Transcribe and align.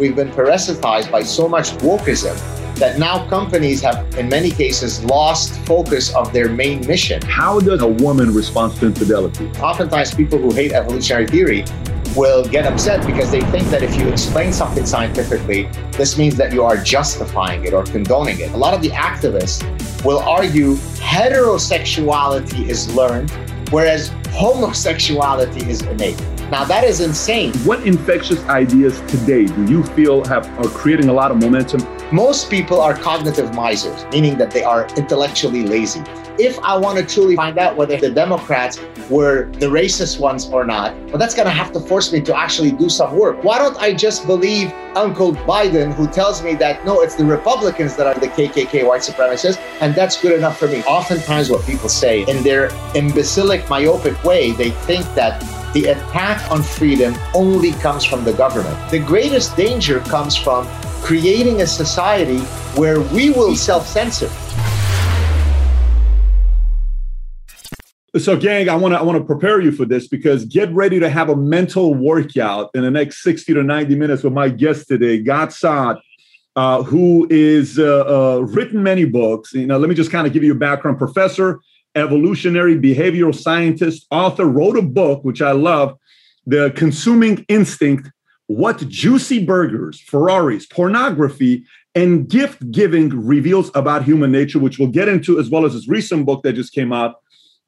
we've 0.00 0.16
been 0.16 0.30
parasitized 0.30 1.10
by 1.10 1.22
so 1.22 1.46
much 1.46 1.72
wokeism 1.82 2.34
that 2.76 2.98
now 2.98 3.28
companies 3.28 3.82
have, 3.82 4.16
in 4.16 4.30
many 4.30 4.50
cases, 4.50 5.04
lost 5.04 5.54
focus 5.66 6.14
of 6.14 6.32
their 6.32 6.48
main 6.48 6.84
mission. 6.86 7.20
How 7.20 7.60
does 7.60 7.82
a 7.82 7.86
woman 7.86 8.32
respond 8.32 8.74
to 8.76 8.86
infidelity? 8.86 9.50
Oftentimes, 9.60 10.14
people 10.14 10.38
who 10.38 10.54
hate 10.54 10.72
evolutionary 10.72 11.26
theory 11.26 11.64
will 12.16 12.42
get 12.42 12.64
upset 12.64 13.06
because 13.06 13.30
they 13.30 13.42
think 13.52 13.68
that 13.68 13.82
if 13.82 13.94
you 13.96 14.08
explain 14.08 14.54
something 14.54 14.86
scientifically, 14.86 15.68
this 15.92 16.16
means 16.16 16.36
that 16.36 16.54
you 16.54 16.64
are 16.64 16.78
justifying 16.78 17.66
it 17.66 17.74
or 17.74 17.84
condoning 17.84 18.40
it. 18.40 18.50
A 18.52 18.56
lot 18.56 18.72
of 18.72 18.80
the 18.80 18.88
activists 18.88 19.62
will 20.02 20.20
argue 20.20 20.76
heterosexuality 20.96 22.66
is 22.66 22.92
learned, 22.94 23.30
whereas 23.70 24.08
homosexuality 24.30 25.68
is 25.68 25.82
innate. 25.82 26.18
Now 26.50 26.64
that 26.64 26.82
is 26.82 27.00
insane. 27.00 27.52
What 27.58 27.86
infectious 27.86 28.42
ideas 28.46 29.00
today 29.02 29.46
do 29.46 29.66
you 29.66 29.84
feel 29.84 30.24
have 30.24 30.48
are 30.58 30.68
creating 30.68 31.08
a 31.08 31.12
lot 31.12 31.30
of 31.30 31.36
momentum? 31.36 31.80
Most 32.10 32.50
people 32.50 32.80
are 32.80 32.92
cognitive 32.92 33.54
misers, 33.54 34.04
meaning 34.10 34.36
that 34.38 34.50
they 34.50 34.64
are 34.64 34.88
intellectually 34.96 35.62
lazy. 35.62 36.02
If 36.40 36.58
I 36.58 36.76
want 36.76 36.98
to 36.98 37.06
truly 37.06 37.36
find 37.36 37.56
out 37.56 37.76
whether 37.76 37.96
the 37.96 38.10
Democrats 38.10 38.80
were 39.08 39.44
the 39.60 39.66
racist 39.66 40.18
ones 40.18 40.48
or 40.48 40.64
not, 40.64 40.96
well, 41.10 41.18
that's 41.18 41.36
going 41.36 41.46
to 41.46 41.52
have 41.52 41.70
to 41.70 41.78
force 41.78 42.12
me 42.12 42.20
to 42.22 42.36
actually 42.36 42.72
do 42.72 42.88
some 42.88 43.16
work. 43.16 43.44
Why 43.44 43.58
don't 43.60 43.76
I 43.76 43.94
just 43.94 44.26
believe 44.26 44.72
Uncle 44.96 45.34
Biden, 45.34 45.94
who 45.94 46.08
tells 46.08 46.42
me 46.42 46.56
that 46.56 46.84
no, 46.84 47.00
it's 47.00 47.14
the 47.14 47.24
Republicans 47.24 47.94
that 47.94 48.08
are 48.08 48.18
the 48.18 48.26
KKK 48.26 48.88
white 48.88 49.02
supremacists, 49.02 49.60
and 49.80 49.94
that's 49.94 50.20
good 50.20 50.32
enough 50.32 50.58
for 50.58 50.66
me? 50.66 50.82
Oftentimes, 50.82 51.48
what 51.48 51.64
people 51.64 51.88
say 51.88 52.22
in 52.22 52.42
their 52.42 52.70
imbecilic, 52.96 53.68
myopic 53.70 54.24
way, 54.24 54.50
they 54.50 54.70
think 54.70 55.04
that 55.14 55.40
the 55.72 55.86
attack 55.86 56.50
on 56.50 56.62
freedom 56.62 57.14
only 57.34 57.72
comes 57.72 58.04
from 58.04 58.24
the 58.24 58.32
government. 58.32 58.76
The 58.90 58.98
greatest 58.98 59.56
danger 59.56 60.00
comes 60.00 60.36
from 60.36 60.66
creating 61.02 61.62
a 61.62 61.66
society 61.66 62.40
where 62.78 63.00
we 63.00 63.30
will 63.30 63.56
self 63.56 63.86
censor. 63.86 64.30
So, 68.16 68.36
gang, 68.36 68.68
I 68.68 68.74
want 68.74 68.92
to 68.92 68.98
I 68.98 69.02
want 69.02 69.18
to 69.18 69.24
prepare 69.24 69.60
you 69.60 69.70
for 69.70 69.84
this 69.84 70.08
because 70.08 70.44
get 70.44 70.72
ready 70.72 70.98
to 70.98 71.08
have 71.08 71.28
a 71.28 71.36
mental 71.36 71.94
workout 71.94 72.70
in 72.74 72.82
the 72.82 72.90
next 72.90 73.22
sixty 73.22 73.54
to 73.54 73.62
ninety 73.62 73.94
minutes 73.94 74.24
with 74.24 74.32
my 74.32 74.48
guest 74.48 74.88
today, 74.88 75.22
Gad 75.22 75.52
Saad, 75.52 75.98
uh, 76.56 76.82
who 76.82 77.28
is 77.30 77.78
uh, 77.78 78.38
uh, 78.38 78.40
written 78.40 78.82
many 78.82 79.04
books. 79.04 79.52
You 79.52 79.66
know, 79.66 79.78
let 79.78 79.88
me 79.88 79.94
just 79.94 80.10
kind 80.10 80.26
of 80.26 80.32
give 80.32 80.42
you 80.42 80.52
a 80.52 80.56
background. 80.56 80.98
Professor 80.98 81.60
evolutionary 81.94 82.76
behavioral 82.76 83.34
scientist, 83.34 84.06
author, 84.10 84.46
wrote 84.46 84.76
a 84.76 84.82
book, 84.82 85.24
which 85.24 85.42
I 85.42 85.52
love, 85.52 85.96
The 86.46 86.72
Consuming 86.76 87.44
Instinct 87.48 88.10
What 88.46 88.78
Juicy 88.88 89.44
Burgers, 89.44 90.00
Ferraris, 90.00 90.66
Pornography, 90.66 91.64
and 91.94 92.28
Gift 92.28 92.70
Giving 92.70 93.08
Reveals 93.10 93.70
About 93.74 94.04
Human 94.04 94.30
Nature, 94.30 94.58
which 94.58 94.78
we'll 94.78 94.88
get 94.88 95.08
into, 95.08 95.38
as 95.40 95.50
well 95.50 95.64
as 95.64 95.72
his 95.72 95.88
recent 95.88 96.26
book 96.26 96.42
that 96.42 96.52
just 96.52 96.72
came 96.72 96.92
out 96.92 97.16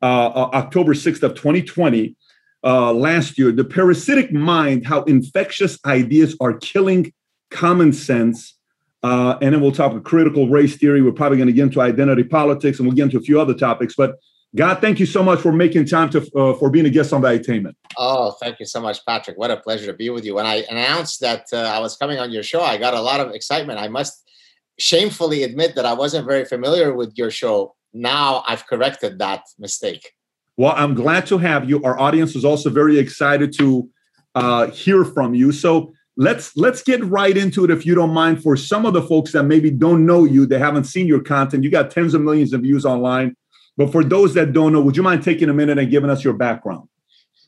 uh, 0.00 0.27
uh 0.27 0.50
October 0.55 0.95
6th 0.95 1.23
of 1.23 1.34
2020. 1.34 2.17
Uh, 2.65 2.93
last 2.93 3.39
year, 3.39 3.50
the 3.50 3.65
parasitic 3.65 4.33
mind, 4.33 4.87
how 4.87 5.03
infectious 5.05 5.78
ideas 5.84 6.37
are 6.41 6.55
killing 6.55 7.12
common 7.50 7.93
sense 7.93 8.56
uh, 9.03 9.39
and 9.42 9.55
then 9.55 9.61
we'll 9.61 9.72
talk 9.72 9.91
about 9.91 10.05
critical 10.05 10.48
race 10.48 10.77
theory. 10.77 11.03
We're 11.03 11.12
probably 11.12 11.39
going 11.39 11.48
to 11.48 11.53
get 11.53 11.64
into 11.64 11.81
identity 11.81 12.25
politics, 12.25 12.78
and 12.78 12.86
we'll 12.86 12.97
get 12.97 13.05
into 13.05 13.19
a 13.19 13.22
few 13.22 13.41
other 13.41 13.55
topics. 13.55 13.94
But 13.97 14.17
Gad, 14.55 14.81
thank 14.81 15.00
you 15.00 15.06
so 15.06 15.22
much 15.22 15.41
for 15.41 15.50
making 15.50 15.86
time 15.86 16.11
to 16.11 16.19
uh, 16.36 16.55
for 16.55 16.70
being 16.70 16.86
a 16.86 16.91
guest 16.91 17.12
on 17.12 17.22
Valuetainment. 17.22 17.75
Oh, 17.98 18.33
thank 18.33 18.61
you 18.61 18.67
so 18.67 18.81
much, 18.81 19.05
Patrick. 19.06 19.39
What 19.39 19.50
a 19.50 19.56
pleasure 19.56 19.86
to 19.86 19.94
be 19.94 20.11
with 20.11 20.25
you. 20.25 20.34
When 20.34 20.47
I 20.47 20.64
announced 20.70 21.20
that 21.20 21.47
uh, 21.53 21.56
I 21.56 21.78
was 21.81 21.97
coming 21.97 22.19
on 22.19 22.31
your 22.31 22.42
show, 22.42 22.61
I 22.62 22.77
got 22.77 22.94
a 22.94 23.00
lot 23.00 23.20
of 23.20 23.31
excitement. 23.31 23.78
I 23.78 23.89
must 23.89 24.22
shamefully 24.78 25.42
admit 25.42 25.75
that 25.77 25.87
I 25.87 25.94
wasn't 25.94 26.27
very 26.27 26.44
familiar 26.44 26.94
with 26.94 27.12
your 27.16 27.31
show. 27.31 27.75
Now 27.94 28.44
I've 28.47 28.66
corrected 28.66 29.19
that 29.19 29.42
mistake. 29.59 30.12
Well, 30.56 30.75
I'm 30.76 30.94
glad 30.94 31.26
to 31.26 31.38
have 31.38 31.69
you. 31.69 31.82
Our 31.82 31.99
audience 31.99 32.37
is 32.37 32.44
also 32.44 32.69
very 32.69 32.99
excited 32.99 33.56
to 33.59 33.88
uh, 34.34 34.66
hear 34.69 35.05
from 35.05 35.34
you. 35.34 35.50
So 35.50 35.93
let's 36.17 36.56
let's 36.56 36.83
get 36.83 37.03
right 37.05 37.37
into 37.37 37.65
it 37.65 37.71
if 37.71 37.87
you 37.87 37.95
don't 37.95 38.12
mind 38.12 38.43
for 38.43 38.56
some 38.56 38.84
of 38.84 38.93
the 38.93 39.03
folks 39.03 39.33
that 39.33 39.45
maybe 39.45 39.71
don't 39.71 40.05
know 40.05 40.25
you 40.25 40.47
they 40.47 40.59
haven't 40.59 40.84
seen 40.84 41.06
your 41.06 41.23
content. 41.23 41.65
You 41.65 41.71
got 41.71 41.91
tens 41.91 42.15
of 42.15 42.21
millions 42.21 42.53
of 42.53 42.62
views 42.62 42.84
online. 42.84 43.37
But 43.77 43.91
for 43.91 44.05
those 44.05 44.34
that 44.34 44.53
don't 44.53 44.73
know 44.73 44.81
would 44.81 44.97
you 44.97 45.03
mind 45.03 45.23
taking 45.23 45.49
a 45.49 45.55
minute 45.55 45.78
and 45.78 45.91
giving 45.91 46.11
us 46.11 46.23
your 46.23 46.34
background? 46.34 46.89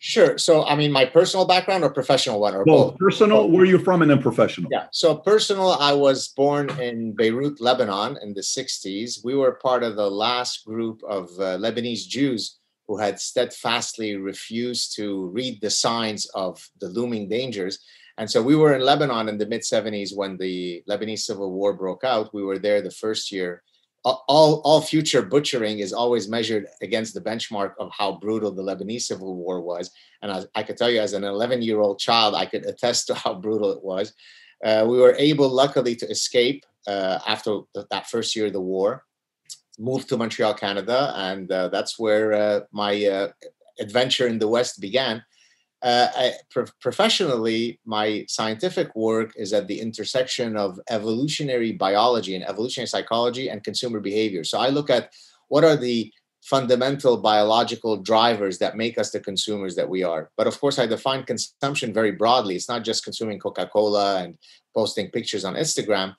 Sure. 0.00 0.36
So 0.38 0.64
i 0.64 0.74
mean 0.74 0.92
my 0.92 1.04
personal 1.04 1.46
background 1.46 1.84
or 1.84 1.90
professional 1.90 2.40
one 2.40 2.54
or 2.54 2.64
both, 2.64 2.92
both. 2.92 2.98
personal 2.98 3.44
both. 3.44 3.52
where 3.52 3.64
you're 3.64 3.78
from 3.78 4.02
and 4.02 4.10
then 4.10 4.22
professional. 4.22 4.70
Yeah. 4.72 4.86
So 4.92 5.16
personal 5.16 5.72
i 5.72 5.92
was 5.92 6.28
born 6.28 6.70
in 6.80 7.14
beirut 7.14 7.60
lebanon 7.60 8.18
in 8.22 8.32
the 8.34 8.40
60s 8.40 9.24
we 9.24 9.34
were 9.34 9.52
part 9.52 9.82
of 9.82 9.96
the 9.96 10.10
last 10.10 10.64
group 10.64 11.02
of 11.08 11.28
uh, 11.38 11.58
lebanese 11.58 12.06
jews 12.08 12.58
who 12.86 12.98
had 12.98 13.18
steadfastly 13.18 14.16
refused 14.16 14.94
to 14.96 15.26
read 15.28 15.58
the 15.60 15.70
signs 15.70 16.26
of 16.34 16.68
the 16.80 16.88
looming 16.88 17.28
dangers 17.28 17.78
and 18.18 18.30
so 18.30 18.42
we 18.42 18.54
were 18.54 18.74
in 18.74 18.82
Lebanon 18.82 19.28
in 19.28 19.38
the 19.38 19.46
mid 19.46 19.62
70s 19.62 20.16
when 20.16 20.36
the 20.36 20.82
Lebanese 20.88 21.20
civil 21.20 21.50
war 21.50 21.72
broke 21.72 22.04
out. 22.04 22.32
We 22.32 22.44
were 22.44 22.58
there 22.58 22.80
the 22.80 22.90
first 22.90 23.32
year. 23.32 23.62
All, 24.04 24.60
all 24.64 24.82
future 24.82 25.22
butchering 25.22 25.78
is 25.78 25.94
always 25.94 26.28
measured 26.28 26.66
against 26.82 27.14
the 27.14 27.22
benchmark 27.22 27.72
of 27.80 27.90
how 27.90 28.18
brutal 28.18 28.52
the 28.52 28.62
Lebanese 28.62 29.02
civil 29.02 29.34
war 29.34 29.62
was. 29.62 29.90
And 30.20 30.30
I, 30.30 30.42
I 30.54 30.62
could 30.62 30.76
tell 30.76 30.90
you, 30.90 31.00
as 31.00 31.14
an 31.14 31.24
11 31.24 31.62
year 31.62 31.80
old 31.80 31.98
child, 31.98 32.34
I 32.34 32.44
could 32.44 32.66
attest 32.66 33.06
to 33.06 33.14
how 33.14 33.34
brutal 33.34 33.72
it 33.72 33.82
was. 33.82 34.12
Uh, 34.62 34.84
we 34.86 34.98
were 34.98 35.14
able, 35.18 35.48
luckily, 35.48 35.96
to 35.96 36.06
escape 36.06 36.64
uh, 36.86 37.18
after 37.26 37.60
the, 37.74 37.86
that 37.90 38.06
first 38.08 38.36
year 38.36 38.46
of 38.46 38.52
the 38.52 38.60
war, 38.60 39.04
moved 39.78 40.08
to 40.10 40.16
Montreal, 40.16 40.54
Canada, 40.54 41.12
and 41.16 41.50
uh, 41.50 41.68
that's 41.68 41.98
where 41.98 42.32
uh, 42.32 42.60
my 42.72 43.04
uh, 43.06 43.28
adventure 43.80 44.26
in 44.26 44.38
the 44.38 44.48
West 44.48 44.80
began 44.80 45.24
uh, 45.84 46.08
I, 46.16 46.32
pro- 46.50 46.64
professionally, 46.80 47.78
my 47.84 48.24
scientific 48.26 48.96
work 48.96 49.34
is 49.36 49.52
at 49.52 49.68
the 49.68 49.78
intersection 49.78 50.56
of 50.56 50.80
evolutionary 50.88 51.72
biology 51.72 52.34
and 52.34 52.44
evolutionary 52.48 52.88
psychology 52.88 53.50
and 53.50 53.62
consumer 53.62 54.00
behavior. 54.00 54.44
So 54.44 54.58
I 54.58 54.70
look 54.70 54.88
at 54.88 55.12
what 55.48 55.62
are 55.62 55.76
the 55.76 56.10
fundamental 56.42 57.18
biological 57.18 57.98
drivers 57.98 58.58
that 58.58 58.78
make 58.78 58.98
us 58.98 59.10
the 59.10 59.20
consumers 59.20 59.76
that 59.76 59.88
we 59.88 60.02
are. 60.02 60.30
But 60.38 60.46
of 60.46 60.58
course, 60.58 60.78
I 60.78 60.86
define 60.86 61.24
consumption 61.24 61.92
very 61.92 62.12
broadly. 62.12 62.56
It's 62.56 62.68
not 62.68 62.82
just 62.82 63.04
consuming 63.04 63.38
Coca 63.38 63.66
Cola 63.66 64.22
and 64.22 64.38
posting 64.74 65.10
pictures 65.10 65.44
on 65.44 65.54
Instagram 65.54 66.14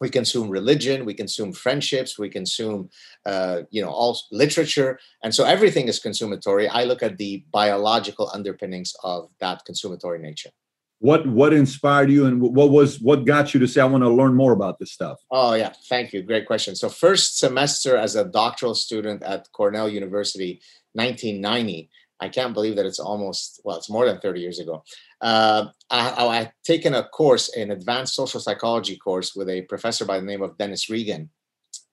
we 0.00 0.08
consume 0.10 0.48
religion 0.48 1.04
we 1.04 1.14
consume 1.14 1.52
friendships 1.52 2.18
we 2.18 2.28
consume 2.28 2.90
uh, 3.24 3.62
you 3.70 3.82
know 3.82 3.88
all 3.88 4.18
literature 4.30 4.98
and 5.22 5.34
so 5.34 5.44
everything 5.44 5.88
is 5.88 5.98
consummatory. 5.98 6.68
I 6.68 6.84
look 6.84 7.02
at 7.02 7.18
the 7.18 7.44
biological 7.52 8.30
underpinnings 8.32 8.94
of 9.02 9.28
that 9.40 9.64
consummatory 9.64 10.18
nature. 10.18 10.50
What 10.98 11.26
what 11.26 11.52
inspired 11.52 12.10
you 12.10 12.26
and 12.26 12.40
what 12.40 12.70
was 12.70 13.00
what 13.00 13.26
got 13.26 13.52
you 13.52 13.60
to 13.60 13.68
say 13.68 13.82
i 13.82 13.84
want 13.84 14.02
to 14.02 14.08
learn 14.08 14.34
more 14.34 14.52
about 14.52 14.78
this 14.78 14.92
stuff 14.92 15.18
oh 15.30 15.52
yeah. 15.54 15.72
Thank 15.90 16.12
you. 16.12 16.22
Great 16.22 16.46
question. 16.46 16.74
So 16.74 16.88
first 16.88 17.38
semester 17.38 17.96
as 17.96 18.16
a 18.16 18.24
doctoral 18.24 18.74
student 18.74 19.22
at 19.22 19.52
cornell 19.52 19.88
university 19.88 20.60
1990 20.94 21.90
i 22.20 22.28
can't 22.28 22.54
believe 22.54 22.76
that 22.76 22.86
it's 22.86 22.98
almost 22.98 23.60
well 23.64 23.76
it's 23.76 23.90
more 23.90 24.06
than 24.06 24.18
30 24.20 24.40
years 24.40 24.58
ago 24.58 24.82
uh, 25.20 25.66
I, 25.90 26.26
I 26.26 26.36
had 26.36 26.52
taken 26.64 26.94
a 26.94 27.04
course, 27.04 27.48
an 27.56 27.70
advanced 27.70 28.14
social 28.14 28.40
psychology 28.40 28.96
course 28.96 29.34
with 29.34 29.48
a 29.48 29.62
professor 29.62 30.04
by 30.04 30.18
the 30.18 30.26
name 30.26 30.42
of 30.42 30.58
Dennis 30.58 30.90
Regan. 30.90 31.30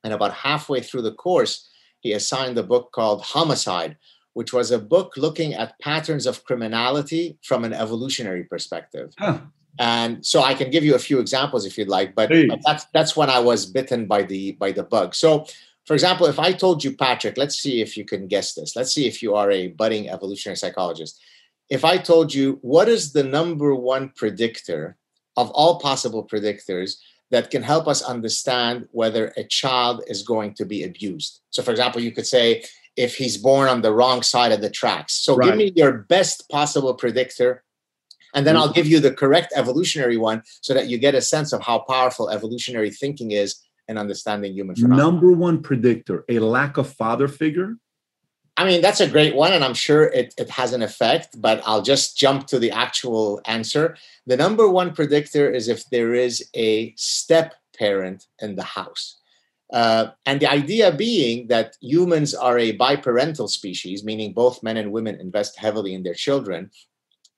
And 0.03 0.13
about 0.13 0.33
halfway 0.33 0.81
through 0.81 1.03
the 1.03 1.13
course, 1.13 1.69
he 2.01 2.11
assigned 2.11 2.57
a 2.57 2.63
book 2.63 2.91
called 2.91 3.21
Homicide, 3.21 3.97
which 4.33 4.51
was 4.51 4.71
a 4.71 4.79
book 4.79 5.13
looking 5.15 5.53
at 5.53 5.79
patterns 5.79 6.25
of 6.25 6.43
criminality 6.43 7.37
from 7.43 7.63
an 7.63 7.73
evolutionary 7.73 8.43
perspective. 8.43 9.13
Huh. 9.17 9.39
And 9.79 10.23
so 10.25 10.43
I 10.43 10.53
can 10.53 10.69
give 10.69 10.83
you 10.83 10.95
a 10.95 10.99
few 10.99 11.19
examples 11.19 11.65
if 11.65 11.77
you'd 11.77 11.87
like, 11.87 12.13
but, 12.13 12.29
but 12.29 12.59
that's 12.63 12.85
that's 12.93 13.15
when 13.15 13.31
I 13.31 13.39
was 13.39 13.65
bitten 13.65 14.05
by 14.05 14.21
the 14.21 14.51
by 14.51 14.71
the 14.71 14.83
bug. 14.83 15.15
So 15.15 15.47
for 15.85 15.93
example, 15.93 16.27
if 16.27 16.39
I 16.39 16.53
told 16.53 16.83
you, 16.83 16.95
Patrick, 16.95 17.37
let's 17.37 17.57
see 17.57 17.81
if 17.81 17.97
you 17.97 18.05
can 18.05 18.27
guess 18.27 18.53
this. 18.53 18.75
Let's 18.75 18.93
see 18.93 19.07
if 19.07 19.21
you 19.21 19.35
are 19.35 19.51
a 19.51 19.67
budding 19.67 20.09
evolutionary 20.09 20.57
psychologist 20.57 21.19
if 21.69 21.83
I 21.83 21.97
told 21.97 22.33
you 22.33 22.59
what 22.61 22.87
is 22.87 23.13
the 23.13 23.23
number 23.23 23.73
one 23.73 24.11
predictor 24.15 24.97
of 25.37 25.49
all 25.51 25.79
possible 25.79 26.23
predictors 26.23 26.97
that 27.31 27.49
can 27.49 27.63
help 27.63 27.87
us 27.87 28.03
understand 28.03 28.87
whether 28.91 29.33
a 29.37 29.43
child 29.43 30.03
is 30.07 30.21
going 30.21 30.53
to 30.53 30.65
be 30.65 30.83
abused. 30.83 31.41
So, 31.49 31.63
for 31.63 31.71
example, 31.71 32.01
you 32.01 32.11
could 32.11 32.27
say 32.27 32.63
if 32.95 33.15
he's 33.15 33.37
born 33.37 33.69
on 33.69 33.81
the 33.81 33.91
wrong 33.91 34.21
side 34.21 34.51
of 34.51 34.61
the 34.61 34.69
tracks. 34.69 35.13
So, 35.13 35.35
right. 35.35 35.47
give 35.47 35.57
me 35.57 35.73
your 35.75 35.93
best 35.93 36.47
possible 36.49 36.93
predictor, 36.93 37.63
and 38.35 38.45
then 38.45 38.53
mm-hmm. 38.53 38.63
I'll 38.63 38.73
give 38.73 38.85
you 38.85 38.99
the 38.99 39.11
correct 39.11 39.51
evolutionary 39.55 40.17
one 40.17 40.43
so 40.61 40.75
that 40.75 40.89
you 40.89 40.99
get 40.99 41.15
a 41.15 41.21
sense 41.21 41.53
of 41.53 41.63
how 41.63 41.79
powerful 41.79 42.29
evolutionary 42.29 42.91
thinking 42.91 43.31
is 43.31 43.55
in 43.87 43.97
understanding 43.97 44.53
human 44.53 44.75
phenomena. 44.75 45.03
Number 45.03 45.31
one 45.31 45.61
predictor 45.61 46.25
a 46.29 46.39
lack 46.39 46.77
of 46.77 46.91
father 46.91 47.27
figure? 47.27 47.77
I 48.55 48.65
mean, 48.65 48.81
that's 48.81 49.01
a 49.01 49.09
great 49.09 49.35
one, 49.35 49.51
and 49.51 49.63
I'm 49.63 49.73
sure 49.73 50.03
it, 50.03 50.33
it 50.37 50.49
has 50.51 50.73
an 50.73 50.83
effect, 50.83 51.41
but 51.41 51.63
I'll 51.65 51.81
just 51.81 52.17
jump 52.17 52.45
to 52.47 52.59
the 52.59 52.69
actual 52.69 53.41
answer. 53.45 53.97
The 54.27 54.37
number 54.37 54.69
one 54.69 54.93
predictor 54.93 55.49
is 55.49 55.67
if 55.67 55.89
there 55.89 56.13
is 56.13 56.47
a 56.55 56.93
step 56.95 57.55
parent 57.77 58.27
in 58.41 58.55
the 58.55 58.63
house. 58.63 59.19
Uh, 59.73 60.11
and 60.27 60.39
the 60.39 60.45
idea 60.45 60.91
being 60.91 61.47
that 61.47 61.75
humans 61.81 62.35
are 62.35 62.59
a 62.59 62.77
biparental 62.77 63.49
species, 63.49 64.03
meaning 64.03 64.31
both 64.31 64.61
men 64.61 64.77
and 64.77 64.91
women 64.91 65.19
invest 65.19 65.57
heavily 65.57 65.95
in 65.95 66.03
their 66.03 66.13
children. 66.13 66.69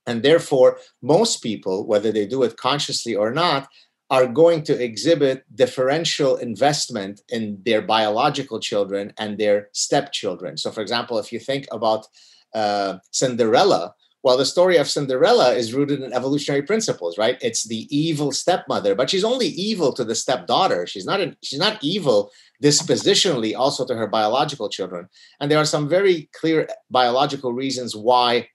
And 0.05 0.21
therefore, 0.21 0.79
most 1.01 1.41
people, 1.41 1.87
whether 1.87 2.11
they 2.11 2.27
do 2.27 2.43
it 2.43 2.57
consciously 2.57 3.15
or 3.15 3.31
not, 3.31 3.69
are 4.09 4.27
going 4.27 4.63
to 4.63 4.83
exhibit 4.83 5.43
differential 5.55 6.35
investment 6.35 7.21
in 7.29 7.59
their 7.65 7.81
biological 7.81 8.59
children 8.59 9.13
and 9.17 9.37
their 9.37 9.69
stepchildren. 9.73 10.57
So, 10.57 10.71
for 10.71 10.81
example, 10.81 11.17
if 11.17 11.31
you 11.31 11.39
think 11.39 11.65
about 11.71 12.05
uh, 12.53 12.99
Cinderella, 13.11 13.95
well, 14.25 14.37
the 14.37 14.45
story 14.45 14.77
of 14.77 14.89
Cinderella 14.89 15.53
is 15.53 15.73
rooted 15.75 16.01
in 16.01 16.11
evolutionary 16.11 16.63
principles, 16.63 17.15
right? 17.15 17.37
It's 17.41 17.67
the 17.67 17.87
evil 17.95 18.31
stepmother, 18.31 18.95
but 18.95 19.07
she's 19.07 19.23
only 19.23 19.49
evil 19.49 19.93
to 19.93 20.03
the 20.03 20.15
stepdaughter. 20.15 20.87
She's 20.87 21.05
not 21.05 21.21
an, 21.21 21.35
she's 21.43 21.59
not 21.59 21.77
evil 21.83 22.31
dispositionally 22.63 23.55
also 23.55 23.85
to 23.85 23.95
her 23.95 24.07
biological 24.07 24.67
children. 24.67 25.09
And 25.39 25.51
there 25.51 25.59
are 25.59 25.65
some 25.65 25.87
very 25.87 26.29
clear 26.33 26.67
biological 26.89 27.53
reasons 27.53 27.95
why 27.95 28.47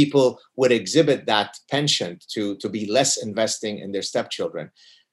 people 0.00 0.38
would 0.56 0.72
exhibit 0.72 1.20
that 1.24 1.50
penchant 1.70 2.18
to, 2.34 2.42
to 2.62 2.68
be 2.68 2.84
less 2.98 3.12
investing 3.28 3.78
in 3.78 3.92
their 3.92 4.06
stepchildren. 4.12 4.70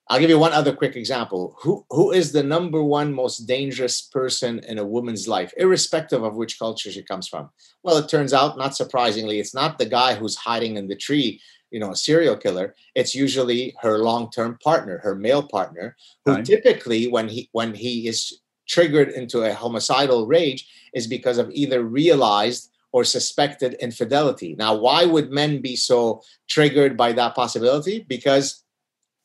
I'll 0.09 0.19
give 0.19 0.33
you 0.33 0.37
one 0.37 0.51
other 0.51 0.75
quick 0.75 0.95
example. 0.97 1.55
Who, 1.61 1.85
who 1.89 2.11
is 2.11 2.33
the 2.33 2.43
number 2.43 2.83
one 2.83 3.13
most 3.13 3.37
dangerous 3.55 4.01
person 4.17 4.59
in 4.67 4.77
a 4.77 4.89
woman's 4.95 5.25
life, 5.35 5.53
irrespective 5.55 6.21
of 6.23 6.35
which 6.35 6.59
culture 6.59 6.91
she 6.91 7.03
comes 7.11 7.29
from? 7.29 7.49
Well, 7.83 7.97
it 7.97 8.09
turns 8.09 8.33
out, 8.33 8.57
not 8.57 8.75
surprisingly, 8.75 9.39
it's 9.39 9.55
not 9.61 9.77
the 9.77 9.85
guy 9.99 10.15
who's 10.15 10.35
hiding 10.35 10.75
in 10.75 10.89
the 10.89 10.97
tree, 11.07 11.39
you 11.71 11.79
know, 11.79 11.91
a 11.91 11.95
serial 11.95 12.35
killer. 12.35 12.75
It's 12.93 13.15
usually 13.15 13.73
her 13.79 13.99
long-term 13.99 14.57
partner, 14.61 14.97
her 14.97 15.15
male 15.15 15.45
partner, 15.57 15.95
who 16.25 16.33
right. 16.33 16.45
typically, 16.45 17.07
when 17.15 17.29
he 17.29 17.41
when 17.53 17.73
he 17.73 17.93
is 18.11 18.41
triggered 18.67 19.09
into 19.19 19.43
a 19.43 19.53
homicidal 19.53 20.27
rage, 20.27 20.61
is 20.93 21.07
because 21.07 21.37
of 21.39 21.49
either 21.61 21.81
realized 21.83 22.72
or 22.93 23.03
suspected 23.03 23.73
infidelity. 23.81 24.55
Now, 24.57 24.75
why 24.75 25.03
would 25.03 25.31
men 25.31 25.61
be 25.61 25.75
so 25.75 26.21
triggered 26.47 26.95
by 26.95 27.11
that 27.13 27.35
possibility? 27.35 28.05
Because 28.07 28.63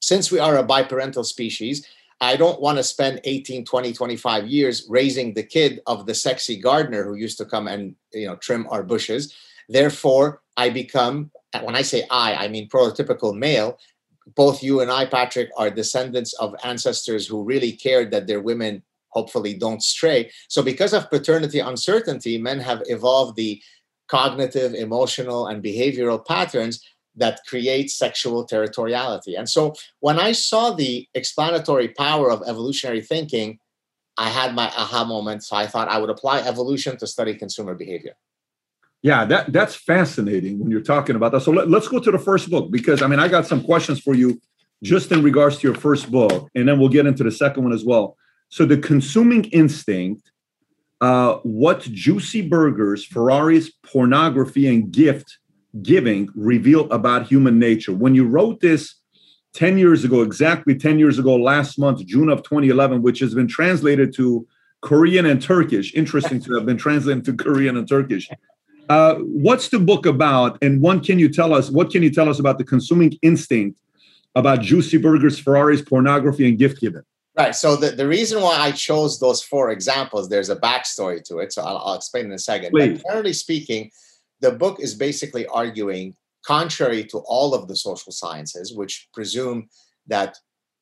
since 0.01 0.33
we 0.33 0.39
are 0.39 0.57
a 0.57 0.65
biparental 0.65 1.25
species, 1.25 1.87
I 2.21 2.35
don't 2.37 2.61
want 2.61 2.79
to 2.79 2.83
spend 2.83 3.21
18, 3.23 3.65
20, 3.65 3.93
25 3.93 4.47
years 4.49 4.87
raising 4.89 5.35
the 5.35 5.43
kid 5.43 5.81
of 5.87 6.07
the 6.07 6.15
sexy 6.15 6.57
gardener 6.61 7.05
who 7.05 7.15
used 7.15 7.39
to 7.39 7.45
come 7.45 7.69
and 7.69 7.95
you 8.13 8.27
know 8.27 8.37
trim 8.37 8.67
our 8.71 8.83
bushes. 8.83 9.35
Therefore, 9.69 10.43
I 10.57 10.71
become 10.71 11.31
when 11.63 11.77
I 11.77 11.83
say 11.83 12.05
I, 12.11 12.35
I 12.35 12.49
mean 12.49 12.69
prototypical 12.69 13.37
male. 13.37 13.79
Both 14.35 14.63
you 14.63 14.81
and 14.81 14.91
I, 14.91 15.07
Patrick, 15.07 15.49
are 15.57 15.71
descendants 15.71 16.35
of 16.35 16.55
ancestors 16.63 17.27
who 17.27 17.45
really 17.45 17.73
cared 17.73 18.11
that 18.11 18.27
their 18.27 18.41
women 18.41 18.83
hopefully 19.11 19.55
don't 19.55 19.83
stray. 19.83 20.31
So, 20.49 20.63
because 20.63 20.93
of 20.93 21.11
paternity 21.11 21.61
uncertainty, 21.61 22.39
men 22.39 22.61
have 22.61 22.83
evolved 22.87 23.37
the 23.37 23.63
cognitive, 24.09 24.75
emotional, 24.75 25.47
and 25.47 25.63
behavioral 25.63 26.25
patterns 26.25 26.85
that 27.17 27.41
create 27.47 27.91
sexual 27.91 28.47
territoriality. 28.47 29.39
And 29.39 29.49
so, 29.49 29.75
when 30.01 30.19
I 30.19 30.33
saw 30.33 30.73
the 30.73 31.09
explanatory 31.15 31.89
power 31.89 32.31
of 32.31 32.43
evolutionary 32.47 33.03
thinking, 33.03 33.59
I 34.17 34.31
had 34.31 34.55
my 34.55 34.67
aha 34.77 35.05
moment. 35.05 35.45
So, 35.45 35.57
I 35.57 35.67
thought 35.67 35.89
I 35.89 35.99
would 35.99 36.11
apply 36.11 36.41
evolution 36.41 36.97
to 36.99 37.07
study 37.07 37.35
consumer 37.35 37.75
behavior. 37.75 38.15
Yeah, 39.03 39.25
that 39.27 39.53
that's 39.53 39.77
fascinating 39.77 40.59
when 40.59 40.71
you're 40.71 40.81
talking 40.81 41.15
about 41.15 41.33
that. 41.33 41.43
So 41.43 41.53
let, 41.53 41.73
us 41.73 41.87
go 41.87 42.01
to 42.01 42.11
the 42.11 42.19
first 42.19 42.51
book 42.51 42.71
because 42.71 43.01
I 43.01 43.07
mean 43.07 43.21
I 43.21 43.29
got 43.29 43.47
some 43.47 43.63
questions 43.63 44.01
for 44.01 44.15
you 44.15 44.41
just 44.83 45.13
in 45.13 45.23
regards 45.23 45.59
to 45.59 45.69
your 45.69 45.77
first 45.77 46.11
book, 46.11 46.49
and 46.55 46.69
then 46.69 46.79
we'll 46.79 46.89
get 46.89 47.07
into 47.07 47.23
the 47.23 47.31
second 47.31 47.65
one 47.65 47.73
as 47.73 47.85
well. 47.85 48.17
So 48.49 48.65
the 48.65 48.79
consuming 48.79 49.45
instinct, 49.47 50.31
uh, 51.01 51.35
what 51.43 51.81
juicy 51.81 52.43
burgers, 52.43 53.05
Ferraris, 53.05 53.71
pornography, 53.71 54.67
and 54.67 54.91
gift 54.91 55.39
giving 55.83 56.29
reveal 56.35 56.91
about 56.91 57.27
human 57.27 57.59
nature. 57.59 57.93
When 57.93 58.15
you 58.15 58.27
wrote 58.27 58.61
this 58.61 58.95
10 59.55 59.79
years 59.79 60.05
ago, 60.05 60.23
exactly 60.23 60.75
10 60.75 60.99
years 60.99 61.19
ago, 61.19 61.37
last 61.37 61.79
month, 61.79 62.05
June 62.07 62.29
of 62.29 62.43
2011, 62.43 63.03
which 63.03 63.21
has 63.21 63.35
been 63.35 63.49
translated 63.49 64.15
to 64.15 64.47
Korean 64.81 65.27
and 65.27 65.43
Turkish. 65.43 65.95
Interesting 65.95 66.41
to 66.43 66.55
have 66.55 66.67
been 66.67 66.77
translated 66.77 67.25
to 67.27 67.35
Korean 67.35 67.77
and 67.77 67.89
Turkish. 67.89 68.29
Uh, 68.89 69.17
what's 69.17 69.69
the 69.69 69.79
book 69.79 70.07
about? 70.07 70.59
And 70.63 70.81
one, 70.81 71.01
can 71.01 71.19
you 71.19 71.29
tell 71.29 71.53
us 71.53 71.71
what 71.71 71.91
can 71.91 72.03
you 72.03 72.11
tell 72.11 72.29
us 72.29 72.39
about 72.39 72.59
the 72.59 72.65
consuming 72.65 73.19
instinct 73.23 73.81
about 74.35 74.61
juicy 74.61 74.97
burgers, 74.97 75.39
Ferraris, 75.39 75.83
pornography, 75.83 76.49
and 76.49 76.59
gift 76.59 76.81
giving? 76.81 77.03
Right. 77.39 77.55
So 77.55 77.77
the, 77.77 77.91
the 77.91 78.09
reason 78.09 78.43
why 78.43 78.57
I 78.59 78.73
chose 78.73 79.21
those 79.21 79.43
four 79.43 79.71
examples, 79.71 80.29
there's 80.29 80.51
a 80.51 80.57
backstory 80.57 81.23
to 81.25 81.39
it. 81.39 81.53
So 81.53 81.63
I'll, 81.63 81.79
I'll 81.79 81.95
explain 81.95 82.27
in 82.27 82.33
a 82.33 82.39
second. 82.39 82.73
Please. 82.73 83.01
But 83.01 83.09
generally 83.09 83.33
speaking, 83.33 83.91
the 84.41 84.51
book 84.51 84.81
is 84.81 84.95
basically 84.95 85.47
arguing, 85.47 86.17
contrary 86.45 87.05
to 87.05 87.19
all 87.19 87.55
of 87.55 87.69
the 87.69 87.77
social 87.77 88.11
sciences, 88.11 88.75
which 88.75 89.09
presume 89.15 89.69
that 90.09 90.37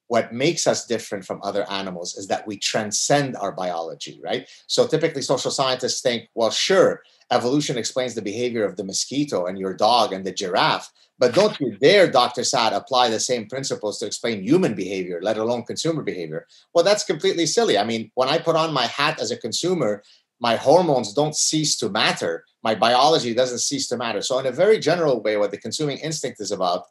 what 0.08 0.32
makes 0.32 0.66
us 0.66 0.86
different 0.86 1.24
from 1.24 1.40
other 1.42 1.68
animals 1.70 2.16
is 2.16 2.26
that 2.28 2.46
we 2.46 2.56
transcend 2.56 3.36
our 3.36 3.52
biology, 3.52 4.20
right? 4.22 4.48
So 4.66 4.86
typically, 4.86 5.22
social 5.22 5.50
scientists 5.50 6.00
think, 6.00 6.28
well, 6.34 6.50
sure, 6.50 7.02
evolution 7.30 7.76
explains 7.76 8.14
the 8.14 8.22
behavior 8.22 8.64
of 8.64 8.76
the 8.76 8.84
mosquito 8.84 9.46
and 9.46 9.58
your 9.58 9.74
dog 9.74 10.12
and 10.12 10.24
the 10.24 10.32
giraffe, 10.32 10.92
but 11.18 11.34
don't 11.34 11.58
you 11.60 11.76
dare, 11.78 12.10
Dr. 12.10 12.44
Saad, 12.44 12.72
apply 12.72 13.08
the 13.08 13.18
same 13.18 13.46
principles 13.46 13.98
to 13.98 14.06
explain 14.06 14.42
human 14.42 14.74
behavior, 14.74 15.20
let 15.22 15.38
alone 15.38 15.64
consumer 15.64 16.02
behavior. 16.02 16.46
Well, 16.74 16.84
that's 16.84 17.04
completely 17.04 17.46
silly. 17.46 17.78
I 17.78 17.84
mean, 17.84 18.10
when 18.14 18.28
I 18.28 18.38
put 18.38 18.56
on 18.56 18.72
my 18.72 18.86
hat 18.86 19.20
as 19.20 19.30
a 19.30 19.36
consumer, 19.36 20.02
my 20.40 20.56
hormones 20.56 21.14
don't 21.14 21.34
cease 21.34 21.76
to 21.78 21.88
matter. 21.88 22.44
My 22.62 22.74
biology 22.74 23.32
doesn't 23.32 23.60
cease 23.60 23.88
to 23.88 23.96
matter. 23.96 24.20
So, 24.20 24.38
in 24.38 24.46
a 24.46 24.52
very 24.52 24.78
general 24.78 25.22
way, 25.22 25.38
what 25.38 25.50
the 25.50 25.56
consuming 25.56 25.98
instinct 25.98 26.40
is 26.40 26.52
about 26.52 26.84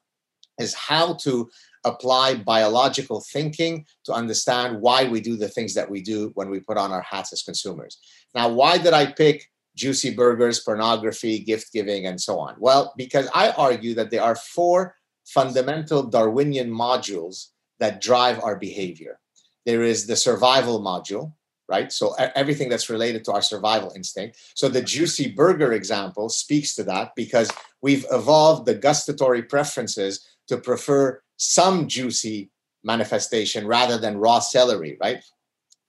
is 0.60 0.74
how 0.74 1.14
to 1.14 1.50
apply 1.86 2.36
biological 2.36 3.22
thinking 3.32 3.86
to 4.04 4.12
understand 4.12 4.82
why 4.82 5.08
we 5.08 5.22
do 5.22 5.38
the 5.38 5.48
things 5.48 5.74
that 5.76 5.90
we 5.90 6.02
do 6.02 6.32
when 6.34 6.50
we 6.50 6.60
put 6.60 6.78
on 6.78 6.92
our 6.92 7.02
hats 7.02 7.32
as 7.32 7.44
consumers. 7.44 8.00
Now, 8.34 8.50
why 8.50 8.78
did 8.78 8.94
I 8.94 9.06
pick 9.06 9.50
juicy 9.76 10.14
burgers, 10.14 10.60
pornography, 10.60 11.40
gift 11.40 11.72
giving, 11.72 12.08
and 12.08 12.20
so 12.20 12.40
on? 12.40 12.56
Well, 12.60 12.94
because 12.98 13.30
I 13.34 13.52
argue 13.52 13.94
that 13.96 14.10
there 14.10 14.24
are 14.24 14.36
four 14.36 14.96
fundamental 15.26 16.04
Darwinian 16.04 16.70
modules 16.70 17.50
that 17.80 18.02
drive 18.02 18.42
our 18.44 18.58
behavior. 18.58 19.20
There 19.66 19.84
is 19.84 20.08
the 20.08 20.16
survival 20.16 20.82
module, 20.82 21.34
right? 21.68 21.92
So 21.92 22.14
everything 22.36 22.70
that's 22.70 22.90
related 22.90 23.26
to 23.26 23.34
our 23.34 23.42
survival 23.42 23.92
instinct. 23.96 24.38
So 24.54 24.70
the 24.70 24.82
juicy 24.82 25.32
burger 25.32 25.74
example 25.74 26.30
speaks 26.30 26.76
to 26.76 26.84
that 26.84 27.14
because 27.16 27.52
we've 27.82 28.06
evolved 28.12 28.66
the 28.66 28.76
gustatory 28.76 29.42
preferences 29.42 30.28
to 30.48 30.58
prefer 30.58 31.22
some 31.38 31.88
juicy 31.88 32.52
manifestation 32.84 33.68
rather 33.68 33.98
than 33.98 34.18
raw 34.18 34.40
celery, 34.40 34.98
right? 35.02 35.24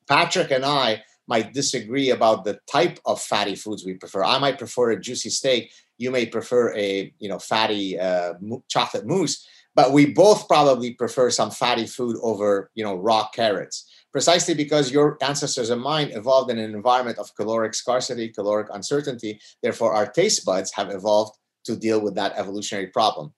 Patrick 0.08 0.50
and 0.50 0.64
I 0.64 1.02
might 1.28 1.52
disagree 1.52 2.10
about 2.10 2.44
the 2.44 2.58
type 2.70 2.98
of 3.04 3.20
fatty 3.20 3.54
foods 3.54 3.84
we 3.84 3.94
prefer. 3.94 4.24
I 4.24 4.38
might 4.38 4.58
prefer 4.58 4.92
a 4.92 5.00
juicy 5.00 5.30
steak. 5.30 5.72
You 5.98 6.10
may 6.10 6.26
prefer 6.26 6.74
a 6.74 7.12
you 7.18 7.28
know 7.28 7.38
fatty 7.38 7.98
uh, 7.98 8.34
chocolate 8.68 9.06
mousse. 9.06 9.46
But 9.74 9.92
we 9.92 10.06
both 10.06 10.48
probably 10.48 10.94
prefer 10.94 11.30
some 11.30 11.50
fatty 11.50 11.86
food 11.86 12.16
over 12.22 12.70
you 12.74 12.84
know 12.84 12.96
raw 12.96 13.28
carrots, 13.28 13.90
precisely 14.12 14.54
because 14.54 14.92
your 14.92 15.18
ancestors 15.20 15.70
and 15.70 15.82
mine 15.82 16.10
evolved 16.12 16.50
in 16.50 16.58
an 16.58 16.74
environment 16.74 17.18
of 17.18 17.34
caloric 17.34 17.74
scarcity, 17.74 18.28
caloric 18.28 18.68
uncertainty. 18.72 19.40
Therefore, 19.62 19.92
our 19.92 20.06
taste 20.06 20.44
buds 20.44 20.72
have 20.72 20.90
evolved 20.90 21.36
to 21.64 21.76
deal 21.76 22.00
with 22.00 22.14
that 22.14 22.32
evolutionary 22.36 22.86
problem. 22.86 23.34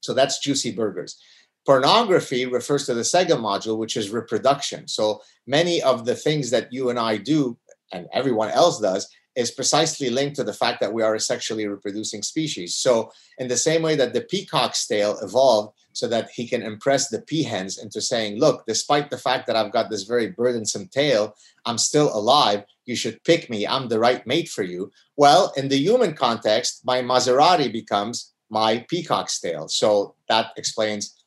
So 0.00 0.14
that's 0.14 0.38
juicy 0.38 0.72
burgers. 0.72 1.18
Pornography 1.66 2.46
refers 2.46 2.86
to 2.86 2.94
the 2.94 3.04
second 3.04 3.38
module, 3.38 3.78
which 3.78 3.96
is 3.96 4.10
reproduction. 4.10 4.86
So 4.86 5.22
many 5.46 5.82
of 5.82 6.04
the 6.04 6.14
things 6.14 6.50
that 6.50 6.72
you 6.72 6.90
and 6.90 6.98
I 6.98 7.16
do, 7.16 7.56
and 7.92 8.06
everyone 8.12 8.50
else 8.50 8.80
does, 8.80 9.08
is 9.36 9.50
precisely 9.50 10.10
linked 10.10 10.36
to 10.36 10.44
the 10.44 10.52
fact 10.52 10.80
that 10.80 10.92
we 10.92 11.02
are 11.02 11.14
a 11.14 11.20
sexually 11.20 11.66
reproducing 11.66 12.22
species. 12.22 12.76
So, 12.76 13.10
in 13.38 13.48
the 13.48 13.56
same 13.56 13.82
way 13.82 13.96
that 13.96 14.12
the 14.12 14.20
peacock's 14.20 14.86
tail 14.86 15.18
evolved 15.22 15.76
so 15.92 16.06
that 16.08 16.30
he 16.30 16.46
can 16.46 16.62
impress 16.62 17.08
the 17.08 17.22
peahens 17.22 17.82
into 17.82 18.00
saying, 18.00 18.38
Look, 18.38 18.64
despite 18.66 19.10
the 19.10 19.18
fact 19.18 19.46
that 19.46 19.56
I've 19.56 19.72
got 19.72 19.90
this 19.90 20.04
very 20.04 20.28
burdensome 20.28 20.88
tail, 20.88 21.34
I'm 21.64 21.78
still 21.78 22.16
alive. 22.16 22.64
You 22.84 22.94
should 22.94 23.22
pick 23.24 23.50
me. 23.50 23.66
I'm 23.66 23.88
the 23.88 23.98
right 23.98 24.24
mate 24.26 24.48
for 24.48 24.62
you. 24.62 24.92
Well, 25.16 25.52
in 25.56 25.68
the 25.68 25.78
human 25.78 26.14
context, 26.14 26.82
my 26.84 27.02
Maserati 27.02 27.72
becomes 27.72 28.32
my 28.50 28.84
peacock's 28.88 29.40
tail. 29.40 29.68
So, 29.68 30.14
that 30.28 30.52
explains 30.56 31.23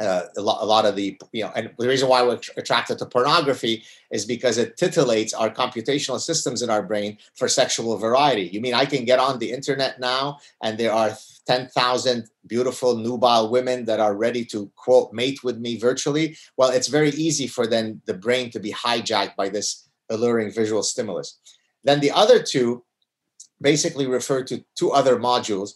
uh, 0.00 0.22
a, 0.36 0.40
lot, 0.40 0.62
a 0.62 0.64
lot 0.64 0.86
of 0.86 0.94
the 0.94 1.18
you 1.32 1.42
know 1.42 1.52
and 1.56 1.70
the 1.78 1.88
reason 1.88 2.08
why 2.08 2.22
we're 2.22 2.38
attracted 2.56 2.98
to 2.98 3.06
pornography 3.06 3.82
is 4.10 4.24
because 4.24 4.56
it 4.56 4.76
titillates 4.76 5.32
our 5.36 5.50
computational 5.50 6.20
systems 6.20 6.62
in 6.62 6.70
our 6.70 6.82
brain 6.82 7.18
for 7.34 7.48
sexual 7.48 7.96
variety. 7.98 8.42
You 8.42 8.60
mean 8.60 8.74
i 8.74 8.84
can 8.84 9.04
get 9.04 9.18
on 9.18 9.38
the 9.38 9.50
internet 9.50 9.98
now 9.98 10.38
and 10.62 10.78
there 10.78 10.92
are 10.92 11.16
10,000 11.46 12.28
beautiful 12.46 12.96
nubile 12.96 13.50
women 13.50 13.84
that 13.86 14.00
are 14.00 14.14
ready 14.14 14.44
to 14.46 14.70
quote 14.76 15.12
mate 15.12 15.42
with 15.42 15.58
me 15.58 15.76
virtually? 15.76 16.36
Well 16.56 16.70
it's 16.70 16.88
very 16.88 17.10
easy 17.10 17.46
for 17.46 17.66
then 17.66 18.00
the 18.06 18.14
brain 18.14 18.50
to 18.52 18.60
be 18.60 18.72
hijacked 18.72 19.34
by 19.36 19.48
this 19.48 19.88
alluring 20.10 20.52
visual 20.52 20.82
stimulus. 20.82 21.38
Then 21.82 22.00
the 22.00 22.12
other 22.12 22.40
two 22.42 22.84
basically 23.60 24.06
refer 24.06 24.44
to 24.44 24.64
two 24.76 24.92
other 24.92 25.16
modules 25.16 25.72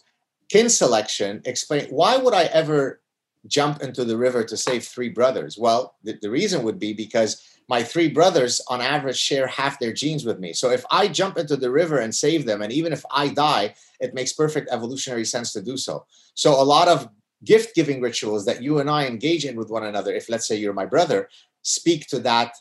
kin 0.49 0.69
selection. 0.69 1.41
Explain 1.43 1.87
why 1.89 2.15
would 2.15 2.33
i 2.33 2.43
ever 2.45 3.01
jump 3.47 3.81
into 3.81 4.05
the 4.05 4.17
river 4.17 4.43
to 4.43 4.57
save 4.57 4.85
three 4.85 5.09
brothers? 5.09 5.57
Well, 5.57 5.95
the, 6.03 6.17
the, 6.21 6.29
reason 6.29 6.63
would 6.63 6.79
be 6.79 6.93
because 6.93 7.41
my 7.67 7.83
three 7.83 8.09
brothers, 8.09 8.61
on 8.67 8.81
average, 8.81 9.17
share 9.17 9.47
half 9.47 9.79
their 9.79 9.93
genes 9.93 10.25
with 10.25 10.39
me. 10.39 10.53
So 10.53 10.69
if 10.69 10.85
I 10.91 11.07
jump 11.07 11.37
into 11.37 11.55
the 11.55 11.71
river 11.71 11.99
and 11.99 12.13
save 12.13 12.45
them, 12.45 12.61
and 12.61 12.71
even 12.71 12.93
if 12.93 13.03
I 13.11 13.29
die, 13.29 13.75
it 13.99 14.13
makes 14.13 14.33
perfect 14.33 14.69
evolutionary 14.71 15.25
sense 15.25 15.53
to 15.53 15.61
do 15.61 15.77
so. 15.77 16.05
So 16.33 16.61
a 16.61 16.63
lot 16.63 16.87
of 16.87 17.09
gift 17.43 17.75
giving 17.75 18.01
rituals 18.01 18.45
that 18.45 18.61
you 18.61 18.79
and 18.79 18.89
I 18.89 19.05
engage 19.07 19.45
in 19.45 19.55
with 19.55 19.69
one 19.69 19.83
another, 19.83 20.13
if 20.13 20.29
let's 20.29 20.47
say 20.47 20.55
you're 20.55 20.73
my 20.73 20.85
brother, 20.85 21.29
speak 21.61 22.07
to 22.07 22.19
that 22.19 22.53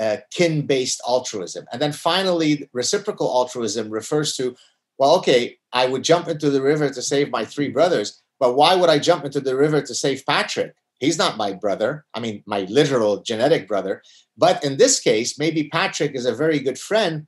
uh, 0.00 0.18
kin 0.32 0.66
based 0.66 1.00
altruism. 1.08 1.66
And 1.72 1.80
then 1.80 1.92
finally, 1.92 2.68
reciprocal 2.72 3.28
altruism 3.28 3.90
refers 3.90 4.36
to, 4.36 4.56
well, 4.98 5.16
okay, 5.16 5.58
I 5.72 5.86
would 5.86 6.04
jump 6.04 6.28
into 6.28 6.50
the 6.50 6.62
river 6.62 6.88
to 6.90 7.02
save 7.02 7.30
my 7.30 7.44
three 7.44 7.68
brothers 7.68 8.22
but 8.38 8.54
why 8.54 8.74
would 8.74 8.90
I 8.90 8.98
jump 8.98 9.24
into 9.24 9.40
the 9.40 9.56
river 9.56 9.82
to 9.82 9.94
save 9.94 10.24
Patrick? 10.26 10.74
He's 10.98 11.18
not 11.18 11.36
my 11.36 11.52
brother. 11.52 12.04
I 12.14 12.20
mean, 12.20 12.42
my 12.46 12.60
literal 12.62 13.22
genetic 13.22 13.68
brother. 13.68 14.02
But 14.36 14.64
in 14.64 14.76
this 14.76 15.00
case, 15.00 15.38
maybe 15.38 15.68
Patrick 15.68 16.14
is 16.14 16.26
a 16.26 16.34
very 16.34 16.58
good 16.58 16.78
friend 16.78 17.26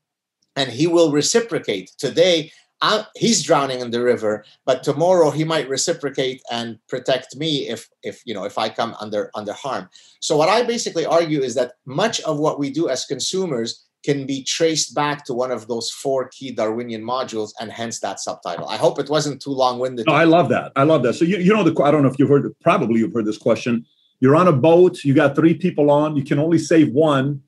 and 0.57 0.71
he 0.71 0.87
will 0.87 1.13
reciprocate. 1.13 1.93
Today, 1.99 2.51
I'm, 2.81 3.05
he's 3.17 3.43
drowning 3.43 3.81
in 3.81 3.91
the 3.91 4.03
river, 4.03 4.45
but 4.65 4.83
tomorrow 4.83 5.31
he 5.31 5.45
might 5.45 5.69
reciprocate 5.69 6.43
and 6.51 6.79
protect 6.89 7.37
me 7.37 7.69
if, 7.69 7.89
if 8.03 8.23
you 8.25 8.35
know, 8.35 8.45
if 8.45 8.57
I 8.57 8.69
come 8.69 8.95
under 9.01 9.31
under 9.35 9.53
harm. 9.53 9.89
So 10.21 10.37
what 10.37 10.49
I 10.49 10.63
basically 10.63 11.05
argue 11.05 11.43
is 11.43 11.55
that 11.57 11.73
much 11.87 12.21
of 12.21 12.39
what 12.39 12.59
we 12.59 12.71
do 12.71 12.89
as 12.89 13.05
consumers 13.05 13.88
can 14.05 14.27
be 14.27 14.43
traced 14.43 14.95
back 14.95 15.25
to 15.25 15.35
one 15.35 15.51
of 15.51 15.67
those 15.67 15.91
four 15.91 16.29
key 16.29 16.53
Darwinian 16.53 17.03
modules, 17.03 17.51
and 17.61 17.71
hence 17.71 18.01
that 18.01 18.21
subtitle. 18.21 18.69
I 18.69 18.77
hope 18.77 18.99
it 18.99 19.11
wasn't 19.11 19.43
too 19.43 19.51
long-winded. 19.51 20.07
No, 20.07 20.13
I 20.13 20.25
love 20.25 20.49
that. 20.51 20.73
I 20.77 20.85
love 20.85 21.03
that. 21.03 21.15
So 21.15 21.25
you, 21.25 21.39
you 21.39 21.53
know 21.53 21.65
the 21.65 21.83
I 21.83 21.91
don't 21.91 22.03
know 22.03 22.09
if 22.09 22.19
you've 22.19 22.29
heard 22.29 22.55
probably 22.61 23.01
you've 23.01 23.13
heard 23.13 23.27
this 23.27 23.39
question. 23.39 23.85
You're 24.21 24.37
on 24.37 24.49
a 24.49 24.53
boat. 24.53 25.05
You 25.05 25.15
got 25.15 25.37
three 25.37 25.55
people 25.55 25.91
on. 25.91 26.17
You 26.17 26.25
can 26.25 26.39
only 26.39 26.59
save 26.59 26.93
one. 26.93 27.43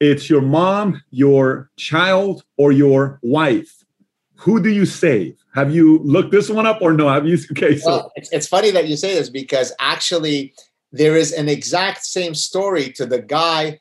It's 0.00 0.28
your 0.28 0.42
mom, 0.42 1.02
your 1.10 1.70
child, 1.76 2.44
or 2.56 2.72
your 2.72 3.20
wife. 3.22 3.84
Who 4.36 4.60
do 4.60 4.70
you 4.70 4.84
save? 4.84 5.36
Have 5.54 5.74
you 5.74 5.98
looked 5.98 6.32
this 6.32 6.50
one 6.50 6.66
up 6.66 6.82
or 6.82 6.92
no? 6.92 7.08
Have 7.08 7.26
you? 7.26 7.38
Okay, 7.52 7.76
so 7.76 7.90
well, 7.90 8.12
it's, 8.16 8.32
it's 8.32 8.48
funny 8.48 8.70
that 8.72 8.88
you 8.88 8.96
say 8.96 9.14
this 9.14 9.28
because 9.28 9.72
actually 9.78 10.54
there 10.90 11.16
is 11.16 11.32
an 11.32 11.48
exact 11.48 12.04
same 12.04 12.34
story 12.34 12.90
to 12.92 13.06
the 13.06 13.20
guy 13.20 13.78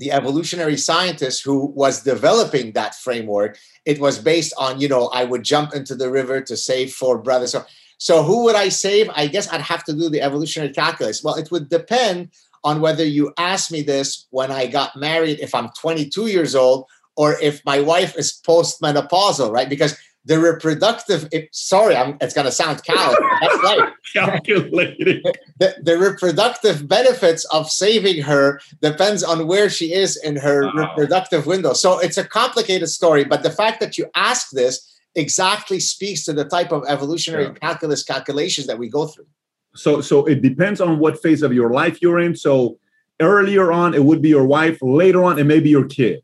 the 0.00 0.10
evolutionary 0.10 0.78
scientist 0.78 1.44
who 1.44 1.66
was 1.66 2.02
developing 2.02 2.72
that 2.72 2.94
framework, 2.94 3.58
it 3.84 4.00
was 4.00 4.18
based 4.18 4.54
on, 4.58 4.80
you 4.80 4.88
know, 4.88 5.08
I 5.08 5.24
would 5.24 5.42
jump 5.44 5.74
into 5.74 5.94
the 5.94 6.10
river 6.10 6.40
to 6.40 6.56
save 6.56 6.94
four 6.94 7.18
brothers. 7.18 7.52
So, 7.52 7.64
so 7.98 8.22
who 8.22 8.44
would 8.44 8.56
I 8.56 8.70
save? 8.70 9.10
I 9.14 9.26
guess 9.26 9.52
I'd 9.52 9.60
have 9.60 9.84
to 9.84 9.92
do 9.92 10.08
the 10.08 10.22
evolutionary 10.22 10.72
calculus. 10.72 11.22
Well, 11.22 11.34
it 11.34 11.50
would 11.50 11.68
depend 11.68 12.30
on 12.64 12.80
whether 12.80 13.04
you 13.04 13.32
ask 13.36 13.70
me 13.70 13.82
this 13.82 14.26
when 14.30 14.50
I 14.50 14.66
got 14.66 14.96
married, 14.96 15.38
if 15.38 15.54
I'm 15.54 15.68
22 15.78 16.28
years 16.28 16.54
old, 16.54 16.86
or 17.16 17.38
if 17.42 17.62
my 17.66 17.80
wife 17.80 18.16
is 18.16 18.40
postmenopausal, 18.46 19.52
right? 19.52 19.68
Because 19.68 19.98
the 20.24 20.38
reproductive 20.38 21.28
sorry 21.50 21.96
I'm, 21.96 22.16
it's 22.20 22.34
going 22.34 22.44
to 22.44 22.52
sound 22.52 22.84
callous 22.84 23.16
that's 23.40 23.62
right. 23.62 23.92
Calculating 24.12 25.22
the, 25.58 25.76
the, 25.82 25.98
reproductive 25.98 26.86
benefits 26.86 27.44
of 27.46 27.70
saving 27.70 28.22
her 28.22 28.60
depends 28.82 29.22
on 29.22 29.46
where 29.46 29.70
she 29.70 29.92
is 29.92 30.16
in 30.22 30.36
her 30.36 30.66
wow. 30.66 30.72
reproductive 30.74 31.46
window. 31.46 31.72
So 31.72 31.98
it's 31.98 32.18
a 32.18 32.24
complicated 32.24 32.88
story 32.88 33.24
but 33.24 33.42
the 33.42 33.50
fact 33.50 33.80
that 33.80 33.96
you 33.96 34.06
ask 34.14 34.50
this 34.50 34.86
exactly 35.14 35.80
speaks 35.80 36.24
to 36.24 36.32
the 36.32 36.44
type 36.44 36.70
of 36.70 36.84
evolutionary 36.86 37.44
yeah. 37.44 37.52
calculus 37.54 38.02
calculations 38.02 38.66
that 38.66 38.78
we 38.78 38.88
go 38.88 39.06
through. 39.06 39.26
So 39.74 40.00
so 40.02 40.26
it 40.26 40.42
depends 40.42 40.80
on 40.80 40.98
what 40.98 41.22
phase 41.22 41.42
of 41.42 41.54
your 41.54 41.70
life 41.70 42.02
you're 42.02 42.18
in. 42.18 42.36
So 42.36 42.78
earlier 43.20 43.72
on 43.72 43.94
it 43.94 44.04
would 44.04 44.20
be 44.20 44.28
your 44.28 44.44
wife 44.44 44.78
later 44.82 45.24
on 45.24 45.38
it 45.38 45.44
may 45.44 45.60
be 45.60 45.70
your 45.70 45.86
kid. 45.86 46.20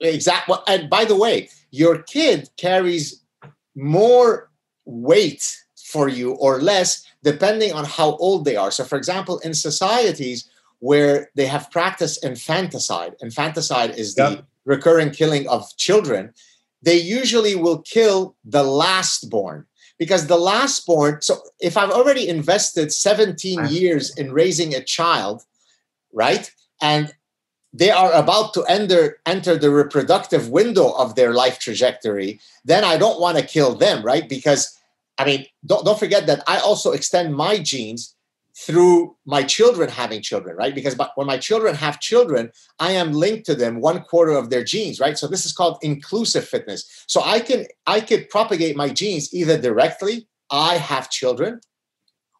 Exactly 0.00 0.56
and 0.68 0.88
by 0.88 1.04
the 1.04 1.16
way 1.16 1.48
your 1.70 2.02
kid 2.02 2.50
carries 2.56 3.22
more 3.74 4.50
weight 4.84 5.56
for 5.84 6.08
you 6.08 6.32
or 6.32 6.60
less 6.60 7.06
depending 7.22 7.72
on 7.72 7.84
how 7.84 8.16
old 8.16 8.44
they 8.44 8.56
are. 8.56 8.70
So, 8.70 8.84
for 8.84 8.96
example, 8.96 9.38
in 9.40 9.54
societies 9.54 10.48
where 10.78 11.30
they 11.34 11.46
have 11.46 11.70
practiced 11.70 12.24
infanticide, 12.24 13.14
infanticide 13.20 13.90
is 13.90 14.14
the 14.14 14.30
yep. 14.30 14.44
recurring 14.64 15.10
killing 15.10 15.46
of 15.48 15.76
children, 15.76 16.32
they 16.82 16.96
usually 16.96 17.54
will 17.54 17.82
kill 17.82 18.36
the 18.44 18.62
last 18.62 19.28
born 19.28 19.66
because 19.98 20.26
the 20.26 20.38
last 20.38 20.86
born. 20.86 21.20
So, 21.20 21.36
if 21.60 21.76
I've 21.76 21.90
already 21.90 22.26
invested 22.28 22.92
17 22.92 23.66
years 23.66 24.16
in 24.16 24.32
raising 24.32 24.74
a 24.74 24.82
child, 24.82 25.42
right? 26.12 26.50
And 26.80 27.12
they 27.72 27.90
are 27.90 28.12
about 28.12 28.52
to 28.54 28.64
enter 28.64 29.18
enter 29.26 29.56
the 29.56 29.70
reproductive 29.70 30.48
window 30.48 30.90
of 30.92 31.14
their 31.14 31.32
life 31.32 31.58
trajectory 31.58 32.40
then 32.64 32.84
i 32.84 32.96
don't 32.96 33.20
want 33.20 33.38
to 33.38 33.44
kill 33.44 33.74
them 33.74 34.02
right? 34.02 34.28
Because 34.28 34.76
i 35.18 35.24
mean 35.24 35.46
don't, 35.66 35.84
don't 35.84 35.98
forget 35.98 36.26
that 36.26 36.42
i 36.46 36.58
also 36.58 36.92
extend 36.92 37.34
my 37.34 37.58
genes 37.58 38.14
through 38.56 39.16
my 39.24 39.42
children 39.42 39.88
having 39.88 40.20
children 40.20 40.56
right? 40.56 40.74
Because 40.74 40.96
when 41.14 41.26
my 41.26 41.38
children 41.38 41.74
have 41.74 42.00
children 42.00 42.50
i 42.78 42.90
am 42.92 43.12
linked 43.12 43.46
to 43.46 43.54
them 43.54 43.80
one 43.80 44.02
quarter 44.02 44.32
of 44.32 44.50
their 44.50 44.64
genes 44.64 45.00
right? 45.00 45.16
So 45.16 45.26
this 45.26 45.46
is 45.46 45.52
called 45.52 45.78
inclusive 45.82 46.46
fitness. 46.46 47.04
So 47.06 47.22
i 47.22 47.40
can 47.40 47.66
i 47.86 48.00
could 48.00 48.28
propagate 48.30 48.76
my 48.76 48.88
genes 48.88 49.32
either 49.32 49.60
directly 49.60 50.26
i 50.50 50.76
have 50.76 51.10
children 51.10 51.60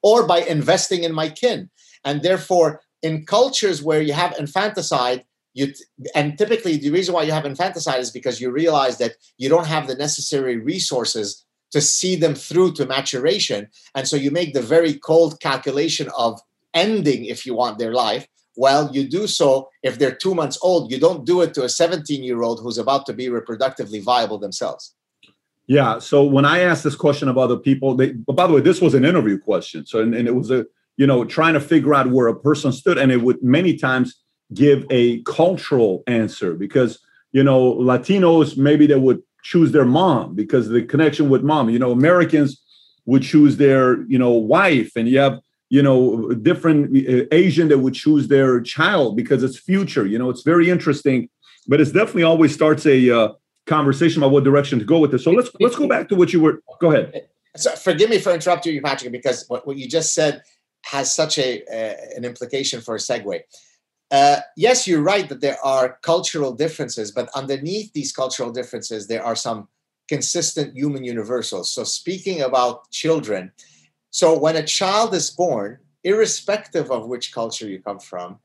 or 0.02 0.26
by 0.26 0.40
investing 0.40 1.04
in 1.04 1.12
my 1.12 1.28
kin. 1.28 1.70
And 2.04 2.22
therefore 2.22 2.80
in 3.02 3.24
cultures 3.26 3.82
where 3.82 4.02
you 4.02 4.12
have 4.12 4.36
infanticide 4.38 5.24
you 5.54 5.72
and 6.14 6.38
typically 6.38 6.76
the 6.76 6.90
reason 6.90 7.14
why 7.14 7.22
you 7.22 7.32
have 7.32 7.44
infanticide 7.44 8.00
is 8.00 8.10
because 8.10 8.40
you 8.40 8.50
realize 8.50 8.98
that 8.98 9.12
you 9.38 9.48
don't 9.48 9.66
have 9.66 9.86
the 9.86 9.94
necessary 9.94 10.56
resources 10.56 11.44
to 11.72 11.80
see 11.80 12.16
them 12.16 12.34
through 12.34 12.72
to 12.72 12.86
maturation. 12.86 13.68
And 13.94 14.06
so 14.06 14.16
you 14.16 14.30
make 14.30 14.54
the 14.54 14.62
very 14.62 14.94
cold 14.94 15.40
calculation 15.40 16.08
of 16.16 16.40
ending 16.74 17.24
if 17.24 17.46
you 17.46 17.54
want 17.54 17.78
their 17.78 17.92
life. 17.92 18.26
Well 18.56 18.90
you 18.92 19.08
do 19.08 19.26
so 19.26 19.68
if 19.82 19.98
they're 19.98 20.14
two 20.14 20.34
months 20.34 20.58
old. 20.62 20.92
You 20.92 21.00
don't 21.00 21.24
do 21.24 21.40
it 21.40 21.54
to 21.54 21.64
a 21.64 21.68
17 21.68 22.22
year 22.22 22.42
old 22.42 22.60
who's 22.60 22.78
about 22.78 23.06
to 23.06 23.12
be 23.12 23.26
reproductively 23.28 24.02
viable 24.02 24.38
themselves. 24.38 24.94
Yeah 25.66 25.98
so 25.98 26.24
when 26.24 26.44
i 26.44 26.60
asked 26.60 26.84
this 26.84 26.96
question 26.96 27.28
of 27.28 27.38
other 27.38 27.56
people 27.56 27.94
they 27.94 28.12
but 28.12 28.34
by 28.34 28.46
the 28.46 28.52
way 28.52 28.60
this 28.60 28.80
was 28.80 28.94
an 28.94 29.04
interview 29.04 29.38
question 29.38 29.86
so 29.86 30.00
and, 30.00 30.14
and 30.14 30.26
it 30.26 30.34
was 30.34 30.50
a 30.50 30.66
you 31.00 31.06
know, 31.06 31.24
trying 31.24 31.54
to 31.54 31.60
figure 31.60 31.94
out 31.94 32.10
where 32.10 32.28
a 32.28 32.38
person 32.38 32.72
stood. 32.72 32.98
And 32.98 33.10
it 33.10 33.22
would 33.22 33.42
many 33.42 33.74
times 33.74 34.22
give 34.52 34.84
a 34.90 35.22
cultural 35.22 36.02
answer 36.06 36.52
because, 36.52 36.98
you 37.32 37.42
know, 37.42 37.74
Latinos, 37.76 38.58
maybe 38.58 38.86
they 38.86 38.98
would 38.98 39.22
choose 39.42 39.72
their 39.72 39.86
mom 39.86 40.34
because 40.34 40.68
the 40.68 40.82
connection 40.82 41.30
with 41.30 41.42
mom. 41.42 41.70
You 41.70 41.78
know, 41.78 41.90
Americans 41.90 42.62
would 43.06 43.22
choose 43.22 43.56
their, 43.56 44.02
you 44.08 44.18
know, 44.18 44.32
wife. 44.32 44.92
And 44.94 45.08
you 45.08 45.18
have, 45.20 45.38
you 45.70 45.82
know, 45.82 46.32
different 46.32 46.94
uh, 46.94 47.24
Asian 47.32 47.68
that 47.68 47.78
would 47.78 47.94
choose 47.94 48.28
their 48.28 48.60
child 48.60 49.16
because 49.16 49.42
it's 49.42 49.58
future. 49.58 50.06
You 50.06 50.18
know, 50.18 50.28
it's 50.28 50.42
very 50.42 50.68
interesting, 50.68 51.30
but 51.66 51.80
it's 51.80 51.92
definitely 51.92 52.24
always 52.24 52.52
starts 52.52 52.84
a 52.84 53.10
uh, 53.10 53.28
conversation 53.64 54.22
about 54.22 54.32
what 54.32 54.44
direction 54.44 54.78
to 54.80 54.84
go 54.84 54.98
with 54.98 55.12
this. 55.12 55.24
So 55.24 55.30
let's 55.30 55.48
let's 55.60 55.76
go 55.76 55.88
back 55.88 56.10
to 56.10 56.14
what 56.14 56.34
you 56.34 56.40
were. 56.40 56.60
Go 56.78 56.92
ahead. 56.92 57.28
So 57.56 57.70
forgive 57.70 58.10
me 58.10 58.18
for 58.18 58.32
interrupting 58.34 58.74
you, 58.74 58.82
Patrick, 58.82 59.12
because 59.12 59.46
what, 59.48 59.66
what 59.66 59.78
you 59.78 59.88
just 59.88 60.12
said 60.12 60.42
has 60.82 61.12
such 61.14 61.38
a 61.38 61.62
uh, 61.66 62.16
an 62.16 62.24
implication 62.24 62.80
for 62.80 62.94
a 62.94 62.98
segue. 62.98 63.40
Uh, 64.10 64.40
yes, 64.56 64.88
you're 64.88 65.02
right 65.02 65.28
that 65.28 65.40
there 65.40 65.58
are 65.64 65.98
cultural 66.02 66.52
differences, 66.52 67.12
but 67.12 67.28
underneath 67.34 67.92
these 67.92 68.12
cultural 68.12 68.50
differences, 68.50 69.06
there 69.06 69.24
are 69.24 69.36
some 69.36 69.68
consistent 70.08 70.76
human 70.76 71.04
universals. 71.04 71.70
So, 71.72 71.84
speaking 71.84 72.40
about 72.40 72.90
children, 72.90 73.52
so 74.10 74.36
when 74.36 74.56
a 74.56 74.66
child 74.66 75.14
is 75.14 75.30
born, 75.30 75.78
irrespective 76.02 76.90
of 76.90 77.06
which 77.06 77.32
culture 77.32 77.68
you 77.68 77.80
come 77.80 78.00
from, 78.00 78.38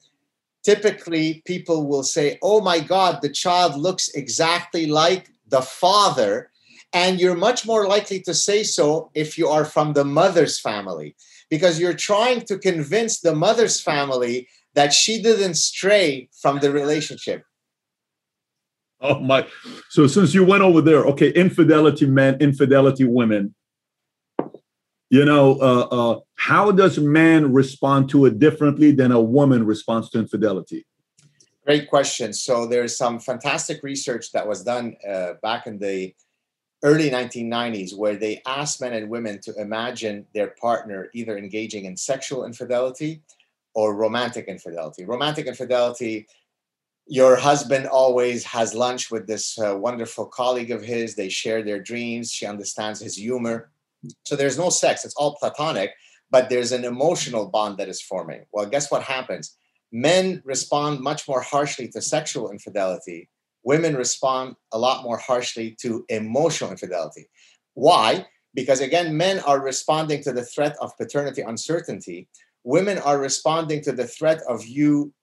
typically 0.64 1.42
people 1.46 1.88
will 1.88 2.04
say, 2.04 2.38
Oh 2.42 2.62
my 2.62 2.80
God, 2.80 3.22
the 3.22 3.30
child 3.30 3.76
looks 3.76 4.10
exactly 4.10 4.86
like 4.86 5.30
the 5.48 5.62
father. 5.62 6.52
And 6.94 7.20
you're 7.20 7.36
much 7.36 7.66
more 7.66 7.88
likely 7.88 8.22
to 8.22 8.34
say 8.34 8.64
so 8.64 9.12
if 9.14 9.38
you 9.38 9.50
are 9.50 9.66
from 9.66 9.94
the 9.94 10.06
mother's 10.06 10.60
family 10.60 11.16
because 11.50 11.80
you're 11.80 11.94
trying 11.94 12.42
to 12.42 12.58
convince 12.58 13.20
the 13.20 13.36
mother's 13.36 13.82
family 13.82 14.48
that 14.74 14.94
she 14.94 15.22
didn't 15.22 15.56
stray 15.56 16.30
from 16.42 16.60
the 16.60 16.72
relationship. 16.72 17.44
Oh 19.02 19.20
my! 19.20 19.48
So 19.90 20.08
since 20.08 20.34
you 20.34 20.44
went 20.46 20.64
over 20.64 20.82
there, 20.82 21.06
okay, 21.06 21.30
infidelity 21.32 22.06
men, 22.06 22.38
infidelity 22.40 23.04
women. 23.04 23.54
You 25.10 25.24
know, 25.24 25.60
uh, 25.62 25.88
uh, 25.92 26.20
how 26.36 26.72
does 26.72 26.98
man 26.98 27.54
respond 27.54 28.10
to 28.10 28.26
it 28.26 28.40
differently 28.40 28.92
than 28.92 29.12
a 29.12 29.22
woman 29.22 29.66
responds 29.66 30.10
to 30.12 30.20
infidelity? 30.20 30.86
Great 31.64 31.90
question. 31.90 32.34
So 32.34 32.66
there's 32.66 32.98
some 32.98 33.20
fantastic 33.20 33.84
research 33.84 34.32
that 34.32 34.48
was 34.48 34.64
done 34.64 34.96
uh, 35.08 35.34
back 35.42 35.68
in 35.68 35.78
the 35.78 36.14
early 36.84 37.10
1990s 37.10 37.96
where 37.96 38.16
they 38.16 38.42
asked 38.46 38.82
men 38.82 38.94
and 38.94 39.10
women 39.10 39.40
to 39.42 39.54
imagine 39.60 40.26
their 40.34 40.50
partner 40.62 41.10
either 41.14 41.38
engaging 41.38 41.86
in 41.86 41.98
sexual 41.98 42.46
infidelity 42.46 43.22
or 43.74 43.96
romantic 43.96 44.46
infidelity. 44.48 45.06
Romantic 45.06 45.48
infidelity, 45.48 46.28
your 47.08 47.36
husband 47.36 47.88
always 47.88 48.44
has 48.44 48.74
lunch 48.74 49.12
with 49.12 49.28
this 49.28 49.60
uh, 49.60 49.76
wonderful 49.78 50.26
colleague 50.26 50.72
of 50.72 50.82
his. 50.82 51.16
They 51.16 51.30
share 51.30 51.64
their 51.64 51.82
dreams. 51.82 52.32
She 52.32 52.46
understands 52.46 53.00
his 53.00 53.18
humor. 53.18 53.72
So 54.24 54.36
there's 54.36 54.58
no 54.58 54.70
sex, 54.70 55.04
it's 55.04 55.16
all 55.16 55.36
platonic, 55.36 55.92
but 56.30 56.50
there's 56.50 56.72
an 56.72 56.86
emotional 56.86 57.48
bond 57.48 57.78
that 57.80 57.90
is 57.90 58.02
forming. 58.02 58.46
Well, 58.52 58.68
guess 58.68 58.92
what 58.92 59.02
happens? 59.02 59.58
men 59.96 60.42
respond 60.44 61.00
much 61.00 61.26
more 61.28 61.42
harshly 61.42 61.88
to 61.88 62.02
sexual 62.02 62.52
infidelity. 62.52 63.30
Women 63.66 63.96
respond 63.96 64.56
a 64.72 64.80
lot 64.80 65.04
more 65.04 65.18
harshly 65.18 65.76
to 65.82 66.06
emotional 66.10 66.72
infidelity. 66.72 67.28
Why? 67.74 68.26
Because 68.54 68.80
again, 68.80 69.18
men 69.18 69.40
are 69.40 69.60
responding 69.60 70.24
to 70.24 70.32
the 70.32 70.46
threat 70.46 70.78
of 70.80 70.98
paternity 70.98 71.42
uncertainty. 71.42 72.30
Women 72.64 73.00
are 73.00 73.20
responding 73.20 73.82
to 73.82 73.92
the 73.92 74.08
threat 74.08 74.42
of 74.48 74.66
you 74.66 75.14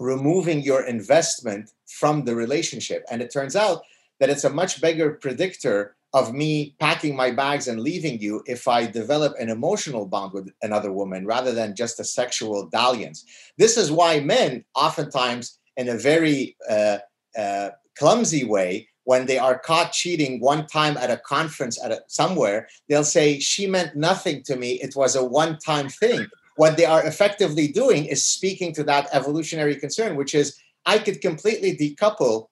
removing 0.00 0.60
your 0.60 0.84
investment 0.86 1.70
from 1.86 2.24
the 2.24 2.36
relationship. 2.36 3.04
And 3.10 3.20
it 3.20 3.32
turns 3.32 3.56
out 3.56 3.82
that 4.20 4.30
it's 4.30 4.44
a 4.44 4.50
much 4.50 4.80
bigger 4.80 5.12
predictor 5.14 5.96
of 6.14 6.32
me 6.32 6.74
packing 6.80 7.16
my 7.16 7.30
bags 7.30 7.68
and 7.68 7.80
leaving 7.80 8.20
you 8.20 8.42
if 8.46 8.68
I 8.68 8.86
develop 8.86 9.34
an 9.38 9.50
emotional 9.50 10.06
bond 10.06 10.32
with 10.32 10.50
another 10.62 10.92
woman 10.92 11.26
rather 11.26 11.52
than 11.52 11.74
just 11.74 12.00
a 12.00 12.04
sexual 12.04 12.66
dalliance. 12.66 13.24
This 13.58 13.76
is 13.76 13.90
why 13.90 14.20
men, 14.20 14.64
oftentimes, 14.74 15.58
in 15.76 15.88
a 15.88 15.98
very 15.98 16.56
uh, 16.68 16.98
clumsy 17.98 18.44
way, 18.44 18.88
when 19.04 19.24
they 19.24 19.38
are 19.38 19.58
caught 19.58 19.92
cheating 19.92 20.38
one 20.38 20.66
time 20.66 20.98
at 20.98 21.10
a 21.10 21.16
conference 21.16 21.82
at 21.82 21.90
a, 21.90 22.02
somewhere, 22.08 22.68
they'll 22.88 23.04
say, 23.04 23.38
She 23.38 23.66
meant 23.66 23.96
nothing 23.96 24.42
to 24.42 24.56
me. 24.56 24.72
It 24.72 24.94
was 24.94 25.16
a 25.16 25.24
one 25.24 25.58
time 25.58 25.88
thing. 25.88 26.26
What 26.56 26.76
they 26.76 26.84
are 26.84 27.06
effectively 27.06 27.68
doing 27.68 28.04
is 28.04 28.22
speaking 28.22 28.74
to 28.74 28.84
that 28.84 29.08
evolutionary 29.12 29.76
concern, 29.76 30.16
which 30.16 30.34
is 30.34 30.58
I 30.84 30.98
could 30.98 31.20
completely 31.20 31.76
decouple 31.76 32.48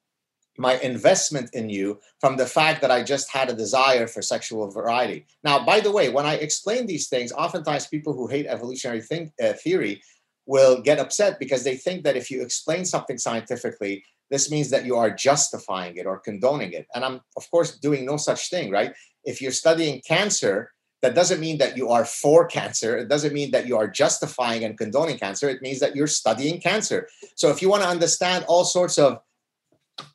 my 0.59 0.79
investment 0.79 1.51
in 1.53 1.69
you 1.69 2.01
from 2.21 2.37
the 2.37 2.47
fact 2.47 2.81
that 2.81 2.91
I 2.91 3.03
just 3.03 3.31
had 3.31 3.51
a 3.51 3.55
desire 3.55 4.07
for 4.07 4.23
sexual 4.23 4.71
variety. 4.71 5.27
Now, 5.45 5.65
by 5.65 5.81
the 5.81 5.93
way, 5.93 6.09
when 6.09 6.25
I 6.25 6.35
explain 6.35 6.87
these 6.87 7.09
things, 7.09 7.33
oftentimes 7.33 7.87
people 7.87 8.15
who 8.15 8.29
hate 8.29 8.47
evolutionary 8.47 9.03
think, 9.03 9.33
uh, 9.43 9.53
theory 9.53 10.03
will 10.47 10.81
get 10.81 10.99
upset 10.99 11.39
because 11.39 11.65
they 11.65 11.77
think 11.77 12.05
that 12.05 12.17
if 12.17 12.31
you 12.31 12.41
explain 12.41 12.85
something 12.85 13.19
scientifically, 13.19 14.05
this 14.31 14.51
means 14.51 14.71
that 14.71 14.85
you 14.85 14.97
are 14.97 15.11
justifying 15.11 15.97
it 15.97 16.07
or 16.07 16.19
condoning 16.19 16.73
it. 16.73 16.87
And 16.95 17.05
I'm, 17.05 17.21
of 17.37 17.51
course, 17.51 17.79
doing 17.79 18.05
no 18.05 18.17
such 18.17 18.51
thing, 18.51 18.71
right? 18.71 18.93
If 19.25 19.41
you're 19.41 19.53
studying 19.53 20.03
cancer, 20.07 20.73
that 21.03 21.15
doesn't 21.15 21.41
mean 21.41 21.59
that 21.59 21.77
you 21.77 21.91
are 21.91 22.05
for 22.05 22.47
cancer. 22.47 22.97
It 22.97 23.09
doesn't 23.09 23.33
mean 23.33 23.51
that 23.53 23.67
you 23.67 23.77
are 23.77 23.89
justifying 23.89 24.65
and 24.65 24.77
condoning 24.77 25.19
cancer. 25.19 25.49
It 25.49 25.63
means 25.63 25.79
that 25.81 25.95
you're 25.95 26.07
studying 26.07 26.61
cancer. 26.61 27.09
So 27.35 27.51
if 27.51 27.61
you 27.63 27.69
want 27.69 27.83
to 27.83 27.89
understand 27.89 28.45
all 28.49 28.65
sorts 28.65 28.99
of 28.99 29.21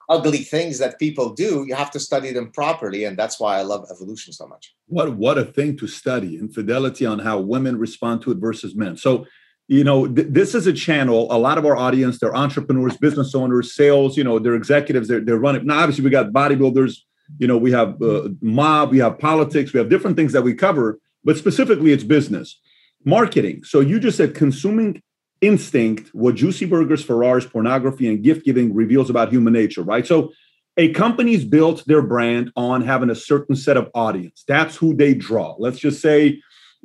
ugly 0.09 0.39
things 0.39 0.77
that 0.79 0.99
people 0.99 1.33
do, 1.33 1.65
you 1.67 1.75
have 1.75 1.91
to 1.91 1.99
study 1.99 2.33
them 2.33 2.51
properly. 2.51 3.05
And 3.05 3.17
that's 3.17 3.39
why 3.39 3.57
I 3.57 3.61
love 3.61 3.85
evolution 3.89 4.33
so 4.33 4.47
much. 4.47 4.75
What 4.87 5.15
what 5.15 5.37
a 5.37 5.45
thing 5.45 5.77
to 5.77 5.87
study 5.87 6.37
infidelity 6.37 7.05
on 7.05 7.19
how 7.19 7.39
women 7.39 7.77
respond 7.77 8.21
to 8.23 8.31
it 8.31 8.37
versus 8.37 8.75
men. 8.75 8.97
So, 8.97 9.25
you 9.71 9.85
know, 9.85 10.05
th- 10.05 10.27
this 10.29 10.53
is 10.53 10.67
a 10.67 10.73
channel. 10.73 11.31
A 11.31 11.39
lot 11.39 11.57
of 11.57 11.65
our 11.65 11.77
audience, 11.77 12.19
they're 12.19 12.35
entrepreneurs, 12.35 12.97
business 12.97 13.33
owners, 13.33 13.73
sales, 13.73 14.17
you 14.17 14.23
know, 14.23 14.37
they're 14.37 14.53
executives, 14.53 15.07
they're, 15.07 15.21
they're 15.21 15.37
running. 15.37 15.65
Now, 15.65 15.79
obviously, 15.79 16.03
we 16.03 16.09
got 16.09 16.33
bodybuilders, 16.33 16.97
you 17.37 17.47
know, 17.47 17.57
we 17.57 17.71
have 17.71 18.01
uh, 18.01 18.27
mob, 18.41 18.91
we 18.91 18.97
have 18.97 19.17
politics, 19.17 19.71
we 19.71 19.77
have 19.77 19.87
different 19.87 20.17
things 20.17 20.33
that 20.33 20.41
we 20.41 20.53
cover, 20.53 20.99
but 21.23 21.37
specifically 21.37 21.93
it's 21.93 22.03
business. 22.03 22.59
Marketing. 23.05 23.63
So 23.63 23.79
you 23.79 23.97
just 23.97 24.17
said 24.17 24.35
consuming 24.35 25.01
instinct 25.39 26.09
what 26.13 26.35
juicy 26.35 26.65
burgers 26.65 27.03
ferraris 27.03 27.47
pornography 27.47 28.07
and 28.07 28.23
gift 28.23 28.45
giving 28.45 28.75
reveals 28.75 29.09
about 29.09 29.31
human 29.31 29.51
nature 29.51 29.81
right 29.81 30.05
so 30.05 30.31
a 30.77 30.93
company's 30.93 31.43
built 31.43 31.83
their 31.87 32.03
brand 32.03 32.51
on 32.55 32.83
having 32.83 33.09
a 33.09 33.15
certain 33.15 33.55
set 33.55 33.75
of 33.75 33.89
audience 33.95 34.43
that's 34.47 34.75
who 34.75 34.95
they 34.95 35.15
draw 35.15 35.55
let's 35.57 35.79
just 35.79 35.99
say 35.99 36.39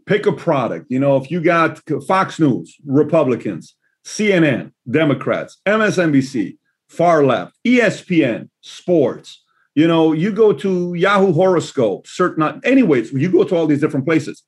pick 0.06 0.26
a 0.26 0.32
product. 0.32 0.86
You 0.88 1.00
know 1.00 1.16
if 1.16 1.30
you 1.30 1.40
got 1.40 1.80
fox 2.06 2.38
news 2.38 2.76
republicans 2.86 3.74
cnn 4.04 4.72
democrats 4.88 5.58
msnbc 5.66 6.56
far 6.88 7.24
left 7.24 7.56
espn 7.66 8.48
sports. 8.60 9.42
You 9.74 9.86
know 9.88 10.12
you 10.12 10.32
go 10.32 10.52
to 10.52 10.94
yahoo 10.94 11.32
horoscope 11.32 12.06
certain 12.06 12.60
anyways 12.64 13.12
you 13.12 13.30
go 13.30 13.44
to 13.44 13.56
all 13.56 13.66
these 13.66 13.80
different 13.80 14.06
places. 14.06 14.42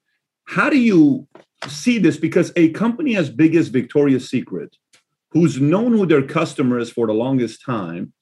How 0.46 0.70
do 0.70 0.78
you 0.78 1.28
see 1.66 1.98
this? 1.98 2.16
Because 2.16 2.52
a 2.56 2.70
company 2.70 3.16
as 3.16 3.28
big 3.28 3.54
as 3.54 3.68
Victoria's 3.68 4.30
Secret, 4.30 4.76
who's 5.30 5.60
known 5.60 5.92
who 5.92 6.06
their 6.06 6.22
customer 6.22 6.78
is 6.78 6.90
for 6.90 7.06
the 7.06 7.12
longest 7.12 7.64
time 7.64 8.12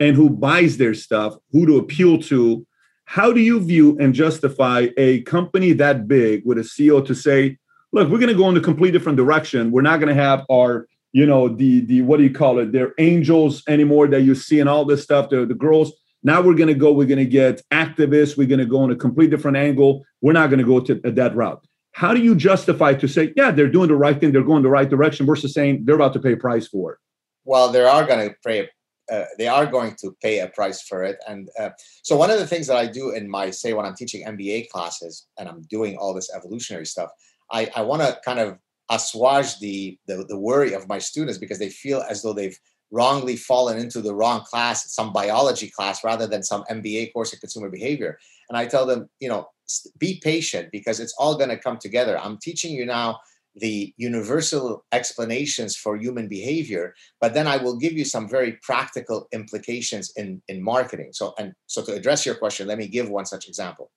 and 0.00 0.16
who 0.16 0.30
buys 0.30 0.76
their 0.76 0.94
stuff, 0.94 1.34
who 1.52 1.66
to 1.66 1.78
appeal 1.78 2.18
to, 2.18 2.66
how 3.06 3.32
do 3.32 3.40
you 3.40 3.60
view 3.60 3.96
and 3.98 4.14
justify 4.14 4.88
a 4.96 5.22
company 5.22 5.72
that 5.72 6.06
big 6.06 6.44
with 6.44 6.58
a 6.58 6.62
CEO 6.62 7.04
to 7.06 7.14
say, 7.14 7.56
look, 7.92 8.08
we're 8.08 8.18
going 8.18 8.28
to 8.28 8.34
go 8.34 8.48
in 8.48 8.56
a 8.56 8.60
complete 8.60 8.90
different 8.90 9.16
direction. 9.16 9.70
We're 9.70 9.82
not 9.82 10.00
going 10.00 10.14
to 10.14 10.22
have 10.22 10.44
our, 10.50 10.86
you 11.12 11.24
know, 11.24 11.48
the 11.48 11.80
the 11.80 12.02
what 12.02 12.18
do 12.18 12.24
you 12.24 12.32
call 12.32 12.58
it? 12.58 12.72
They're 12.72 12.92
angels 12.98 13.62
anymore 13.68 14.06
that 14.08 14.22
you 14.22 14.34
see 14.34 14.60
and 14.60 14.68
all 14.68 14.84
this 14.84 15.02
stuff. 15.02 15.30
The 15.30 15.46
the 15.46 15.54
girls. 15.54 15.92
Now 16.22 16.42
we're 16.42 16.54
going 16.54 16.68
to 16.68 16.74
go. 16.74 16.92
We're 16.92 17.06
going 17.06 17.18
to 17.18 17.24
get 17.24 17.62
activists. 17.72 18.36
We're 18.36 18.48
going 18.48 18.58
to 18.58 18.66
go 18.66 18.84
in 18.84 18.90
a 18.90 18.96
complete 18.96 19.30
different 19.30 19.56
angle. 19.56 20.04
We're 20.20 20.32
not 20.32 20.50
going 20.50 20.58
to 20.58 20.64
go 20.64 20.80
to 20.80 21.00
uh, 21.06 21.10
that 21.12 21.34
route 21.36 21.64
how 21.96 22.12
do 22.12 22.20
you 22.20 22.34
justify 22.34 22.92
to 22.92 23.08
say, 23.08 23.32
yeah, 23.36 23.50
they're 23.50 23.70
doing 23.70 23.88
the 23.88 23.96
right 23.96 24.20
thing, 24.20 24.30
they're 24.30 24.42
going 24.42 24.62
the 24.62 24.68
right 24.68 24.90
direction, 24.90 25.24
versus 25.24 25.54
saying 25.54 25.82
they're 25.86 25.94
about 25.94 26.12
to 26.12 26.20
pay 26.20 26.34
a 26.34 26.36
price 26.36 26.68
for 26.68 26.92
it? 26.92 26.98
Well, 27.46 27.70
they 27.70 27.80
are 27.80 28.04
going 28.04 28.28
to 28.28 28.36
pay. 28.44 28.68
Uh, 29.10 29.24
they 29.38 29.46
are 29.46 29.66
going 29.66 29.94
to 30.00 30.16
pay 30.22 30.40
a 30.40 30.48
price 30.48 30.82
for 30.82 31.04
it, 31.04 31.18
and 31.28 31.48
uh, 31.58 31.70
so 32.02 32.16
one 32.16 32.30
of 32.30 32.38
the 32.38 32.46
things 32.46 32.66
that 32.66 32.76
I 32.76 32.86
do 32.86 33.10
in 33.10 33.28
my 33.28 33.50
say 33.50 33.72
when 33.72 33.86
I'm 33.86 33.94
teaching 33.94 34.26
MBA 34.26 34.68
classes 34.68 35.26
and 35.38 35.48
I'm 35.48 35.62
doing 35.62 35.96
all 35.96 36.12
this 36.12 36.30
evolutionary 36.34 36.86
stuff, 36.86 37.10
I, 37.52 37.70
I 37.76 37.82
want 37.82 38.02
to 38.02 38.18
kind 38.24 38.40
of 38.40 38.58
assuage 38.90 39.58
the, 39.58 39.98
the 40.06 40.24
the 40.28 40.38
worry 40.38 40.72
of 40.72 40.88
my 40.88 40.98
students 40.98 41.38
because 41.38 41.58
they 41.58 41.70
feel 41.70 42.02
as 42.08 42.22
though 42.22 42.32
they've 42.32 42.58
wrongly 42.90 43.36
fallen 43.36 43.78
into 43.78 44.00
the 44.00 44.14
wrong 44.14 44.40
class, 44.42 44.92
some 44.92 45.12
biology 45.12 45.70
class, 45.70 46.04
rather 46.04 46.26
than 46.26 46.42
some 46.42 46.64
MBA 46.70 47.12
course 47.12 47.32
in 47.32 47.40
consumer 47.40 47.68
behavior. 47.68 48.18
And 48.48 48.56
I 48.56 48.66
tell 48.66 48.86
them, 48.86 49.08
you 49.20 49.28
know, 49.28 49.48
be 49.98 50.20
patient 50.22 50.70
because 50.70 51.00
it's 51.00 51.14
all 51.18 51.36
going 51.36 51.50
to 51.50 51.58
come 51.58 51.78
together. 51.78 52.18
I'm 52.18 52.38
teaching 52.38 52.72
you 52.72 52.86
now 52.86 53.18
the 53.56 53.94
universal 53.96 54.84
explanations 54.92 55.76
for 55.76 55.96
human 55.96 56.28
behavior, 56.28 56.94
but 57.20 57.34
then 57.34 57.46
I 57.46 57.56
will 57.56 57.76
give 57.76 57.94
you 57.94 58.04
some 58.04 58.28
very 58.28 58.52
practical 58.62 59.28
implications 59.32 60.12
in, 60.16 60.42
in 60.48 60.62
marketing. 60.62 61.10
So, 61.12 61.34
and 61.38 61.54
so 61.66 61.82
to 61.84 61.94
address 61.94 62.26
your 62.26 62.34
question, 62.34 62.66
let 62.66 62.78
me 62.78 62.86
give 62.86 63.08
one 63.08 63.26
such 63.26 63.48
example. 63.48 63.90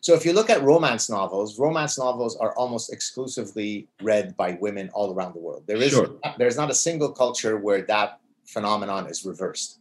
So 0.00 0.14
if 0.14 0.26
you 0.26 0.32
look 0.32 0.50
at 0.50 0.62
romance 0.62 1.08
novels, 1.08 1.60
romance 1.60 1.96
novels 1.96 2.36
are 2.36 2.56
almost 2.56 2.92
exclusively 2.92 3.86
read 4.02 4.36
by 4.36 4.58
women 4.60 4.90
all 4.92 5.14
around 5.14 5.34
the 5.34 5.38
world. 5.38 5.62
There 5.68 5.76
is 5.76 5.92
sure. 5.92 6.10
there's 6.38 6.56
not 6.56 6.70
a 6.70 6.74
single 6.74 7.12
culture 7.12 7.56
where 7.58 7.82
that 7.82 8.18
phenomenon 8.44 9.06
is 9.06 9.24
reversed. 9.24 9.78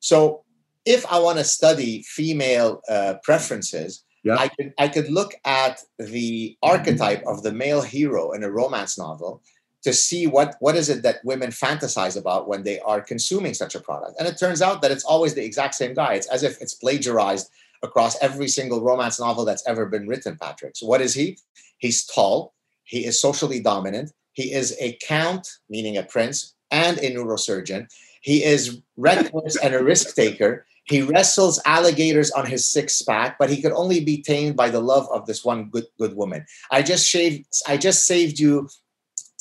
So 0.00 0.44
if 0.86 1.04
I 1.12 1.18
want 1.18 1.36
to 1.36 1.44
study 1.44 2.02
female 2.02 2.80
uh, 2.88 3.14
preferences, 3.22 4.04
yeah. 4.28 4.36
I 4.38 4.48
could 4.48 4.72
I 4.78 4.88
could 4.88 5.10
look 5.10 5.34
at 5.44 5.80
the 5.98 6.56
archetype 6.62 7.22
of 7.26 7.42
the 7.42 7.52
male 7.52 7.82
hero 7.82 8.32
in 8.32 8.44
a 8.44 8.50
romance 8.50 8.98
novel 8.98 9.42
to 9.82 9.92
see 9.92 10.26
what 10.26 10.56
what 10.60 10.76
is 10.76 10.88
it 10.88 11.02
that 11.02 11.24
women 11.24 11.50
fantasize 11.50 12.16
about 12.16 12.48
when 12.48 12.62
they 12.62 12.78
are 12.80 13.00
consuming 13.00 13.54
such 13.54 13.74
a 13.74 13.80
product. 13.80 14.18
And 14.18 14.28
it 14.28 14.38
turns 14.38 14.62
out 14.62 14.82
that 14.82 14.90
it's 14.90 15.04
always 15.04 15.34
the 15.34 15.44
exact 15.44 15.74
same 15.74 15.94
guy. 15.94 16.14
It's 16.14 16.28
as 16.28 16.42
if 16.42 16.60
it's 16.60 16.74
plagiarized 16.74 17.48
across 17.82 18.20
every 18.22 18.48
single 18.48 18.82
romance 18.82 19.20
novel 19.20 19.44
that's 19.44 19.66
ever 19.66 19.86
been 19.86 20.06
written, 20.08 20.36
Patrick. 20.36 20.76
So, 20.76 20.86
what 20.86 21.00
is 21.00 21.14
he? 21.14 21.38
He's 21.78 22.04
tall, 22.04 22.54
he 22.84 23.06
is 23.06 23.20
socially 23.20 23.60
dominant, 23.60 24.12
he 24.32 24.52
is 24.52 24.76
a 24.80 24.98
count, 25.06 25.48
meaning 25.68 25.96
a 25.96 26.02
prince, 26.02 26.54
and 26.70 26.98
a 26.98 27.14
neurosurgeon. 27.14 27.88
He 28.20 28.44
is 28.44 28.80
reckless 28.96 29.56
and 29.56 29.74
a 29.74 29.82
risk 29.82 30.14
taker. 30.14 30.66
He 30.88 31.02
wrestles 31.02 31.60
alligators 31.64 32.30
on 32.30 32.46
his 32.46 32.68
six 32.68 33.02
pack, 33.02 33.38
but 33.38 33.50
he 33.50 33.60
could 33.60 33.72
only 33.72 34.04
be 34.04 34.22
tamed 34.22 34.56
by 34.56 34.70
the 34.70 34.80
love 34.80 35.06
of 35.12 35.26
this 35.26 35.44
one 35.44 35.68
good 35.70 35.86
good 35.98 36.14
woman. 36.14 36.46
I 36.70 36.82
just 36.82 37.06
shaved. 37.06 37.46
I 37.66 37.76
just 37.76 38.06
saved 38.06 38.38
you 38.38 38.68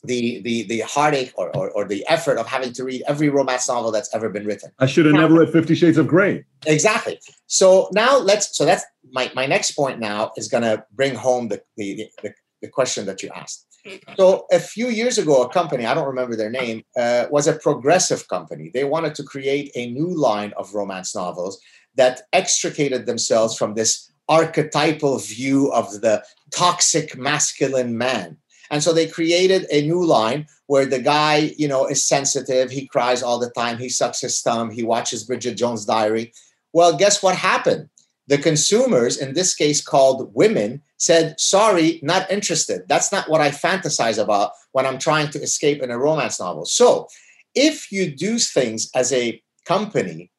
the 0.03 0.41
the 0.41 0.63
the 0.63 0.79
heartache 0.81 1.33
or, 1.35 1.55
or, 1.55 1.69
or 1.71 1.85
the 1.85 2.05
effort 2.07 2.37
of 2.37 2.47
having 2.47 2.73
to 2.73 2.83
read 2.83 3.03
every 3.07 3.29
romance 3.29 3.67
novel 3.67 3.91
that's 3.91 4.13
ever 4.13 4.29
been 4.29 4.45
written. 4.45 4.71
I 4.79 4.85
should 4.85 5.05
have 5.05 5.15
never 5.15 5.35
read 5.35 5.51
Fifty 5.51 5.75
Shades 5.75 5.97
of 5.97 6.07
Grey. 6.07 6.45
Exactly. 6.65 7.19
So 7.47 7.89
now 7.93 8.17
let's. 8.17 8.55
So 8.57 8.65
that's 8.65 8.83
my 9.11 9.31
my 9.35 9.45
next 9.45 9.71
point. 9.71 9.99
Now 9.99 10.31
is 10.37 10.47
going 10.47 10.63
to 10.63 10.85
bring 10.93 11.15
home 11.15 11.47
the 11.47 11.61
the, 11.77 12.09
the 12.23 12.33
the 12.61 12.67
question 12.67 13.05
that 13.05 13.23
you 13.23 13.29
asked. 13.35 13.66
So 14.17 14.45
a 14.51 14.59
few 14.59 14.87
years 14.87 15.17
ago, 15.17 15.43
a 15.43 15.49
company 15.49 15.85
I 15.85 15.93
don't 15.93 16.07
remember 16.07 16.35
their 16.35 16.49
name 16.49 16.83
uh, 16.97 17.25
was 17.29 17.47
a 17.47 17.53
progressive 17.53 18.27
company. 18.27 18.69
They 18.73 18.83
wanted 18.83 19.15
to 19.15 19.23
create 19.23 19.71
a 19.75 19.91
new 19.91 20.07
line 20.07 20.53
of 20.57 20.73
romance 20.73 21.15
novels 21.15 21.59
that 21.95 22.21
extricated 22.33 23.05
themselves 23.05 23.57
from 23.57 23.73
this 23.73 24.11
archetypal 24.29 25.19
view 25.19 25.71
of 25.71 26.01
the 26.01 26.23
toxic 26.51 27.17
masculine 27.17 27.97
man. 27.97 28.37
And 28.69 28.83
so 28.83 28.91
they 28.91 29.07
created 29.07 29.65
a 29.71 29.81
new 29.81 30.03
line 30.03 30.47
where 30.67 30.85
the 30.85 30.99
guy, 30.99 31.53
you 31.57 31.67
know, 31.67 31.85
is 31.87 32.03
sensitive. 32.03 32.69
He 32.69 32.87
cries 32.87 33.23
all 33.23 33.39
the 33.39 33.49
time. 33.51 33.77
He 33.77 33.89
sucks 33.89 34.19
his 34.21 34.41
thumb. 34.41 34.69
He 34.69 34.83
watches 34.83 35.23
Bridget 35.23 35.55
Jones' 35.55 35.85
Diary. 35.85 36.33
Well, 36.73 36.97
guess 36.97 37.23
what 37.23 37.35
happened? 37.35 37.89
The 38.27 38.37
consumers, 38.37 39.17
in 39.17 39.33
this 39.33 39.55
case 39.55 39.81
called 39.81 40.33
women, 40.35 40.81
said, 40.97 41.39
Sorry, 41.39 41.99
not 42.03 42.29
interested. 42.29 42.81
That's 42.87 43.11
not 43.11 43.29
what 43.29 43.41
I 43.41 43.49
fantasize 43.51 44.21
about 44.21 44.51
when 44.73 44.85
I'm 44.85 44.99
trying 44.99 45.29
to 45.31 45.41
escape 45.41 45.81
in 45.81 45.91
a 45.91 45.97
romance 45.97 46.39
novel. 46.39 46.65
So, 46.65 47.07
if 47.55 47.91
you 47.91 48.11
do 48.11 48.37
things 48.37 48.91
as 48.93 49.13
a 49.13 49.41
company 49.65 50.29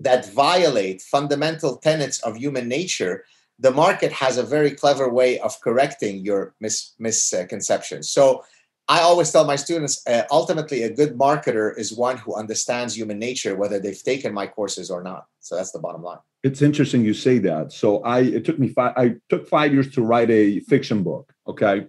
that 0.00 0.32
violate 0.32 1.02
fundamental 1.02 1.76
tenets 1.76 2.20
of 2.20 2.36
human 2.36 2.66
nature, 2.66 3.24
the 3.58 3.72
market 3.72 4.12
has 4.12 4.38
a 4.38 4.42
very 4.42 4.70
clever 4.70 5.08
way 5.08 5.38
of 5.40 5.60
correcting 5.60 6.24
your 6.24 6.54
mis- 6.60 6.94
misconceptions. 6.98 8.08
So, 8.08 8.42
I 8.90 9.00
always 9.00 9.30
tell 9.30 9.44
my 9.44 9.56
students 9.56 10.02
uh, 10.06 10.22
ultimately, 10.30 10.84
a 10.84 10.90
good 10.90 11.18
marketer 11.18 11.76
is 11.76 11.92
one 11.92 12.16
who 12.16 12.34
understands 12.34 12.96
human 12.96 13.18
nature, 13.18 13.54
whether 13.54 13.78
they've 13.78 14.02
taken 14.02 14.32
my 14.32 14.46
courses 14.46 14.90
or 14.90 15.02
not. 15.02 15.26
So, 15.40 15.56
that's 15.56 15.72
the 15.72 15.78
bottom 15.78 16.02
line 16.02 16.20
it's 16.42 16.62
interesting 16.62 17.04
you 17.04 17.14
say 17.14 17.38
that. 17.38 17.72
So 17.72 18.02
I 18.02 18.20
it 18.20 18.44
took 18.44 18.58
me 18.58 18.68
five 18.68 18.94
I 18.96 19.16
took 19.28 19.48
five 19.48 19.72
years 19.72 19.90
to 19.94 20.02
write 20.02 20.30
a 20.30 20.60
fiction 20.60 21.02
book. 21.02 21.32
Okay. 21.46 21.86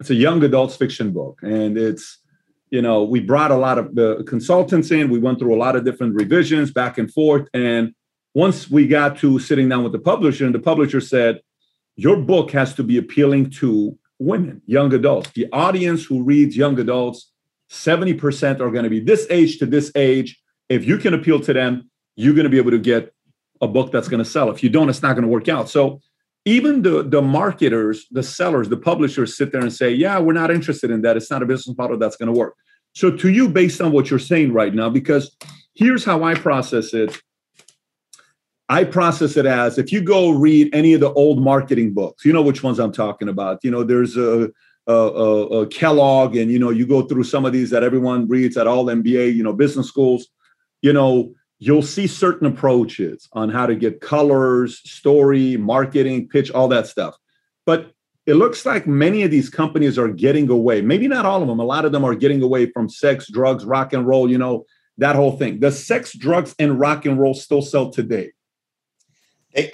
It's 0.00 0.10
a 0.10 0.14
young 0.14 0.42
adults 0.44 0.76
fiction 0.76 1.12
book. 1.12 1.40
And 1.42 1.78
it's, 1.78 2.18
you 2.70 2.82
know, 2.82 3.04
we 3.04 3.20
brought 3.20 3.50
a 3.50 3.56
lot 3.56 3.78
of 3.78 3.94
the 3.94 4.24
consultants 4.24 4.90
in. 4.90 5.08
We 5.08 5.18
went 5.18 5.38
through 5.38 5.54
a 5.54 5.56
lot 5.56 5.76
of 5.76 5.84
different 5.84 6.14
revisions 6.14 6.70
back 6.70 6.98
and 6.98 7.10
forth. 7.10 7.48
And 7.54 7.94
once 8.34 8.70
we 8.70 8.86
got 8.86 9.16
to 9.18 9.38
sitting 9.38 9.68
down 9.68 9.82
with 9.82 9.92
the 9.92 9.98
publisher, 9.98 10.44
and 10.44 10.54
the 10.54 10.60
publisher 10.60 11.00
said, 11.00 11.40
Your 11.96 12.16
book 12.16 12.50
has 12.50 12.74
to 12.74 12.82
be 12.82 12.98
appealing 12.98 13.50
to 13.62 13.98
women, 14.18 14.60
young 14.66 14.92
adults. 14.92 15.30
The 15.30 15.46
audience 15.52 16.04
who 16.04 16.22
reads 16.22 16.56
young 16.56 16.78
adults, 16.78 17.32
70% 17.70 18.60
are 18.60 18.70
going 18.70 18.84
to 18.84 18.90
be 18.90 19.00
this 19.00 19.26
age 19.30 19.58
to 19.58 19.66
this 19.66 19.90
age. 19.94 20.40
If 20.68 20.84
you 20.84 20.98
can 20.98 21.14
appeal 21.14 21.40
to 21.40 21.52
them, 21.52 21.90
you're 22.16 22.34
going 22.34 22.44
to 22.44 22.50
be 22.50 22.58
able 22.58 22.70
to 22.72 22.78
get 22.78 23.14
a 23.60 23.68
book 23.68 23.92
that's 23.92 24.08
going 24.08 24.22
to 24.22 24.28
sell. 24.28 24.50
If 24.50 24.62
you 24.62 24.68
don't, 24.68 24.88
it's 24.88 25.02
not 25.02 25.14
going 25.14 25.22
to 25.22 25.28
work 25.28 25.48
out. 25.48 25.68
So 25.68 26.00
even 26.46 26.82
the 26.82 27.02
the 27.02 27.20
marketers, 27.20 28.06
the 28.10 28.22
sellers, 28.22 28.68
the 28.68 28.76
publishers 28.76 29.36
sit 29.36 29.52
there 29.52 29.60
and 29.60 29.72
say, 29.72 29.90
"Yeah, 29.90 30.18
we're 30.20 30.32
not 30.32 30.50
interested 30.50 30.90
in 30.90 31.02
that. 31.02 31.16
It's 31.16 31.30
not 31.30 31.42
a 31.42 31.46
business 31.46 31.76
model 31.76 31.98
that's 31.98 32.16
going 32.16 32.32
to 32.32 32.38
work." 32.38 32.54
So 32.94 33.10
to 33.10 33.28
you, 33.28 33.48
based 33.48 33.80
on 33.80 33.92
what 33.92 34.08
you're 34.08 34.18
saying 34.18 34.52
right 34.52 34.72
now, 34.72 34.88
because 34.88 35.36
here's 35.74 36.04
how 36.04 36.22
I 36.22 36.34
process 36.34 36.94
it. 36.94 37.20
I 38.68 38.84
process 38.84 39.36
it 39.36 39.46
as 39.46 39.78
if 39.78 39.92
you 39.92 40.00
go 40.00 40.30
read 40.30 40.74
any 40.74 40.94
of 40.94 41.00
the 41.00 41.12
old 41.12 41.42
marketing 41.42 41.94
books, 41.94 42.24
you 42.24 42.32
know 42.32 42.42
which 42.42 42.62
ones 42.62 42.78
I'm 42.78 42.92
talking 42.92 43.28
about. 43.28 43.60
You 43.62 43.70
know, 43.70 43.84
there's 43.84 44.16
a, 44.16 44.50
a, 44.86 44.92
a, 44.92 45.60
a 45.62 45.66
Kellogg, 45.66 46.36
and 46.36 46.50
you 46.50 46.58
know, 46.58 46.70
you 46.70 46.86
go 46.86 47.02
through 47.02 47.24
some 47.24 47.44
of 47.44 47.52
these 47.52 47.70
that 47.70 47.82
everyone 47.82 48.28
reads 48.28 48.56
at 48.56 48.66
all 48.66 48.86
MBA, 48.86 49.34
you 49.34 49.42
know, 49.42 49.52
business 49.52 49.88
schools. 49.88 50.28
You 50.80 50.92
know, 50.92 51.34
you'll 51.58 51.82
see 51.82 52.06
certain 52.06 52.46
approaches 52.46 53.28
on 53.32 53.48
how 53.48 53.66
to 53.66 53.74
get 53.74 54.00
colors, 54.00 54.78
story, 54.88 55.56
marketing, 55.56 56.28
pitch, 56.28 56.50
all 56.50 56.68
that 56.68 56.86
stuff. 56.86 57.16
But 57.64 57.92
it 58.26 58.34
looks 58.34 58.66
like 58.66 58.86
many 58.86 59.22
of 59.22 59.30
these 59.30 59.48
companies 59.48 59.98
are 59.98 60.08
getting 60.08 60.50
away. 60.50 60.82
Maybe 60.82 61.08
not 61.08 61.24
all 61.24 61.42
of 61.42 61.48
them. 61.48 61.60
A 61.60 61.64
lot 61.64 61.84
of 61.84 61.92
them 61.92 62.04
are 62.04 62.14
getting 62.14 62.42
away 62.42 62.66
from 62.70 62.88
sex, 62.88 63.30
drugs, 63.30 63.64
rock 63.64 63.92
and 63.92 64.06
roll, 64.06 64.30
you 64.30 64.36
know, 64.36 64.66
that 64.98 65.16
whole 65.16 65.36
thing. 65.36 65.60
Does 65.60 65.84
sex, 65.84 66.12
drugs, 66.12 66.54
and 66.58 66.78
rock 66.78 67.06
and 67.06 67.20
roll 67.20 67.34
still 67.34 67.62
sell 67.62 67.90
today? 67.90 68.32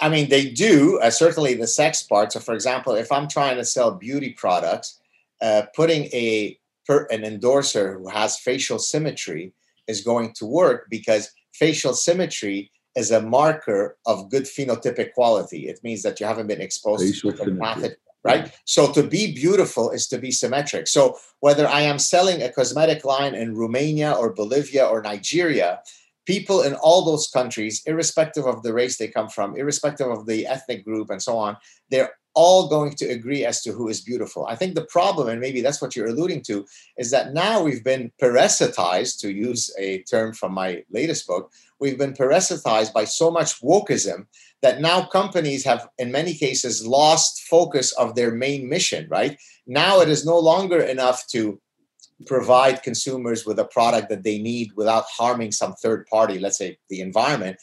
I 0.01 0.07
mean, 0.07 0.29
they 0.29 0.49
do, 0.49 0.99
uh, 1.01 1.09
certainly 1.09 1.55
the 1.55 1.67
sex 1.67 2.03
part. 2.03 2.31
So, 2.31 2.39
for 2.39 2.53
example, 2.53 2.93
if 2.93 3.11
I'm 3.11 3.27
trying 3.27 3.57
to 3.57 3.65
sell 3.65 3.91
beauty 3.91 4.31
products, 4.31 4.99
uh, 5.41 5.63
putting 5.75 6.05
a 6.05 6.57
an 6.89 7.23
endorser 7.23 7.97
who 7.97 8.09
has 8.09 8.37
facial 8.37 8.77
symmetry 8.77 9.53
is 9.87 10.01
going 10.01 10.33
to 10.33 10.45
work 10.45 10.87
because 10.89 11.31
facial 11.53 11.93
symmetry 11.93 12.71
is 12.95 13.11
a 13.11 13.21
marker 13.21 13.97
of 14.05 14.29
good 14.29 14.43
phenotypic 14.43 15.13
quality. 15.13 15.67
It 15.67 15.79
means 15.83 16.03
that 16.03 16.19
you 16.19 16.25
haven't 16.25 16.47
been 16.47 16.61
exposed 16.61 17.03
facial 17.03 17.33
to 17.33 17.45
pathogen, 17.51 17.95
right? 18.23 18.51
So 18.65 18.91
to 18.93 19.03
be 19.03 19.33
beautiful 19.33 19.89
is 19.89 20.07
to 20.07 20.17
be 20.17 20.31
symmetric. 20.31 20.87
So 20.87 21.17
whether 21.39 21.67
I 21.67 21.81
am 21.81 21.97
selling 21.97 22.41
a 22.41 22.51
cosmetic 22.51 23.03
line 23.03 23.35
in 23.35 23.55
Romania 23.55 24.11
or 24.11 24.33
Bolivia 24.33 24.85
or 24.85 25.01
Nigeria, 25.01 25.81
people 26.25 26.61
in 26.61 26.75
all 26.75 27.03
those 27.03 27.27
countries, 27.27 27.81
irrespective 27.85 28.45
of 28.45 28.63
the 28.63 28.73
race 28.73 28.97
they 28.97 29.07
come 29.07 29.27
from, 29.27 29.57
irrespective 29.57 30.07
of 30.07 30.25
the 30.25 30.45
ethnic 30.45 30.85
group 30.85 31.09
and 31.09 31.21
so 31.21 31.37
on, 31.37 31.57
they're 31.89 32.13
all 32.35 32.67
going 32.67 32.93
to 32.93 33.05
agree 33.05 33.45
as 33.45 33.61
to 33.61 33.71
who 33.71 33.89
is 33.89 34.01
beautiful. 34.01 34.45
I 34.45 34.55
think 34.55 34.75
the 34.75 34.85
problem, 34.85 35.29
and 35.29 35.39
maybe 35.39 35.61
that's 35.61 35.81
what 35.81 35.95
you're 35.95 36.07
alluding 36.07 36.41
to, 36.43 36.65
is 36.97 37.11
that 37.11 37.33
now 37.33 37.61
we've 37.61 37.83
been 37.83 38.11
parasitized, 38.21 39.19
to 39.19 39.31
use 39.31 39.73
a 39.77 40.03
term 40.03 40.33
from 40.33 40.53
my 40.53 40.83
latest 40.89 41.27
book, 41.27 41.51
we've 41.79 41.97
been 41.97 42.13
parasitized 42.13 42.93
by 42.93 43.05
so 43.05 43.29
much 43.29 43.61
wokeism 43.61 44.25
that 44.61 44.81
now 44.81 45.05
companies 45.05 45.65
have, 45.65 45.87
in 45.97 46.11
many 46.11 46.33
cases, 46.33 46.87
lost 46.87 47.43
focus 47.43 47.91
of 47.93 48.15
their 48.15 48.31
main 48.31 48.67
mission, 48.67 49.07
right? 49.09 49.37
Now 49.67 50.01
it 50.01 50.09
is 50.09 50.25
no 50.25 50.39
longer 50.39 50.81
enough 50.81 51.27
to 51.27 51.59
provide 52.25 52.83
consumers 52.83 53.45
with 53.45 53.59
a 53.59 53.65
product 53.65 54.09
that 54.09 54.23
they 54.23 54.39
need 54.39 54.71
without 54.75 55.05
harming 55.09 55.51
some 55.51 55.73
third 55.73 56.05
party, 56.07 56.39
let's 56.39 56.57
say 56.57 56.77
the 56.89 57.01
environment. 57.01 57.57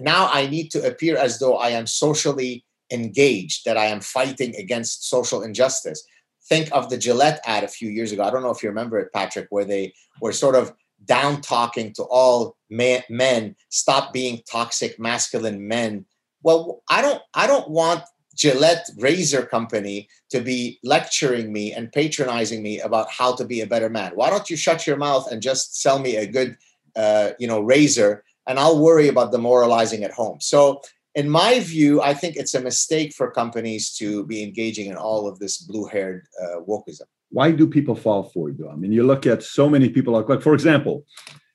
Now 0.00 0.30
I 0.32 0.46
need 0.46 0.70
to 0.70 0.86
appear 0.86 1.16
as 1.16 1.38
though 1.38 1.56
I 1.56 1.70
am 1.70 1.86
socially 1.86 2.64
engaged, 2.90 3.64
that 3.64 3.76
I 3.76 3.86
am 3.86 4.00
fighting 4.00 4.54
against 4.56 5.08
social 5.08 5.42
injustice. 5.42 6.04
Think 6.48 6.68
of 6.72 6.90
the 6.90 6.98
Gillette 6.98 7.40
ad 7.46 7.64
a 7.64 7.68
few 7.68 7.88
years 7.88 8.12
ago. 8.12 8.22
I 8.22 8.30
don't 8.30 8.42
know 8.42 8.50
if 8.50 8.62
you 8.62 8.68
remember 8.68 8.98
it, 8.98 9.12
Patrick, 9.12 9.46
where 9.50 9.64
they 9.64 9.94
were 10.20 10.32
sort 10.32 10.54
of 10.54 10.72
down 11.04 11.40
talking 11.40 11.92
to 11.94 12.02
all 12.04 12.56
men, 12.70 13.56
stop 13.68 14.12
being 14.12 14.42
toxic 14.50 14.98
masculine 14.98 15.66
men. 15.66 16.04
Well, 16.42 16.82
I 16.88 17.02
don't 17.02 17.22
I 17.34 17.46
don't 17.46 17.70
want 17.70 18.02
Gillette 18.36 18.88
razor 18.98 19.46
company 19.46 20.08
to 20.30 20.40
be 20.40 20.78
lecturing 20.82 21.52
me 21.52 21.72
and 21.72 21.92
patronizing 21.92 22.62
me 22.62 22.80
about 22.80 23.10
how 23.10 23.34
to 23.36 23.44
be 23.44 23.60
a 23.60 23.66
better 23.66 23.88
man. 23.88 24.12
Why 24.14 24.30
don't 24.30 24.50
you 24.50 24.56
shut 24.56 24.86
your 24.86 24.96
mouth 24.96 25.30
and 25.30 25.40
just 25.40 25.80
sell 25.80 25.98
me 25.98 26.16
a 26.16 26.26
good, 26.26 26.56
uh, 26.96 27.30
you 27.38 27.46
know, 27.46 27.60
razor, 27.60 28.24
and 28.46 28.58
I'll 28.58 28.78
worry 28.78 29.08
about 29.08 29.32
the 29.32 29.38
moralizing 29.38 30.04
at 30.04 30.12
home. 30.12 30.38
So 30.40 30.82
in 31.14 31.28
my 31.28 31.60
view, 31.60 32.02
I 32.02 32.14
think 32.14 32.36
it's 32.36 32.54
a 32.54 32.60
mistake 32.60 33.14
for 33.14 33.30
companies 33.30 33.94
to 33.96 34.26
be 34.26 34.42
engaging 34.42 34.86
in 34.86 34.96
all 34.96 35.28
of 35.28 35.38
this 35.38 35.58
blue-haired 35.58 36.26
uh, 36.42 36.60
wokeism. 36.68 37.02
Why 37.30 37.52
do 37.52 37.66
people 37.66 37.94
fall 37.94 38.24
for 38.24 38.50
it, 38.50 38.58
though? 38.58 38.70
I 38.70 38.76
mean, 38.76 38.92
you 38.92 39.04
look 39.04 39.26
at 39.26 39.42
so 39.42 39.68
many 39.68 39.88
people. 39.88 40.12
Like, 40.12 40.42
for 40.42 40.54
example, 40.54 41.04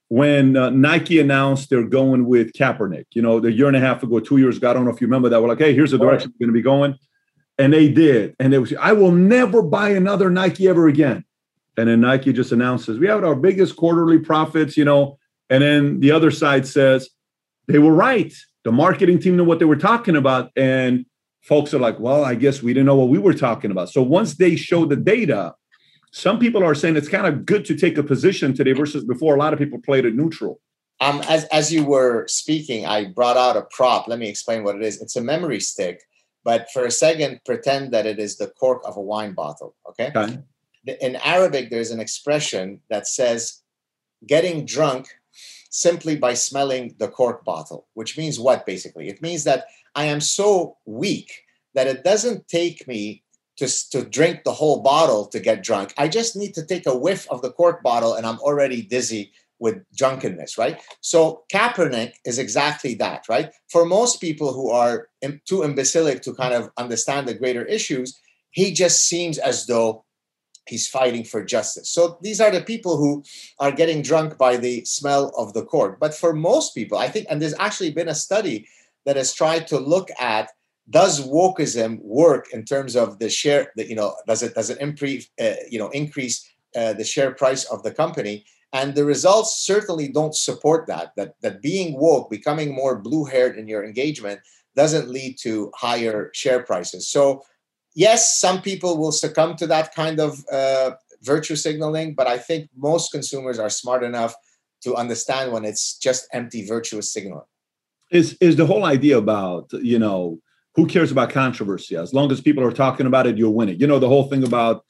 when 0.08 0.58
uh, 0.58 0.70
Nike 0.72 1.20
announced 1.20 1.70
they're 1.70 1.84
going 1.84 2.26
with 2.26 2.54
Kaepernick, 2.54 3.06
you 3.14 3.22
know, 3.22 3.40
the 3.40 3.52
year 3.52 3.68
and 3.68 3.78
a 3.78 3.80
half 3.80 4.02
ago, 4.02 4.20
two 4.20 4.38
years 4.38 4.58
ago, 4.58 4.70
I 4.70 4.74
don't 4.74 4.86
know 4.86 4.92
if 4.92 5.00
you 5.02 5.08
remember 5.08 5.30
that. 5.30 5.42
We're 5.42 5.50
like, 5.50 5.60
hey, 5.60 5.74
here's 5.74 5.92
the 5.92 5.98
direction 5.98 6.34
we're 6.34 6.48
going 6.48 6.54
to 6.54 6.58
be 6.58 6.64
going, 6.64 6.96
and 7.58 7.72
they 7.72 7.90
did, 7.90 8.36
and 8.40 8.54
it 8.54 8.60
was, 8.60 8.74
I 8.80 8.94
will 8.94 9.12
never 9.12 9.62
buy 9.62 9.90
another 9.90 10.30
Nike 10.30 10.68
ever 10.68 10.88
again. 10.88 11.26
And 11.78 11.88
then 11.88 12.02
Nike 12.02 12.34
just 12.34 12.52
announces 12.52 13.00
we 13.00 13.08
have 13.08 13.24
our 13.24 13.36
biggest 13.36 13.76
quarterly 13.76 14.20
profits, 14.20 14.76
you 14.76 14.84
know, 14.84 15.18
and 15.50 15.64
then 15.64 16.00
the 16.00 16.12
other 16.12 16.32
side 16.32 16.68
says 16.68 17.10
they 17.68 17.80
were 17.80 17.94
right 17.94 18.34
the 18.64 18.72
marketing 18.72 19.20
team 19.20 19.38
knew 19.38 19.44
what 19.44 19.60
they 19.60 19.66
were 19.66 19.76
talking 19.76 20.16
about 20.16 20.52
and 20.56 21.06
folks 21.44 21.74
are 21.74 21.80
like 21.80 22.00
well 22.00 22.26
i 22.26 22.36
guess 22.36 22.62
we 22.62 22.74
didn't 22.74 22.86
know 22.86 22.96
what 22.96 23.10
we 23.10 23.18
were 23.18 23.34
talking 23.34 23.72
about. 23.72 23.90
So 23.90 24.02
once 24.02 24.36
they 24.36 24.56
show 24.56 24.86
the 24.86 24.98
data 24.98 25.56
some 26.12 26.40
people 26.40 26.64
are 26.64 26.74
saying 26.74 26.98
it's 26.98 27.08
kind 27.08 27.28
of 27.28 27.46
good 27.46 27.66
to 27.66 27.76
take 27.76 27.98
a 27.98 28.04
position 28.04 28.56
today 28.56 28.72
versus 28.72 29.04
before. 29.06 29.36
A 29.36 29.38
lot 29.38 29.54
of 29.54 29.60
people 29.60 29.80
played 29.80 30.06
it 30.06 30.16
neutral. 30.16 30.60
Um, 31.02 31.22
as, 31.30 31.46
as 31.46 31.72
you 31.72 31.86
were 31.86 32.28
speaking 32.28 32.86
i 32.86 33.06
brought 33.06 33.38
out 33.38 33.56
a 33.56 33.62
prop. 33.62 34.08
Let 34.08 34.20
me 34.20 34.28
explain 34.28 34.64
what 34.64 34.76
it 34.76 34.82
is. 34.82 35.02
It's 35.02 35.16
a 35.16 35.22
memory 35.22 35.60
stick 35.60 36.02
but 36.44 36.70
for 36.72 36.86
a 36.86 36.92
second 36.92 37.40
pretend 37.46 37.94
that 37.94 38.06
it 38.06 38.20
is 38.20 38.38
the 38.38 38.48
cork 38.48 38.82
of 38.86 38.98
a 38.98 39.02
wine 39.02 39.34
bottle 39.34 39.76
okay, 39.88 40.12
okay. 40.16 40.40
in 41.02 41.16
arabic 41.18 41.70
there's 41.70 41.92
an 41.92 42.00
expression 42.00 42.80
that 42.90 43.08
says 43.08 43.62
getting 44.26 44.66
drunk 44.66 45.08
simply 45.70 46.16
by 46.16 46.34
smelling 46.34 46.96
the 46.98 47.08
cork 47.08 47.46
bottle, 47.46 47.88
which 47.94 48.18
means 48.18 48.40
what 48.40 48.66
basically? 48.66 49.08
It 49.08 49.22
means 49.22 49.44
that 49.44 49.66
I 49.96 50.06
am 50.06 50.20
so 50.20 50.78
weak 50.86 51.32
that 51.76 51.88
it 51.88 52.04
doesn't 52.04 52.48
take 52.48 52.88
me 52.88 53.24
to, 53.58 53.68
to 53.92 54.04
drink 54.04 54.44
the 54.44 54.54
whole 54.54 54.82
bottle 54.82 55.26
to 55.28 55.40
get 55.40 55.64
drunk. 55.64 55.94
I 55.98 56.08
just 56.08 56.36
need 56.36 56.54
to 56.56 56.66
take 56.66 56.88
a 56.88 56.98
whiff 56.98 57.28
of 57.30 57.42
the 57.42 57.52
cork 57.52 57.84
bottle 57.84 58.16
and 58.16 58.26
I'm 58.26 58.40
already 58.40 58.82
dizzy 58.82 59.32
with 59.60 59.84
drunkenness, 59.96 60.58
right? 60.58 60.82
So 61.02 61.44
Kaepernick 61.54 62.14
is 62.26 62.40
exactly 62.40 62.96
that, 62.96 63.26
right? 63.28 63.52
For 63.70 63.86
most 63.86 64.22
people 64.22 64.54
who 64.54 64.72
are 64.72 65.10
too 65.46 65.64
imbecilic 65.64 66.22
to 66.24 66.34
kind 66.34 66.54
of 66.54 66.72
understand 66.78 67.28
the 67.28 67.34
greater 67.34 67.66
issues, 67.66 68.20
he 68.52 68.72
just 68.72 69.06
seems 69.06 69.38
as 69.38 69.66
though 69.68 70.06
he's 70.70 70.88
fighting 70.88 71.24
for 71.24 71.44
justice. 71.44 71.90
So 71.90 72.18
these 72.22 72.40
are 72.40 72.52
the 72.52 72.62
people 72.62 72.98
who 72.98 73.24
are 73.60 73.72
getting 73.72 74.02
drunk 74.02 74.38
by 74.38 74.58
the 74.58 74.86
smell 74.86 75.34
of 75.36 75.54
the 75.54 75.66
court. 75.66 76.00
But 76.00 76.14
for 76.14 76.34
most 76.34 76.74
people, 76.74 76.98
I 76.98 77.10
think, 77.10 77.28
and 77.30 77.42
there's 77.42 77.60
actually 77.60 77.92
been 77.92 78.08
a 78.08 78.16
study 78.16 78.68
that 79.06 79.16
has 79.16 79.34
tried 79.34 79.68
to 79.68 79.80
look 79.80 80.10
at 80.20 80.52
does 80.90 81.28
wokeism 81.28 82.00
work 82.02 82.48
in 82.52 82.66
terms 82.66 82.96
of 82.96 83.20
the 83.20 83.30
share 83.30 83.72
that 83.76 83.88
you 83.88 83.96
know 83.96 84.16
does 84.28 84.42
it 84.42 84.56
does 84.56 84.70
it 84.70 84.80
increase 84.80 85.30
uh, 85.40 85.54
you 85.70 85.78
know 85.78 85.90
increase 85.90 86.50
uh, 86.76 86.94
the 86.94 87.04
share 87.04 87.32
price 87.32 87.64
of 87.66 87.84
the 87.84 87.92
company 87.92 88.46
and 88.74 88.96
the 88.96 89.06
results 89.06 89.66
certainly 89.66 90.08
don't 90.08 90.36
support 90.36 90.88
that 90.88 91.12
that 91.16 91.36
that 91.42 91.62
being 91.62 92.00
woke 92.00 92.30
becoming 92.30 92.74
more 92.74 92.98
blue 92.98 93.26
haired 93.26 93.58
in 93.58 93.68
your 93.68 93.84
engagement 93.84 94.40
doesn't 94.76 95.10
lead 95.10 95.38
to 95.40 95.72
higher 95.76 96.32
share 96.34 96.64
prices 96.64 97.08
so 97.08 97.44
yes 98.06 98.40
some 98.44 98.58
people 98.70 98.92
will 99.02 99.16
succumb 99.24 99.52
to 99.62 99.66
that 99.68 99.88
kind 100.02 100.18
of 100.20 100.32
uh, 100.60 100.92
virtue 101.32 101.58
signaling 101.66 102.08
but 102.20 102.28
i 102.36 102.38
think 102.48 102.62
most 102.90 103.06
consumers 103.12 103.58
are 103.64 103.72
smart 103.82 104.04
enough 104.12 104.34
to 104.82 104.96
understand 104.96 105.52
when 105.52 105.66
it's 105.66 105.98
just 105.98 106.28
empty 106.34 106.66
virtuous 106.66 107.12
signaling. 107.12 107.46
Is 108.12 108.38
is 108.42 108.56
the 108.56 108.66
whole 108.66 108.86
idea 108.86 109.18
about 109.18 109.72
you 109.74 110.00
know 110.00 110.40
who 110.76 110.88
cares 110.88 111.12
about 111.12 111.30
controversy? 111.30 111.96
As 111.96 112.14
long 112.14 112.32
as 112.32 112.42
people 112.42 112.64
are 112.64 112.72
talking 112.72 113.06
about 113.06 113.28
it 113.28 113.38
you'll 113.38 113.54
win 113.54 113.70
it. 113.70 113.80
You 113.80 113.88
know 113.88 114.00
the 114.00 114.08
whole 114.08 114.28
thing 114.30 114.44
about 114.44 114.84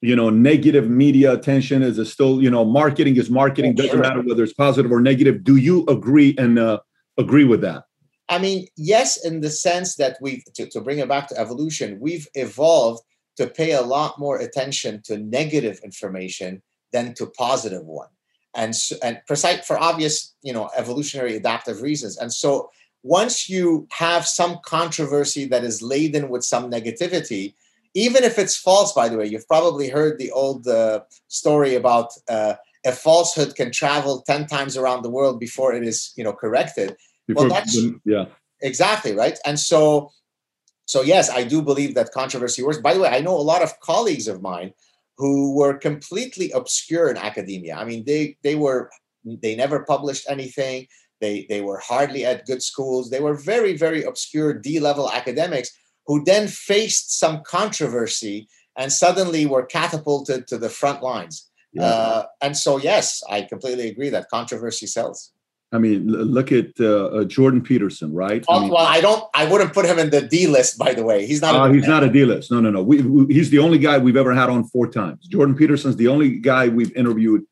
you 0.00 0.16
know 0.16 0.30
negative 0.30 0.88
media 0.88 1.32
attention 1.32 1.82
is 1.82 1.96
still 2.10 2.42
you 2.42 2.50
know 2.50 2.64
marketing 2.64 3.16
is 3.16 3.28
marketing 3.28 3.74
doesn't 3.74 4.00
matter 4.00 4.22
whether 4.22 4.42
it's 4.42 4.54
positive 4.54 4.90
or 4.90 5.00
negative. 5.00 5.44
Do 5.44 5.56
you 5.56 5.84
agree 5.86 6.34
and 6.38 6.58
uh, 6.58 6.80
agree 7.18 7.44
with 7.44 7.60
that 7.60 7.84
i 8.32 8.38
mean 8.38 8.66
yes 8.76 9.24
in 9.24 9.40
the 9.40 9.50
sense 9.50 9.96
that 9.96 10.16
we 10.20 10.42
to, 10.54 10.66
to 10.66 10.80
bring 10.80 10.98
it 10.98 11.08
back 11.08 11.28
to 11.28 11.38
evolution 11.38 11.98
we've 12.00 12.28
evolved 12.34 13.02
to 13.36 13.46
pay 13.46 13.72
a 13.72 13.82
lot 13.82 14.18
more 14.18 14.38
attention 14.38 15.00
to 15.02 15.18
negative 15.18 15.80
information 15.84 16.62
than 16.92 17.14
to 17.14 17.26
positive 17.26 17.84
one 17.84 18.08
and 18.54 18.76
so, 18.76 18.96
and 19.02 19.20
precise 19.26 19.64
for 19.66 19.78
obvious 19.78 20.34
you 20.42 20.52
know 20.52 20.68
evolutionary 20.76 21.36
adaptive 21.36 21.82
reasons 21.82 22.16
and 22.18 22.32
so 22.32 22.70
once 23.04 23.48
you 23.48 23.86
have 23.90 24.26
some 24.26 24.58
controversy 24.64 25.44
that 25.44 25.64
is 25.64 25.82
laden 25.82 26.28
with 26.28 26.44
some 26.44 26.70
negativity 26.70 27.54
even 27.94 28.24
if 28.24 28.38
it's 28.38 28.56
false, 28.56 28.92
by 28.92 29.08
the 29.08 29.16
way, 29.16 29.26
you've 29.26 29.48
probably 29.48 29.88
heard 29.88 30.18
the 30.18 30.30
old 30.30 30.66
uh, 30.66 31.00
story 31.28 31.74
about 31.74 32.12
uh, 32.28 32.54
a 32.84 32.92
falsehood 32.92 33.54
can 33.54 33.70
travel 33.70 34.22
10 34.22 34.46
times 34.46 34.76
around 34.76 35.02
the 35.02 35.10
world 35.10 35.38
before 35.38 35.74
it 35.74 35.84
is, 35.84 36.12
you 36.16 36.24
know, 36.24 36.32
corrected. 36.32 36.96
Before, 37.26 37.48
well, 37.48 37.54
that's, 37.54 37.78
yeah. 38.04 38.26
Exactly, 38.62 39.14
right? 39.14 39.38
And 39.44 39.58
so, 39.58 40.10
so 40.86 41.02
yes, 41.02 41.30
I 41.30 41.44
do 41.44 41.62
believe 41.62 41.94
that 41.94 42.12
controversy 42.12 42.62
works. 42.62 42.78
By 42.78 42.94
the 42.94 43.00
way, 43.00 43.08
I 43.08 43.20
know 43.20 43.36
a 43.36 43.50
lot 43.52 43.62
of 43.62 43.78
colleagues 43.80 44.28
of 44.28 44.42
mine 44.42 44.72
who 45.18 45.54
were 45.54 45.74
completely 45.74 46.50
obscure 46.52 47.10
in 47.10 47.16
academia. 47.16 47.76
I 47.76 47.84
mean, 47.84 48.04
they 48.04 48.36
they 48.42 48.54
were 48.54 48.90
they 49.24 49.54
never 49.54 49.84
published 49.84 50.26
anything. 50.28 50.86
They 51.20 51.46
they 51.48 51.60
were 51.60 51.78
hardly 51.78 52.24
at 52.24 52.46
good 52.46 52.62
schools. 52.62 53.10
They 53.10 53.20
were 53.20 53.34
very 53.34 53.76
very 53.76 54.02
obscure 54.02 54.52
D 54.54 54.80
level 54.80 55.10
academics 55.10 55.70
who 56.06 56.24
then 56.24 56.48
faced 56.48 57.18
some 57.18 57.42
controversy 57.46 58.48
and 58.76 58.92
suddenly 58.92 59.46
were 59.46 59.64
catapulted 59.64 60.46
to 60.48 60.58
the 60.58 60.68
front 60.68 61.02
lines. 61.02 61.48
Yeah. 61.72 61.84
Uh, 61.84 62.24
and 62.42 62.56
so, 62.56 62.78
yes, 62.78 63.22
I 63.30 63.42
completely 63.42 63.88
agree 63.88 64.10
that 64.10 64.28
controversy 64.28 64.86
sells. 64.86 65.32
I 65.72 65.78
mean, 65.78 66.06
look 66.06 66.52
at 66.52 66.78
uh, 66.78 67.06
uh, 67.06 67.24
Jordan 67.24 67.62
Peterson, 67.62 68.12
right? 68.12 68.44
Oh, 68.46 68.56
I 68.56 68.60
mean, 68.60 68.70
well, 68.70 68.86
I 68.86 69.00
don't. 69.00 69.24
I 69.34 69.46
wouldn't 69.50 69.72
put 69.72 69.86
him 69.86 69.98
in 69.98 70.10
the 70.10 70.20
D 70.20 70.46
list, 70.46 70.76
by 70.76 70.92
the 70.92 71.02
way. 71.02 71.24
He's 71.26 71.40
not. 71.40 71.54
Uh, 71.54 71.72
he's 71.72 71.88
not 71.88 72.04
a 72.04 72.10
D 72.10 72.26
list. 72.26 72.50
No, 72.50 72.60
no, 72.60 72.70
no. 72.70 72.82
We, 72.82 73.00
we, 73.00 73.32
he's 73.32 73.48
the 73.48 73.58
only 73.58 73.78
guy 73.78 73.96
we've 73.96 74.16
ever 74.16 74.34
had 74.34 74.50
on 74.50 74.64
four 74.64 74.86
times. 74.86 75.26
Jordan 75.28 75.54
Peterson's 75.54 75.96
the 75.96 76.08
only 76.08 76.36
guy 76.36 76.68
we've 76.68 76.94
interviewed 76.94 77.44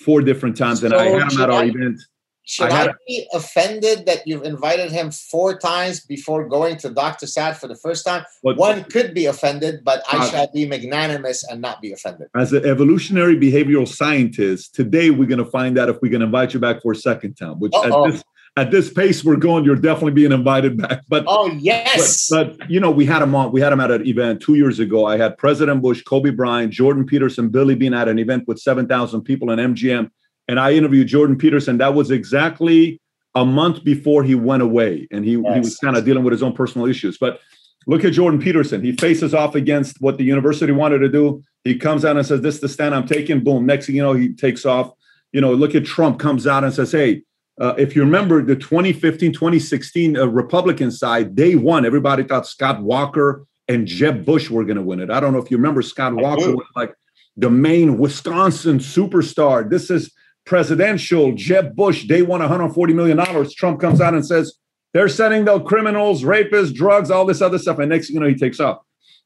four 0.00 0.22
different 0.22 0.56
times, 0.56 0.80
so 0.80 0.86
and 0.86 0.94
I 0.94 1.04
had 1.04 1.32
him 1.32 1.40
at 1.40 1.50
our 1.50 1.62
I, 1.62 1.66
event. 1.66 2.00
Should 2.48 2.70
I, 2.70 2.86
I 2.86 2.92
be 3.06 3.28
offended 3.34 4.06
that 4.06 4.26
you've 4.26 4.42
invited 4.42 4.90
him 4.90 5.10
four 5.10 5.58
times 5.58 6.00
before 6.00 6.48
going 6.48 6.78
to 6.78 6.88
Dr. 6.88 7.26
Saad 7.26 7.58
for 7.58 7.68
the 7.68 7.76
first 7.76 8.06
time? 8.06 8.24
But, 8.42 8.56
One 8.56 8.84
could 8.84 9.12
be 9.12 9.26
offended, 9.26 9.84
but 9.84 10.02
I 10.10 10.16
uh, 10.16 10.30
shall 10.30 10.50
be 10.50 10.66
magnanimous 10.66 11.44
and 11.44 11.60
not 11.60 11.82
be 11.82 11.92
offended. 11.92 12.28
As 12.34 12.54
an 12.54 12.64
evolutionary 12.64 13.36
behavioral 13.36 13.86
scientist, 13.86 14.74
today 14.74 15.10
we're 15.10 15.28
going 15.28 15.44
to 15.44 15.50
find 15.50 15.78
out 15.78 15.90
if 15.90 16.00
we 16.00 16.08
can 16.08 16.22
invite 16.22 16.54
you 16.54 16.58
back 16.58 16.80
for 16.80 16.92
a 16.92 16.96
second 16.96 17.34
time, 17.34 17.60
which 17.60 17.74
at 17.84 17.92
this, 18.10 18.24
at 18.56 18.70
this 18.70 18.90
pace 18.94 19.22
we're 19.22 19.36
going, 19.36 19.66
you're 19.66 19.76
definitely 19.76 20.12
being 20.12 20.32
invited 20.32 20.78
back. 20.78 21.02
But 21.06 21.24
oh 21.26 21.48
yes, 21.60 22.30
but, 22.30 22.56
but, 22.56 22.70
you 22.70 22.80
know 22.80 22.90
we 22.90 23.04
had 23.04 23.20
him 23.20 23.34
on. 23.34 23.52
We 23.52 23.60
had 23.60 23.74
him 23.74 23.80
at 23.80 23.90
an 23.90 24.06
event 24.06 24.40
two 24.40 24.54
years 24.54 24.78
ago. 24.78 25.04
I 25.04 25.18
had 25.18 25.36
President 25.36 25.82
Bush, 25.82 26.02
Kobe 26.02 26.30
Bryant, 26.30 26.72
Jordan 26.72 27.04
Peterson, 27.04 27.50
Billy 27.50 27.74
Beane 27.74 27.92
at 27.92 28.08
an 28.08 28.18
event 28.18 28.48
with 28.48 28.58
seven 28.58 28.88
thousand 28.88 29.20
people 29.22 29.50
in 29.50 29.58
MGM 29.58 30.10
and 30.48 30.58
I 30.58 30.72
interviewed 30.72 31.06
Jordan 31.06 31.36
Peterson. 31.36 31.78
That 31.78 31.94
was 31.94 32.10
exactly 32.10 33.00
a 33.34 33.44
month 33.44 33.84
before 33.84 34.24
he 34.24 34.34
went 34.34 34.62
away, 34.62 35.06
and 35.10 35.24
he, 35.24 35.32
yes. 35.32 35.54
he 35.54 35.60
was 35.60 35.76
kind 35.76 35.96
of 35.96 36.04
dealing 36.04 36.24
with 36.24 36.32
his 36.32 36.42
own 36.42 36.54
personal 36.54 36.86
issues. 36.86 37.18
But 37.18 37.40
look 37.86 38.04
at 38.04 38.14
Jordan 38.14 38.40
Peterson. 38.40 38.82
He 38.82 38.92
faces 38.92 39.34
off 39.34 39.54
against 39.54 40.00
what 40.00 40.18
the 40.18 40.24
university 40.24 40.72
wanted 40.72 40.98
to 41.00 41.08
do. 41.08 41.42
He 41.64 41.76
comes 41.76 42.04
out 42.04 42.16
and 42.16 42.26
says, 42.26 42.40
"This 42.40 42.56
is 42.56 42.60
the 42.62 42.68
stand 42.68 42.94
I'm 42.94 43.06
taking." 43.06 43.44
Boom. 43.44 43.66
Next 43.66 43.86
thing 43.86 43.96
you 43.96 44.02
know, 44.02 44.14
he 44.14 44.32
takes 44.32 44.64
off. 44.64 44.92
You 45.32 45.40
know, 45.40 45.52
look 45.52 45.74
at 45.74 45.84
Trump 45.84 46.18
comes 46.18 46.46
out 46.46 46.64
and 46.64 46.72
says, 46.72 46.92
"Hey." 46.92 47.22
Uh, 47.60 47.74
if 47.76 47.96
you 47.96 48.04
remember 48.04 48.40
the 48.40 48.54
2015 48.54 49.32
2016 49.32 50.16
uh, 50.16 50.24
Republican 50.28 50.92
side, 50.92 51.34
day 51.34 51.56
one, 51.56 51.84
everybody 51.84 52.22
thought 52.22 52.46
Scott 52.46 52.80
Walker 52.80 53.48
and 53.66 53.84
Jeb 53.84 54.24
Bush 54.24 54.48
were 54.48 54.64
going 54.64 54.76
to 54.76 54.82
win 54.82 55.00
it. 55.00 55.10
I 55.10 55.18
don't 55.18 55.32
know 55.32 55.40
if 55.40 55.50
you 55.50 55.56
remember 55.56 55.82
Scott 55.82 56.14
Walker 56.14 56.54
was 56.54 56.66
like 56.76 56.94
the 57.36 57.50
main 57.50 57.98
Wisconsin 57.98 58.78
superstar. 58.78 59.68
This 59.68 59.90
is 59.90 60.12
presidential, 60.48 61.32
Jeb 61.32 61.76
Bush, 61.76 62.04
day 62.04 62.22
one, 62.22 62.40
$140 62.40 62.94
million. 62.94 63.50
Trump 63.50 63.80
comes 63.80 64.00
out 64.00 64.14
and 64.14 64.26
says, 64.26 64.54
they're 64.94 65.08
sending 65.08 65.44
the 65.44 65.60
criminals, 65.60 66.22
rapists, 66.22 66.74
drugs, 66.74 67.10
all 67.10 67.26
this 67.26 67.42
other 67.42 67.58
stuff. 67.58 67.78
And 67.78 67.90
next 67.90 68.08
you 68.08 68.18
know, 68.18 68.26
he 68.26 68.34
takes 68.34 68.58
off. 68.58 68.78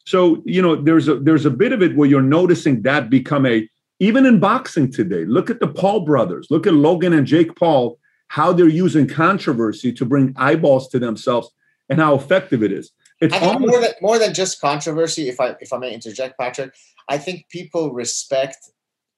So, 0.05 0.43
you 0.45 0.61
know, 0.61 0.75
there's 0.75 1.07
a 1.07 1.15
there's 1.21 1.47
a 1.47 1.51
bit 1.51 1.73
of 1.73 1.81
it 1.81 1.95
where 1.95 2.09
you're 2.09 2.21
noticing 2.21 2.83
that 2.83 3.09
become 3.09 3.47
a 3.47 3.69
even 4.01 4.27
in 4.27 4.41
boxing 4.41 4.91
today. 4.91 5.25
Look 5.25 5.49
at 5.49 5.61
the 5.61 5.69
Paul 5.69 6.01
brothers, 6.01 6.49
look 6.51 6.67
at 6.67 6.75
Logan 6.75 7.13
and 7.13 7.25
Jake 7.25 7.55
Paul, 7.55 8.01
how 8.27 8.53
they're 8.53 8.67
using 8.67 9.07
controversy 9.07 9.93
to 9.93 10.05
bring 10.05 10.35
eyeballs 10.37 10.89
to 10.89 10.99
themselves 10.99 11.51
and 11.89 12.01
how 12.01 12.17
effective 12.17 12.65
it 12.65 12.73
is. 12.73 12.91
It's 13.21 13.33
I 13.33 13.39
think 13.39 13.53
almost, 13.53 13.71
more 13.71 13.81
than 13.81 13.93
more 14.01 14.19
than 14.19 14.35
just 14.35 14.61
controversy, 14.61 15.29
if 15.29 15.39
I 15.39 15.55
if 15.61 15.73
I 15.73 15.79
may 15.79 15.95
interject, 15.95 16.37
Patrick, 16.37 16.75
I 17.09 17.19
think 17.19 17.47
people 17.49 17.93
respect 17.93 18.72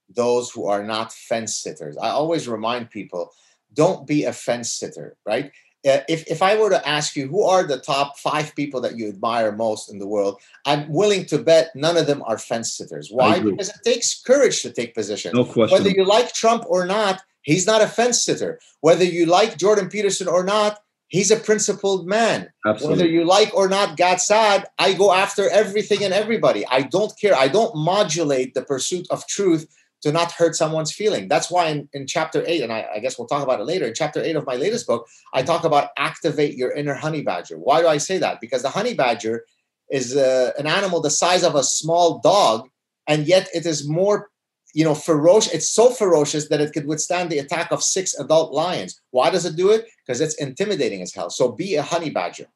those 0.09 0.51
who 0.51 0.67
are 0.67 0.85
not 0.85 1.13
fence 1.13 1.57
sitters. 1.57 1.97
I 1.97 2.11
always 2.11 2.49
remind 2.49 2.91
people 2.91 3.31
don't 3.73 4.07
be 4.07 4.25
a 4.25 4.33
fence 4.33 4.73
sitter, 4.73 5.17
right? 5.27 5.51
Uh, 5.87 6.01
if, 6.09 6.27
if 6.27 6.41
I 6.41 6.57
were 6.59 6.71
to 6.71 6.89
ask 6.89 7.15
you 7.15 7.29
who 7.29 7.43
are 7.43 7.63
the 7.63 7.79
top 7.79 8.19
five 8.19 8.55
people 8.57 8.81
that 8.81 8.97
you 8.97 9.09
admire 9.09 9.53
most 9.53 9.93
in 9.93 9.99
the 9.99 10.07
world, 10.07 10.41
I'm 10.65 10.91
willing 10.91 11.27
to 11.27 11.39
bet 11.39 11.73
none 11.75 11.99
of 11.99 12.07
them 12.07 12.23
are 12.27 12.39
fence 12.39 12.75
sitters. 12.75 13.11
Why? 13.11 13.39
Because 13.39 13.69
it 13.69 13.81
takes 13.85 14.19
courage 14.23 14.63
to 14.63 14.73
take 14.73 14.95
position. 14.95 15.33
No 15.35 15.45
question. 15.45 15.77
Whether 15.77 15.91
you 15.91 16.07
like 16.07 16.33
Trump 16.33 16.65
or 16.69 16.87
not, 16.87 17.21
he's 17.43 17.67
not 17.67 17.83
a 17.83 17.87
fence 17.87 18.25
sitter. 18.25 18.61
Whether 18.81 19.05
you 19.05 19.27
like 19.27 19.59
Jordan 19.59 19.91
Peterson 19.91 20.27
or 20.27 20.43
not, 20.43 20.79
he's 21.09 21.31
a 21.31 21.37
principled 21.37 22.07
man. 22.07 22.51
Absolutely. 22.67 22.97
Whether 22.97 23.11
you 23.11 23.25
like 23.25 23.55
or 23.55 23.69
not 23.69 23.99
Gad 23.99 24.23
Saad, 24.23 24.65
I 24.79 24.95
go 24.95 25.13
after 25.13 25.51
everything 25.51 26.03
and 26.03 26.15
everybody. 26.15 26.67
I 26.67 26.83
don't 26.83 27.13
care. 27.21 27.35
I 27.35 27.49
don't 27.49 27.77
modulate 27.77 28.55
the 28.55 28.63
pursuit 28.63 29.07
of 29.11 29.27
truth 29.27 29.69
to 30.05 30.13
not 30.13 30.33
hurt 30.33 30.55
someone's 30.55 30.93
feeling. 30.93 31.29
That's 31.29 31.51
why 31.51 31.69
in, 31.69 31.89
in 31.95 32.07
chapter 32.07 32.45
eight, 32.47 32.61
and 32.61 32.71
I, 32.71 32.87
I, 32.97 32.99
guess 32.99 33.19
we'll 33.19 33.27
talk 33.27 33.43
about 33.43 33.59
it 33.59 33.65
later, 33.65 33.87
in 33.87 33.95
chapter 33.95 34.23
eight 34.23 34.37
of 34.37 34.45
my 34.45 34.55
latest 34.55 34.87
book, 34.87 35.09
I 35.33 35.43
talk 35.43 35.65
about 35.65 35.89
activate 35.97 36.59
your 36.59 36.73
inner 36.73 36.93
honey 36.93 37.23
badger. 37.23 37.57
Why 37.57 37.81
do 37.81 37.89
I 37.89 37.97
say 37.97 38.19
that? 38.19 38.39
Because 38.39 38.61
the 38.61 38.69
honey 38.69 38.93
badger 38.93 39.47
is 39.91 40.15
uh, 40.15 40.53
an 40.59 40.67
animal 40.67 41.01
the 41.01 41.09
size 41.09 41.43
of 41.43 41.55
a 41.55 41.63
small 41.63 42.19
dog, 42.19 42.69
and 43.07 43.27
yet 43.27 43.49
it 43.55 43.65
is 43.65 43.89
more, 43.89 44.29
you 44.75 44.85
know, 44.85 44.95
ferocious. 44.95 45.55
It's 45.55 45.71
so 45.71 45.89
ferocious 45.89 46.49
that 46.49 46.61
it 46.61 46.75
could 46.75 46.87
withstand 46.87 47.31
the 47.31 47.39
attack 47.39 47.73
of 47.73 47.83
six 47.83 48.13
adult 48.19 48.53
lions. 48.53 49.01
Why 49.11 49.31
does 49.31 49.47
it 49.47 49.57
do 49.57 49.71
it? 49.71 49.87
Because 50.07 50.21
it's 50.21 50.35
intimidating 50.35 51.01
as 51.01 51.15
hell. 51.15 51.31
So 51.31 51.51
be 51.51 51.77
a 51.77 51.83
honey 51.83 52.11
badger. 52.11 52.49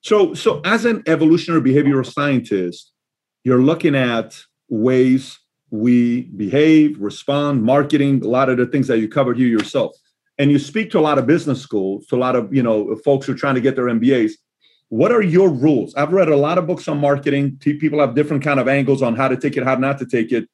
So, 0.00 0.34
so 0.34 0.60
as 0.64 0.84
an 0.86 1.04
evolutionary 1.06 1.62
behavioral 1.62 2.04
scientist, 2.04 2.90
you're 3.44 3.62
looking 3.62 3.94
at 3.94 4.36
ways 4.68 5.38
we 5.70 6.22
behave, 6.22 7.00
respond, 7.00 7.62
marketing, 7.62 8.24
a 8.24 8.28
lot 8.28 8.48
of 8.48 8.58
the 8.58 8.66
things 8.66 8.88
that 8.88 8.98
you 8.98 9.08
covered 9.08 9.38
here 9.38 9.48
yourself. 9.48 9.96
And 10.38 10.50
you 10.50 10.58
speak 10.58 10.90
to 10.92 10.98
a 10.98 11.00
lot 11.00 11.18
of 11.18 11.26
business 11.26 11.60
schools, 11.60 12.06
to 12.06 12.16
a 12.16 12.18
lot 12.18 12.34
of 12.34 12.54
you 12.54 12.62
know 12.62 12.96
folks 12.96 13.26
who 13.26 13.32
are 13.32 13.36
trying 13.36 13.54
to 13.56 13.60
get 13.60 13.76
their 13.76 13.86
MBAs. 13.86 14.32
What 14.88 15.12
are 15.12 15.22
your 15.22 15.50
rules? 15.50 15.94
I've 15.94 16.12
read 16.12 16.28
a 16.28 16.36
lot 16.36 16.58
of 16.58 16.66
books 16.66 16.88
on 16.88 16.98
marketing. 16.98 17.58
People 17.58 18.00
have 18.00 18.14
different 18.14 18.42
kind 18.42 18.58
of 18.58 18.66
angles 18.66 19.02
on 19.02 19.14
how 19.14 19.28
to 19.28 19.36
take 19.36 19.56
it, 19.56 19.62
how 19.62 19.76
not 19.76 19.98
to 19.98 20.06
take 20.06 20.32
it. 20.32 20.48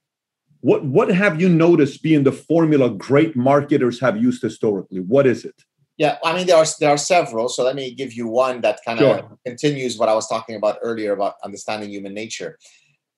What 0.60 0.84
what 0.84 1.08
have 1.08 1.40
you 1.40 1.48
noticed 1.48 2.02
being 2.02 2.24
the 2.24 2.32
formula 2.32 2.90
great 2.90 3.36
marketers 3.36 4.00
have 4.00 4.16
used 4.16 4.42
historically? 4.42 5.00
What 5.00 5.26
is 5.26 5.44
it? 5.44 5.54
Yeah, 5.98 6.18
I 6.22 6.36
mean 6.36 6.46
there 6.46 6.56
are 6.56 6.66
there 6.80 6.90
are 6.90 6.98
several. 6.98 7.48
So 7.48 7.62
let 7.64 7.76
me 7.76 7.94
give 7.94 8.12
you 8.12 8.26
one 8.26 8.60
that 8.62 8.80
kind 8.84 9.00
of 9.00 9.20
sure. 9.20 9.38
continues 9.46 9.96
what 9.96 10.08
I 10.08 10.14
was 10.14 10.28
talking 10.28 10.56
about 10.56 10.78
earlier 10.82 11.12
about 11.12 11.34
understanding 11.44 11.90
human 11.90 12.12
nature. 12.12 12.58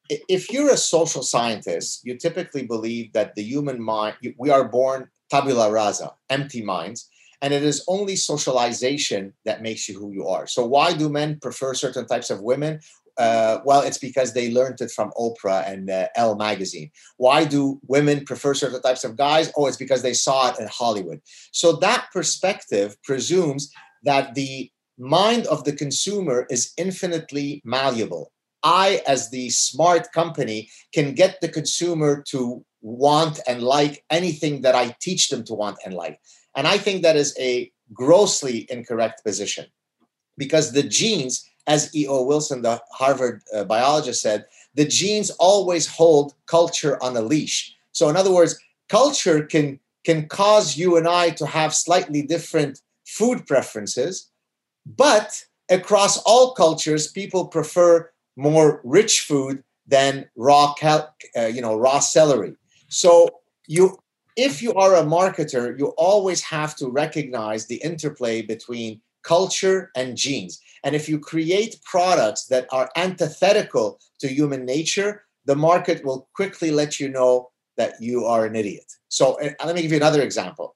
If 0.08 0.50
you're 0.50 0.70
a 0.70 0.76
social 0.76 1.22
scientist, 1.22 2.00
you 2.04 2.16
typically 2.16 2.66
believe 2.66 3.12
that 3.12 3.34
the 3.34 3.42
human 3.42 3.82
mind 3.82 4.16
we 4.38 4.50
are 4.50 4.68
born 4.68 5.08
tabula 5.30 5.70
rasa, 5.70 6.12
empty 6.30 6.62
minds, 6.62 7.08
and 7.42 7.52
it 7.54 7.62
is 7.62 7.84
only 7.88 8.16
socialization 8.16 9.32
that 9.44 9.62
makes 9.62 9.88
you 9.88 9.98
who 9.98 10.12
you 10.12 10.26
are. 10.26 10.46
So 10.46 10.64
why 10.64 10.92
do 10.92 11.08
men 11.08 11.38
prefer 11.40 11.74
certain 11.74 12.06
types 12.06 12.30
of 12.30 12.40
women? 12.42 12.80
Uh, 13.16 13.58
well, 13.64 13.82
it's 13.82 13.98
because 13.98 14.32
they 14.32 14.50
learned 14.52 14.80
it 14.80 14.92
from 14.92 15.10
Oprah 15.18 15.68
and 15.70 15.90
uh, 15.90 16.06
Elle 16.14 16.36
magazine. 16.36 16.90
Why 17.16 17.44
do 17.44 17.80
women 17.86 18.24
prefer 18.24 18.54
certain 18.54 18.80
types 18.80 19.02
of 19.04 19.16
guys? 19.16 19.52
Oh, 19.56 19.66
it's 19.66 19.76
because 19.76 20.02
they 20.02 20.14
saw 20.14 20.50
it 20.50 20.60
in 20.60 20.68
Hollywood. 20.68 21.20
So 21.50 21.72
that 21.76 22.06
perspective 22.12 22.96
presumes 23.02 23.72
that 24.04 24.34
the 24.34 24.70
mind 24.98 25.46
of 25.46 25.64
the 25.64 25.72
consumer 25.72 26.46
is 26.48 26.72
infinitely 26.76 27.60
malleable. 27.64 28.30
I, 28.68 29.00
as 29.06 29.30
the 29.30 29.48
smart 29.48 30.12
company, 30.12 30.68
can 30.92 31.14
get 31.14 31.40
the 31.40 31.48
consumer 31.48 32.22
to 32.28 32.62
want 32.82 33.40
and 33.48 33.62
like 33.62 34.04
anything 34.10 34.60
that 34.62 34.74
I 34.74 34.94
teach 35.00 35.30
them 35.30 35.42
to 35.44 35.54
want 35.54 35.78
and 35.84 35.94
like. 35.94 36.20
And 36.54 36.66
I 36.66 36.76
think 36.76 37.02
that 37.02 37.16
is 37.16 37.34
a 37.38 37.72
grossly 37.94 38.66
incorrect 38.68 39.24
position 39.24 39.66
because 40.36 40.72
the 40.72 40.82
genes, 40.82 41.48
as 41.66 41.94
E.O. 41.96 42.24
Wilson, 42.24 42.60
the 42.60 42.80
Harvard 42.92 43.42
uh, 43.54 43.64
biologist, 43.64 44.20
said, 44.20 44.44
the 44.74 44.86
genes 44.86 45.30
always 45.38 45.86
hold 45.86 46.34
culture 46.46 47.02
on 47.02 47.16
a 47.16 47.22
leash. 47.22 47.74
So, 47.92 48.08
in 48.10 48.16
other 48.16 48.32
words, 48.32 48.58
culture 48.90 49.44
can, 49.46 49.80
can 50.04 50.28
cause 50.28 50.76
you 50.76 50.98
and 50.98 51.08
I 51.08 51.30
to 51.30 51.46
have 51.46 51.74
slightly 51.74 52.22
different 52.22 52.80
food 53.06 53.46
preferences, 53.46 54.30
but 54.84 55.42
across 55.70 56.18
all 56.18 56.52
cultures, 56.52 57.10
people 57.10 57.46
prefer 57.46 58.10
more 58.38 58.80
rich 58.84 59.20
food 59.20 59.62
than 59.86 60.28
raw, 60.36 60.72
cal- 60.74 61.14
uh, 61.36 61.46
you 61.46 61.60
know, 61.60 61.76
raw 61.76 61.98
celery. 61.98 62.54
So 62.88 63.28
you, 63.66 63.98
if 64.36 64.62
you 64.62 64.72
are 64.74 64.94
a 64.94 65.02
marketer, 65.02 65.78
you 65.78 65.88
always 65.98 66.42
have 66.42 66.76
to 66.76 66.88
recognize 66.88 67.66
the 67.66 67.76
interplay 67.76 68.42
between 68.42 69.00
culture 69.24 69.90
and 69.96 70.16
genes. 70.16 70.60
And 70.84 70.94
if 70.94 71.08
you 71.08 71.18
create 71.18 71.80
products 71.84 72.46
that 72.46 72.66
are 72.70 72.88
antithetical 72.96 73.98
to 74.20 74.28
human 74.28 74.64
nature, 74.64 75.24
the 75.44 75.56
market 75.56 76.04
will 76.04 76.28
quickly 76.34 76.70
let 76.70 77.00
you 77.00 77.08
know 77.08 77.50
that 77.76 78.00
you 78.00 78.24
are 78.24 78.46
an 78.46 78.54
idiot. 78.54 78.84
So 79.08 79.38
let 79.64 79.74
me 79.74 79.82
give 79.82 79.90
you 79.90 79.96
another 79.96 80.22
example. 80.22 80.74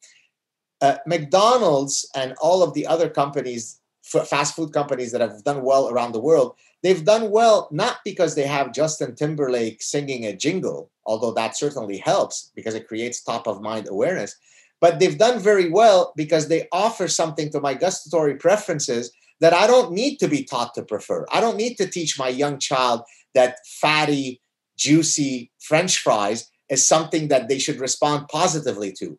Uh, 0.81 0.97
McDonald's 1.07 2.09
and 2.17 2.35
all 2.41 2.63
of 2.63 2.75
the 2.75 2.87
other 2.87 3.09
companies, 3.09 3.81
fast 4.03 4.57
food 4.57 4.73
companies 4.73 5.13
that 5.13 5.21
have 5.21 5.45
done 5.45 5.63
well 5.63 5.89
around 5.89 6.13
the 6.13 6.21
world, 6.21 6.57
they've 6.83 7.05
done 7.05 7.31
well 7.31 7.69
not 7.71 7.99
because 8.05 8.35
they 8.35 8.47
have 8.47 8.73
Justin 8.73 9.15
Timberlake 9.15 9.83
singing 9.83 10.27
a 10.27 10.37
jingle, 10.37 10.91
although 11.07 11.33
that 11.33 11.57
certainly 11.57 11.99
helps 11.99 12.51
because 12.55 12.75
it 12.75 12.89
creates 12.89 13.23
top 13.23 13.47
of 13.47 13.63
mind 13.63 13.89
awareness. 13.89 14.37
But 14.81 14.99
they've 14.99 15.19
done 15.19 15.39
very 15.39 15.71
well 15.71 16.13
because 16.17 16.49
they 16.49 16.69
offer 16.73 17.07
something 17.07 17.51
to 17.51 17.61
my 17.61 17.75
gustatory 17.75 18.35
preferences 18.35 19.13
that 19.41 19.53
I 19.53 19.67
don't 19.67 19.93
need 19.93 20.19
to 20.19 20.29
be 20.29 20.45
taught 20.45 20.75
to 20.75 20.83
prefer. 20.83 21.27
I 21.33 21.41
don't 21.41 21.57
need 21.57 21.77
to 21.77 21.87
teach 21.87 22.19
my 22.19 22.29
young 22.29 22.59
child 22.59 23.03
that 23.35 23.59
fatty, 23.81 24.41
juicy 24.77 25.51
French 25.61 25.99
fries 25.99 26.51
is 26.69 26.87
something 26.87 27.29
that 27.29 27.49
they 27.49 27.59
should 27.59 27.81
respond 27.81 28.27
positively 28.29 28.93
to. 28.93 29.19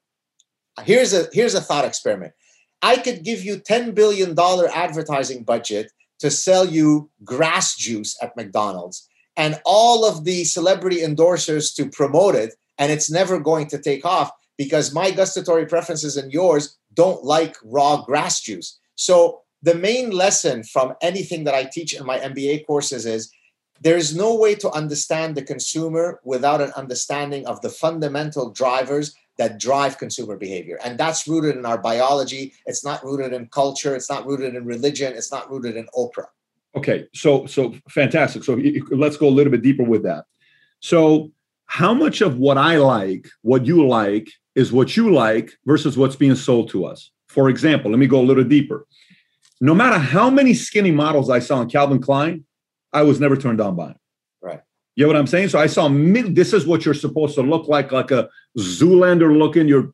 Here's 0.84 1.14
a 1.14 1.28
here's 1.32 1.54
a 1.54 1.62
thought 1.62 1.86
experiment. 1.86 2.34
I 2.82 2.98
could 2.98 3.24
give 3.24 3.44
you 3.44 3.58
$10 3.58 3.96
billion 3.96 4.38
advertising 4.38 5.44
budget 5.44 5.92
to 6.24 6.32
sell 6.32 6.66
you 6.66 7.10
grass 7.26 7.76
juice 7.76 8.18
at 8.22 8.34
McDonald's 8.38 9.10
and 9.36 9.60
all 9.66 10.06
of 10.06 10.24
the 10.24 10.46
celebrity 10.46 11.02
endorsers 11.02 11.76
to 11.76 11.90
promote 11.90 12.34
it, 12.34 12.54
and 12.78 12.94
it's 12.94 13.12
never 13.12 13.42
going 13.42 13.68
to 13.68 13.78
take 13.78 14.06
off 14.06 14.32
because 14.58 14.94
my 14.94 15.12
gustatory 15.12 15.66
preferences 15.66 16.16
and 16.16 16.32
yours 16.32 16.78
don't 16.94 17.26
like 17.26 17.58
raw 17.62 18.02
grass 18.04 18.40
juice. 18.40 18.80
So, 18.96 19.42
the 19.64 19.76
main 19.76 20.12
lesson 20.12 20.64
from 20.64 20.94
anything 21.02 21.44
that 21.44 21.56
I 21.56 21.66
teach 21.66 21.94
in 21.94 22.06
my 22.06 22.20
MBA 22.20 22.66
courses 22.68 23.06
is 23.06 23.30
there 23.82 23.98
is 23.98 24.16
no 24.16 24.34
way 24.34 24.56
to 24.56 24.72
understand 24.72 25.36
the 25.36 25.42
consumer 25.42 26.22
without 26.24 26.62
an 26.62 26.72
understanding 26.78 27.46
of 27.48 27.60
the 27.60 27.70
fundamental 27.70 28.50
drivers 28.50 29.14
that 29.38 29.60
drive 29.60 29.98
consumer 29.98 30.38
behavior. 30.38 30.80
And 30.84 30.98
that's 30.98 31.28
rooted 31.28 31.56
in 31.56 31.66
our 31.66 31.78
biology. 31.78 32.54
It's 32.66 32.86
not 32.86 33.04
rooted 33.04 33.34
in 33.34 33.48
culture. 33.48 33.96
It's 33.96 34.10
not 34.10 34.26
rooted 34.26 34.56
in 34.56 34.66
religion. 34.66 35.14
It's 35.14 35.32
not 35.32 35.50
rooted 35.50 35.76
in 35.76 35.88
Oprah. 35.96 36.28
Okay, 36.76 37.08
so 37.14 37.46
so 37.46 37.74
fantastic. 37.90 38.44
So 38.44 38.60
let's 38.92 39.18
go 39.18 39.28
a 39.28 39.30
little 39.30 39.52
bit 39.52 39.62
deeper 39.62 39.84
with 39.84 40.04
that. 40.04 40.26
So 40.80 41.32
how 41.66 41.94
much 41.94 42.22
of 42.22 42.38
what 42.38 42.58
I 42.58 42.78
like, 42.78 43.28
what 43.42 43.66
you 43.66 43.88
like, 43.88 44.30
is 44.56 44.72
what 44.72 44.96
you 44.96 45.12
like 45.12 45.54
versus 45.66 45.98
what's 45.98 46.16
being 46.16 46.36
sold 46.36 46.70
to 46.70 46.86
us? 46.86 47.12
For 47.28 47.50
example, 47.50 47.92
let 47.92 48.00
me 48.00 48.08
go 48.08 48.22
a 48.22 48.24
little 48.24 48.44
deeper. 48.44 48.86
No 49.62 49.74
matter 49.74 49.98
how 49.98 50.30
many 50.30 50.54
skinny 50.54 50.92
models 50.92 51.30
I 51.30 51.40
saw 51.40 51.62
in 51.62 51.70
Calvin 51.70 52.02
Klein, 52.02 52.46
I 52.92 53.04
was 53.04 53.20
never 53.20 53.36
turned 53.36 53.62
on 53.62 53.76
by 53.76 53.88
them. 53.88 54.00
You 54.96 55.04
know 55.04 55.08
what 55.08 55.18
I'm 55.18 55.28
saying? 55.28 55.50
So 55.50 55.60
I 55.60 55.68
saw 55.68 55.90
this 55.90 56.54
is 56.54 56.68
what 56.68 56.86
you're 56.86 56.94
supposed 56.94 57.36
to 57.36 57.42
look 57.42 57.68
like, 57.68 57.92
like 57.92 58.12
a 58.12 58.30
Zoolander 58.58 59.36
looking. 59.36 59.68
You're, 59.68 59.92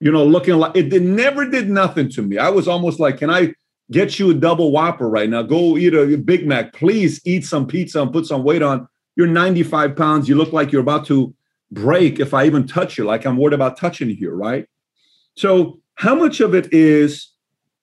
you 0.00 0.12
know, 0.12 0.24
looking 0.24 0.54
like 0.54 0.76
it 0.76 0.90
did, 0.90 1.02
never 1.02 1.48
did 1.48 1.70
nothing 1.70 2.10
to 2.10 2.22
me. 2.22 2.38
I 2.38 2.50
was 2.50 2.68
almost 2.68 3.00
like, 3.00 3.18
can 3.18 3.30
I 3.30 3.54
get 3.90 4.18
you 4.18 4.30
a 4.30 4.34
double 4.34 4.70
whopper 4.70 5.08
right 5.08 5.28
now? 5.28 5.42
Go 5.42 5.78
eat 5.78 5.94
a 5.94 6.18
Big 6.18 6.46
Mac. 6.46 6.72
Please 6.74 7.20
eat 7.24 7.46
some 7.46 7.66
pizza 7.66 8.02
and 8.02 8.12
put 8.12 8.26
some 8.26 8.44
weight 8.44 8.62
on. 8.62 8.88
You're 9.16 9.26
95 9.26 9.96
pounds. 9.96 10.28
You 10.28 10.34
look 10.34 10.52
like 10.52 10.72
you're 10.72 10.82
about 10.82 11.06
to 11.06 11.34
break 11.72 12.20
if 12.20 12.34
I 12.34 12.44
even 12.44 12.66
touch 12.66 12.98
you, 12.98 13.04
like 13.04 13.24
I'm 13.24 13.36
worried 13.36 13.54
about 13.54 13.76
touching 13.76 14.10
you 14.10 14.30
right? 14.30 14.66
So, 15.36 15.80
how 15.94 16.14
much 16.14 16.40
of 16.40 16.54
it 16.54 16.72
is 16.72 17.28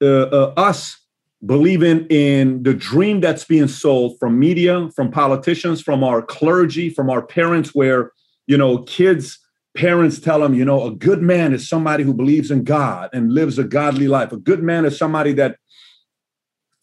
uh, 0.01 0.05
uh, 0.05 0.53
us 0.55 0.97
believing 1.45 2.05
in 2.07 2.63
the 2.63 2.73
dream 2.73 3.21
that's 3.21 3.45
being 3.45 3.67
sold 3.67 4.19
from 4.19 4.37
media, 4.37 4.89
from 4.95 5.09
politicians, 5.09 5.81
from 5.81 6.03
our 6.03 6.21
clergy, 6.21 6.89
from 6.89 7.09
our 7.09 7.21
parents, 7.21 7.73
where, 7.73 8.11
you 8.47 8.57
know, 8.57 8.79
kids, 8.79 9.39
parents 9.75 10.19
tell 10.19 10.39
them, 10.41 10.53
you 10.53 10.65
know, 10.65 10.85
a 10.85 10.91
good 10.91 11.21
man 11.21 11.53
is 11.53 11.69
somebody 11.69 12.03
who 12.03 12.13
believes 12.13 12.51
in 12.51 12.63
God 12.63 13.09
and 13.13 13.31
lives 13.31 13.57
a 13.57 13.63
godly 13.63 14.07
life. 14.07 14.31
A 14.31 14.37
good 14.37 14.61
man 14.61 14.85
is 14.85 14.97
somebody 14.97 15.33
that 15.33 15.57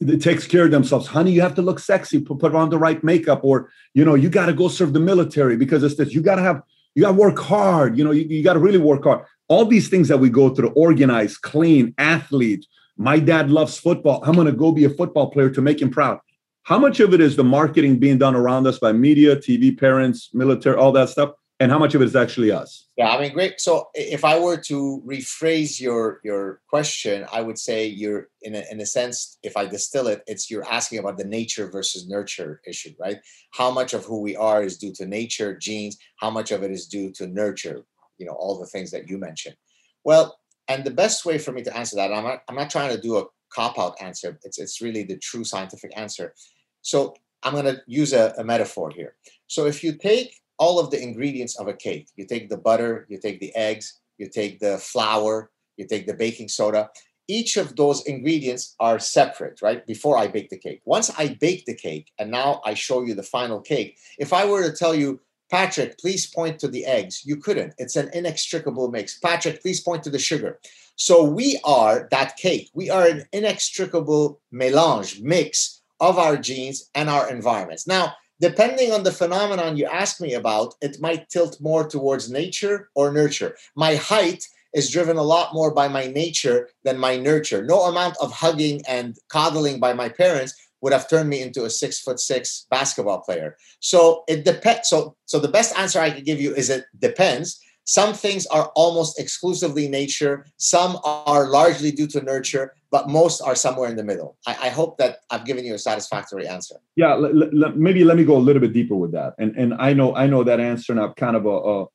that 0.00 0.20
takes 0.20 0.46
care 0.46 0.66
of 0.66 0.70
themselves. 0.70 1.06
Honey, 1.06 1.32
you 1.32 1.40
have 1.40 1.54
to 1.54 1.62
look 1.62 1.78
sexy, 1.78 2.20
put, 2.20 2.38
put 2.38 2.54
on 2.54 2.68
the 2.68 2.78
right 2.78 3.02
makeup, 3.02 3.40
or 3.42 3.70
you 3.94 4.04
know, 4.04 4.14
you 4.14 4.28
got 4.28 4.46
to 4.46 4.52
go 4.52 4.68
serve 4.68 4.92
the 4.92 5.00
military 5.00 5.56
because 5.56 5.82
it's 5.82 5.96
this. 5.96 6.12
You 6.12 6.20
got 6.20 6.36
to 6.36 6.42
have, 6.42 6.62
you 6.94 7.02
got 7.02 7.12
to 7.12 7.14
work 7.14 7.38
hard. 7.38 7.96
You 7.96 8.04
know, 8.04 8.10
you, 8.10 8.24
you 8.28 8.44
got 8.44 8.54
to 8.54 8.58
really 8.58 8.78
work 8.78 9.04
hard. 9.04 9.24
All 9.48 9.64
these 9.64 9.88
things 9.88 10.08
that 10.08 10.18
we 10.18 10.28
go 10.28 10.54
through, 10.54 10.70
organized, 10.70 11.42
clean, 11.42 11.94
athlete, 11.98 12.66
my 12.96 13.18
dad 13.18 13.50
loves 13.50 13.78
football. 13.78 14.22
I'm 14.24 14.34
going 14.34 14.46
to 14.46 14.52
go 14.52 14.72
be 14.72 14.84
a 14.84 14.90
football 14.90 15.30
player 15.30 15.50
to 15.50 15.60
make 15.60 15.80
him 15.80 15.90
proud. 15.90 16.20
How 16.62 16.78
much 16.78 16.98
of 17.00 17.14
it 17.14 17.20
is 17.20 17.36
the 17.36 17.44
marketing 17.44 17.98
being 17.98 18.18
done 18.18 18.34
around 18.34 18.66
us 18.66 18.78
by 18.78 18.92
media, 18.92 19.36
TV, 19.36 19.78
parents, 19.78 20.30
military, 20.32 20.76
all 20.76 20.92
that 20.92 21.08
stuff? 21.10 21.30
And 21.58 21.70
how 21.70 21.78
much 21.78 21.94
of 21.94 22.02
it 22.02 22.04
is 22.04 22.16
actually 22.16 22.50
us? 22.50 22.88
Yeah, 22.98 23.08
I 23.08 23.20
mean, 23.20 23.32
great. 23.32 23.60
So 23.60 23.88
if 23.94 24.24
I 24.24 24.38
were 24.38 24.58
to 24.62 25.02
rephrase 25.06 25.80
your 25.80 26.20
your 26.22 26.60
question, 26.68 27.24
I 27.32 27.40
would 27.40 27.58
say 27.58 27.86
you're 27.86 28.28
in 28.42 28.54
a, 28.54 28.64
in 28.70 28.80
a 28.80 28.84
sense, 28.84 29.38
if 29.42 29.56
I 29.56 29.64
distill 29.64 30.06
it, 30.08 30.22
it's 30.26 30.50
you're 30.50 30.68
asking 30.68 30.98
about 30.98 31.16
the 31.16 31.24
nature 31.24 31.70
versus 31.70 32.08
nurture 32.08 32.60
issue, 32.66 32.92
right? 33.00 33.18
How 33.52 33.70
much 33.70 33.94
of 33.94 34.04
who 34.04 34.20
we 34.20 34.36
are 34.36 34.62
is 34.62 34.76
due 34.76 34.92
to 34.94 35.06
nature, 35.06 35.56
genes? 35.56 35.96
How 36.16 36.30
much 36.30 36.50
of 36.50 36.62
it 36.62 36.70
is 36.70 36.86
due 36.86 37.10
to 37.12 37.26
nurture? 37.26 37.86
You 38.18 38.26
know, 38.26 38.32
all 38.32 38.58
the 38.58 38.66
things 38.66 38.90
that 38.90 39.08
you 39.08 39.16
mentioned. 39.16 39.56
Well, 40.04 40.38
and 40.68 40.84
the 40.84 40.90
best 40.90 41.24
way 41.24 41.38
for 41.38 41.52
me 41.52 41.62
to 41.62 41.76
answer 41.76 41.96
that, 41.96 42.12
I'm 42.12 42.24
not, 42.24 42.42
I'm 42.48 42.56
not 42.56 42.70
trying 42.70 42.94
to 42.94 43.00
do 43.00 43.16
a 43.16 43.24
cop 43.52 43.78
out 43.78 43.96
answer. 44.00 44.38
It's, 44.42 44.58
it's 44.58 44.80
really 44.80 45.04
the 45.04 45.18
true 45.18 45.44
scientific 45.44 45.92
answer. 45.96 46.34
So 46.82 47.14
I'm 47.42 47.52
going 47.52 47.66
to 47.66 47.80
use 47.86 48.12
a, 48.12 48.34
a 48.38 48.44
metaphor 48.44 48.90
here. 48.90 49.14
So 49.46 49.66
if 49.66 49.84
you 49.84 49.96
take 49.96 50.34
all 50.58 50.78
of 50.78 50.90
the 50.90 51.00
ingredients 51.00 51.58
of 51.58 51.68
a 51.68 51.74
cake, 51.74 52.08
you 52.16 52.26
take 52.26 52.48
the 52.48 52.56
butter, 52.56 53.06
you 53.08 53.18
take 53.20 53.40
the 53.40 53.54
eggs, 53.54 54.00
you 54.18 54.28
take 54.28 54.58
the 54.58 54.78
flour, 54.78 55.50
you 55.76 55.86
take 55.86 56.06
the 56.06 56.14
baking 56.14 56.48
soda, 56.48 56.90
each 57.28 57.56
of 57.56 57.76
those 57.76 58.06
ingredients 58.06 58.74
are 58.78 58.98
separate, 58.98 59.60
right? 59.60 59.86
Before 59.86 60.16
I 60.16 60.28
bake 60.28 60.48
the 60.48 60.58
cake. 60.58 60.80
Once 60.84 61.10
I 61.18 61.36
bake 61.40 61.66
the 61.66 61.74
cake 61.74 62.12
and 62.18 62.30
now 62.30 62.60
I 62.64 62.74
show 62.74 63.02
you 63.02 63.14
the 63.14 63.22
final 63.22 63.60
cake, 63.60 63.98
if 64.18 64.32
I 64.32 64.46
were 64.46 64.68
to 64.68 64.76
tell 64.76 64.94
you 64.94 65.20
Patrick, 65.50 65.98
please 65.98 66.26
point 66.26 66.58
to 66.58 66.68
the 66.68 66.84
eggs. 66.84 67.22
You 67.24 67.36
couldn't. 67.36 67.74
It's 67.78 67.96
an 67.96 68.10
inextricable 68.12 68.90
mix. 68.90 69.18
Patrick, 69.18 69.62
please 69.62 69.80
point 69.80 70.02
to 70.04 70.10
the 70.10 70.18
sugar. 70.18 70.58
So 70.96 71.24
we 71.24 71.60
are 71.64 72.08
that 72.10 72.36
cake. 72.36 72.70
We 72.74 72.90
are 72.90 73.06
an 73.06 73.24
inextricable 73.32 74.40
melange, 74.50 75.20
mix 75.20 75.82
of 76.00 76.18
our 76.18 76.36
genes 76.36 76.90
and 76.94 77.08
our 77.08 77.30
environments. 77.30 77.86
Now, 77.86 78.14
depending 78.40 78.92
on 78.92 79.02
the 79.02 79.12
phenomenon 79.12 79.76
you 79.76 79.86
ask 79.86 80.20
me 80.20 80.34
about, 80.34 80.74
it 80.80 81.00
might 81.00 81.28
tilt 81.28 81.60
more 81.60 81.86
towards 81.86 82.30
nature 82.30 82.90
or 82.94 83.12
nurture. 83.12 83.56
My 83.76 83.94
height 83.94 84.44
is 84.74 84.90
driven 84.90 85.16
a 85.16 85.22
lot 85.22 85.54
more 85.54 85.72
by 85.72 85.88
my 85.88 86.06
nature 86.06 86.68
than 86.84 86.98
my 86.98 87.16
nurture. 87.16 87.64
No 87.64 87.84
amount 87.84 88.16
of 88.20 88.32
hugging 88.32 88.82
and 88.86 89.16
coddling 89.28 89.80
by 89.80 89.94
my 89.94 90.08
parents 90.08 90.54
would 90.86 90.92
have 90.92 91.10
turned 91.10 91.28
me 91.28 91.42
into 91.42 91.64
a 91.64 91.70
six 91.82 91.98
foot 91.98 92.20
six 92.20 92.64
basketball 92.70 93.20
player. 93.26 93.56
So 93.80 94.22
it 94.28 94.44
depends. 94.44 94.88
So 94.88 95.16
so 95.24 95.40
the 95.40 95.48
best 95.48 95.76
answer 95.76 95.98
I 95.98 96.10
can 96.14 96.22
give 96.22 96.40
you 96.40 96.54
is 96.54 96.70
it 96.70 96.84
depends. 97.00 97.60
Some 97.82 98.14
things 98.14 98.46
are 98.46 98.70
almost 98.76 99.18
exclusively 99.18 99.88
nature. 99.88 100.46
Some 100.58 100.92
are 101.02 101.50
largely 101.50 101.90
due 101.90 102.06
to 102.14 102.20
nurture, 102.20 102.72
but 102.92 103.08
most 103.08 103.40
are 103.40 103.56
somewhere 103.56 103.88
in 103.88 103.96
the 103.96 104.04
middle. 104.04 104.36
I, 104.46 104.52
I 104.66 104.68
hope 104.68 104.98
that 104.98 105.18
I've 105.30 105.44
given 105.44 105.64
you 105.64 105.74
a 105.74 105.78
satisfactory 105.78 106.46
answer. 106.46 106.76
Yeah, 106.94 107.14
l- 107.14 107.42
l- 107.64 107.72
maybe 107.74 108.04
let 108.04 108.16
me 108.16 108.24
go 108.24 108.36
a 108.36 108.44
little 108.46 108.62
bit 108.66 108.72
deeper 108.72 108.94
with 108.94 109.10
that. 109.18 109.34
And 109.40 109.56
and 109.56 109.74
I 109.88 109.92
know 109.92 110.14
I 110.14 110.28
know 110.28 110.44
that 110.44 110.60
answer, 110.60 110.92
and 110.92 111.00
I've 111.00 111.16
kind 111.16 111.36
of 111.36 111.46
a, 111.46 111.56
a 111.74 111.86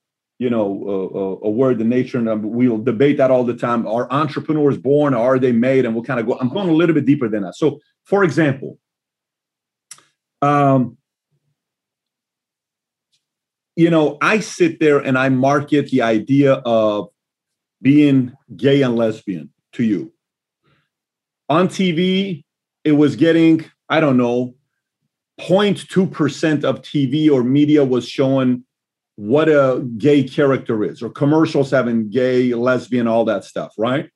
you 0.41 0.49
know 0.49 1.39
a, 1.43 1.45
a, 1.45 1.51
word 1.51 1.77
the 1.77 1.83
nature 1.83 2.17
and 2.17 2.43
we'll 2.43 2.79
debate 2.79 3.17
that 3.17 3.29
all 3.29 3.43
the 3.43 3.55
time. 3.55 3.85
Are 3.85 4.11
entrepreneurs 4.11 4.75
born 4.75 5.13
or 5.13 5.19
are 5.19 5.37
they 5.37 5.51
made? 5.51 5.85
And 5.85 5.93
we'll 5.93 6.03
kind 6.03 6.19
of 6.19 6.25
go 6.25 6.35
i'm 6.39 6.49
going 6.49 6.67
a 6.67 6.73
little 6.73 6.95
bit 6.95 7.05
deeper 7.05 7.29
than 7.29 7.43
that. 7.43 7.55
So 7.55 7.79
for 8.05 8.23
example 8.23 8.79
um, 10.41 10.97
you 13.75 13.91
know 13.91 14.17
i 14.19 14.39
sit 14.39 14.79
there 14.79 14.97
and 14.97 15.15
i 15.15 15.29
market 15.29 15.91
the 15.91 16.01
idea 16.01 16.53
of 16.53 17.09
being 17.79 18.33
gay 18.55 18.81
and 18.81 18.95
lesbian 18.95 19.51
to 19.73 19.83
you. 19.83 20.11
On 21.49 21.67
tv 21.67 22.43
it 22.83 22.93
was 22.93 23.15
getting 23.15 23.63
i 23.89 23.99
don't 23.99 24.17
know 24.17 24.55
0.2% 25.39 26.63
of 26.63 26.81
tv 26.81 27.31
or 27.31 27.43
media 27.43 27.85
was 27.85 28.09
showing 28.09 28.63
what 29.21 29.47
a 29.49 29.87
gay 29.99 30.23
character 30.23 30.83
is, 30.83 31.03
or 31.03 31.09
commercials 31.11 31.69
having 31.69 32.09
gay, 32.09 32.55
lesbian, 32.55 33.07
all 33.07 33.23
that 33.23 33.43
stuff, 33.45 33.71
right? 33.77 34.09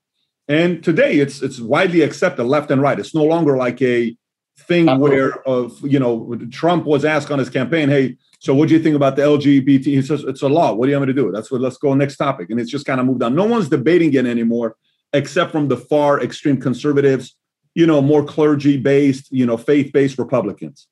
And 0.48 0.84
today 0.84 1.20
it's 1.20 1.44
it's 1.44 1.60
widely 1.60 2.02
accepted 2.02 2.44
left 2.46 2.72
and 2.72 2.82
right. 2.82 3.00
It's 3.00 3.14
no 3.14 3.24
longer 3.24 3.56
like 3.56 3.80
a 3.84 4.18
thing 4.62 4.88
where 5.00 5.48
of 5.48 5.80
you 5.84 6.00
know 6.00 6.36
Trump 6.52 6.86
was 6.86 7.06
asked 7.06 7.30
on 7.30 7.38
his 7.38 7.52
campaign, 7.52 7.88
hey, 7.88 8.18
so 8.40 8.56
what 8.56 8.68
do 8.68 8.74
you 8.74 8.82
think 8.82 8.96
about 8.96 9.16
the 9.16 9.22
LGBT? 9.22 9.86
He 9.86 10.02
says 10.02 10.24
it's 10.24 10.42
a 10.42 10.50
law. 10.50 10.74
What 10.74 10.88
do 10.88 10.92
you 10.92 10.98
want 10.98 11.08
me 11.08 11.14
to 11.14 11.22
do? 11.22 11.32
That's 11.32 11.52
what 11.52 11.62
let's 11.62 11.78
go 11.78 11.94
next 11.94 12.18
topic. 12.18 12.50
And 12.50 12.60
it's 12.60 12.72
just 12.72 12.88
kind 12.88 13.00
of 13.00 13.06
moved 13.06 13.22
on. 13.22 13.36
No 13.36 13.46
one's 13.46 13.70
debating 13.70 14.12
it 14.16 14.26
anymore, 14.26 14.76
except 15.14 15.52
from 15.52 15.68
the 15.68 15.78
far 15.78 16.20
extreme 16.20 16.60
conservatives, 16.60 17.36
you 17.76 17.86
know, 17.86 18.02
more 18.02 18.26
clergy 18.26 18.78
based, 18.78 19.32
you 19.32 19.46
know, 19.46 19.56
faith 19.56 19.94
based 19.94 20.18
Republicans. 20.18 20.88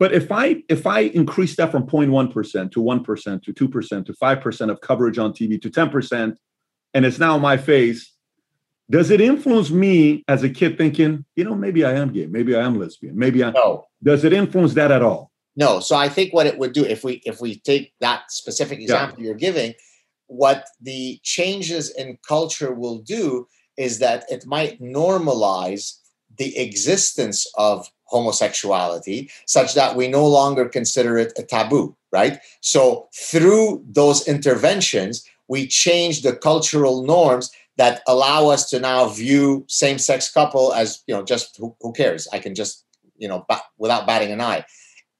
But 0.00 0.14
if 0.14 0.32
I 0.32 0.64
if 0.70 0.86
I 0.86 1.00
increase 1.00 1.54
that 1.56 1.70
from 1.70 1.86
0.1% 1.86 2.72
to 2.72 2.82
1% 2.82 3.42
to 3.42 3.52
2% 3.52 4.06
to 4.06 4.12
5% 4.14 4.70
of 4.70 4.80
coverage 4.80 5.18
on 5.18 5.32
TV 5.34 5.60
to 5.60 5.70
10%, 5.70 6.36
and 6.94 7.04
it's 7.04 7.18
now 7.18 7.36
my 7.36 7.58
face, 7.58 8.14
does 8.88 9.10
it 9.10 9.20
influence 9.20 9.70
me 9.70 10.24
as 10.26 10.42
a 10.42 10.48
kid 10.48 10.78
thinking, 10.78 11.26
you 11.36 11.44
know, 11.44 11.54
maybe 11.54 11.84
I 11.84 11.92
am 11.92 12.12
gay, 12.12 12.26
maybe 12.26 12.56
I 12.56 12.64
am 12.64 12.80
lesbian, 12.80 13.16
maybe 13.16 13.44
I 13.44 13.50
no. 13.50 13.84
does 14.02 14.24
it 14.24 14.32
influence 14.32 14.72
that 14.74 14.90
at 14.90 15.02
all? 15.02 15.30
No. 15.54 15.80
So 15.80 15.96
I 15.96 16.08
think 16.08 16.32
what 16.32 16.46
it 16.46 16.56
would 16.58 16.72
do 16.72 16.84
if 16.84 17.04
we 17.04 17.20
if 17.26 17.42
we 17.42 17.60
take 17.60 17.92
that 18.00 18.32
specific 18.32 18.80
example 18.80 19.20
yeah. 19.20 19.26
you're 19.26 19.34
giving, 19.34 19.74
what 20.28 20.66
the 20.80 21.20
changes 21.22 21.90
in 21.90 22.16
culture 22.26 22.72
will 22.72 23.00
do 23.00 23.46
is 23.76 23.98
that 23.98 24.24
it 24.30 24.46
might 24.46 24.80
normalize 24.80 25.98
the 26.38 26.56
existence 26.56 27.46
of 27.56 27.86
homosexuality 28.10 29.30
such 29.46 29.74
that 29.74 29.96
we 29.96 30.08
no 30.08 30.26
longer 30.26 30.68
consider 30.68 31.16
it 31.16 31.32
a 31.38 31.42
taboo, 31.42 31.96
right? 32.12 32.38
So 32.60 33.08
through 33.14 33.84
those 33.88 34.26
interventions, 34.26 35.24
we 35.48 35.66
change 35.66 36.22
the 36.22 36.34
cultural 36.34 37.02
norms 37.02 37.50
that 37.76 38.02
allow 38.06 38.48
us 38.48 38.68
to 38.70 38.78
now 38.78 39.08
view 39.08 39.64
same-sex 39.66 40.30
couple 40.30 40.72
as 40.74 41.02
you 41.06 41.14
know 41.14 41.22
just 41.22 41.56
who, 41.56 41.74
who 41.80 41.92
cares? 41.92 42.28
I 42.32 42.38
can 42.38 42.54
just 42.54 42.84
you 43.16 43.26
know 43.26 43.46
ba- 43.48 43.62
without 43.78 44.06
batting 44.06 44.32
an 44.32 44.40
eye. 44.40 44.64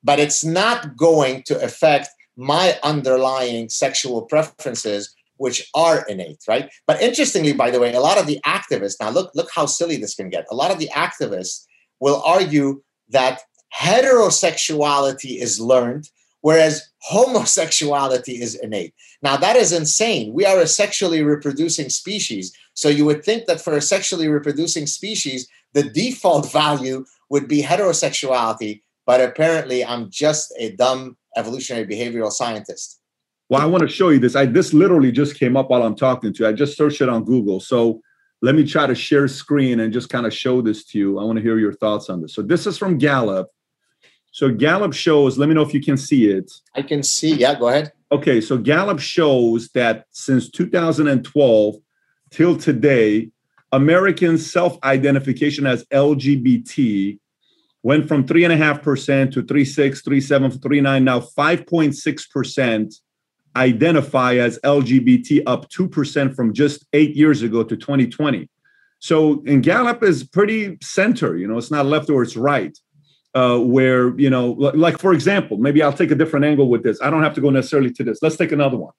But 0.04 0.20
it's 0.20 0.44
not 0.44 0.96
going 0.96 1.42
to 1.44 1.62
affect 1.62 2.08
my 2.36 2.78
underlying 2.82 3.68
sexual 3.68 4.22
preferences 4.22 5.14
which 5.36 5.70
are 5.74 6.04
innate 6.06 6.42
right? 6.46 6.70
But 6.86 7.00
interestingly 7.00 7.54
by 7.54 7.70
the 7.70 7.80
way 7.80 7.94
a 7.94 8.00
lot 8.00 8.18
of 8.18 8.26
the 8.26 8.40
activists 8.46 9.00
now 9.00 9.10
look 9.10 9.30
look 9.34 9.50
how 9.54 9.66
silly 9.66 9.96
this 9.96 10.14
can 10.14 10.28
get. 10.28 10.46
A 10.50 10.54
lot 10.54 10.70
of 10.70 10.78
the 10.78 10.90
activists 10.94 11.64
will 12.00 12.22
argue 12.22 12.82
that 13.10 13.42
heterosexuality 13.78 15.40
is 15.40 15.60
learned, 15.60 16.08
whereas 16.40 16.88
homosexuality 17.02 18.40
is 18.40 18.54
innate. 18.56 18.94
Now, 19.22 19.36
that 19.36 19.56
is 19.56 19.72
insane. 19.72 20.32
We 20.32 20.46
are 20.46 20.60
a 20.60 20.66
sexually 20.66 21.22
reproducing 21.22 21.88
species. 21.90 22.52
So 22.74 22.88
you 22.88 23.04
would 23.04 23.24
think 23.24 23.46
that 23.46 23.60
for 23.60 23.76
a 23.76 23.82
sexually 23.82 24.28
reproducing 24.28 24.86
species, 24.86 25.48
the 25.74 25.84
default 25.84 26.50
value 26.52 27.04
would 27.28 27.46
be 27.46 27.62
heterosexuality. 27.62 28.82
But 29.06 29.20
apparently, 29.20 29.84
I'm 29.84 30.10
just 30.10 30.52
a 30.58 30.72
dumb 30.72 31.16
evolutionary 31.36 31.86
behavioral 31.86 32.32
scientist. 32.32 33.00
Well, 33.48 33.60
I 33.60 33.66
want 33.66 33.82
to 33.82 33.88
show 33.88 34.10
you 34.10 34.20
this. 34.20 34.36
I 34.36 34.46
this 34.46 34.72
literally 34.72 35.10
just 35.10 35.36
came 35.36 35.56
up 35.56 35.70
while 35.70 35.82
I'm 35.82 35.96
talking 35.96 36.32
to 36.32 36.42
you. 36.42 36.48
I 36.48 36.52
just 36.52 36.76
searched 36.76 37.00
it 37.00 37.08
on 37.08 37.24
Google. 37.24 37.58
So 37.58 38.00
let 38.42 38.54
me 38.54 38.64
try 38.64 38.86
to 38.86 38.94
share 38.94 39.28
screen 39.28 39.80
and 39.80 39.92
just 39.92 40.08
kind 40.08 40.26
of 40.26 40.32
show 40.32 40.62
this 40.62 40.84
to 40.84 40.98
you. 40.98 41.18
I 41.18 41.24
want 41.24 41.36
to 41.36 41.42
hear 41.42 41.58
your 41.58 41.72
thoughts 41.72 42.08
on 42.08 42.22
this. 42.22 42.34
So 42.34 42.42
this 42.42 42.66
is 42.66 42.78
from 42.78 42.98
Gallup. 42.98 43.48
So 44.32 44.50
Gallup 44.50 44.92
shows, 44.92 45.36
let 45.36 45.48
me 45.48 45.54
know 45.54 45.62
if 45.62 45.74
you 45.74 45.82
can 45.82 45.96
see 45.96 46.30
it. 46.30 46.50
I 46.74 46.82
can 46.82 47.02
see. 47.02 47.34
Yeah, 47.34 47.58
go 47.58 47.68
ahead. 47.68 47.92
Okay, 48.12 48.40
so 48.40 48.56
Gallup 48.56 49.00
shows 49.00 49.68
that 49.70 50.06
since 50.10 50.50
2012 50.50 51.76
till 52.30 52.56
today, 52.56 53.30
Americans' 53.72 54.50
self-identification 54.50 55.66
as 55.66 55.84
LGBT 55.86 57.18
went 57.82 58.08
from 58.08 58.26
three 58.26 58.44
and 58.44 58.52
a 58.52 58.56
half 58.56 58.82
percent 58.82 59.32
to 59.32 59.42
three 59.42 59.64
six, 59.64 60.02
three 60.02 60.20
seven, 60.20 60.50
three 60.50 60.80
nine, 60.80 61.04
now 61.04 61.20
5.6 61.20 62.30
percent 62.30 62.94
identify 63.56 64.34
as 64.34 64.58
LGBT, 64.64 65.42
up 65.46 65.70
2% 65.70 66.34
from 66.34 66.52
just 66.52 66.86
eight 66.92 67.16
years 67.16 67.42
ago 67.42 67.62
to 67.62 67.76
2020. 67.76 68.48
So, 69.00 69.42
and 69.46 69.62
Gallup 69.62 70.02
is 70.02 70.24
pretty 70.24 70.76
center, 70.82 71.36
you 71.36 71.48
know, 71.48 71.58
it's 71.58 71.70
not 71.70 71.86
left 71.86 72.10
or 72.10 72.22
it's 72.22 72.36
right. 72.36 72.76
Uh, 73.32 73.58
where, 73.58 74.18
you 74.18 74.28
know, 74.28 74.50
like 74.50 74.98
for 74.98 75.12
example, 75.12 75.56
maybe 75.56 75.82
I'll 75.82 75.92
take 75.92 76.10
a 76.10 76.16
different 76.16 76.44
angle 76.44 76.68
with 76.68 76.82
this. 76.82 77.00
I 77.00 77.10
don't 77.10 77.22
have 77.22 77.34
to 77.34 77.40
go 77.40 77.50
necessarily 77.50 77.92
to 77.92 78.02
this. 78.02 78.18
Let's 78.22 78.36
take 78.36 78.50
another 78.50 78.76
one. 78.76 78.92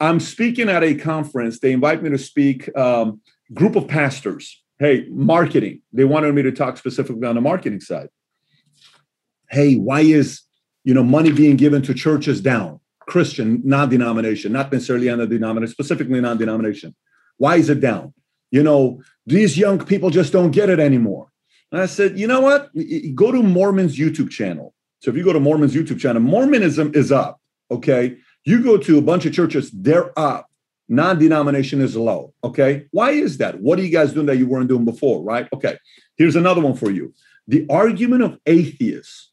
I'm 0.00 0.20
speaking 0.20 0.68
at 0.68 0.84
a 0.84 0.94
conference. 0.94 1.60
They 1.60 1.72
invite 1.72 2.02
me 2.02 2.10
to 2.10 2.18
speak, 2.18 2.74
um, 2.76 3.20
group 3.54 3.76
of 3.76 3.88
pastors. 3.88 4.62
Hey, 4.78 5.06
marketing. 5.10 5.82
They 5.92 6.04
wanted 6.04 6.34
me 6.34 6.42
to 6.42 6.52
talk 6.52 6.78
specifically 6.78 7.26
on 7.26 7.34
the 7.34 7.40
marketing 7.40 7.80
side. 7.80 8.08
Hey, 9.50 9.76
why 9.76 10.00
is 10.00 10.42
you 10.84 10.94
know 10.94 11.02
money 11.02 11.32
being 11.32 11.56
given 11.56 11.82
to 11.82 11.94
churches 11.94 12.40
down? 12.40 12.79
Christian, 13.10 13.60
non-denomination, 13.64 14.52
not 14.52 14.72
necessarily 14.72 15.10
on 15.10 15.18
the 15.18 15.26
denomination, 15.26 15.72
specifically 15.72 16.20
non-denomination. 16.20 16.94
Why 17.36 17.56
is 17.56 17.68
it 17.68 17.80
down? 17.80 18.14
You 18.50 18.62
know, 18.62 19.02
these 19.26 19.58
young 19.58 19.84
people 19.84 20.10
just 20.10 20.32
don't 20.32 20.52
get 20.52 20.70
it 20.70 20.80
anymore. 20.80 21.26
And 21.72 21.80
I 21.80 21.86
said, 21.86 22.18
you 22.18 22.26
know 22.26 22.40
what? 22.40 22.70
Go 23.14 23.32
to 23.32 23.42
Mormon's 23.42 23.98
YouTube 23.98 24.30
channel. 24.30 24.74
So 25.00 25.10
if 25.10 25.16
you 25.16 25.24
go 25.24 25.32
to 25.32 25.40
Mormon's 25.40 25.74
YouTube 25.74 26.00
channel, 26.00 26.22
Mormonism 26.22 26.92
is 26.94 27.12
up. 27.12 27.40
Okay. 27.70 28.16
You 28.44 28.62
go 28.62 28.76
to 28.76 28.98
a 28.98 29.02
bunch 29.02 29.26
of 29.26 29.32
churches, 29.32 29.70
they're 29.70 30.18
up. 30.18 30.46
Non-denomination 30.88 31.80
is 31.80 31.96
low. 31.96 32.34
Okay. 32.42 32.86
Why 32.90 33.10
is 33.10 33.38
that? 33.38 33.60
What 33.60 33.78
are 33.78 33.82
you 33.82 33.92
guys 33.92 34.12
doing 34.12 34.26
that 34.26 34.38
you 34.38 34.48
weren't 34.48 34.68
doing 34.68 34.84
before? 34.84 35.22
Right. 35.22 35.48
Okay. 35.52 35.78
Here's 36.16 36.36
another 36.36 36.60
one 36.60 36.74
for 36.74 36.90
you. 36.90 37.14
The 37.46 37.66
argument 37.70 38.22
of 38.22 38.38
atheists. 38.46 39.30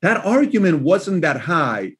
That 0.00 0.24
argument 0.24 0.82
wasn't 0.82 1.22
that 1.22 1.40
high 1.40 1.96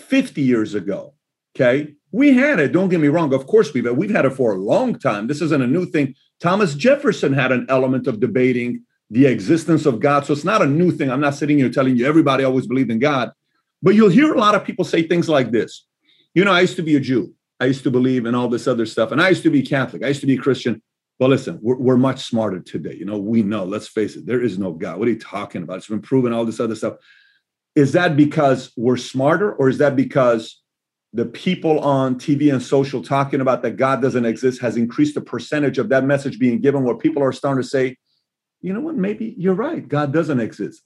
50 0.00 0.42
years 0.42 0.74
ago. 0.74 1.14
Okay. 1.56 1.94
We 2.12 2.34
had 2.34 2.58
it. 2.58 2.72
Don't 2.72 2.88
get 2.88 3.00
me 3.00 3.08
wrong. 3.08 3.32
Of 3.32 3.46
course, 3.46 3.72
we've 3.72 3.88
we've 3.96 4.10
had 4.10 4.24
it 4.24 4.30
for 4.30 4.52
a 4.52 4.58
long 4.58 4.98
time. 4.98 5.26
This 5.26 5.40
isn't 5.40 5.62
a 5.62 5.66
new 5.66 5.86
thing. 5.86 6.14
Thomas 6.40 6.74
Jefferson 6.74 7.32
had 7.32 7.52
an 7.52 7.66
element 7.68 8.06
of 8.06 8.18
debating 8.18 8.82
the 9.10 9.26
existence 9.26 9.86
of 9.86 10.00
God. 10.00 10.24
So 10.24 10.32
it's 10.32 10.44
not 10.44 10.62
a 10.62 10.66
new 10.66 10.90
thing. 10.90 11.10
I'm 11.10 11.20
not 11.20 11.34
sitting 11.34 11.58
here 11.58 11.68
telling 11.68 11.96
you 11.96 12.06
everybody 12.06 12.44
always 12.44 12.66
believed 12.66 12.90
in 12.90 12.98
God, 12.98 13.30
but 13.82 13.94
you'll 13.94 14.08
hear 14.08 14.32
a 14.32 14.38
lot 14.38 14.54
of 14.54 14.64
people 14.64 14.84
say 14.84 15.02
things 15.02 15.28
like 15.28 15.50
this. 15.50 15.86
You 16.34 16.44
know, 16.44 16.52
I 16.52 16.60
used 16.60 16.76
to 16.76 16.82
be 16.82 16.96
a 16.96 17.00
Jew. 17.00 17.34
I 17.58 17.66
used 17.66 17.82
to 17.82 17.90
believe 17.90 18.24
in 18.24 18.34
all 18.34 18.48
this 18.48 18.66
other 18.66 18.86
stuff. 18.86 19.12
And 19.12 19.20
I 19.20 19.28
used 19.28 19.42
to 19.42 19.50
be 19.50 19.62
Catholic. 19.62 20.04
I 20.04 20.08
used 20.08 20.20
to 20.20 20.26
be 20.26 20.36
Christian. 20.36 20.80
Well, 21.18 21.28
listen, 21.28 21.58
we're, 21.60 21.76
we're 21.76 21.96
much 21.98 22.24
smarter 22.24 22.60
today. 22.60 22.94
You 22.94 23.04
know, 23.04 23.18
we 23.18 23.42
know, 23.42 23.64
let's 23.64 23.88
face 23.88 24.16
it, 24.16 24.24
there 24.24 24.40
is 24.40 24.58
no 24.58 24.72
God. 24.72 24.98
What 24.98 25.08
are 25.08 25.10
you 25.10 25.18
talking 25.18 25.62
about? 25.62 25.78
It's 25.78 25.88
been 25.88 26.00
proven 26.00 26.32
all 26.32 26.46
this 26.46 26.60
other 26.60 26.74
stuff. 26.74 26.94
Is 27.74 27.92
that 27.92 28.16
because 28.16 28.72
we're 28.76 28.96
smarter 28.96 29.52
or 29.52 29.68
is 29.68 29.78
that 29.78 29.96
because 29.96 30.60
the 31.12 31.24
people 31.24 31.80
on 31.80 32.16
TV 32.16 32.52
and 32.52 32.62
social 32.62 33.02
talking 33.02 33.40
about 33.40 33.62
that 33.62 33.76
God 33.76 34.00
doesn't 34.00 34.24
exist 34.24 34.60
has 34.60 34.76
increased 34.76 35.14
the 35.14 35.20
percentage 35.20 35.78
of 35.78 35.88
that 35.88 36.04
message 36.04 36.38
being 36.38 36.60
given 36.60 36.84
where 36.84 36.96
people 36.96 37.22
are 37.22 37.32
starting 37.32 37.62
to 37.62 37.68
say, 37.68 37.96
you 38.62 38.72
know 38.72 38.80
what, 38.80 38.94
maybe 38.94 39.34
you're 39.38 39.54
right. 39.54 39.88
God 39.88 40.12
doesn't 40.12 40.38
exist. 40.38 40.82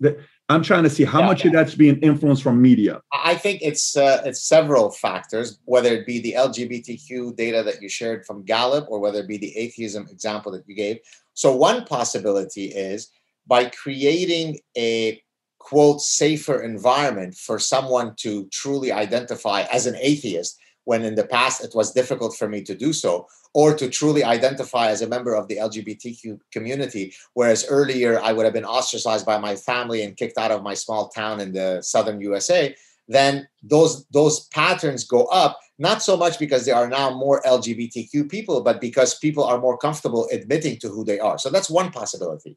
I'm 0.49 0.62
trying 0.62 0.85
to 0.85 0.91
see 0.91 1.05
how 1.05 1.20
yeah, 1.20 1.26
much 1.26 1.45
yeah. 1.45 1.49
of 1.49 1.55
that's 1.55 1.74
being 1.74 1.99
influenced 1.99 2.43
from 2.43 2.62
media. 2.62 3.01
I 3.12 3.35
think 3.35 3.62
it's 3.62 3.97
uh, 3.97 4.22
it's 4.24 4.47
several 4.47 4.93
factors, 4.93 5.59
whether 5.64 5.89
it 5.89 6.07
be 6.07 6.20
the 6.20 6.35
LGBTQ 6.35 7.35
data 7.37 7.62
that 7.64 7.82
you 7.82 7.89
shared 7.89 8.24
from 8.26 8.45
Gallup 8.45 8.87
or 8.89 9.01
whether 9.01 9.20
it 9.20 9.28
be 9.28 9.39
the 9.39 9.57
atheism 9.57 10.07
example 10.09 10.53
that 10.53 10.62
you 10.68 10.76
gave. 10.76 10.99
So 11.35 11.55
one 11.55 11.85
possibility 11.85 12.66
is 12.66 13.11
by 13.47 13.66
creating 13.66 14.61
a 14.76 15.20
quote 15.64 16.00
safer 16.00 16.60
environment 16.60 17.34
for 17.34 17.58
someone 17.58 18.14
to 18.16 18.46
truly 18.52 18.92
identify 18.92 19.62
as 19.72 19.86
an 19.86 19.96
atheist 19.98 20.58
when 20.84 21.02
in 21.02 21.14
the 21.14 21.26
past 21.26 21.64
it 21.64 21.74
was 21.74 21.94
difficult 21.94 22.36
for 22.36 22.46
me 22.46 22.62
to 22.62 22.74
do 22.74 22.92
so 22.92 23.26
or 23.54 23.74
to 23.74 23.88
truly 23.88 24.22
identify 24.22 24.88
as 24.90 25.00
a 25.00 25.08
member 25.08 25.34
of 25.34 25.48
the 25.48 25.56
lgbtq 25.56 26.38
community 26.52 27.14
whereas 27.32 27.64
earlier 27.70 28.20
i 28.20 28.30
would 28.30 28.44
have 28.44 28.52
been 28.52 28.72
ostracized 28.78 29.24
by 29.24 29.38
my 29.38 29.56
family 29.56 30.02
and 30.02 30.18
kicked 30.18 30.36
out 30.36 30.50
of 30.50 30.62
my 30.62 30.74
small 30.74 31.08
town 31.08 31.40
in 31.40 31.50
the 31.52 31.80
southern 31.80 32.20
usa 32.20 32.76
then 33.08 33.48
those 33.62 34.04
those 34.12 34.46
patterns 34.48 35.04
go 35.04 35.24
up 35.26 35.58
not 35.78 36.02
so 36.02 36.14
much 36.14 36.38
because 36.38 36.66
there 36.66 36.76
are 36.76 36.88
now 36.88 37.08
more 37.10 37.40
lgbtq 37.46 38.28
people 38.28 38.60
but 38.60 38.82
because 38.82 39.18
people 39.18 39.44
are 39.44 39.58
more 39.58 39.78
comfortable 39.78 40.28
admitting 40.30 40.78
to 40.78 40.88
who 40.88 41.04
they 41.04 41.18
are. 41.18 41.38
So 41.38 41.50
that's 41.50 41.70
one 41.70 41.90
possibility 41.90 42.56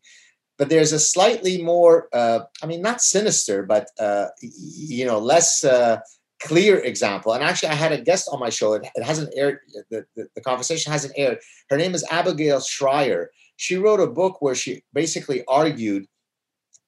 but 0.57 0.69
there's 0.69 0.91
a 0.91 0.99
slightly 0.99 1.61
more 1.61 2.07
uh, 2.13 2.39
i 2.61 2.65
mean 2.65 2.81
not 2.81 3.01
sinister 3.01 3.63
but 3.63 3.89
uh, 3.99 4.27
you 4.41 5.05
know 5.05 5.19
less 5.19 5.63
uh, 5.63 5.99
clear 6.39 6.77
example. 6.79 7.33
And 7.33 7.43
actually 7.43 7.69
i 7.69 7.73
had 7.75 7.91
a 7.91 8.01
guest 8.01 8.29
on 8.31 8.39
my 8.39 8.49
show. 8.49 8.73
It, 8.73 8.87
it 8.93 9.03
hasn't 9.03 9.33
aired 9.35 9.59
the, 9.89 10.05
the, 10.15 10.27
the, 10.35 10.41
conversation 10.41 10.91
hasn't 10.91 11.13
aired. 11.17 11.39
Her 11.69 11.77
name 11.77 11.95
is 11.95 12.05
abigail 12.11 12.59
shrier 12.61 13.31
she 13.57 13.75
wrote 13.75 13.99
a 13.99 14.07
book 14.07 14.41
where 14.41 14.55
she 14.55 14.83
basically 14.93 15.43
argued 15.47 16.07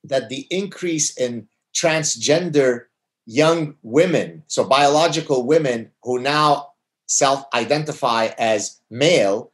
that 0.03 0.29
the 0.29 0.47
increase 0.49 1.17
in 1.17 1.47
transgender 1.75 2.85
young 3.25 3.75
women 3.83 4.43
so 4.47 4.63
biological 4.63 5.45
women 5.45 5.91
who 6.03 6.19
now 6.19 6.67
self-identify 7.07 8.29
as 8.37 8.79
male 8.89 9.51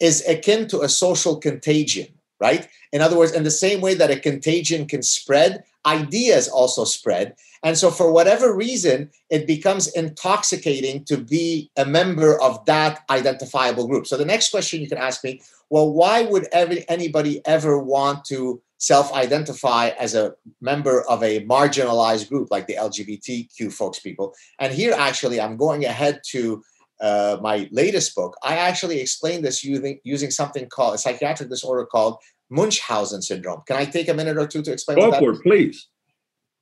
is 0.00 0.26
akin 0.28 0.66
to 0.66 0.80
a 0.80 0.88
social 0.88 1.36
contagion 1.36 2.08
right? 2.40 2.68
In 2.92 3.00
other 3.00 3.16
words, 3.16 3.32
in 3.32 3.44
the 3.44 3.50
same 3.50 3.80
way 3.80 3.94
that 3.94 4.10
a 4.10 4.18
contagion 4.18 4.86
can 4.86 5.02
spread, 5.02 5.64
ideas 5.86 6.48
also 6.48 6.84
spread. 6.84 7.34
And 7.62 7.78
so, 7.78 7.90
for 7.90 8.12
whatever 8.12 8.54
reason, 8.54 9.10
it 9.30 9.46
becomes 9.46 9.88
intoxicating 9.88 11.04
to 11.04 11.16
be 11.16 11.70
a 11.76 11.86
member 11.86 12.40
of 12.40 12.62
that 12.66 13.04
identifiable 13.08 13.88
group. 13.88 14.06
So, 14.06 14.18
the 14.18 14.24
next 14.26 14.50
question 14.50 14.82
you 14.82 14.88
can 14.88 14.98
ask 14.98 15.24
me 15.24 15.40
well, 15.70 15.92
why 15.92 16.22
would 16.22 16.46
every, 16.52 16.88
anybody 16.88 17.40
ever 17.46 17.78
want 17.78 18.24
to 18.26 18.60
self 18.78 19.12
identify 19.14 19.88
as 19.98 20.14
a 20.14 20.34
member 20.60 21.02
of 21.08 21.22
a 21.22 21.44
marginalized 21.46 22.28
group 22.28 22.48
like 22.50 22.66
the 22.66 22.76
LGBTQ 22.76 23.72
folks 23.72 23.98
people? 23.98 24.34
And 24.58 24.72
here, 24.72 24.94
actually, 24.96 25.40
I'm 25.40 25.56
going 25.56 25.86
ahead 25.86 26.20
to 26.32 26.62
uh, 27.04 27.36
my 27.42 27.68
latest 27.70 28.14
book, 28.14 28.34
I 28.42 28.56
actually 28.56 28.98
explain 28.98 29.42
this 29.42 29.62
using, 29.62 30.00
using 30.04 30.30
something 30.30 30.66
called 30.70 30.94
a 30.94 30.98
psychiatric 30.98 31.50
disorder 31.50 31.84
called 31.84 32.16
Munchausen 32.48 33.20
syndrome. 33.20 33.60
Can 33.66 33.76
I 33.76 33.84
take 33.84 34.08
a 34.08 34.14
minute 34.14 34.38
or 34.38 34.46
two 34.46 34.62
to 34.62 34.72
explain? 34.72 34.98
Go 34.98 35.12
for 35.12 35.32
it, 35.32 35.42
please. 35.42 35.88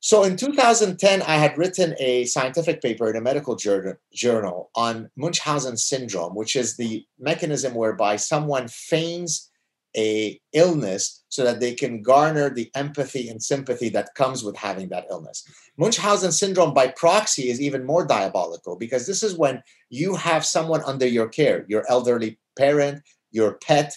So 0.01 0.23
in 0.23 0.35
2010, 0.35 1.21
I 1.21 1.35
had 1.35 1.57
written 1.57 1.95
a 1.97 2.25
scientific 2.25 2.81
paper 2.81 3.09
in 3.09 3.15
a 3.15 3.21
medical 3.21 3.55
journal, 3.55 3.93
journal 4.13 4.69
on 4.75 5.09
Munchausen 5.15 5.77
syndrome, 5.77 6.35
which 6.35 6.57
is 6.57 6.75
the 6.75 7.05
mechanism 7.17 7.73
whereby 7.73 8.17
someone 8.17 8.67
feigns 8.67 9.49
a 9.95 10.39
illness 10.53 11.23
so 11.29 11.43
that 11.43 11.59
they 11.59 11.73
can 11.73 12.01
garner 12.01 12.49
the 12.49 12.71
empathy 12.75 13.29
and 13.29 13.41
sympathy 13.41 13.89
that 13.89 14.15
comes 14.15 14.43
with 14.43 14.55
having 14.55 14.89
that 14.89 15.05
illness. 15.09 15.43
Munchausen 15.77 16.31
syndrome 16.31 16.73
by 16.73 16.87
proxy 16.87 17.49
is 17.49 17.61
even 17.61 17.85
more 17.85 18.05
diabolical 18.05 18.75
because 18.75 19.07
this 19.07 19.23
is 19.23 19.37
when 19.37 19.61
you 19.89 20.15
have 20.15 20.45
someone 20.45 20.81
under 20.83 21.07
your 21.07 21.27
care, 21.27 21.65
your 21.67 21.83
elderly 21.89 22.39
parent, 22.57 23.01
your 23.31 23.53
pet, 23.53 23.93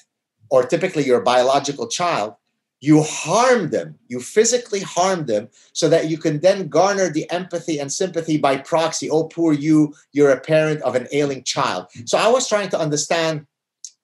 or 0.51 0.65
typically 0.65 1.05
your 1.05 1.21
biological 1.21 1.89
child, 1.89 2.35
you 2.81 3.03
harm 3.03 3.71
them, 3.71 3.99
you 4.09 4.21
physically 4.21 4.81
harm 4.81 5.27
them, 5.27 5.49
so 5.73 5.89
that 5.89 6.09
you 6.09 6.19
can 6.19 6.41
then 6.41 6.69
garner 6.69 7.11
the 7.11 7.29
empathy 7.31 7.79
and 7.79 7.93
sympathy 7.93 8.37
by 8.37 8.59
proxy. 8.59 9.11
Oh, 9.11 9.25
poor 9.25 9.53
you, 9.53 9.95
you're 10.13 10.31
a 10.31 10.41
parent 10.41 10.83
of 10.83 10.95
an 10.95 11.09
ailing 11.11 11.43
child. 11.43 11.87
So 12.05 12.19
I 12.19 12.29
was 12.29 12.49
trying 12.49 12.69
to 12.71 12.79
understand 12.79 13.47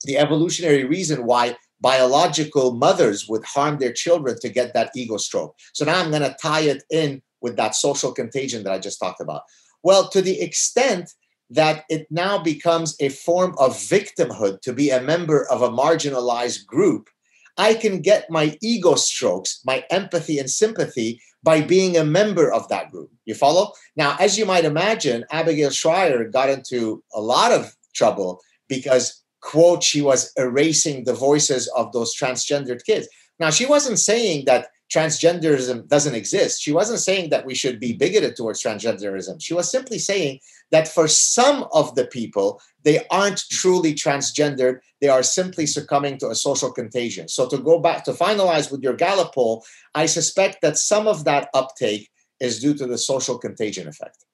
the 0.05 0.18
evolutionary 0.18 0.84
reason 0.84 1.26
why 1.26 1.57
biological 1.83 2.72
mothers 2.72 3.28
would 3.28 3.45
harm 3.45 3.78
their 3.78 3.93
children 3.93 4.39
to 4.41 4.49
get 4.49 4.72
that 4.72 4.93
ego 4.95 5.16
stroke. 5.16 5.57
So 5.74 5.85
now 5.85 6.01
I'm 6.01 6.11
going 6.11 6.22
to 6.22 6.37
tie 6.41 6.61
it 6.61 6.85
in 6.91 7.20
with 7.43 7.57
that 7.57 7.74
social 7.74 8.12
contagion 8.12 8.62
that 8.62 8.72
I 8.72 8.78
just 8.78 9.01
talked 9.01 9.20
about. 9.20 9.43
Well, 9.83 10.09
to 10.11 10.22
the 10.22 10.41
extent 10.41 11.12
that 11.51 11.85
it 11.91 12.07
now 12.11 12.39
becomes 12.39 12.97
a 13.01 13.09
form 13.11 13.55
of 13.59 13.72
victimhood 13.72 14.61
to 14.62 14.72
be 14.72 14.91
a 14.91 15.03
member 15.03 15.47
of 15.51 15.61
a 15.61 15.68
marginalized 15.68 16.64
group, 16.66 17.11
I 17.59 17.74
can 17.74 18.01
get 18.01 18.30
my 18.30 18.57
ego 18.62 18.95
strokes, 18.95 19.61
my 19.66 19.85
empathy 19.91 20.39
and 20.39 20.49
sympathy 20.49 21.20
by 21.43 21.61
being 21.61 21.97
a 21.97 22.05
member 22.05 22.51
of 22.51 22.68
that 22.68 22.91
group. 22.91 23.11
You 23.26 23.35
follow? 23.35 23.72
Now, 23.97 24.16
as 24.20 24.39
you 24.39 24.47
might 24.47 24.64
imagine, 24.64 25.24
Abigail 25.30 25.70
Shrier 25.70 26.24
got 26.30 26.49
into 26.49 27.03
a 27.12 27.20
lot 27.20 27.53
of 27.53 27.76
trouble 27.95 28.41
because, 28.68 29.22
quote, 29.43 29.82
she 29.82 30.01
was 30.01 30.32
erasing 30.36 31.05
the 31.05 31.14
voices 31.14 31.68
of 31.76 31.93
those 31.93 32.16
transgendered 32.16 32.84
kids. 32.84 33.09
Now, 33.38 33.51
she 33.51 33.66
wasn't 33.66 33.99
saying 33.99 34.47
that 34.47 34.68
transgenderism 34.93 35.88
doesn't 35.88 36.14
exist. 36.14 36.61
She 36.61 36.72
wasn't 36.72 37.01
saying 37.01 37.30
that 37.30 37.47
we 37.47 37.55
should 37.55 37.80
be 37.80 37.95
bigoted 37.95 38.36
towards 38.36 38.62
transgenderism. 38.62 39.43
She 39.43 39.55
was 39.55 39.70
simply 39.70 39.99
saying 39.99 40.40
that 40.70 40.86
for 40.86 41.09
some 41.09 41.66
of 41.72 41.95
the 41.95 42.07
people, 42.07 42.61
they 42.84 43.07
aren't 43.11 43.43
truly 43.51 43.95
transgendered. 43.95 44.80
They 45.01 45.09
are 45.09 45.22
simply 45.22 45.66
succumbing 45.66 46.18
to 46.18 46.28
a 46.28 46.34
social 46.34 46.70
contagion. 46.70 47.28
So, 47.28 47.49
to 47.49 47.59
go 47.59 47.78
back 47.78 48.05
to 48.05 48.12
finalize 48.12 48.70
with 48.70 48.82
your 48.82 48.95
Gallup 48.95 49.34
poll, 49.34 49.64
I 49.95 50.07
suspect 50.07 50.61
that 50.62 50.76
some 50.76 51.09
of 51.09 51.24
that 51.24 51.49
uptake 51.55 52.11
is 52.38 52.61
due 52.61 52.74
to 52.74 52.86
the 52.86 52.99
social 52.99 53.38
contagion 53.38 53.88
effect. 53.88 54.24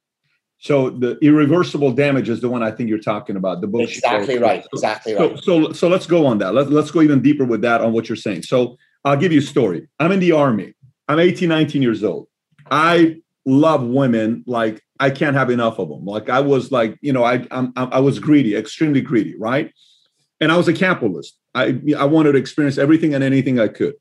So 0.60 0.90
the 0.90 1.16
irreversible 1.22 1.92
damage 1.92 2.28
is 2.28 2.40
the 2.40 2.48
one 2.48 2.62
I 2.62 2.72
think 2.72 2.88
you're 2.88 2.98
talking 2.98 3.36
about. 3.36 3.60
The 3.60 3.68
book. 3.68 3.88
Exactly 3.88 4.38
right. 4.38 4.66
Exactly 4.72 5.14
right. 5.14 5.38
So, 5.38 5.66
so, 5.66 5.72
so 5.72 5.88
let's 5.88 6.06
go 6.06 6.26
on 6.26 6.38
that. 6.38 6.52
Let's 6.52 6.68
let's 6.68 6.90
go 6.90 7.00
even 7.00 7.22
deeper 7.22 7.44
with 7.44 7.62
that 7.62 7.80
on 7.80 7.92
what 7.92 8.08
you're 8.08 8.16
saying. 8.16 8.42
So 8.42 8.76
I'll 9.04 9.16
give 9.16 9.32
you 9.32 9.38
a 9.38 9.42
story. 9.42 9.88
I'm 10.00 10.10
in 10.10 10.20
the 10.20 10.32
army. 10.32 10.74
I'm 11.06 11.20
18, 11.20 11.48
19 11.48 11.80
years 11.80 12.02
old. 12.02 12.26
I 12.70 13.22
love 13.46 13.82
women 13.82 14.44
like 14.46 14.82
I 15.00 15.10
can't 15.10 15.36
have 15.36 15.48
enough 15.48 15.78
of 15.78 15.88
them. 15.88 16.04
Like 16.04 16.28
I 16.28 16.40
was 16.40 16.72
like, 16.72 16.98
you 17.00 17.12
know, 17.12 17.24
I 17.24 17.46
I'm, 17.50 17.72
I 17.76 18.00
was 18.00 18.18
greedy, 18.18 18.56
extremely 18.56 19.00
greedy, 19.00 19.36
right? 19.38 19.72
And 20.40 20.50
I 20.50 20.56
was 20.56 20.68
a 20.68 20.72
capitalist. 20.72 21.38
I 21.54 21.80
I 21.96 22.04
wanted 22.04 22.32
to 22.32 22.38
experience 22.38 22.78
everything 22.78 23.14
and 23.14 23.22
anything 23.22 23.60
I 23.60 23.68
could. 23.68 23.94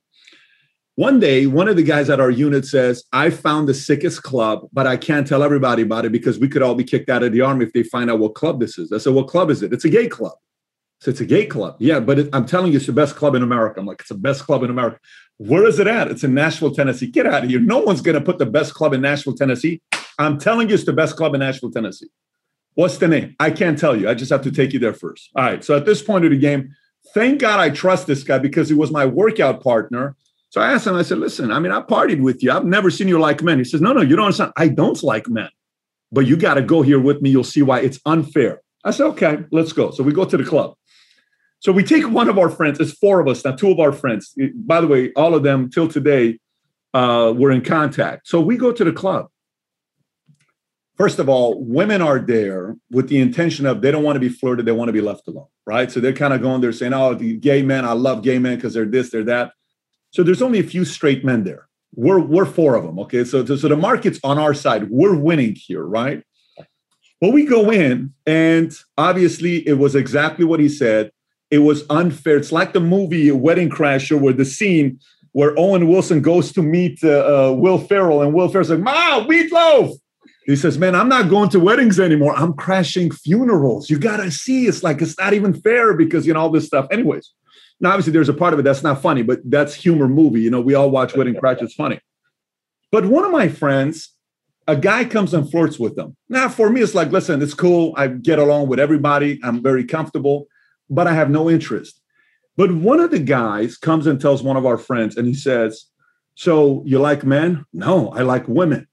One 0.98 1.20
day, 1.20 1.45
one 1.45 1.68
of 1.68 1.76
the 1.76 1.84
guys 1.84 2.10
at 2.10 2.20
our 2.20 2.32
unit 2.32 2.66
says, 2.66 3.04
I 3.14 3.30
found 3.30 3.70
the 3.70 3.76
sickest 3.76 4.24
club, 4.24 4.68
but 4.74 4.88
I 4.88 4.98
can't 4.98 5.28
tell 5.28 5.43
everybody 5.43 5.84
about 5.84 6.06
it 6.06 6.12
because 6.12 6.39
we 6.39 6.48
could 6.48 6.64
all 6.64 6.74
be 6.74 6.84
kicked 6.84 7.08
out 7.08 7.22
of 7.22 7.32
the 7.32 7.41
army 7.41 7.66
if 7.66 7.74
they 7.74 7.84
find 7.84 8.10
out 8.10 8.18
what 8.18 8.34
club 8.34 8.60
this 8.60 8.80
is. 8.80 8.91
I 8.91 8.98
said, 8.98 9.14
What 9.14 9.28
club 9.28 9.52
is 9.52 9.62
it? 9.62 9.72
It's 9.72 9.86
a 9.86 9.89
gay 9.89 10.08
club. 10.08 10.34
So 11.02 11.12
it's 11.12 11.22
a 11.22 11.26
gay 11.26 11.45
club. 11.45 11.76
Yeah, 11.78 12.00
but 12.00 12.18
it, 12.18 12.30
I'm 12.34 12.48
telling 12.48 12.72
you, 12.72 12.78
it's 12.78 12.88
the 12.88 12.93
best 12.93 13.16
club 13.16 13.36
in 13.36 13.43
America. 13.43 13.80
I'm 13.80 13.86
like, 13.86 14.00
it's 14.00 14.10
the 14.10 14.16
best 14.16 14.43
club 14.45 14.64
in 14.64 14.72
America. 14.72 14.98
Where 15.38 15.68
is 15.68 15.78
it 15.78 15.86
at? 15.86 16.08
It's 16.08 16.24
in 16.24 16.34
Nashville, 16.34 16.74
Tennessee. 16.74 17.06
Get 17.06 17.28
out 17.28 17.43
of 17.43 17.50
here. 17.52 17.60
No 17.60 17.78
one's 17.78 18.02
going 18.02 18.18
to 18.18 18.22
put 18.22 18.39
the 18.39 18.48
best 18.48 18.74
club 18.74 18.95
in 18.95 19.02
Nashville, 19.02 19.36
Tennessee. 19.36 19.84
I'm 20.18 20.39
telling 20.39 20.68
you, 20.68 20.74
it's 20.74 20.86
the 20.86 20.93
best 20.93 21.16
club 21.16 21.36
in 21.36 21.41
Nashville, 21.41 21.70
Tennessee. 21.70 22.10
What's 22.74 22.98
the 22.98 23.08
name? 23.08 23.36
I 23.39 23.52
can't 23.52 23.78
tell 23.78 23.95
you. 23.95 24.10
I 24.10 24.16
just 24.16 24.32
have 24.32 24.41
to 24.41 24.52
take 24.52 24.74
you 24.74 24.80
there 24.80 24.95
first. 24.95 25.30
All 25.36 25.43
right. 25.43 25.64
So 25.64 25.78
at 25.78 25.86
this 25.86 26.02
point 26.02 26.26
of 26.26 26.32
the 26.32 26.38
game, 26.39 26.76
thank 27.14 27.39
God 27.39 27.60
I 27.60 27.70
trust 27.70 28.08
this 28.08 28.24
guy 28.24 28.39
because 28.39 28.68
he 28.68 28.74
was 28.74 28.89
my 28.89 29.06
workout 29.06 29.62
partner. 29.62 30.16
So 30.50 30.62
I 30.62 30.72
asked 30.72 30.88
him, 30.88 30.95
I 30.95 31.02
said, 31.02 31.18
listen, 31.18 31.52
I 31.52 31.60
mean, 31.60 31.72
I 31.72 31.82
partied 31.82 32.22
with 32.22 32.41
you. 32.41 32.52
I've 32.52 32.66
never 32.66 32.89
seen 32.89 33.08
you 33.08 33.20
like 33.20 33.43
men. 33.43 33.58
He 33.58 33.66
says, 33.66 33.82
no, 33.82 33.93
no, 33.93 34.02
you 34.02 34.16
don't 34.16 34.26
understand. 34.26 34.54
I 34.56 34.70
don't 34.70 35.02
like 35.04 35.28
men, 35.28 35.50
but 36.12 36.26
you 36.26 36.38
got 36.38 36.54
to 36.56 36.62
go 36.62 36.82
here 36.82 37.00
with 37.00 37.22
me. 37.22 37.30
You'll 37.30 37.43
see 37.43 37.62
why 37.62 37.82
it's 37.82 38.00
unfair. 38.06 38.62
I 38.84 38.91
said, 38.91 39.08
okay, 39.08 39.39
let's 39.52 39.74
go. 39.74 39.91
So 39.91 40.04
we 40.04 40.14
go 40.14 40.24
to 40.26 40.38
the 40.38 40.45
club. 40.45 40.76
So 41.60 41.72
we 41.72 41.84
take 41.84 42.10
one 42.10 42.30
of 42.30 42.38
our 42.38 42.50
friends. 42.50 42.80
It's 42.80 42.93
four 42.93 43.20
of 43.20 43.28
us 43.28 43.43
now. 43.43 43.56
Two 43.56 43.72
of 43.72 43.80
our 43.80 43.91
friends. 43.91 44.34
By 44.56 44.80
the 44.80 44.88
way, 44.88 45.12
all 45.14 45.36
of 45.36 45.43
them 45.43 45.70
till 45.70 45.88
today 45.88 46.39
uh, 46.93 47.34
were 47.36 47.52
in 47.52 47.62
contact. 47.62 48.28
So 48.28 48.39
we 48.39 48.58
go 48.58 48.72
to 48.72 48.84
the 48.84 48.93
club. 48.93 49.28
First 50.98 51.20
of 51.20 51.30
all, 51.30 51.64
women 51.64 52.02
are 52.02 52.20
there 52.20 52.76
with 52.89 53.08
the 53.08 53.20
intention 53.20 53.68
of 53.68 53.82
they 53.82 53.91
don't 53.91 54.04
want 54.04 54.16
to 54.16 54.20
be 54.20 54.30
flirted, 54.30 54.66
they 54.66 54.72
want 54.72 54.89
to 54.89 54.93
be 54.93 55.02
left 55.02 55.28
alone, 55.28 55.48
right? 55.66 55.91
So 55.91 56.00
they're 56.00 56.14
kind 56.14 56.34
of 56.34 56.41
going 56.41 56.62
there 56.62 56.72
saying, 56.72 56.93
"Oh, 56.93 57.14
the 57.14 57.38
gay 57.38 57.62
men, 57.62 57.86
I 57.86 57.91
love 57.91 58.24
gay 58.24 58.39
men 58.39 58.56
because 58.56 58.74
they're 58.74 58.86
this, 58.86 59.12
they're 59.12 59.24
that." 59.26 59.52
So 60.12 60.24
there's 60.24 60.41
only 60.41 60.60
a 60.60 60.64
few 60.64 60.86
straight 60.86 61.24
men 61.24 61.43
there. 61.43 61.68
we're 61.93 62.20
we're 62.20 62.45
four 62.45 62.76
of 62.76 62.84
them. 62.84 62.99
Okay, 62.99 63.24
so 63.24 63.45
so 63.45 63.68
the 63.68 63.76
market's 63.76 64.20
on 64.24 64.38
our 64.38 64.53
side. 64.53 64.89
We're 64.89 65.16
winning 65.16 65.55
here, 65.55 65.84
right? 65.84 66.24
Well, 67.22 67.32
we 67.32 67.45
go 67.45 67.72
in, 67.72 68.14
and 68.26 68.72
obviously 68.97 69.68
it 69.68 69.80
was 69.80 69.95
exactly 69.95 70.45
what 70.45 70.60
he 70.60 70.70
said. 70.70 71.12
It 71.49 71.60
was 71.60 71.84
unfair. 71.89 72.38
It's 72.38 72.51
like 72.51 72.74
the 72.74 72.80
movie 72.80 73.32
Wedding 73.32 73.70
Crasher, 73.70 74.20
where 74.20 74.34
the 74.34 74.45
scene 74.45 74.99
where 75.32 75.58
Owen 75.58 75.88
Wilson 75.88 76.22
goes 76.22 76.51
to 76.53 76.62
meet 76.62 77.03
uh, 77.03 77.49
uh, 77.49 77.51
Will 77.53 77.80
Ferrell, 77.80 78.22
and 78.22 78.34
Will 78.34 78.49
Ferrell's 78.49 78.70
like, 78.70 78.80
"Ma, 78.80 79.26
meatloaf." 79.26 79.93
He 80.45 80.55
says, 80.55 80.78
"Man, 80.78 80.93
I'm 80.93 81.10
not 81.10 81.30
going 81.30 81.49
to 81.49 81.60
weddings 81.60 81.99
anymore. 81.99 82.36
I'm 82.36 82.53
crashing 82.53 83.12
funerals. 83.12 83.89
You 83.89 83.97
gotta 83.97 84.30
see. 84.30 84.68
It's 84.68 84.84
like 84.84 85.01
it's 85.01 85.18
not 85.18 85.34
even 85.34 85.53
fair 85.53 85.93
because 85.95 86.28
you 86.28 86.34
know 86.34 86.41
all 86.41 86.49
this 86.49 86.68
stuff." 86.68 86.88
Anyways, 86.91 87.32
now 87.80 87.92
obviously 87.92 88.14
there's 88.14 88.30
a 88.30 88.34
part 88.34 88.54
of 88.54 88.60
it 88.60 88.64
that's 88.64 88.84
not 88.84 89.02
funny, 89.02 89.24
but 89.24 89.40
that's 89.46 89.74
humor 89.74 90.08
movie. 90.08 90.42
You 90.42 90.50
know, 90.50 90.62
we 90.62 90.74
all 90.74 90.90
watch 90.90 91.16
Wedding 91.16 91.36
Crash. 91.36 91.62
It's 91.62 91.74
funny. 91.74 92.00
But 92.92 93.06
one 93.06 93.26
of 93.26 93.32
my 93.32 93.50
friends 93.50 94.18
a 94.68 94.76
guy 94.76 95.06
comes 95.06 95.34
and 95.34 95.50
flirts 95.50 95.80
with 95.80 95.96
them. 95.96 96.16
Now, 96.28 96.50
for 96.50 96.70
me, 96.70 96.82
it's 96.82 96.94
like, 96.94 97.12
listen, 97.12 97.42
it's 97.42 97.54
cool. 97.54 97.94
I 97.96 98.08
get 98.08 98.38
along 98.38 98.68
with 98.68 98.80
everybody. 98.80 99.40
I'm 99.42 99.64
very 99.64 99.86
comfortable, 99.86 100.48
but 100.90 101.08
I 101.08 101.14
have 101.14 101.30
no 101.30 101.50
interest. 101.50 102.02
But 102.58 102.74
one 102.74 103.00
of 103.00 103.12
the 103.12 103.20
guys 103.20 103.78
comes 103.78 104.08
and 104.08 104.20
tells 104.20 104.44
one 104.44 104.58
of 104.58 104.66
our 104.66 104.78
friends, 104.78 105.16
and 105.16 105.28
he 105.28 105.34
says, 105.34 105.86
So 106.36 106.84
you 106.86 107.00
like 107.00 107.24
men? 107.24 107.66
No, 107.72 108.10
I 108.10 108.24
like 108.24 108.48
women. 108.48 108.88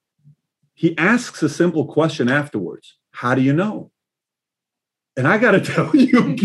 He 0.75 0.97
asks 0.97 1.43
a 1.43 1.49
simple 1.49 1.87
question 1.87 2.29
afterwards 2.29 2.97
How 3.11 3.35
do 3.35 3.43
you 3.43 3.53
know? 3.53 3.91
And 5.17 5.29
I 5.29 5.39
got 5.39 5.53
to 5.53 5.61
tell 5.61 5.95
you, 5.95 6.37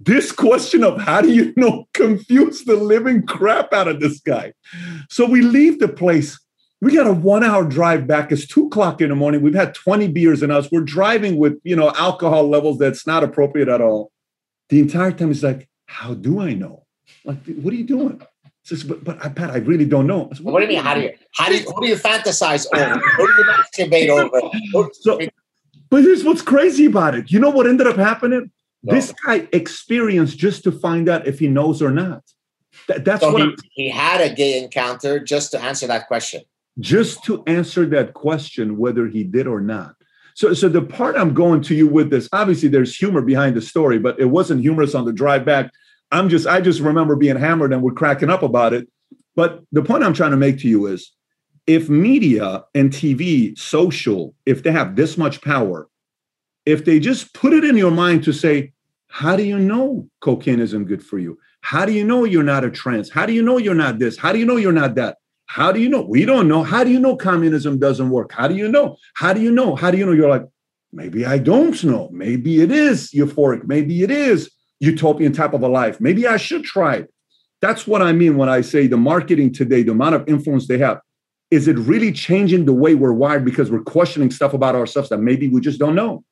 this 0.00 0.32
question 0.32 0.84
of 0.84 1.00
how 1.00 1.20
do 1.20 1.32
you 1.32 1.52
know 1.56 1.86
confused 1.94 2.66
the 2.66 2.76
living 2.76 3.26
crap 3.26 3.72
out 3.72 3.88
of 3.88 4.00
this 4.00 4.20
guy. 4.20 4.52
So 5.10 5.26
we 5.26 5.42
leave 5.42 5.78
the 5.78 5.88
place 5.88 6.38
we 6.82 6.96
got 6.96 7.06
a 7.06 7.12
one 7.12 7.44
hour 7.44 7.64
drive 7.64 8.08
back. 8.08 8.32
It's 8.32 8.44
two 8.44 8.66
o'clock 8.66 9.00
in 9.00 9.10
the 9.10 9.14
morning. 9.14 9.40
We've 9.40 9.54
had 9.54 9.72
20 9.72 10.08
beers 10.08 10.42
in 10.42 10.50
us. 10.50 10.68
We're 10.72 10.80
driving 10.80 11.36
with, 11.36 11.60
you 11.62 11.76
know, 11.76 11.92
alcohol 11.96 12.48
levels 12.48 12.76
that's 12.76 13.06
not 13.06 13.22
appropriate 13.22 13.68
at 13.68 13.80
all. 13.80 14.10
The 14.68 14.80
entire 14.80 15.12
time 15.12 15.28
he's 15.28 15.44
like, 15.44 15.68
how 15.86 16.14
do 16.14 16.40
I 16.40 16.54
know? 16.54 16.84
Like, 17.24 17.36
what 17.46 17.72
are 17.72 17.76
you 17.76 17.84
doing? 17.84 18.20
Says, 18.64 18.82
but, 18.82 19.04
but 19.04 19.20
Pat, 19.36 19.50
I 19.50 19.58
really 19.58 19.84
don't 19.84 20.08
know. 20.08 20.24
What, 20.40 20.54
what, 20.54 20.58
do 20.58 20.66
you 20.66 20.72
mean? 20.72 20.84
How 20.84 20.94
do 20.94 21.02
you, 21.02 21.12
how 21.36 21.48
do 21.48 21.56
you, 21.56 21.70
what 21.70 21.82
do 21.82 21.88
you 21.88 21.94
fantasize 21.94 22.66
over? 22.74 23.00
what 23.16 23.26
do 23.28 23.32
you 23.38 23.88
masturbate 23.88 24.08
over? 24.08 24.90
So, 24.94 25.20
but 25.92 26.02
here's 26.02 26.24
what's 26.24 26.42
crazy 26.42 26.86
about 26.86 27.14
it. 27.14 27.30
You 27.30 27.38
know 27.38 27.50
what 27.50 27.68
ended 27.68 27.86
up 27.86 27.96
happening? 27.96 28.50
No. 28.82 28.94
This 28.94 29.12
guy 29.24 29.46
experienced 29.52 30.38
just 30.38 30.64
to 30.64 30.72
find 30.72 31.08
out 31.08 31.28
if 31.28 31.38
he 31.38 31.46
knows 31.46 31.80
or 31.80 31.92
not. 31.92 32.24
That, 32.88 33.04
that's 33.04 33.20
so 33.20 33.32
what 33.32 33.42
he, 33.42 33.84
he 33.84 33.88
had 33.90 34.20
a 34.20 34.34
gay 34.34 34.60
encounter 34.60 35.20
just 35.20 35.52
to 35.52 35.62
answer 35.62 35.86
that 35.86 36.08
question 36.08 36.42
just 36.78 37.24
to 37.24 37.42
answer 37.46 37.86
that 37.86 38.14
question 38.14 38.78
whether 38.78 39.06
he 39.06 39.24
did 39.24 39.46
or 39.46 39.60
not. 39.60 39.94
So, 40.34 40.54
so 40.54 40.68
the 40.68 40.82
part 40.82 41.16
I'm 41.16 41.34
going 41.34 41.60
to 41.62 41.74
you 41.74 41.86
with 41.86 42.10
this, 42.10 42.28
obviously 42.32 42.68
there's 42.68 42.96
humor 42.96 43.20
behind 43.20 43.54
the 43.54 43.60
story, 43.60 43.98
but 43.98 44.18
it 44.18 44.26
wasn't 44.26 44.62
humorous 44.62 44.94
on 44.94 45.04
the 45.04 45.12
drive 45.12 45.44
back. 45.44 45.70
I'm 46.10 46.28
just, 46.28 46.46
I 46.46 46.60
just 46.60 46.80
remember 46.80 47.16
being 47.16 47.36
hammered 47.36 47.72
and 47.72 47.82
we're 47.82 47.92
cracking 47.92 48.30
up 48.30 48.42
about 48.42 48.72
it. 48.72 48.88
But 49.34 49.62
the 49.72 49.82
point 49.82 50.04
I'm 50.04 50.14
trying 50.14 50.30
to 50.30 50.36
make 50.36 50.58
to 50.60 50.68
you 50.68 50.86
is 50.86 51.12
if 51.66 51.88
media 51.88 52.64
and 52.74 52.90
TV, 52.90 53.56
social, 53.56 54.34
if 54.46 54.62
they 54.62 54.72
have 54.72 54.96
this 54.96 55.16
much 55.16 55.40
power, 55.42 55.88
if 56.66 56.84
they 56.84 56.98
just 56.98 57.34
put 57.34 57.52
it 57.52 57.64
in 57.64 57.76
your 57.76 57.90
mind 57.90 58.24
to 58.24 58.32
say, 58.32 58.72
how 59.08 59.36
do 59.36 59.42
you 59.42 59.58
know 59.58 60.08
cocaine 60.20 60.60
isn't 60.60 60.84
good 60.84 61.04
for 61.04 61.18
you? 61.18 61.38
How 61.60 61.84
do 61.84 61.92
you 61.92 62.04
know 62.04 62.24
you're 62.24 62.42
not 62.42 62.64
a 62.64 62.70
trans? 62.70 63.10
How 63.10 63.26
do 63.26 63.32
you 63.32 63.42
know 63.42 63.58
you're 63.58 63.74
not 63.74 63.98
this? 63.98 64.16
How 64.16 64.32
do 64.32 64.38
you 64.38 64.46
know 64.46 64.56
you're 64.56 64.72
not 64.72 64.94
that? 64.96 65.18
How 65.46 65.70
do 65.70 65.80
you 65.80 65.88
know? 65.88 66.02
We 66.02 66.24
don't 66.24 66.48
know. 66.48 66.62
How 66.62 66.82
do 66.82 66.90
you 66.90 66.98
know 66.98 67.14
communism 67.14 67.78
doesn't 67.78 68.10
work? 68.10 68.32
How 68.32 68.48
do 68.48 68.54
you 68.54 68.68
know? 68.68 68.96
How 69.14 69.32
do 69.32 69.40
you 69.40 69.52
know? 69.52 69.76
How 69.76 69.90
do 69.90 69.98
you 69.98 70.06
know? 70.06 70.12
You're 70.12 70.30
like, 70.30 70.46
maybe 70.92 71.26
I 71.26 71.38
don't 71.38 71.82
know. 71.84 72.08
Maybe 72.10 72.62
it 72.62 72.72
is 72.72 73.10
euphoric. 73.10 73.64
Maybe 73.66 74.02
it 74.02 74.10
is 74.10 74.50
utopian 74.80 75.32
type 75.32 75.52
of 75.52 75.62
a 75.62 75.68
life. 75.68 76.00
Maybe 76.00 76.26
I 76.26 76.38
should 76.38 76.64
try 76.64 76.96
it. 76.96 77.12
That's 77.60 77.86
what 77.86 78.02
I 78.02 78.12
mean 78.12 78.36
when 78.36 78.48
I 78.48 78.62
say 78.62 78.86
the 78.86 78.96
marketing 78.96 79.52
today, 79.52 79.82
the 79.82 79.92
amount 79.92 80.16
of 80.16 80.28
influence 80.28 80.66
they 80.66 80.78
have. 80.78 81.00
Is 81.52 81.68
it 81.68 81.78
really 81.78 82.12
changing 82.12 82.64
the 82.64 82.72
way 82.72 82.94
we're 82.94 83.12
wired 83.12 83.44
because 83.44 83.70
we're 83.70 83.82
questioning 83.82 84.30
stuff 84.30 84.54
about 84.54 84.74
ourselves 84.74 85.10
that 85.10 85.18
maybe 85.18 85.48
we 85.48 85.60
just 85.60 85.78
don't 85.78 85.94
know? 85.94 86.24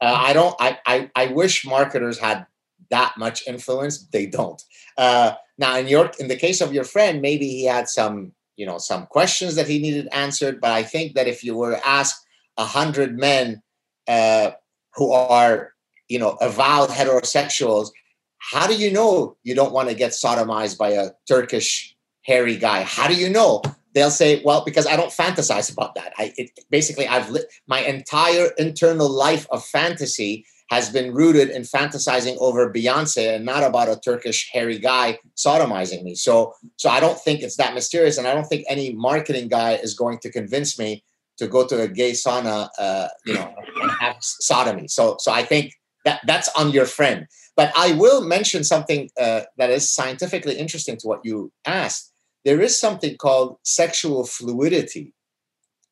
Uh, 0.00 0.18
I 0.28 0.32
don't. 0.32 0.54
I, 0.58 0.78
I 0.86 1.10
I 1.14 1.26
wish 1.28 1.64
marketers 1.66 2.18
had 2.18 2.46
that 2.90 3.14
much 3.18 3.46
influence. 3.46 4.06
They 4.08 4.26
don't. 4.26 4.60
Uh, 4.96 5.34
now, 5.58 5.76
in 5.76 5.88
your 5.88 6.10
in 6.18 6.28
the 6.28 6.36
case 6.36 6.60
of 6.60 6.72
your 6.72 6.84
friend, 6.84 7.20
maybe 7.20 7.48
he 7.48 7.64
had 7.64 7.88
some 7.88 8.32
you 8.56 8.64
know 8.64 8.78
some 8.78 9.06
questions 9.06 9.54
that 9.54 9.68
he 9.68 9.78
needed 9.78 10.08
answered 10.12 10.60
but 10.60 10.72
i 10.72 10.82
think 10.82 11.14
that 11.14 11.28
if 11.28 11.44
you 11.44 11.56
were 11.56 11.72
to 11.72 11.86
ask 11.86 12.22
a 12.56 12.64
hundred 12.64 13.18
men 13.18 13.62
uh, 14.08 14.50
who 14.94 15.12
are 15.12 15.72
you 16.08 16.18
know 16.18 16.36
avowed 16.40 16.88
heterosexuals 16.88 17.90
how 18.38 18.66
do 18.66 18.74
you 18.74 18.90
know 18.90 19.36
you 19.42 19.54
don't 19.54 19.72
want 19.72 19.88
to 19.88 19.94
get 19.94 20.12
sodomized 20.12 20.78
by 20.78 20.90
a 20.90 21.10
turkish 21.28 21.94
hairy 22.22 22.56
guy 22.56 22.82
how 22.82 23.06
do 23.06 23.14
you 23.14 23.28
know 23.28 23.62
they'll 23.96 24.10
say 24.10 24.40
well 24.44 24.62
because 24.64 24.86
i 24.86 24.94
don't 24.94 25.10
fantasize 25.10 25.72
about 25.72 25.94
that 25.96 26.12
i 26.18 26.32
it, 26.36 26.50
basically 26.70 27.08
i've 27.08 27.30
lit 27.30 27.46
my 27.66 27.80
entire 27.80 28.50
internal 28.58 29.08
life 29.08 29.46
of 29.50 29.64
fantasy 29.64 30.44
has 30.68 30.90
been 30.90 31.14
rooted 31.14 31.48
in 31.50 31.62
fantasizing 31.62 32.36
over 32.40 32.72
Beyonce 32.72 33.36
and 33.36 33.44
not 33.44 33.62
about 33.62 33.88
a 33.88 34.00
Turkish 34.00 34.50
hairy 34.52 34.78
guy 34.78 35.18
sodomizing 35.36 36.02
me. 36.02 36.14
So, 36.14 36.54
so 36.76 36.88
I 36.88 36.98
don't 36.98 37.18
think 37.20 37.42
it's 37.42 37.56
that 37.56 37.74
mysterious, 37.74 38.18
and 38.18 38.26
I 38.26 38.34
don't 38.34 38.46
think 38.46 38.64
any 38.68 38.92
marketing 38.92 39.48
guy 39.48 39.74
is 39.74 39.94
going 39.94 40.18
to 40.20 40.30
convince 40.30 40.78
me 40.78 41.04
to 41.38 41.46
go 41.46 41.66
to 41.66 41.82
a 41.82 41.88
gay 41.88 42.12
sauna, 42.12 42.68
uh, 42.78 43.08
you 43.24 43.34
know, 43.34 43.54
and 43.82 43.90
have 44.00 44.16
sodomy. 44.20 44.88
So, 44.88 45.16
so 45.20 45.32
I 45.32 45.44
think 45.44 45.72
that 46.04 46.20
that's 46.26 46.48
on 46.56 46.70
your 46.70 46.86
friend. 46.86 47.26
But 47.56 47.72
I 47.76 47.92
will 47.92 48.22
mention 48.22 48.64
something 48.64 49.10
uh, 49.20 49.42
that 49.58 49.70
is 49.70 49.90
scientifically 49.90 50.56
interesting 50.56 50.96
to 50.98 51.06
what 51.06 51.20
you 51.24 51.52
asked. 51.64 52.12
There 52.46 52.60
is 52.60 52.78
something 52.80 53.16
called 53.16 53.58
sexual 53.64 54.24
fluidity, 54.24 55.12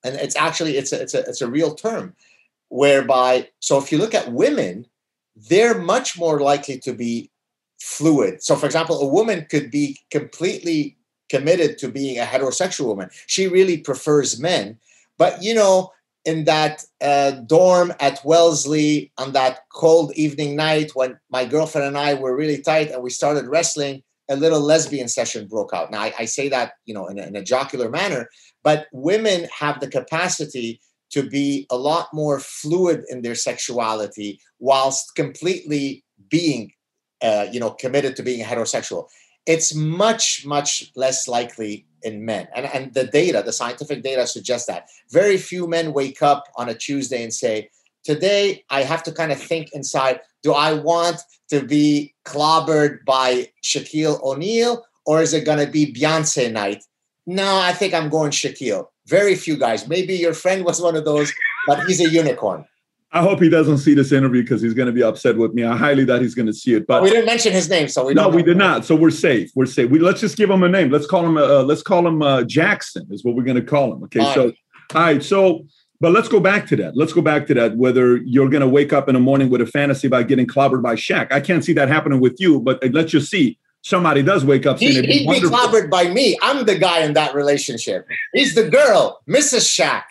and 0.05 0.14
it's 0.14 0.36
actually 0.36 0.76
it's 0.76 0.92
a, 0.92 1.02
it's 1.02 1.12
a 1.12 1.18
it's 1.18 1.40
a 1.40 1.50
real 1.50 1.74
term 1.74 2.14
whereby 2.68 3.48
so 3.59 3.76
if 3.76 3.90
you 3.90 3.98
look 3.98 4.14
at 4.14 4.32
women 4.32 4.86
they're 5.50 5.80
much 5.80 6.16
more 6.16 6.38
likely 6.38 6.78
to 6.78 6.92
be 6.92 7.28
fluid. 7.80 8.40
So 8.40 8.55
for 8.55 8.66
example 8.66 9.00
a 9.00 9.09
woman 9.09 9.48
could 9.50 9.72
be 9.72 9.98
completely 10.12 10.96
committed 11.28 11.76
to 11.78 11.88
being 11.88 12.20
a 12.20 12.24
heterosexual 12.24 12.86
woman. 12.86 13.11
She 13.26 13.48
really 13.48 13.78
prefers 13.78 14.38
men. 14.38 14.78
But 15.18 15.42
you 15.42 15.55
know 15.55 15.90
in 16.24 16.44
that 16.44 16.84
uh, 17.00 17.32
dorm 17.32 17.92
at 17.98 18.20
wellesley 18.24 19.11
on 19.18 19.32
that 19.32 19.62
cold 19.72 20.12
evening 20.14 20.55
night 20.55 20.92
when 20.94 21.18
my 21.30 21.44
girlfriend 21.44 21.88
and 21.88 21.98
i 21.98 22.14
were 22.14 22.34
really 22.36 22.62
tight 22.62 22.90
and 22.90 23.02
we 23.02 23.11
started 23.11 23.46
wrestling 23.46 24.02
a 24.31 24.37
little 24.37 24.61
lesbian 24.61 25.09
session 25.09 25.47
broke 25.47 25.75
out. 25.75 25.91
Now 25.91 26.01
i, 26.01 26.14
I 26.20 26.25
say 26.25 26.49
that 26.49 26.72
you 26.87 26.95
know 26.95 27.07
in 27.07 27.18
a, 27.18 27.22
in 27.22 27.37
a 27.37 27.43
jocular 27.43 27.91
manner 27.91 28.29
but 28.62 28.87
women 28.93 29.47
have 29.57 29.79
the 29.81 29.89
capacity 29.89 30.81
to 31.11 31.22
be 31.22 31.66
a 31.70 31.77
lot 31.77 32.09
more 32.12 32.41
fluid 32.41 33.05
in 33.09 33.22
their 33.22 33.37
sexuality 33.37 34.41
whilst 34.59 35.14
completely 35.14 36.03
being 36.29 36.72
uh, 37.22 37.47
you 37.53 37.61
know 37.61 37.70
committed 37.70 38.16
to 38.16 38.22
being 38.22 38.45
heterosexual. 38.45 39.07
It's 39.47 39.75
much 39.75 40.45
much 40.45 40.91
less 40.97 41.29
likely 41.29 41.87
in 42.03 42.25
men. 42.25 42.49
And, 42.55 42.66
and 42.66 42.93
the 42.95 43.05
data 43.05 43.43
the 43.45 43.53
scientific 43.53 44.03
data 44.03 44.27
suggests 44.27 44.66
that 44.66 44.89
very 45.11 45.37
few 45.37 45.66
men 45.68 45.93
wake 45.93 46.22
up 46.22 46.45
on 46.57 46.68
a 46.68 46.75
tuesday 46.75 47.22
and 47.22 47.33
say 47.33 47.70
today 48.05 48.62
i 48.68 48.83
have 48.83 49.03
to 49.03 49.12
kind 49.12 49.33
of 49.33 49.41
think 49.41 49.70
inside 49.72 50.20
do 50.45 50.53
i 50.53 50.72
want 50.72 51.16
to 51.49 51.61
be 51.66 52.14
clobbered 52.24 53.05
by 53.05 53.49
shaquille 53.62 54.22
o'neal 54.22 54.84
or 55.05 55.20
is 55.20 55.34
it 55.34 55.45
going 55.45 55.59
to 55.59 55.70
be 55.70 55.92
beyonce 55.92 56.53
night 56.53 56.84
no 57.26 57.59
i 57.59 57.72
think 57.72 57.92
i'm 57.92 58.09
going 58.09 58.30
shaquille 58.30 58.86
very 59.07 59.34
few 59.34 59.57
guys. 59.57 59.86
Maybe 59.88 60.14
your 60.14 60.34
friend 60.34 60.64
was 60.64 60.80
one 60.80 60.97
of 60.97 61.05
those, 61.05 61.32
but 61.66 61.84
he's 61.86 62.01
a 62.01 62.09
unicorn. 62.09 62.64
I 63.12 63.22
hope 63.22 63.40
he 63.40 63.49
doesn't 63.49 63.78
see 63.78 63.95
this 63.95 64.11
interview 64.11 64.42
because 64.42 64.61
he's 64.61 64.74
going 64.74 64.86
to 64.86 64.92
be 64.92 65.03
upset 65.03 65.36
with 65.36 65.55
me. 65.55 65.62
I 65.62 65.76
highly 65.76 66.05
doubt 66.05 66.22
he's 66.22 66.34
going 66.34 66.47
to 66.47 66.53
see 66.53 66.74
it. 66.74 66.86
But 66.86 67.03
we 67.03 67.11
didn't 67.11 67.26
mention 67.26 67.53
his 67.53 67.68
name, 67.68 67.86
so 67.86 68.07
we 68.07 68.14
no, 68.14 68.28
we 68.28 68.42
did 68.42 68.57
not. 68.57 68.84
So 68.84 68.97
we're 68.97 69.11
safe. 69.11 69.53
We're 69.55 69.66
safe. 69.66 69.88
We 69.88 70.01
let's 70.01 70.20
just 70.20 70.36
give 70.36 70.51
him 70.51 70.64
a 70.64 70.68
name. 70.68 70.90
Let's 70.90 71.07
call 71.07 71.24
him. 71.24 71.36
Uh, 71.36 71.62
let's 71.62 71.82
call 71.82 72.07
him 72.09 72.22
uh, 72.22 72.42
Jackson. 72.42 73.07
Is 73.11 73.24
what 73.24 73.36
we're 73.36 73.45
going 73.45 73.57
to 73.57 73.62
call 73.62 73.92
him. 73.92 74.03
Okay. 74.05 74.18
All 74.18 74.34
so 74.34 74.45
right. 74.47 74.55
all 74.95 75.03
right. 75.03 75.22
So, 75.22 75.66
but 76.01 76.12
let's 76.12 76.28
go 76.28 76.40
back 76.40 76.66
to 76.68 76.76
that. 76.76 76.97
Let's 76.97 77.12
go 77.12 77.22
back 77.22 77.47
to 77.47 77.55
that. 77.55 77.76
Whether 77.76 78.16
you're 78.18 78.49
going 78.49 78.61
to 78.61 78.68
wake 78.68 78.92
up 78.92 79.09
in 79.09 79.14
the 79.14 79.20
morning 79.20 79.49
with 79.49 79.61
a 79.61 79.66
fantasy 79.66 80.07
about 80.07 80.28
getting 80.28 80.47
clobbered 80.47 80.82
by 80.82 80.95
Shaq, 80.95 81.32
I 81.32 81.40
can't 81.40 81.64
see 81.64 81.72
that 81.74 81.88
happening 81.88 82.20
with 82.20 82.36
you. 82.38 82.61
But 82.61 82.82
uh, 82.84 82.88
let's 82.92 83.12
just 83.12 83.30
see 83.30 83.59
somebody 83.82 84.22
does 84.22 84.45
wake 84.45 84.66
up. 84.66 84.78
He, 84.78 84.92
he'd 84.92 85.07
be, 85.07 85.26
be 85.26 85.40
clobbered 85.40 85.90
by 85.90 86.09
me. 86.09 86.36
I'm 86.42 86.66
the 86.66 86.78
guy 86.78 87.01
in 87.01 87.14
that 87.14 87.34
relationship. 87.34 88.07
He's 88.32 88.55
the 88.55 88.68
girl, 88.68 89.20
Mrs. 89.28 89.68
Shaq. 89.68 90.05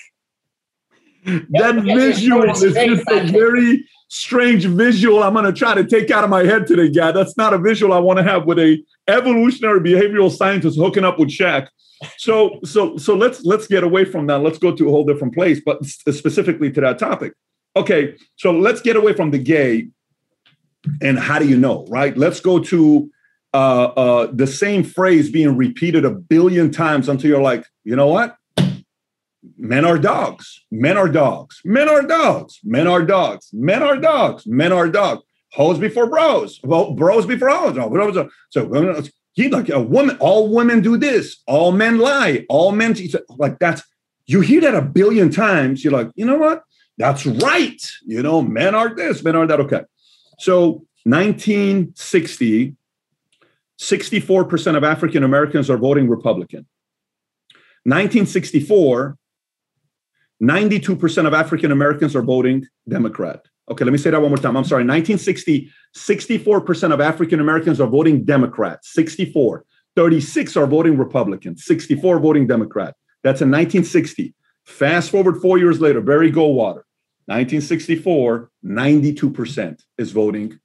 That 1.25 1.81
visual 1.83 2.49
is 2.49 2.61
just 2.61 3.09
a 3.09 3.31
very 3.31 3.87
strange 4.13 4.65
visual 4.65 5.23
I'm 5.23 5.33
going 5.33 5.45
to 5.45 5.51
try 5.51 5.73
to 5.73 5.83
take 5.83 6.11
out 6.11 6.23
of 6.23 6.29
my 6.29 6.43
head 6.43 6.67
today, 6.67 6.89
guy. 6.89 7.11
That's 7.11 7.35
not 7.35 7.53
a 7.53 7.57
visual 7.57 7.93
I 7.93 7.99
want 7.99 8.17
to 8.17 8.23
have 8.23 8.45
with 8.45 8.59
a 8.59 8.81
evolutionary 9.07 9.79
behavioral 9.79 10.31
scientist 10.31 10.77
hooking 10.77 11.03
up 11.03 11.17
with 11.17 11.29
Shaq. 11.29 11.67
So, 12.17 12.59
so, 12.63 12.97
so 12.97 13.15
let's 13.15 13.43
let's 13.43 13.65
get 13.65 13.83
away 13.83 14.05
from 14.05 14.27
that. 14.27 14.39
Let's 14.39 14.57
go 14.57 14.75
to 14.75 14.87
a 14.87 14.91
whole 14.91 15.05
different 15.05 15.33
place, 15.33 15.61
but 15.65 15.83
specifically 15.85 16.71
to 16.71 16.81
that 16.81 16.99
topic. 16.99 17.33
Okay, 17.75 18.15
so 18.35 18.51
let's 18.51 18.81
get 18.81 18.95
away 18.95 19.13
from 19.13 19.31
the 19.31 19.39
gay 19.39 19.87
and 21.01 21.17
how 21.17 21.39
do 21.39 21.47
you 21.47 21.57
know, 21.57 21.85
right? 21.89 22.15
Let's 22.15 22.39
go 22.39 22.59
to 22.59 23.09
uh, 23.53 23.83
uh, 23.85 24.27
the 24.31 24.47
same 24.47 24.83
phrase 24.83 25.31
being 25.31 25.57
repeated 25.57 26.05
a 26.05 26.11
billion 26.11 26.71
times 26.71 27.09
until 27.09 27.29
you're 27.31 27.41
like, 27.41 27.65
you 27.83 27.95
know 27.95 28.07
what? 28.07 28.35
Men 29.57 29.85
are 29.85 29.97
dogs. 29.97 30.61
Men 30.71 30.97
are 30.97 31.09
dogs. 31.09 31.61
Men 31.65 31.89
are 31.89 32.01
dogs. 32.01 32.59
Men 32.63 32.87
are 32.87 33.01
dogs. 33.01 33.49
Men 33.53 33.83
are 33.83 33.97
dogs. 33.97 34.47
Men 34.47 34.71
are 34.71 34.87
dogs. 34.87 35.23
Hoes 35.51 35.77
before 35.77 36.09
bros. 36.09 36.59
Well, 36.63 36.93
bros 36.93 37.25
before 37.25 37.49
hoes. 37.49 37.77
Oh, 37.77 38.13
so, 38.13 38.29
so 38.49 39.03
he 39.33 39.49
like 39.49 39.69
a 39.69 39.81
woman. 39.81 40.17
All 40.19 40.49
women 40.49 40.81
do 40.81 40.97
this. 40.97 41.41
All 41.47 41.71
men 41.71 41.99
lie. 41.99 42.45
All 42.49 42.71
men 42.71 42.95
like 43.29 43.59
that's. 43.59 43.83
You 44.25 44.39
hear 44.39 44.61
that 44.61 44.75
a 44.75 44.81
billion 44.81 45.29
times. 45.29 45.83
You're 45.83 45.93
like, 45.93 46.09
you 46.15 46.25
know 46.25 46.37
what? 46.37 46.63
That's 46.97 47.25
right. 47.25 47.81
You 48.05 48.21
know, 48.21 48.41
men 48.41 48.73
are 48.75 48.95
this. 48.95 49.23
Men 49.23 49.35
are 49.35 49.45
that. 49.47 49.59
Okay. 49.59 49.81
So 50.39 50.85
1960, 51.03 52.75
64% 53.79 54.77
of 54.77 54.83
African 54.83 55.23
Americans 55.23 55.69
are 55.69 55.77
voting 55.77 56.07
Republican. 56.07 56.65
1964, 57.85 59.17
92% 60.41 61.27
of 61.27 61.33
African 61.33 61.71
Americans 61.71 62.15
are 62.15 62.21
voting 62.21 62.65
Democrat. 62.87 63.45
Okay, 63.69 63.85
let 63.85 63.91
me 63.91 63.97
say 63.97 64.09
that 64.09 64.21
one 64.21 64.29
more 64.29 64.37
time. 64.37 64.57
I'm 64.57 64.65
sorry. 64.65 64.83
1960, 64.83 65.71
64% 65.95 66.93
of 66.93 66.99
African 66.99 67.39
Americans 67.39 67.79
are 67.79 67.87
voting 67.87 68.25
Democrat. 68.25 68.83
64. 68.83 69.63
36 69.95 70.57
are 70.57 70.67
voting 70.67 70.97
Republican. 70.97 71.55
64 71.55 72.19
voting 72.19 72.47
Democrat. 72.47 72.95
That's 73.23 73.41
in 73.41 73.49
1960. 73.49 74.33
Fast 74.65 75.11
forward 75.11 75.41
four 75.41 75.57
years 75.57 75.79
later, 75.79 76.01
Barry 76.01 76.31
Goldwater. 76.31 76.83
1964, 77.27 78.51
92% 78.65 79.81
is 79.97 80.11
voting 80.11 80.59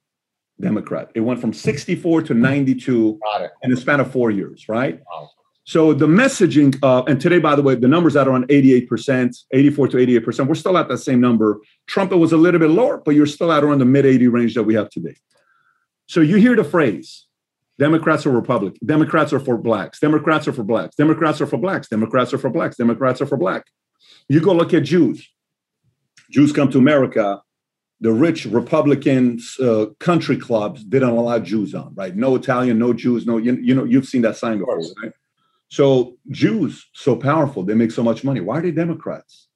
Democrat. 0.59 1.09
It 1.15 1.21
went 1.21 1.39
from 1.39 1.53
64 1.53 2.23
to 2.23 2.33
92 2.33 3.19
in 3.63 3.71
the 3.71 3.77
span 3.77 4.01
of 4.01 4.11
four 4.11 4.29
years, 4.29 4.67
right? 4.67 4.99
Wow. 5.09 5.29
So 5.69 5.93
the 5.93 6.07
messaging, 6.07 6.79
uh, 6.81 7.03
and 7.03 7.21
today, 7.21 7.37
by 7.37 7.55
the 7.55 7.61
way, 7.61 7.75
the 7.75 7.87
numbers 7.87 8.15
are 8.15 8.31
on 8.31 8.43
88%, 8.47 9.37
84 9.51 9.87
to 9.89 9.97
88%. 9.97 10.47
We're 10.47 10.55
still 10.55 10.75
at 10.79 10.87
that 10.87 10.97
same 10.97 11.21
number. 11.21 11.61
Trump, 11.85 12.11
it 12.11 12.15
was 12.15 12.31
a 12.31 12.37
little 12.37 12.59
bit 12.59 12.71
lower, 12.71 12.97
but 12.97 13.13
you're 13.13 13.27
still 13.27 13.51
at 13.51 13.63
around 13.63 13.77
the 13.77 13.85
mid 13.85 14.03
80 14.03 14.29
range 14.29 14.55
that 14.55 14.63
we 14.63 14.73
have 14.73 14.89
today. 14.89 15.15
So 16.07 16.21
you 16.21 16.37
hear 16.37 16.55
the 16.55 16.63
phrase, 16.63 17.27
Democrats 17.77 18.25
are 18.25 18.31
Republican, 18.31 18.79
Democrats 18.83 19.31
are 19.31 19.39
for 19.39 19.59
blacks, 19.59 19.99
Democrats 19.99 20.47
are 20.47 20.53
for 20.53 20.63
blacks, 20.63 20.95
Democrats 20.95 21.39
are 21.39 21.45
for 21.45 21.57
blacks, 21.57 21.87
Democrats 21.87 22.33
are 22.33 22.39
for 22.39 22.49
blacks, 22.49 22.75
Democrats 22.75 23.21
are 23.21 23.27
for 23.27 23.37
black. 23.37 23.67
You 24.27 24.41
go 24.41 24.53
look 24.53 24.73
at 24.73 24.85
Jews. 24.85 25.29
Jews 26.31 26.51
come 26.51 26.71
to 26.71 26.79
America, 26.79 27.43
the 28.01 28.11
rich 28.11 28.47
Republican 28.47 29.37
uh, 29.61 29.85
country 29.99 30.37
clubs 30.37 30.83
didn't 30.83 31.09
allow 31.09 31.37
Jews 31.37 31.75
on, 31.75 31.93
right? 31.93 32.15
No 32.15 32.35
Italian, 32.35 32.79
no 32.79 32.91
Jews, 32.91 33.27
no 33.27 33.37
you, 33.37 33.53
you 33.61 33.75
know 33.75 33.83
you've 33.83 34.07
seen 34.07 34.23
that 34.23 34.35
sign 34.35 34.57
before, 34.57 34.79
right? 35.03 35.13
So 35.69 36.17
Jews 36.29 36.87
so 36.93 37.15
powerful, 37.15 37.63
they 37.63 37.75
make 37.75 37.91
so 37.91 38.03
much 38.03 38.23
money. 38.23 38.41
Why 38.41 38.59
are 38.59 38.61
they 38.61 38.71
Democrats? 38.71 39.47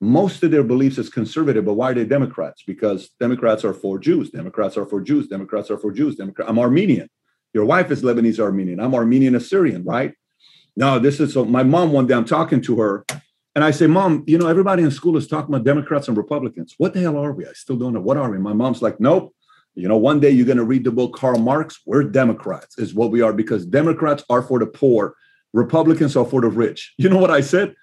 Most 0.00 0.42
of 0.42 0.50
their 0.50 0.62
beliefs 0.62 0.98
is 0.98 1.08
conservative, 1.08 1.64
but 1.64 1.74
why 1.74 1.90
are 1.90 1.94
they 1.94 2.04
Democrats? 2.04 2.62
Because 2.66 3.10
Democrats 3.18 3.64
are 3.64 3.74
for 3.74 3.98
Jews. 3.98 4.30
Democrats 4.30 4.76
are 4.76 4.86
for 4.86 5.00
Jews. 5.00 5.28
Democrats 5.28 5.70
are 5.70 5.78
for 5.78 5.90
Jews. 5.92 6.16
Democrat. 6.16 6.48
I'm 6.48 6.58
Armenian. 6.58 7.08
Your 7.52 7.64
wife 7.64 7.90
is 7.90 8.02
Lebanese 8.02 8.38
Armenian. 8.38 8.78
I'm 8.78 8.94
Armenian 8.94 9.34
Assyrian, 9.34 9.84
right? 9.84 10.14
No, 10.76 10.98
this 10.98 11.18
is 11.18 11.32
so. 11.32 11.44
My 11.44 11.64
mom 11.64 11.92
one 11.92 12.06
day 12.06 12.14
I'm 12.14 12.24
talking 12.24 12.60
to 12.62 12.78
her, 12.80 13.04
and 13.54 13.64
I 13.64 13.72
say, 13.72 13.88
Mom, 13.88 14.22
you 14.28 14.38
know, 14.38 14.46
everybody 14.46 14.82
in 14.84 14.90
school 14.92 15.16
is 15.16 15.26
talking 15.26 15.52
about 15.52 15.64
Democrats 15.64 16.06
and 16.06 16.16
Republicans. 16.16 16.74
What 16.78 16.94
the 16.94 17.00
hell 17.00 17.16
are 17.16 17.32
we? 17.32 17.46
I 17.46 17.52
still 17.54 17.76
don't 17.76 17.94
know. 17.94 18.00
What 18.00 18.16
are 18.16 18.30
we? 18.30 18.38
My 18.38 18.52
mom's 18.52 18.82
like, 18.82 19.00
Nope. 19.00 19.34
You 19.74 19.86
know, 19.86 19.96
one 19.96 20.18
day 20.18 20.30
you're 20.30 20.46
going 20.46 20.58
to 20.58 20.64
read 20.64 20.82
the 20.82 20.90
book 20.90 21.14
Karl 21.14 21.38
Marx. 21.38 21.80
We're 21.86 22.02
Democrats, 22.02 22.78
is 22.78 22.94
what 22.94 23.12
we 23.12 23.22
are, 23.22 23.32
because 23.32 23.64
Democrats 23.64 24.24
are 24.28 24.42
for 24.42 24.58
the 24.58 24.66
poor, 24.66 25.14
Republicans 25.52 26.16
are 26.16 26.24
for 26.24 26.40
the 26.40 26.48
rich. 26.48 26.94
You 26.98 27.08
know 27.08 27.18
what 27.18 27.30
I 27.30 27.40
said? 27.40 27.74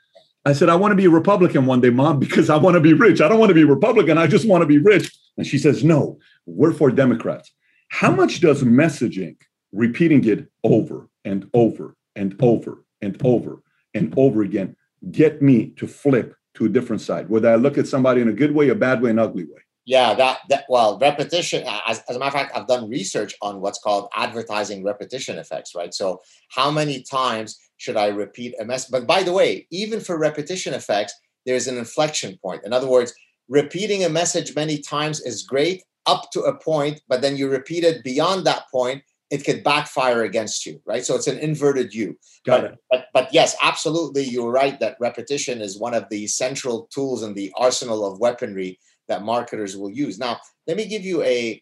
I 0.46 0.54
said, 0.54 0.70
I 0.70 0.76
want 0.76 0.92
to 0.92 0.96
be 0.96 1.06
a 1.06 1.10
Republican 1.10 1.66
one 1.66 1.82
day, 1.82 1.90
Mom, 1.90 2.20
because 2.26 2.50
I 2.50 2.58
want 2.58 2.76
to 2.76 2.82
be 2.82 2.94
rich. 2.94 3.22
I 3.22 3.28
don't 3.28 3.40
want 3.40 3.50
to 3.50 3.56
be 3.56 3.64
Republican. 3.64 4.18
I 4.18 4.28
just 4.28 4.48
want 4.48 4.62
to 4.62 4.68
be 4.68 4.78
rich. 4.78 5.12
And 5.38 5.46
she 5.46 5.58
says, 5.58 5.84
No, 5.84 6.20
we're 6.46 6.74
for 6.74 6.92
Democrats. 6.92 7.52
How 7.90 8.12
hmm. 8.12 8.18
much 8.18 8.42
does 8.42 8.64
messaging, 8.64 9.38
repeating 9.72 10.24
it 10.26 10.48
over 10.64 11.10
and 11.24 11.50
over 11.54 11.96
and 12.16 12.36
over 12.42 12.84
and 13.02 13.20
over 13.24 13.62
and 13.94 14.14
over 14.18 14.42
again, 14.42 14.76
get 15.12 15.42
me 15.42 15.68
to 15.78 15.88
flip 15.88 16.36
to 16.56 16.66
a 16.66 16.70
different 16.70 17.02
side, 17.02 17.30
whether 17.30 17.52
I 17.52 17.56
look 17.56 17.78
at 17.78 17.88
somebody 17.88 18.22
in 18.22 18.30
a 18.30 18.34
good 18.34 18.54
way, 18.54 18.70
a 18.70 18.76
bad 18.76 19.02
way, 19.02 19.10
an 19.10 19.20
ugly 19.20 19.44
way. 19.44 19.62
Yeah, 19.86 20.16
that, 20.16 20.40
that 20.50 20.66
well, 20.68 20.98
repetition. 20.98 21.64
As, 21.88 22.04
as 22.10 22.16
a 22.16 22.20
matter 22.20 22.30
of 22.30 22.34
fact, 22.34 22.58
I've 22.58 22.68
done 22.68 22.90
research 22.90 23.36
on 23.42 23.62
what's 23.62 23.78
called 23.78 24.10
advertising 24.16 24.84
repetition 24.84 25.38
effects, 25.38 25.76
right? 25.76 25.94
So, 25.94 26.22
how 26.50 26.72
many 26.72 27.04
times 27.04 27.60
should 27.78 27.96
I 27.96 28.08
repeat 28.08 28.56
a 28.60 28.66
message? 28.66 28.92
But 28.92 29.06
by 29.06 29.22
the 29.22 29.34
way, 29.34 29.68
even 29.70 30.00
for 30.00 30.18
repetition 30.18 30.74
effects, 30.74 31.14
there's 31.46 31.68
an 31.68 31.78
inflection 31.78 32.38
point. 32.42 32.64
In 32.66 32.74
other 32.74 32.88
words, 32.88 33.14
repeating 33.48 34.04
a 34.04 34.10
message 34.10 34.56
many 34.56 34.80
times 34.80 35.22
is 35.22 35.44
great 35.44 35.84
up 36.08 36.32
to 36.32 36.42
a 36.42 36.58
point, 36.58 37.02
but 37.08 37.22
then 37.22 37.38
you 37.38 37.48
repeat 37.50 37.84
it 37.84 38.04
beyond 38.04 38.46
that 38.46 38.64
point, 38.72 39.04
it 39.32 39.44
could 39.44 39.64
backfire 39.64 40.24
against 40.24 40.66
you, 40.66 40.80
right? 40.86 41.04
So 41.04 41.16
it's 41.16 41.28
an 41.28 41.40
inverted 41.40 41.94
U. 41.94 42.18
Got 42.46 42.62
but, 42.62 42.72
it. 42.72 42.80
But, 42.92 43.06
but 43.14 43.34
yes, 43.34 43.56
absolutely, 43.62 44.24
you're 44.24 44.52
right 44.52 44.80
that 44.80 44.98
repetition 45.00 45.62
is 45.62 45.80
one 45.80 45.94
of 45.94 46.08
the 46.10 46.28
central 46.28 46.88
tools 46.94 47.24
in 47.24 47.34
the 47.34 47.52
arsenal 47.58 48.06
of 48.06 48.20
weaponry 48.20 48.80
that 49.08 49.24
marketers 49.24 49.78
will 49.78 49.92
use. 49.92 50.18
Now, 50.18 50.40
let 50.68 50.78
me 50.78 50.86
give 50.86 51.04
you 51.04 51.22
a 51.24 51.62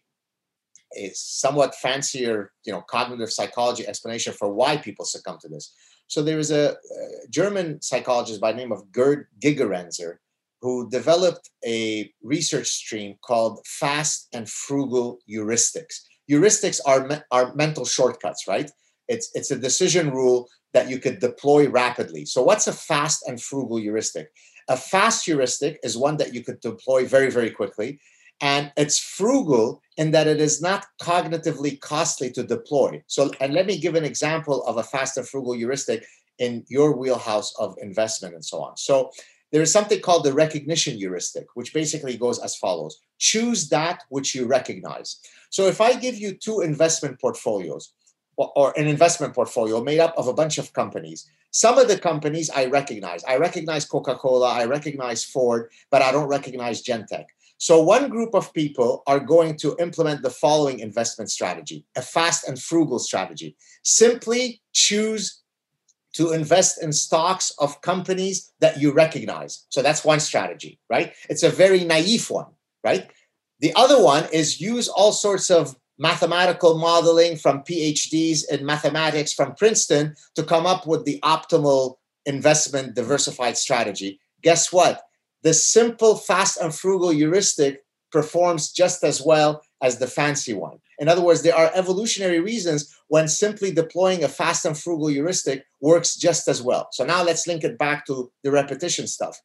a 0.96 1.10
somewhat 1.12 1.74
fancier, 1.74 2.52
you 2.64 2.72
know, 2.72 2.80
cognitive 2.82 3.32
psychology 3.32 3.86
explanation 3.86 4.32
for 4.32 4.52
why 4.52 4.76
people 4.76 5.04
succumb 5.04 5.38
to 5.40 5.48
this. 5.48 5.74
So 6.06 6.22
there 6.22 6.38
is 6.38 6.52
a, 6.52 6.70
a 6.70 7.28
German 7.30 7.82
psychologist 7.82 8.40
by 8.40 8.52
the 8.52 8.58
name 8.58 8.70
of 8.70 8.92
Gerd 8.92 9.26
Gigerenzer 9.42 10.18
who 10.62 10.88
developed 10.88 11.50
a 11.66 12.12
research 12.22 12.68
stream 12.68 13.16
called 13.24 13.60
fast 13.66 14.28
and 14.32 14.48
frugal 14.48 15.18
heuristics 15.28 16.02
heuristics 16.30 16.80
are 16.86 17.06
me- 17.06 17.22
are 17.30 17.54
mental 17.54 17.84
shortcuts, 17.84 18.46
right? 18.48 18.70
It's 19.08 19.30
it's 19.34 19.50
a 19.50 19.58
decision 19.58 20.10
rule 20.10 20.48
that 20.72 20.88
you 20.88 20.98
could 20.98 21.20
deploy 21.20 21.68
rapidly. 21.68 22.24
So 22.24 22.42
what's 22.42 22.66
a 22.66 22.72
fast 22.72 23.24
and 23.28 23.40
frugal 23.40 23.78
heuristic? 23.78 24.28
A 24.68 24.76
fast 24.76 25.24
heuristic 25.26 25.78
is 25.82 25.96
one 25.96 26.16
that 26.18 26.34
you 26.34 26.42
could 26.42 26.60
deploy 26.60 27.06
very 27.06 27.30
very 27.30 27.50
quickly 27.50 28.00
and 28.40 28.72
it's 28.76 28.98
frugal 28.98 29.80
in 29.96 30.10
that 30.10 30.26
it 30.26 30.40
is 30.40 30.60
not 30.60 30.86
cognitively 31.00 31.80
costly 31.80 32.30
to 32.32 32.42
deploy. 32.42 33.02
So 33.06 33.30
and 33.40 33.54
let 33.54 33.66
me 33.66 33.78
give 33.78 33.94
an 33.94 34.04
example 34.04 34.64
of 34.64 34.76
a 34.76 34.82
fast 34.82 35.16
and 35.16 35.28
frugal 35.28 35.54
heuristic 35.54 36.04
in 36.38 36.64
your 36.68 36.96
wheelhouse 36.96 37.54
of 37.58 37.76
investment 37.80 38.34
and 38.34 38.44
so 38.44 38.60
on. 38.62 38.76
So 38.76 39.10
there 39.52 39.62
is 39.62 39.72
something 39.72 40.00
called 40.00 40.24
the 40.24 40.32
recognition 40.32 40.96
heuristic, 40.96 41.46
which 41.54 41.72
basically 41.72 42.16
goes 42.16 42.40
as 42.40 42.56
follows 42.56 42.98
choose 43.18 43.68
that 43.68 44.02
which 44.08 44.34
you 44.34 44.46
recognize. 44.46 45.20
So 45.50 45.66
if 45.66 45.80
I 45.80 45.94
give 45.94 46.16
you 46.16 46.34
two 46.34 46.60
investment 46.60 47.20
portfolios 47.20 47.92
or, 48.36 48.72
an 48.78 48.86
investment 48.86 49.34
portfolio 49.34 49.82
made 49.82 50.00
up 50.00 50.14
of 50.16 50.28
a 50.28 50.32
bunch 50.32 50.58
of 50.58 50.72
companies, 50.72 51.28
some 51.50 51.78
of 51.78 51.88
the 51.88 51.98
companies 51.98 52.50
I 52.50 52.66
recognize. 52.66 53.22
I 53.24 53.36
recognize 53.36 53.84
Coca 53.84 54.16
Cola, 54.16 54.50
I 54.50 54.64
recognize 54.64 55.24
Ford, 55.24 55.70
but 55.90 56.02
I 56.02 56.12
don't 56.12 56.28
recognize 56.28 56.82
Genentech. 56.82 57.26
So, 57.58 57.82
one 57.82 58.08
group 58.08 58.34
of 58.34 58.52
people 58.52 59.02
are 59.06 59.20
going 59.20 59.56
to 59.58 59.76
implement 59.78 60.22
the 60.22 60.30
following 60.30 60.80
investment 60.80 61.30
strategy 61.30 61.84
a 61.96 62.02
fast 62.02 62.48
and 62.48 62.60
frugal 62.60 62.98
strategy. 62.98 63.56
Simply 63.82 64.60
choose 64.72 65.44
to 66.14 66.32
invest 66.32 66.82
in 66.82 66.92
stocks 66.92 67.52
of 67.58 67.80
companies 67.82 68.52
that 68.60 68.80
you 68.80 68.92
recognize. 68.92 69.66
So 69.68 69.82
that's 69.82 70.04
one 70.04 70.20
strategy, 70.20 70.78
right? 70.88 71.12
It's 71.28 71.42
a 71.42 71.50
very 71.50 71.84
naive 71.84 72.30
one, 72.30 72.52
right? 72.82 73.10
The 73.60 73.72
other 73.74 74.02
one 74.02 74.24
is 74.32 74.60
use 74.60 74.88
all 74.88 75.12
sorts 75.12 75.50
of 75.50 75.76
mathematical 75.98 76.78
modeling 76.78 77.36
from 77.36 77.60
PhDs 77.60 78.40
in 78.50 78.66
mathematics 78.66 79.32
from 79.32 79.54
Princeton 79.54 80.14
to 80.34 80.42
come 80.42 80.66
up 80.66 80.86
with 80.86 81.04
the 81.04 81.20
optimal 81.22 81.96
investment 82.26 82.94
diversified 82.94 83.56
strategy. 83.56 84.20
Guess 84.42 84.72
what? 84.72 85.02
The 85.42 85.54
simple, 85.54 86.16
fast, 86.16 86.58
and 86.60 86.74
frugal 86.74 87.10
heuristic 87.10 87.84
performs 88.10 88.72
just 88.72 89.04
as 89.04 89.20
well 89.20 89.62
as 89.82 89.98
the 89.98 90.06
fancy 90.06 90.54
one. 90.54 90.78
In 90.98 91.08
other 91.08 91.20
words, 91.20 91.42
there 91.42 91.56
are 91.56 91.70
evolutionary 91.74 92.40
reasons 92.40 92.94
when 93.08 93.28
simply 93.28 93.72
deploying 93.72 94.22
a 94.24 94.28
fast 94.28 94.64
and 94.64 94.78
frugal 94.78 95.08
heuristic 95.08 95.64
works 95.80 96.16
just 96.16 96.48
as 96.48 96.62
well. 96.62 96.88
So 96.92 97.04
now 97.04 97.22
let's 97.22 97.46
link 97.46 97.64
it 97.64 97.76
back 97.76 98.06
to 98.06 98.30
the 98.42 98.52
repetition 98.52 99.06
stuff. 99.06 99.40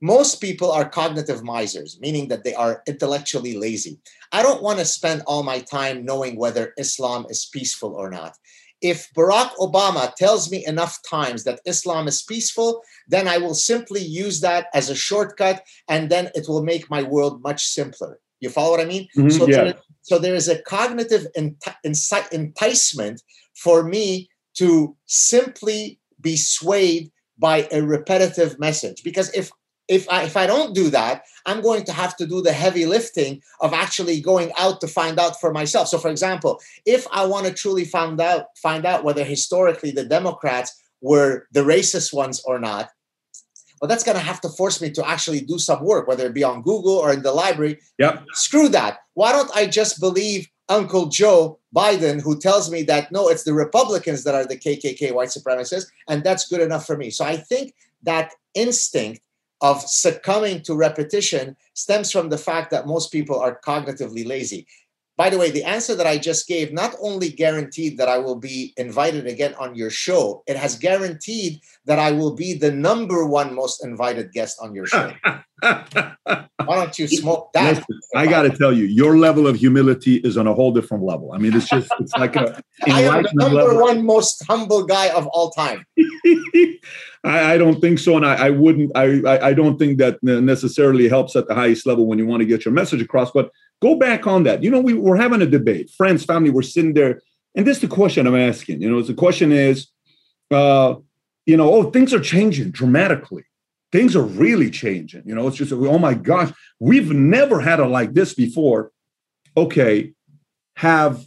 Most 0.00 0.40
people 0.40 0.72
are 0.72 0.88
cognitive 0.88 1.42
misers, 1.42 1.98
meaning 2.00 2.28
that 2.28 2.44
they 2.44 2.54
are 2.54 2.82
intellectually 2.86 3.56
lazy. 3.56 3.98
I 4.32 4.42
don't 4.42 4.62
want 4.62 4.78
to 4.78 4.84
spend 4.84 5.22
all 5.26 5.42
my 5.42 5.60
time 5.60 6.04
knowing 6.04 6.36
whether 6.36 6.72
Islam 6.78 7.26
is 7.28 7.50
peaceful 7.52 7.94
or 7.94 8.08
not. 8.10 8.36
If 8.80 9.10
Barack 9.14 9.50
Obama 9.56 10.14
tells 10.14 10.50
me 10.50 10.64
enough 10.66 10.98
times 11.08 11.44
that 11.44 11.60
Islam 11.66 12.08
is 12.08 12.22
peaceful, 12.22 12.82
then 13.08 13.28
I 13.28 13.36
will 13.36 13.54
simply 13.54 14.00
use 14.00 14.40
that 14.40 14.68
as 14.72 14.88
a 14.88 14.94
shortcut 14.94 15.62
and 15.88 16.08
then 16.08 16.30
it 16.34 16.48
will 16.48 16.62
make 16.62 16.88
my 16.88 17.02
world 17.02 17.42
much 17.42 17.66
simpler. 17.66 18.18
You 18.40 18.48
follow 18.48 18.70
what 18.70 18.80
I 18.80 18.86
mean? 18.86 19.06
Mhm, 19.14 19.36
so, 19.36 19.46
yeah. 19.46 19.64
there, 19.64 19.74
so 20.00 20.18
there 20.18 20.34
is 20.34 20.48
a 20.48 20.62
cognitive 20.62 21.26
enti- 21.36 22.32
enticement 22.32 23.22
for 23.54 23.82
me 23.82 24.30
to 24.54 24.96
simply 25.04 26.00
be 26.18 26.38
swayed 26.38 27.12
by 27.38 27.68
a 27.72 27.82
repetitive 27.82 28.58
message 28.58 29.02
because 29.02 29.30
if 29.34 29.50
if 29.90 30.08
I, 30.08 30.22
if 30.22 30.36
I 30.36 30.46
don't 30.46 30.72
do 30.72 30.88
that, 30.90 31.24
I'm 31.46 31.60
going 31.60 31.84
to 31.84 31.92
have 31.92 32.16
to 32.18 32.26
do 32.26 32.40
the 32.40 32.52
heavy 32.52 32.86
lifting 32.86 33.42
of 33.60 33.72
actually 33.72 34.20
going 34.20 34.52
out 34.56 34.80
to 34.82 34.86
find 34.86 35.18
out 35.18 35.40
for 35.40 35.52
myself. 35.52 35.88
So, 35.88 35.98
for 35.98 36.08
example, 36.08 36.60
if 36.86 37.06
I 37.12 37.26
want 37.26 37.46
to 37.46 37.52
truly 37.52 37.84
find 37.84 38.20
out 38.20 38.56
find 38.56 38.86
out 38.86 39.02
whether 39.02 39.24
historically 39.24 39.90
the 39.90 40.04
Democrats 40.04 40.80
were 41.00 41.48
the 41.50 41.62
racist 41.62 42.14
ones 42.14 42.40
or 42.46 42.60
not, 42.60 42.90
well, 43.80 43.88
that's 43.88 44.04
going 44.04 44.16
to 44.16 44.22
have 44.22 44.40
to 44.42 44.48
force 44.48 44.80
me 44.80 44.92
to 44.92 45.06
actually 45.06 45.40
do 45.40 45.58
some 45.58 45.82
work, 45.82 46.06
whether 46.06 46.26
it 46.26 46.34
be 46.34 46.44
on 46.44 46.62
Google 46.62 46.96
or 46.96 47.12
in 47.12 47.22
the 47.22 47.32
library. 47.32 47.80
Yep. 47.98 48.26
Screw 48.34 48.68
that. 48.68 48.98
Why 49.14 49.32
don't 49.32 49.50
I 49.56 49.66
just 49.66 49.98
believe 49.98 50.48
Uncle 50.68 51.06
Joe 51.06 51.58
Biden, 51.74 52.22
who 52.22 52.38
tells 52.38 52.70
me 52.70 52.84
that 52.84 53.10
no, 53.10 53.28
it's 53.28 53.42
the 53.42 53.54
Republicans 53.54 54.22
that 54.22 54.36
are 54.36 54.46
the 54.46 54.56
KKK 54.56 55.12
white 55.12 55.30
supremacists, 55.30 55.86
and 56.08 56.22
that's 56.22 56.46
good 56.46 56.60
enough 56.60 56.86
for 56.86 56.96
me. 56.96 57.10
So 57.10 57.24
I 57.24 57.38
think 57.38 57.74
that 58.04 58.30
instinct 58.54 59.22
of 59.60 59.82
succumbing 59.82 60.62
to 60.62 60.74
repetition 60.74 61.56
stems 61.74 62.10
from 62.10 62.28
the 62.28 62.38
fact 62.38 62.70
that 62.70 62.86
most 62.86 63.12
people 63.12 63.38
are 63.38 63.60
cognitively 63.64 64.26
lazy. 64.26 64.66
By 65.16 65.28
the 65.28 65.36
way, 65.36 65.50
the 65.50 65.64
answer 65.64 65.94
that 65.96 66.06
I 66.06 66.16
just 66.16 66.48
gave 66.48 66.72
not 66.72 66.94
only 66.98 67.28
guaranteed 67.28 67.98
that 67.98 68.08
I 68.08 68.16
will 68.16 68.36
be 68.36 68.72
invited 68.78 69.26
again 69.26 69.54
on 69.58 69.74
your 69.74 69.90
show, 69.90 70.42
it 70.46 70.56
has 70.56 70.78
guaranteed 70.78 71.60
that 71.84 71.98
I 71.98 72.10
will 72.10 72.34
be 72.34 72.54
the 72.54 72.72
number 72.72 73.26
one 73.26 73.54
most 73.54 73.84
invited 73.84 74.32
guest 74.32 74.56
on 74.62 74.74
your 74.74 74.86
show. 74.86 75.12
Why 75.62 76.76
don't 76.76 76.98
you 76.98 77.08
smoke 77.08 77.50
that? 77.54 77.76
Listen, 77.76 78.00
I 78.14 78.26
got 78.26 78.42
to 78.42 78.50
tell 78.50 78.72
you, 78.72 78.84
your 78.84 79.18
level 79.18 79.46
of 79.46 79.56
humility 79.56 80.16
is 80.16 80.36
on 80.36 80.46
a 80.46 80.54
whole 80.54 80.72
different 80.72 81.04
level. 81.04 81.32
I 81.32 81.38
mean, 81.38 81.54
it's 81.54 81.68
just, 81.68 81.90
it's 81.98 82.12
like 82.14 82.36
a 82.36 82.62
I 82.86 83.02
am 83.02 83.22
the 83.22 83.30
number 83.34 83.56
level. 83.56 83.80
one 83.80 84.04
most 84.04 84.44
humble 84.46 84.84
guy 84.84 85.08
of 85.08 85.26
all 85.28 85.50
time. 85.50 85.84
I, 87.24 87.54
I 87.54 87.58
don't 87.58 87.80
think 87.80 87.98
so, 87.98 88.16
and 88.16 88.24
I, 88.24 88.46
I 88.46 88.50
wouldn't. 88.50 88.92
I, 88.94 89.20
I 89.26 89.48
I 89.48 89.52
don't 89.52 89.78
think 89.78 89.98
that 89.98 90.22
necessarily 90.22 91.08
helps 91.08 91.36
at 91.36 91.48
the 91.48 91.54
highest 91.54 91.86
level 91.86 92.06
when 92.06 92.18
you 92.18 92.26
want 92.26 92.40
to 92.40 92.46
get 92.46 92.64
your 92.64 92.72
message 92.72 93.02
across. 93.02 93.30
But 93.30 93.50
go 93.82 93.96
back 93.96 94.26
on 94.26 94.44
that. 94.44 94.62
You 94.62 94.70
know, 94.70 94.80
we 94.80 94.94
were 94.94 95.16
having 95.16 95.42
a 95.42 95.46
debate, 95.46 95.90
friends, 95.90 96.24
family. 96.24 96.50
We're 96.50 96.62
sitting 96.62 96.94
there, 96.94 97.20
and 97.54 97.66
this 97.66 97.78
is 97.78 97.82
the 97.82 97.88
question 97.88 98.26
I'm 98.26 98.36
asking. 98.36 98.80
You 98.80 98.90
know, 98.90 99.02
the 99.02 99.14
question 99.14 99.52
is, 99.52 99.88
uh, 100.50 100.94
you 101.46 101.56
know, 101.56 101.72
oh, 101.72 101.90
things 101.90 102.14
are 102.14 102.20
changing 102.20 102.70
dramatically. 102.70 103.44
Things 103.92 104.14
are 104.14 104.22
really 104.22 104.70
changing. 104.70 105.22
You 105.26 105.34
know, 105.34 105.48
it's 105.48 105.56
just, 105.56 105.72
oh 105.72 105.98
my 105.98 106.14
gosh, 106.14 106.52
we've 106.78 107.10
never 107.10 107.60
had 107.60 107.80
a 107.80 107.86
like 107.86 108.12
this 108.14 108.34
before. 108.34 108.92
Okay, 109.56 110.12
have 110.76 111.24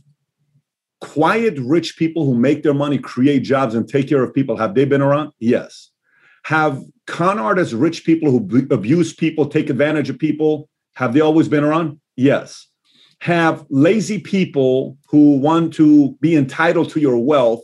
quiet 1.01 1.59
rich 1.59 1.97
people 1.97 2.26
who 2.26 2.34
make 2.34 2.64
their 2.64 2.74
money 2.74 2.97
create 2.97 3.43
jobs 3.43 3.76
and 3.76 3.88
take 3.88 4.07
care 4.07 4.24
of 4.24 4.34
people 4.34 4.55
have 4.55 4.74
they 4.74 4.86
been 4.86 5.01
around? 5.01 5.32
Yes. 5.39 5.91
Have 6.45 6.82
con 7.07 7.38
artists 7.38 7.74
rich 7.74 8.05
people 8.05 8.32
who 8.32 8.66
abuse 8.72 9.14
people 9.14 9.47
take 9.47 9.70
advantage 9.70 10.09
of 10.09 10.18
people 10.18 10.70
have 10.95 11.14
they 11.14 11.20
always 11.20 11.49
been 11.49 11.64
around? 11.64 11.99
Yes. 12.16 12.68
Have 13.20 13.66
lazy 13.70 14.20
people 14.20 14.97
who 15.09 15.38
want 15.38 15.74
to 15.74 16.18
be 16.22 16.36
entitled 16.36 16.89
to 16.91 17.01
your 17.01 17.18
wealth 17.18 17.64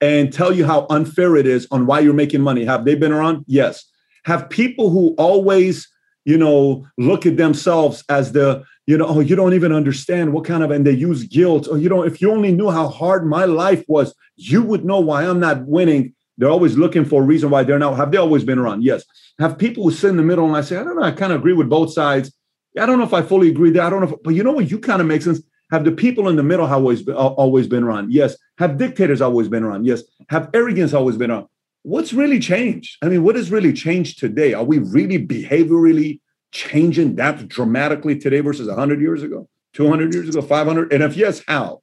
and 0.00 0.32
tell 0.32 0.52
you 0.52 0.64
how 0.64 0.86
unfair 0.88 1.36
it 1.36 1.46
is 1.46 1.66
on 1.70 1.86
why 1.86 2.00
you're 2.00 2.14
making 2.14 2.40
money 2.40 2.64
have 2.64 2.86
they 2.86 2.94
been 2.94 3.12
around? 3.12 3.44
Yes 3.46 3.91
have 4.24 4.48
people 4.50 4.90
who 4.90 5.14
always 5.18 5.88
you 6.24 6.38
know 6.38 6.86
look 6.98 7.26
at 7.26 7.36
themselves 7.36 8.04
as 8.08 8.32
the 8.32 8.64
you 8.86 8.98
know, 8.98 9.06
oh, 9.06 9.20
you 9.20 9.36
don't 9.36 9.54
even 9.54 9.72
understand 9.72 10.32
what 10.32 10.44
kind 10.44 10.62
of, 10.62 10.70
and 10.70 10.86
they 10.86 10.92
use 10.92 11.24
guilt. 11.24 11.68
or 11.68 11.78
you 11.78 11.88
don't, 11.88 12.06
if 12.06 12.20
you 12.20 12.30
only 12.30 12.52
knew 12.52 12.70
how 12.70 12.88
hard 12.88 13.26
my 13.26 13.44
life 13.44 13.84
was, 13.86 14.14
you 14.36 14.62
would 14.62 14.84
know 14.84 14.98
why 14.98 15.24
I'm 15.24 15.40
not 15.40 15.66
winning. 15.66 16.14
They're 16.36 16.50
always 16.50 16.76
looking 16.76 17.04
for 17.04 17.22
a 17.22 17.26
reason 17.26 17.50
why 17.50 17.62
they're 17.62 17.78
not. 17.78 17.96
Have 17.96 18.10
they 18.10 18.18
always 18.18 18.42
been 18.42 18.58
around? 18.58 18.82
Yes. 18.82 19.04
Have 19.38 19.58
people 19.58 19.84
who 19.84 19.92
sit 19.92 20.10
in 20.10 20.16
the 20.16 20.22
middle 20.22 20.46
and 20.46 20.56
I 20.56 20.62
say, 20.62 20.76
I 20.76 20.84
don't 20.84 20.96
know, 20.96 21.02
I 21.02 21.12
kind 21.12 21.32
of 21.32 21.40
agree 21.40 21.52
with 21.52 21.68
both 21.68 21.92
sides. 21.92 22.32
I 22.78 22.86
don't 22.86 22.98
know 22.98 23.04
if 23.04 23.14
I 23.14 23.22
fully 23.22 23.48
agree 23.48 23.70
there. 23.70 23.82
I 23.82 23.90
don't 23.90 24.00
know, 24.00 24.08
if, 24.08 24.22
but 24.22 24.34
you 24.34 24.42
know 24.42 24.52
what? 24.52 24.70
You 24.70 24.78
kind 24.78 25.00
of 25.00 25.06
make 25.06 25.22
sense. 25.22 25.40
Have 25.70 25.84
the 25.84 25.92
people 25.92 26.28
in 26.28 26.36
the 26.36 26.42
middle 26.42 26.66
always 26.66 27.06
always 27.08 27.66
been 27.66 27.82
around? 27.82 28.12
Yes. 28.12 28.36
Have 28.58 28.78
dictators 28.78 29.20
always 29.20 29.48
been 29.48 29.62
around? 29.62 29.86
Yes. 29.86 30.02
Have 30.28 30.50
arrogance 30.52 30.92
always 30.92 31.16
been 31.16 31.30
around? 31.30 31.46
What's 31.82 32.12
really 32.12 32.38
changed? 32.38 32.98
I 33.02 33.08
mean, 33.08 33.24
what 33.24 33.36
has 33.36 33.50
really 33.50 33.72
changed 33.72 34.18
today? 34.18 34.54
Are 34.54 34.64
we 34.64 34.78
really 34.78 35.24
behaviorally 35.24 36.20
changing 36.52 37.16
that 37.16 37.48
dramatically 37.48 38.18
today 38.18 38.40
versus 38.40 38.68
100 38.68 39.00
years 39.00 39.22
ago 39.22 39.48
200 39.72 40.12
years 40.12 40.28
ago 40.28 40.42
500 40.42 40.92
and 40.92 41.02
if 41.02 41.16
yes 41.16 41.42
how 41.48 41.80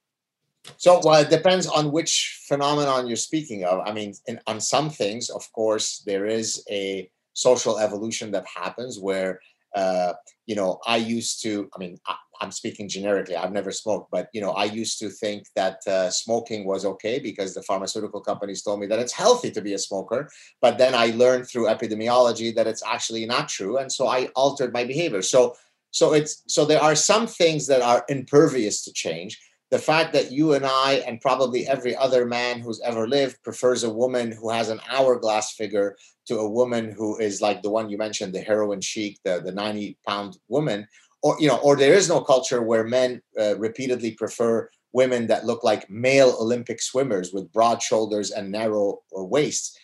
So, 0.78 1.02
well, 1.04 1.22
it 1.22 1.30
depends 1.30 1.66
on 1.66 1.92
which 1.92 2.44
phenomenon 2.48 3.08
you're 3.08 3.16
speaking 3.30 3.64
of. 3.64 3.80
I 3.88 3.92
mean, 3.92 4.14
in, 4.28 4.40
on 4.46 4.60
some 4.60 4.90
things, 4.90 5.30
of 5.30 5.44
course, 5.54 6.04
there 6.06 6.26
is 6.28 6.64
a 6.70 7.10
social 7.34 7.80
evolution 7.80 8.32
that 8.32 8.46
happens 8.46 9.00
where, 9.00 9.40
uh, 9.74 10.14
you 10.46 10.56
know, 10.56 10.80
I 10.86 10.98
used 10.98 11.42
to, 11.44 11.70
I 11.74 11.78
mean, 11.80 11.98
I, 12.06 12.16
I'm 12.42 12.52
speaking 12.52 12.88
generically, 12.88 13.36
I've 13.36 13.52
never 13.52 13.72
smoked, 13.72 14.12
but, 14.12 14.30
you 14.34 14.42
know, 14.42 14.52
I 14.52 14.66
used 14.66 15.00
to 15.00 15.10
think 15.10 15.48
that 15.56 15.86
uh, 15.88 16.10
smoking 16.10 16.66
was 16.66 16.86
okay 16.86 17.20
because 17.20 17.54
the 17.54 17.64
pharmaceutical 17.64 18.22
companies 18.22 18.62
told 18.62 18.80
me 18.80 18.88
that 18.88 19.00
it's 19.00 19.14
healthy 19.14 19.52
to 19.52 19.62
be 19.62 19.74
a 19.74 19.80
smoker. 19.80 20.30
But 20.62 20.78
then 20.78 20.96
I 20.96 21.08
learned 21.08 21.48
through 21.48 21.68
epidemiology 21.68 22.56
that 22.56 22.68
it's 22.68 22.84
actually 22.86 23.26
not 23.26 23.50
true. 23.50 23.78
And 23.78 23.92
so 23.92 24.08
I 24.08 24.28
altered 24.36 24.74
my 24.74 24.84
behavior. 24.84 25.22
So, 25.22 25.56
so 25.92 26.14
it's 26.14 26.44
so 26.48 26.66
there 26.66 26.82
are 26.82 26.96
some 26.96 27.26
things 27.26 27.66
that 27.68 27.82
are 27.82 28.06
impervious 28.10 28.84
to 28.84 28.94
change 28.94 29.40
the 29.72 29.80
fact 29.80 30.14
that 30.14 30.32
you 30.32 30.54
and 30.54 30.66
I 30.66 31.04
and 31.06 31.22
probably 31.22 31.68
every 31.68 31.96
other 31.96 32.26
man 32.26 32.60
who's 32.60 32.82
ever 32.82 33.08
lived 33.08 33.42
prefers 33.44 33.84
a 33.84 33.90
woman 33.90 34.32
who 34.32 34.50
has 34.50 34.70
an 34.70 34.80
hourglass 34.90 35.54
figure 35.54 35.96
to 36.26 36.40
a 36.40 36.50
woman 36.50 36.92
who 36.92 37.18
is 37.20 37.42
like 37.42 37.62
the 37.62 37.70
one 37.70 37.90
you 37.90 37.98
mentioned, 37.98 38.34
the 38.34 38.42
heroin 38.42 38.82
chic, 38.82 39.20
the, 39.24 39.42
the 39.42 39.52
90 39.52 39.98
pound 40.08 40.38
woman, 40.48 40.88
or 41.22 41.36
you 41.40 41.48
know, 41.48 41.58
or 41.58 41.76
there 41.76 41.94
is 41.94 42.10
no 42.10 42.22
culture 42.22 42.62
where 42.62 42.84
men 42.84 43.22
uh, 43.40 43.58
repeatedly 43.58 44.12
prefer 44.12 44.70
women 44.94 45.28
that 45.28 45.46
look 45.46 45.64
like 45.64 45.90
male 45.90 46.36
Olympic 46.40 46.82
swimmers 46.82 47.32
with 47.34 47.52
broad 47.52 47.82
shoulders 47.82 48.32
and 48.32 48.52
narrow 48.52 49.00
uh, 49.18 49.24
waists. 49.24 49.78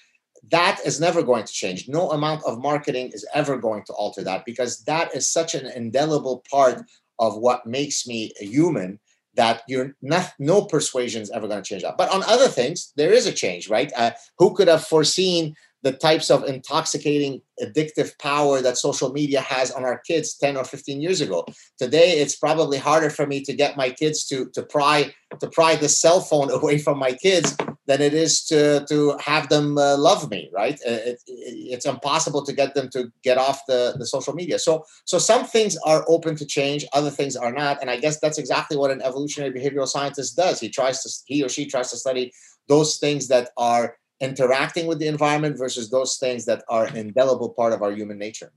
That 0.52 0.80
is 0.86 1.00
never 1.00 1.24
going 1.24 1.46
to 1.46 1.54
change. 1.54 1.88
No 1.88 2.12
amount 2.12 2.44
of 2.44 2.60
marketing 2.60 3.12
is 3.14 3.26
ever 3.34 3.58
going 3.58 3.84
to 3.86 3.94
alter 3.94 4.24
that 4.24 4.46
because 4.46 4.84
that 4.84 5.16
is 5.16 5.28
such 5.28 5.56
an 5.56 5.66
indelible 5.68 6.44
part 6.50 6.84
of 7.20 7.38
what 7.38 7.66
makes 7.66 8.08
me 8.08 8.32
a 8.42 8.46
human 8.46 9.00
that 9.36 9.64
you're 9.68 9.96
not 10.02 10.34
no 10.40 10.62
persuasion 10.64 11.22
is 11.22 11.32
ever 11.32 11.48
going 11.48 11.62
to 11.62 11.68
change 11.68 11.84
that 11.84 11.98
but 11.98 12.12
on 12.14 12.24
other 12.24 12.48
things 12.48 12.94
there 12.96 13.12
is 13.12 13.26
a 13.26 13.32
change 13.32 13.70
right 13.70 13.92
uh, 13.96 14.12
who 14.38 14.54
could 14.54 14.68
have 14.68 14.86
foreseen 14.86 15.56
the 15.86 15.92
types 15.92 16.32
of 16.32 16.44
intoxicating 16.46 17.42
addictive 17.62 18.18
power 18.18 18.60
that 18.60 18.76
social 18.76 19.12
media 19.14 19.40
has 19.40 19.70
on 19.70 19.86
our 19.86 20.00
kids 20.00 20.36
10 20.36 20.58
or 20.58 20.64
15 20.64 21.00
years 21.00 21.22
ago. 21.22 21.46
Today 21.78 22.14
it's 22.22 22.36
probably 22.36 22.80
harder 22.80 23.12
for 23.12 23.28
me 23.28 23.42
to 23.42 23.54
get 23.54 23.78
my 23.78 23.92
kids 23.92 24.26
to 24.30 24.50
to 24.56 24.64
pry 24.64 25.14
to 25.40 25.48
pry 25.48 25.76
the 25.76 25.88
cell 25.88 26.22
phone 26.22 26.50
away 26.60 26.80
from 26.80 26.98
my 26.98 27.14
kids 27.14 27.56
than 27.86 28.02
it 28.02 28.16
is 28.16 28.44
to 28.46 28.84
to 28.90 29.16
have 29.24 29.48
them 29.50 29.78
uh, 29.78 29.96
love 29.96 30.28
me 30.32 30.50
right? 30.52 30.80
Uh, 30.88 31.02
it, 31.12 31.20
it, 31.28 31.54
it's 31.74 31.86
impossible 31.86 32.44
to 32.46 32.52
get 32.52 32.74
them 32.74 32.90
to 32.90 33.12
get 33.24 33.38
off 33.38 33.62
the 33.68 33.94
the 34.00 34.08
social 34.08 34.34
media. 34.34 34.58
So 34.58 34.86
so 35.06 35.20
some 35.20 35.46
things 35.46 35.78
are 35.86 36.04
open 36.08 36.36
to 36.38 36.48
change 36.48 36.84
other 36.94 37.12
things 37.12 37.36
are 37.36 37.54
not 37.54 37.80
and 37.80 37.92
i 37.92 37.98
guess 37.98 38.20
that's 38.20 38.40
exactly 38.40 38.76
what 38.76 38.90
an 38.90 39.04
evolutionary 39.04 39.54
behavioral 39.54 39.88
scientist 39.88 40.36
does. 40.36 40.60
He 40.60 40.70
tries 40.70 41.04
to 41.04 41.10
he 41.28 41.44
or 41.44 41.50
she 41.50 41.68
tries 41.68 41.92
to 41.92 41.98
study 41.98 42.34
those 42.68 42.98
things 42.98 43.28
that 43.28 43.52
are 43.56 43.98
interacting 44.20 44.88
with 44.88 45.00
the 45.00 45.08
environment 45.08 45.58
versus 45.58 45.90
those 45.90 46.18
things 46.18 46.46
that 46.46 46.64
are 46.70 46.86
an 46.86 46.98
indelible 46.98 47.50
part 47.50 47.74
of 47.74 47.82
our 47.82 47.92
human 47.92 48.18
nature. 48.18 48.52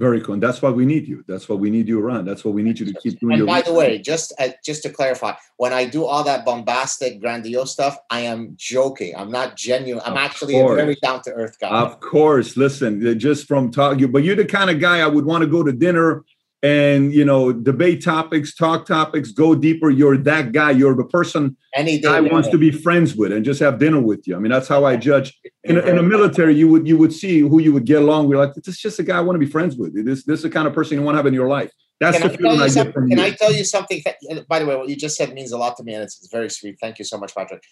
Very 0.00 0.22
cool. 0.22 0.32
And 0.32 0.42
that's 0.42 0.62
why 0.62 0.70
we 0.70 0.86
need 0.86 1.06
you. 1.06 1.22
That's 1.28 1.46
why 1.46 1.56
we 1.56 1.68
need 1.68 1.86
you 1.86 2.00
around. 2.00 2.24
That's 2.24 2.42
why 2.42 2.52
we 2.52 2.62
need 2.62 2.80
you 2.80 2.86
to 2.86 3.00
keep 3.00 3.20
doing 3.20 3.36
and 3.36 3.46
by 3.46 3.60
the 3.60 3.74
way 3.74 3.98
just 3.98 4.32
uh, 4.38 4.48
just 4.64 4.82
to 4.82 4.88
clarify 4.88 5.34
when 5.58 5.74
i 5.74 5.84
do 5.84 6.06
all 6.06 6.24
that 6.24 6.42
bombastic 6.46 7.20
grandiose 7.20 7.70
stuff 7.70 7.98
i 8.08 8.20
am 8.20 8.54
joking. 8.56 9.14
I'm 9.14 9.30
not 9.30 9.56
genuine. 9.56 10.02
I'm 10.06 10.12
Of 10.12 10.18
actually 10.18 10.58
a 10.58 10.66
very 10.66 10.96
down 11.02 11.20
to 11.24 11.32
earth 11.32 11.58
guy. 11.60 11.68
Of 11.68 12.00
course. 12.00 12.56
Listen, 12.56 13.18
just 13.18 13.46
from 13.46 13.70
talking, 13.70 14.10
but 14.10 14.24
you're 14.24 14.36
the 14.36 14.46
kind 14.46 14.70
of 14.70 14.80
guy 14.80 15.00
I 15.00 15.06
would 15.06 15.26
want 15.26 15.42
to 15.42 15.46
go 15.46 15.62
to 15.62 15.72
dinner 15.72 16.24
and 16.62 17.12
you 17.14 17.24
know 17.24 17.52
debate 17.52 18.04
topics 18.04 18.54
talk 18.54 18.86
topics 18.86 19.32
go 19.32 19.54
deeper. 19.54 19.90
You're 19.90 20.18
that 20.18 20.52
guy. 20.52 20.72
You're 20.72 20.94
the 20.94 21.04
person 21.04 21.56
Any 21.74 21.98
guy 21.98 22.20
wants 22.20 22.48
to 22.48 22.58
be 22.58 22.70
friends 22.70 23.14
with 23.14 23.32
and 23.32 23.44
just 23.44 23.60
have 23.60 23.78
dinner 23.78 24.00
with 24.00 24.26
you. 24.26 24.36
I 24.36 24.38
mean 24.38 24.52
that's 24.52 24.68
how 24.68 24.84
i 24.84 24.96
judge. 24.96 25.38
In, 25.64 25.78
in 25.78 25.96
the 25.96 26.02
military 26.02 26.54
you 26.54 26.68
would 26.68 26.86
you 26.86 26.98
would 26.98 27.12
see 27.12 27.40
who 27.40 27.60
you 27.60 27.72
would 27.72 27.86
get 27.86 28.02
along 28.02 28.28
with. 28.28 28.38
Like 28.38 28.54
this 28.54 28.68
is 28.68 28.78
just 28.78 28.98
a 28.98 29.02
guy 29.02 29.18
i 29.18 29.20
want 29.20 29.36
to 29.36 29.44
be 29.44 29.50
friends 29.50 29.76
with. 29.76 29.94
This 29.94 30.24
this 30.24 30.38
is 30.38 30.42
the 30.42 30.50
kind 30.50 30.68
of 30.68 30.74
person 30.74 30.98
you 30.98 31.04
want 31.04 31.14
to 31.14 31.18
have 31.18 31.26
in 31.26 31.34
your 31.34 31.48
life. 31.48 31.72
That's 32.00 32.18
Can, 32.18 32.28
the 32.28 32.32
I 32.32 32.36
tell, 32.36 32.38
feeling 32.38 32.58
you 32.58 32.64
i 32.64 32.68
get 32.68 32.94
from 32.94 33.08
can 33.08 33.18
you. 33.18 33.24
I 33.24 33.30
tell 33.30 33.52
you 33.52 33.64
something? 33.64 34.02
by 34.48 34.58
the 34.58 34.66
way, 34.66 34.74
what 34.74 34.88
you 34.88 34.96
just 34.96 35.16
said 35.16 35.34
means 35.34 35.52
a 35.52 35.58
lot 35.58 35.76
to 35.76 35.84
me, 35.84 35.92
and 35.92 36.02
it's, 36.02 36.16
it's 36.16 36.32
very 36.32 36.48
sweet. 36.48 36.76
Thank 36.80 36.98
you 36.98 37.04
so 37.04 37.18
much, 37.18 37.34
Patrick. 37.34 37.62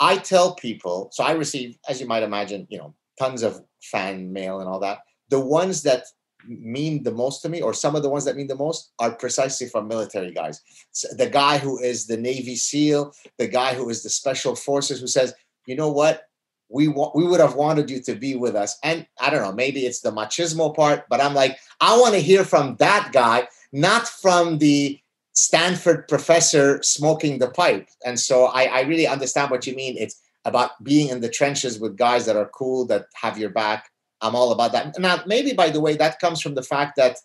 I 0.00 0.16
tell 0.16 0.56
people, 0.56 1.10
so 1.12 1.22
I 1.24 1.32
receive, 1.32 1.78
as 1.88 2.00
you 2.00 2.08
might 2.08 2.24
imagine, 2.24 2.66
you 2.68 2.78
know, 2.78 2.94
tons 3.20 3.44
of 3.44 3.60
fan 3.82 4.32
mail 4.32 4.58
and 4.58 4.68
all 4.68 4.80
that. 4.80 4.98
The 5.30 5.40
ones 5.40 5.84
that 5.84 6.04
mean 6.48 7.02
the 7.02 7.10
most 7.10 7.42
to 7.42 7.48
me, 7.48 7.60
or 7.60 7.74
some 7.74 7.96
of 7.96 8.02
the 8.02 8.08
ones 8.08 8.24
that 8.24 8.36
mean 8.36 8.46
the 8.46 8.54
most, 8.56 8.92
are 8.98 9.12
precisely 9.12 9.68
from 9.68 9.88
military 9.88 10.32
guys. 10.32 10.62
S- 10.94 11.14
The 11.16 11.28
guy 11.28 11.58
who 11.58 11.78
is 11.78 12.06
the 12.06 12.16
Navy 12.16 12.56
SEAL, 12.56 13.12
the 13.38 13.48
guy 13.48 13.74
who 13.74 13.88
is 13.88 14.02
the 14.02 14.10
Special 14.10 14.54
Forces, 14.56 15.00
who 15.00 15.06
says, 15.06 15.34
you 15.66 15.76
know 15.76 15.90
what? 15.90 16.24
We 16.68 16.88
wa- 16.88 17.12
we 17.14 17.26
would 17.26 17.40
have 17.40 17.54
wanted 17.54 17.90
you 17.90 18.00
to 18.02 18.14
be 18.14 18.34
with 18.34 18.56
us. 18.56 18.76
And 18.82 19.06
I 19.20 19.30
don't 19.30 19.42
know, 19.42 19.52
maybe 19.52 19.86
it's 19.86 20.00
the 20.00 20.10
machismo 20.10 20.74
part, 20.74 21.04
but 21.08 21.20
I'm 21.20 21.34
like, 21.34 21.58
I 21.80 21.98
want 21.98 22.14
to 22.14 22.20
hear 22.20 22.44
from 22.44 22.76
that 22.76 23.10
guy, 23.12 23.48
not 23.72 24.08
from 24.08 24.58
the 24.58 24.98
Stanford 25.32 26.08
professor 26.08 26.82
smoking 26.82 27.38
the 27.38 27.50
pipe. 27.50 27.88
And 28.04 28.18
so 28.18 28.46
I, 28.46 28.64
I 28.64 28.80
really 28.82 29.06
understand 29.06 29.50
what 29.50 29.66
you 29.66 29.76
mean. 29.76 29.96
It's 29.98 30.20
about 30.44 30.82
being 30.82 31.08
in 31.08 31.20
the 31.20 31.28
trenches 31.28 31.78
with 31.78 31.96
guys 31.96 32.24
that 32.26 32.36
are 32.36 32.48
cool, 32.48 32.86
that 32.86 33.06
have 33.14 33.36
your 33.36 33.50
back. 33.50 33.90
I'm 34.20 34.34
all 34.34 34.52
about 34.52 34.72
that. 34.72 34.98
Now, 34.98 35.22
maybe 35.26 35.52
by 35.52 35.70
the 35.70 35.80
way, 35.80 35.96
that 35.96 36.18
comes 36.18 36.40
from 36.40 36.54
the 36.54 36.62
fact 36.62 36.96
that 36.96 37.18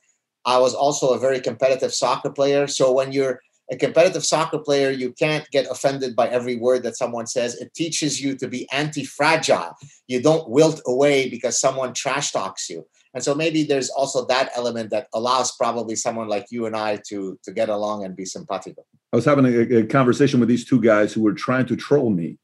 I 0.45 0.57
was 0.57 0.73
also 0.73 1.09
a 1.09 1.19
very 1.19 1.39
competitive 1.39 1.93
soccer 1.93 2.29
player. 2.29 2.67
So 2.67 2.91
when 2.91 3.11
you're 3.11 3.41
a 3.71 3.77
competitive 3.77 4.25
soccer 4.25 4.59
player, 4.59 4.91
you 4.91 5.13
can't 5.13 5.49
get 5.51 5.65
offended 5.69 6.15
by 6.15 6.27
every 6.27 6.57
word 6.57 6.83
that 6.83 6.97
someone 6.97 7.25
says. 7.25 7.55
It 7.55 7.73
teaches 7.73 8.21
you 8.21 8.35
to 8.35 8.47
be 8.47 8.69
anti 8.71 9.05
fragile. 9.05 9.75
You 10.07 10.21
don't 10.21 10.49
wilt 10.49 10.81
away 10.85 11.29
because 11.29 11.59
someone 11.59 11.93
trash 11.93 12.31
talks 12.31 12.69
you. 12.69 12.85
And 13.13 13.23
so 13.23 13.35
maybe 13.35 13.63
there's 13.63 13.89
also 13.89 14.25
that 14.25 14.51
element 14.55 14.89
that 14.91 15.07
allows 15.13 15.55
probably 15.55 15.95
someone 15.95 16.27
like 16.27 16.47
you 16.49 16.65
and 16.65 16.75
I 16.75 16.99
to 17.07 17.39
to 17.43 17.51
get 17.51 17.69
along 17.69 18.03
and 18.03 18.15
be 18.15 18.25
simpatico. 18.25 18.83
I 19.13 19.15
was 19.17 19.25
having 19.25 19.45
a, 19.45 19.77
a 19.79 19.85
conversation 19.85 20.39
with 20.39 20.49
these 20.49 20.65
two 20.65 20.81
guys 20.81 21.13
who 21.13 21.21
were 21.21 21.33
trying 21.33 21.65
to 21.67 21.75
troll 21.75 22.09
me. 22.09 22.37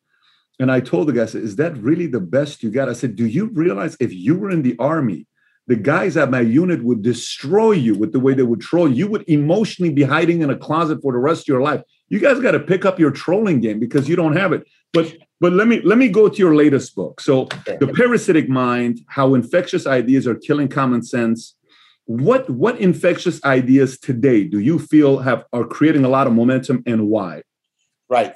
And 0.60 0.72
I 0.72 0.80
told 0.80 1.08
the 1.08 1.14
guy, 1.14 1.24
I 1.24 1.28
said, 1.28 1.44
Is 1.44 1.56
that 1.58 1.78
really 1.78 2.08
the 2.08 2.20
best 2.20 2.64
you 2.64 2.72
got? 2.72 2.90
I 2.90 2.94
said, 2.94 3.16
Do 3.16 3.26
you 3.26 3.46
realize 3.48 3.96
if 4.00 4.14
you 4.14 4.36
were 4.36 4.50
in 4.50 4.64
the 4.64 4.76
army, 4.80 5.28
the 5.68 5.76
guys 5.76 6.18
at 6.18 6.32
my 6.32 6.42
unit 6.42 6.84
would 6.84 7.02
destroy 7.02 7.72
you 7.72 7.94
with 7.94 8.14
the 8.14 8.20
way 8.20 8.34
they 8.34 8.44
would 8.44 8.62
troll 8.62 8.92
you? 8.92 9.08
Would 9.08 9.26
emotionally 9.28 9.94
be 9.94 10.04
hiding 10.04 10.42
in 10.42 10.50
a 10.50 10.58
closet 10.58 11.02
for 11.02 11.12
the 11.12 11.20
rest 11.20 11.42
of 11.42 11.48
your 11.48 11.62
life. 11.62 11.82
You 12.10 12.20
guys 12.20 12.40
got 12.40 12.52
to 12.52 12.60
pick 12.60 12.86
up 12.86 13.00
your 13.00 13.12
trolling 13.12 13.60
game 13.60 13.80
because 13.80 14.08
you 14.08 14.16
don't 14.16 14.36
have 14.36 14.54
it. 14.54 14.68
But 14.94 15.16
but 15.40 15.54
let 15.54 15.68
me 15.68 15.82
let 15.82 15.98
me 15.98 16.08
go 16.08 16.30
to 16.30 16.38
your 16.38 16.56
latest 16.56 16.96
book. 16.96 17.22
So 17.22 17.48
the 17.66 17.94
parasitic 17.96 18.50
mind, 18.50 19.02
how 19.08 19.36
infectious 19.36 19.86
ideas 19.86 20.26
are 20.26 20.36
killing 20.36 20.68
common 20.68 21.04
sense. 21.04 21.56
What 22.06 22.50
what 22.50 22.80
infectious 22.80 23.44
ideas 23.44 24.00
today 24.00 24.46
do 24.46 24.60
you 24.60 24.80
feel 24.80 25.20
have 25.20 25.44
are 25.54 25.66
creating 25.66 26.06
a 26.06 26.10
lot 26.10 26.26
of 26.26 26.34
momentum 26.34 26.82
and 26.88 27.10
why? 27.10 27.44
Right. 28.10 28.34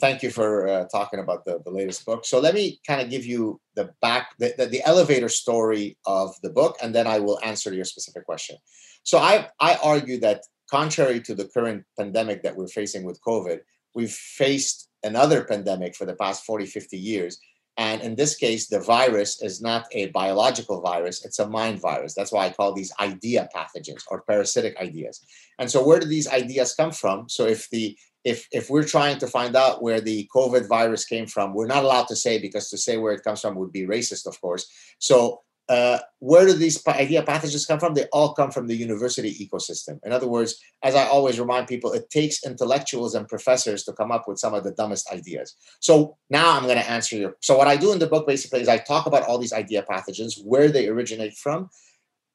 Thank 0.00 0.22
you 0.22 0.30
for 0.30 0.68
uh, 0.68 0.84
talking 0.86 1.20
about 1.20 1.44
the, 1.44 1.60
the 1.64 1.70
latest 1.70 2.04
book. 2.04 2.24
So 2.24 2.40
let 2.40 2.54
me 2.54 2.80
kind 2.86 3.00
of 3.00 3.10
give 3.10 3.24
you 3.24 3.60
the 3.74 3.90
back, 4.00 4.34
the, 4.38 4.54
the, 4.56 4.66
the 4.66 4.82
elevator 4.84 5.28
story 5.28 5.96
of 6.06 6.34
the 6.42 6.50
book, 6.50 6.76
and 6.82 6.94
then 6.94 7.06
I 7.06 7.18
will 7.18 7.38
answer 7.42 7.72
your 7.72 7.84
specific 7.84 8.24
question. 8.24 8.56
So 9.02 9.18
I, 9.18 9.48
I 9.60 9.78
argue 9.82 10.20
that 10.20 10.42
contrary 10.70 11.20
to 11.20 11.34
the 11.34 11.46
current 11.46 11.84
pandemic 11.98 12.42
that 12.42 12.56
we're 12.56 12.68
facing 12.68 13.04
with 13.04 13.20
COVID, 13.26 13.60
we've 13.94 14.12
faced 14.12 14.88
another 15.02 15.44
pandemic 15.44 15.96
for 15.96 16.04
the 16.04 16.14
past 16.14 16.44
40, 16.44 16.66
50 16.66 16.96
years. 16.96 17.38
And 17.76 18.02
in 18.02 18.14
this 18.14 18.36
case, 18.36 18.68
the 18.68 18.80
virus 18.80 19.42
is 19.42 19.62
not 19.62 19.86
a 19.92 20.08
biological 20.08 20.82
virus, 20.82 21.24
it's 21.24 21.38
a 21.38 21.48
mind 21.48 21.80
virus. 21.80 22.14
That's 22.14 22.32
why 22.32 22.46
I 22.46 22.50
call 22.50 22.74
these 22.74 22.92
idea 23.00 23.48
pathogens 23.54 24.02
or 24.10 24.22
parasitic 24.22 24.76
ideas. 24.76 25.24
And 25.58 25.70
so, 25.70 25.82
where 25.82 25.98
do 25.98 26.06
these 26.06 26.28
ideas 26.28 26.74
come 26.74 26.92
from? 26.92 27.28
So, 27.28 27.46
if 27.46 27.70
the 27.70 27.96
if 28.24 28.46
if 28.52 28.68
we're 28.68 28.84
trying 28.84 29.18
to 29.18 29.26
find 29.26 29.56
out 29.56 29.82
where 29.82 30.00
the 30.00 30.28
COVID 30.34 30.68
virus 30.68 31.04
came 31.04 31.26
from, 31.26 31.54
we're 31.54 31.66
not 31.66 31.84
allowed 31.84 32.08
to 32.08 32.16
say 32.16 32.38
because 32.38 32.68
to 32.70 32.78
say 32.78 32.96
where 32.96 33.12
it 33.12 33.24
comes 33.24 33.40
from 33.40 33.54
would 33.56 33.72
be 33.72 33.86
racist, 33.86 34.26
of 34.26 34.40
course. 34.40 34.70
So, 34.98 35.42
uh, 35.70 35.98
where 36.18 36.44
do 36.46 36.52
these 36.52 36.84
idea 36.88 37.22
pathogens 37.22 37.66
come 37.66 37.78
from? 37.78 37.94
They 37.94 38.06
all 38.12 38.34
come 38.34 38.50
from 38.50 38.66
the 38.66 38.74
university 38.74 39.32
ecosystem. 39.34 40.00
In 40.04 40.12
other 40.12 40.26
words, 40.26 40.60
as 40.82 40.94
I 40.96 41.06
always 41.06 41.38
remind 41.38 41.68
people, 41.68 41.92
it 41.92 42.10
takes 42.10 42.44
intellectuals 42.44 43.14
and 43.14 43.28
professors 43.28 43.84
to 43.84 43.92
come 43.92 44.10
up 44.10 44.26
with 44.26 44.38
some 44.38 44.52
of 44.52 44.64
the 44.64 44.72
dumbest 44.72 45.10
ideas. 45.12 45.54
So 45.78 46.16
now 46.28 46.56
I'm 46.56 46.64
going 46.64 46.76
to 46.76 46.90
answer 46.90 47.16
your. 47.16 47.36
So 47.40 47.56
what 47.56 47.68
I 47.68 47.76
do 47.76 47.92
in 47.92 48.00
the 48.00 48.08
book 48.08 48.26
basically 48.26 48.60
is 48.60 48.68
I 48.68 48.78
talk 48.78 49.06
about 49.06 49.22
all 49.22 49.38
these 49.38 49.52
idea 49.52 49.84
pathogens, 49.88 50.44
where 50.44 50.68
they 50.68 50.88
originate 50.88 51.34
from, 51.34 51.70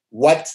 what 0.09 0.49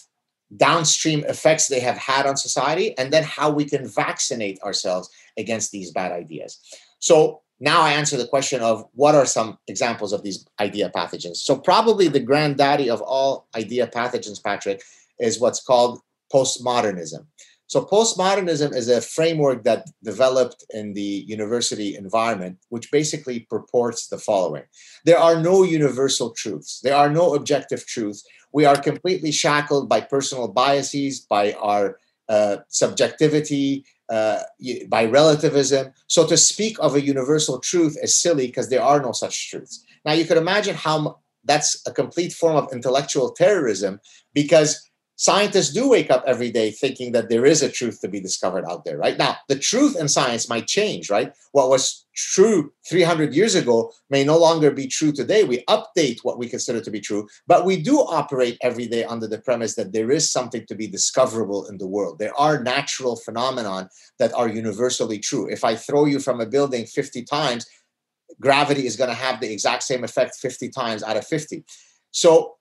downstream 0.56 1.24
effects 1.26 1.68
they 1.68 1.80
have 1.80 1.96
had 1.96 2.26
on 2.26 2.36
society, 2.36 2.96
and 2.98 3.12
then 3.12 3.22
how 3.22 3.50
we 3.50 3.64
can 3.64 3.86
vaccinate 3.86 4.60
ourselves 4.62 5.08
against 5.38 5.70
these 5.70 5.90
bad 5.92 6.12
ideas. 6.12 6.58
So 6.98 7.42
now 7.60 7.82
I 7.82 7.92
answer 7.92 8.16
the 8.16 8.26
question 8.26 8.60
of 8.62 8.84
what 8.94 9.14
are 9.14 9.26
some 9.26 9.58
examples 9.68 10.12
of 10.12 10.22
these 10.22 10.46
idea 10.60 10.90
pathogens. 10.94 11.36
So 11.36 11.58
probably 11.58 12.08
the 12.08 12.20
granddaddy 12.20 12.88
of 12.88 13.02
all 13.02 13.48
idea 13.54 13.86
pathogens, 13.86 14.42
Patrick, 14.42 14.82
is 15.18 15.40
what's 15.40 15.62
called 15.62 16.00
postmodernism. 16.32 17.26
So 17.66 17.84
postmodernism 17.84 18.74
is 18.74 18.88
a 18.88 19.00
framework 19.00 19.62
that 19.62 19.86
developed 20.02 20.64
in 20.70 20.94
the 20.94 21.24
university 21.28 21.94
environment, 21.94 22.58
which 22.70 22.90
basically 22.90 23.46
purports 23.48 24.08
the 24.08 24.18
following: 24.18 24.64
there 25.04 25.18
are 25.18 25.40
no 25.40 25.62
universal 25.62 26.30
truths. 26.30 26.80
There 26.82 26.96
are 26.96 27.10
no 27.10 27.34
objective 27.34 27.86
truths. 27.86 28.24
We 28.52 28.64
are 28.64 28.76
completely 28.76 29.30
shackled 29.30 29.88
by 29.88 30.00
personal 30.00 30.48
biases, 30.48 31.20
by 31.20 31.52
our 31.52 31.98
uh, 32.30 32.58
subjectivity, 32.68 33.84
uh, 34.08 34.40
by 34.88 35.04
relativism. 35.04 35.92
So 36.06 36.26
to 36.26 36.36
speak 36.36 36.78
of 36.80 36.94
a 36.94 37.04
universal 37.04 37.58
truth 37.60 37.96
is 38.02 38.16
silly 38.16 38.46
because 38.46 38.68
there 38.68 38.82
are 38.82 39.00
no 39.02 39.12
such 39.12 39.50
truths. 39.50 39.84
Now 40.04 40.12
you 40.12 40.24
could 40.24 40.38
imagine 40.38 40.74
how 40.74 41.18
that's 41.44 41.82
a 41.86 41.92
complete 41.92 42.32
form 42.32 42.56
of 42.56 42.72
intellectual 42.72 43.30
terrorism 43.30 44.00
because 44.32 44.89
scientists 45.20 45.70
do 45.70 45.86
wake 45.86 46.10
up 46.10 46.24
every 46.26 46.50
day 46.50 46.70
thinking 46.70 47.12
that 47.12 47.28
there 47.28 47.44
is 47.44 47.60
a 47.60 47.68
truth 47.68 48.00
to 48.00 48.08
be 48.08 48.20
discovered 48.20 48.64
out 48.64 48.86
there, 48.86 48.96
right? 48.96 49.18
Now, 49.18 49.36
the 49.48 49.58
truth 49.58 49.94
in 50.00 50.08
science 50.08 50.48
might 50.48 50.66
change, 50.66 51.10
right? 51.10 51.30
What 51.52 51.68
was 51.68 52.06
true 52.16 52.72
300 52.88 53.34
years 53.34 53.54
ago 53.54 53.92
may 54.08 54.24
no 54.24 54.38
longer 54.38 54.70
be 54.70 54.86
true 54.86 55.12
today. 55.12 55.44
We 55.44 55.62
update 55.68 56.20
what 56.22 56.38
we 56.38 56.48
consider 56.48 56.80
to 56.80 56.90
be 56.90 57.00
true, 57.00 57.28
but 57.46 57.66
we 57.66 57.82
do 57.82 57.98
operate 57.98 58.56
every 58.62 58.86
day 58.86 59.04
under 59.04 59.26
the 59.26 59.42
premise 59.42 59.74
that 59.74 59.92
there 59.92 60.10
is 60.10 60.32
something 60.32 60.64
to 60.68 60.74
be 60.74 60.86
discoverable 60.86 61.66
in 61.66 61.76
the 61.76 61.86
world. 61.86 62.18
There 62.18 62.34
are 62.40 62.62
natural 62.62 63.16
phenomenon 63.16 63.90
that 64.18 64.32
are 64.32 64.48
universally 64.48 65.18
true. 65.18 65.50
If 65.50 65.64
I 65.64 65.76
throw 65.76 66.06
you 66.06 66.18
from 66.18 66.40
a 66.40 66.46
building 66.46 66.86
50 66.86 67.24
times, 67.24 67.66
gravity 68.40 68.86
is 68.86 68.96
going 68.96 69.10
to 69.10 69.14
have 69.14 69.38
the 69.38 69.52
exact 69.52 69.82
same 69.82 70.02
effect 70.02 70.36
50 70.36 70.70
times 70.70 71.02
out 71.02 71.18
of 71.18 71.26
50. 71.26 71.62
So 72.10 72.56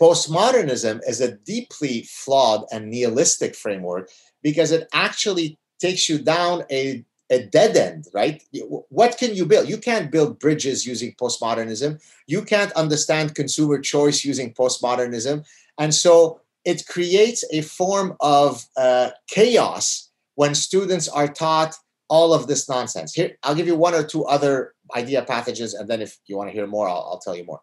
postmodernism 0.00 1.00
is 1.06 1.20
a 1.20 1.32
deeply 1.32 2.02
flawed 2.02 2.64
and 2.70 2.90
nihilistic 2.90 3.54
framework 3.54 4.10
because 4.42 4.70
it 4.70 4.88
actually 4.92 5.58
takes 5.80 6.08
you 6.08 6.18
down 6.18 6.64
a, 6.70 7.04
a 7.30 7.46
dead 7.46 7.76
end, 7.76 8.06
right? 8.14 8.42
What 8.88 9.18
can 9.18 9.34
you 9.34 9.44
build? 9.44 9.68
You 9.68 9.78
can't 9.78 10.10
build 10.10 10.38
bridges 10.38 10.86
using 10.86 11.14
postmodernism. 11.20 12.00
You 12.26 12.42
can't 12.42 12.72
understand 12.72 13.34
consumer 13.34 13.78
choice 13.80 14.24
using 14.24 14.54
postmodernism. 14.54 15.44
And 15.78 15.94
so 15.94 16.40
it 16.64 16.86
creates 16.86 17.44
a 17.52 17.62
form 17.62 18.16
of 18.20 18.64
uh, 18.76 19.10
chaos 19.28 20.10
when 20.34 20.54
students 20.54 21.08
are 21.08 21.28
taught 21.28 21.74
all 22.08 22.32
of 22.32 22.46
this 22.46 22.68
nonsense. 22.68 23.12
Here, 23.12 23.36
I'll 23.42 23.54
give 23.54 23.66
you 23.66 23.76
one 23.76 23.94
or 23.94 24.02
two 24.02 24.24
other 24.24 24.74
idea 24.96 25.22
pathogens, 25.22 25.78
and 25.78 25.88
then 25.88 26.00
if 26.00 26.18
you 26.26 26.36
want 26.36 26.48
to 26.48 26.54
hear 26.54 26.66
more, 26.66 26.88
I'll, 26.88 27.06
I'll 27.10 27.18
tell 27.18 27.36
you 27.36 27.44
more. 27.44 27.60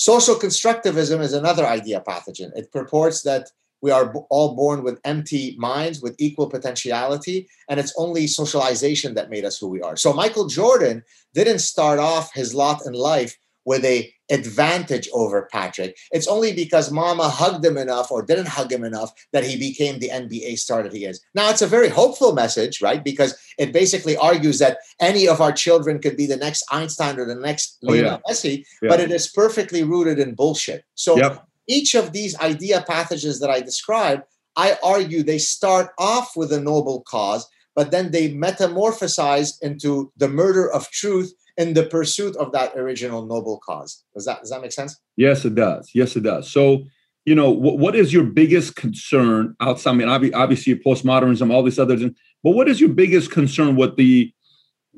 Social 0.00 0.34
constructivism 0.34 1.20
is 1.20 1.34
another 1.34 1.66
idea 1.66 2.02
pathogen. 2.08 2.56
It 2.56 2.72
purports 2.72 3.20
that 3.24 3.50
we 3.82 3.90
are 3.90 4.10
all 4.30 4.56
born 4.56 4.82
with 4.82 4.98
empty 5.04 5.56
minds 5.58 6.00
with 6.00 6.16
equal 6.18 6.48
potentiality, 6.48 7.46
and 7.68 7.78
it's 7.78 7.92
only 7.98 8.26
socialization 8.26 9.12
that 9.12 9.28
made 9.28 9.44
us 9.44 9.58
who 9.58 9.68
we 9.68 9.82
are. 9.82 9.98
So 9.98 10.14
Michael 10.14 10.46
Jordan 10.46 11.04
didn't 11.34 11.58
start 11.58 11.98
off 11.98 12.32
his 12.32 12.54
lot 12.54 12.80
in 12.86 12.94
life 12.94 13.36
with 13.70 13.84
a 13.84 14.12
advantage 14.30 15.08
over 15.12 15.48
Patrick. 15.52 15.96
It's 16.10 16.26
only 16.26 16.52
because 16.52 16.90
mama 16.90 17.28
hugged 17.28 17.64
him 17.64 17.76
enough 17.76 18.10
or 18.10 18.20
didn't 18.20 18.48
hug 18.48 18.72
him 18.72 18.82
enough 18.82 19.10
that 19.32 19.44
he 19.44 19.56
became 19.56 20.00
the 20.00 20.08
NBA 20.08 20.58
star 20.58 20.82
that 20.82 20.92
he 20.92 21.04
is. 21.04 21.20
Now 21.36 21.50
it's 21.50 21.62
a 21.62 21.68
very 21.76 21.88
hopeful 21.88 22.32
message, 22.32 22.82
right? 22.82 23.02
Because 23.10 23.32
it 23.62 23.72
basically 23.72 24.16
argues 24.16 24.58
that 24.58 24.78
any 25.10 25.28
of 25.28 25.40
our 25.40 25.52
children 25.52 26.00
could 26.00 26.16
be 26.16 26.26
the 26.26 26.42
next 26.46 26.64
Einstein 26.72 27.16
or 27.20 27.26
the 27.26 27.40
next 27.48 27.78
Oh, 27.86 27.92
yeah. 27.94 28.18
Messi, 28.28 28.54
Yeah. 28.82 28.88
but 28.90 28.98
it 29.04 29.12
is 29.18 29.28
perfectly 29.42 29.82
rooted 29.84 30.18
in 30.18 30.34
bullshit. 30.34 30.82
So 31.06 31.10
Yep. 31.16 31.32
each 31.68 31.94
of 31.94 32.06
these 32.16 32.34
idea 32.52 32.84
pathogens 32.92 33.38
that 33.40 33.50
I 33.56 33.60
described, 33.60 34.22
I 34.56 34.68
argue 34.82 35.22
they 35.22 35.38
start 35.38 35.88
off 36.12 36.28
with 36.40 36.50
a 36.52 36.60
noble 36.70 36.98
cause, 37.14 37.42
but 37.76 37.92
then 37.92 38.10
they 38.10 38.26
metamorphosize 38.46 39.50
into 39.62 39.90
the 40.16 40.28
murder 40.42 40.64
of 40.76 40.90
truth 41.02 41.30
in 41.60 41.74
the 41.74 41.84
pursuit 41.84 42.34
of 42.36 42.52
that 42.52 42.74
original 42.74 43.26
noble 43.26 43.58
cause. 43.58 44.02
Does 44.14 44.24
that 44.24 44.40
does 44.40 44.50
that 44.50 44.62
make 44.62 44.72
sense? 44.72 44.98
Yes, 45.16 45.44
it 45.44 45.54
does. 45.54 45.90
Yes, 45.94 46.16
it 46.16 46.22
does. 46.22 46.50
So, 46.50 46.84
you 47.26 47.34
know, 47.34 47.50
what, 47.50 47.78
what 47.78 47.94
is 47.94 48.14
your 48.14 48.24
biggest 48.24 48.76
concern 48.76 49.54
outside? 49.60 49.90
I 49.90 50.18
mean, 50.18 50.34
obviously, 50.34 50.74
postmodernism, 50.74 51.52
all 51.52 51.62
these 51.62 51.78
others, 51.78 52.02
but 52.42 52.52
what 52.52 52.68
is 52.68 52.80
your 52.80 52.88
biggest 52.88 53.30
concern 53.30 53.76
with 53.76 53.96
the 53.96 54.32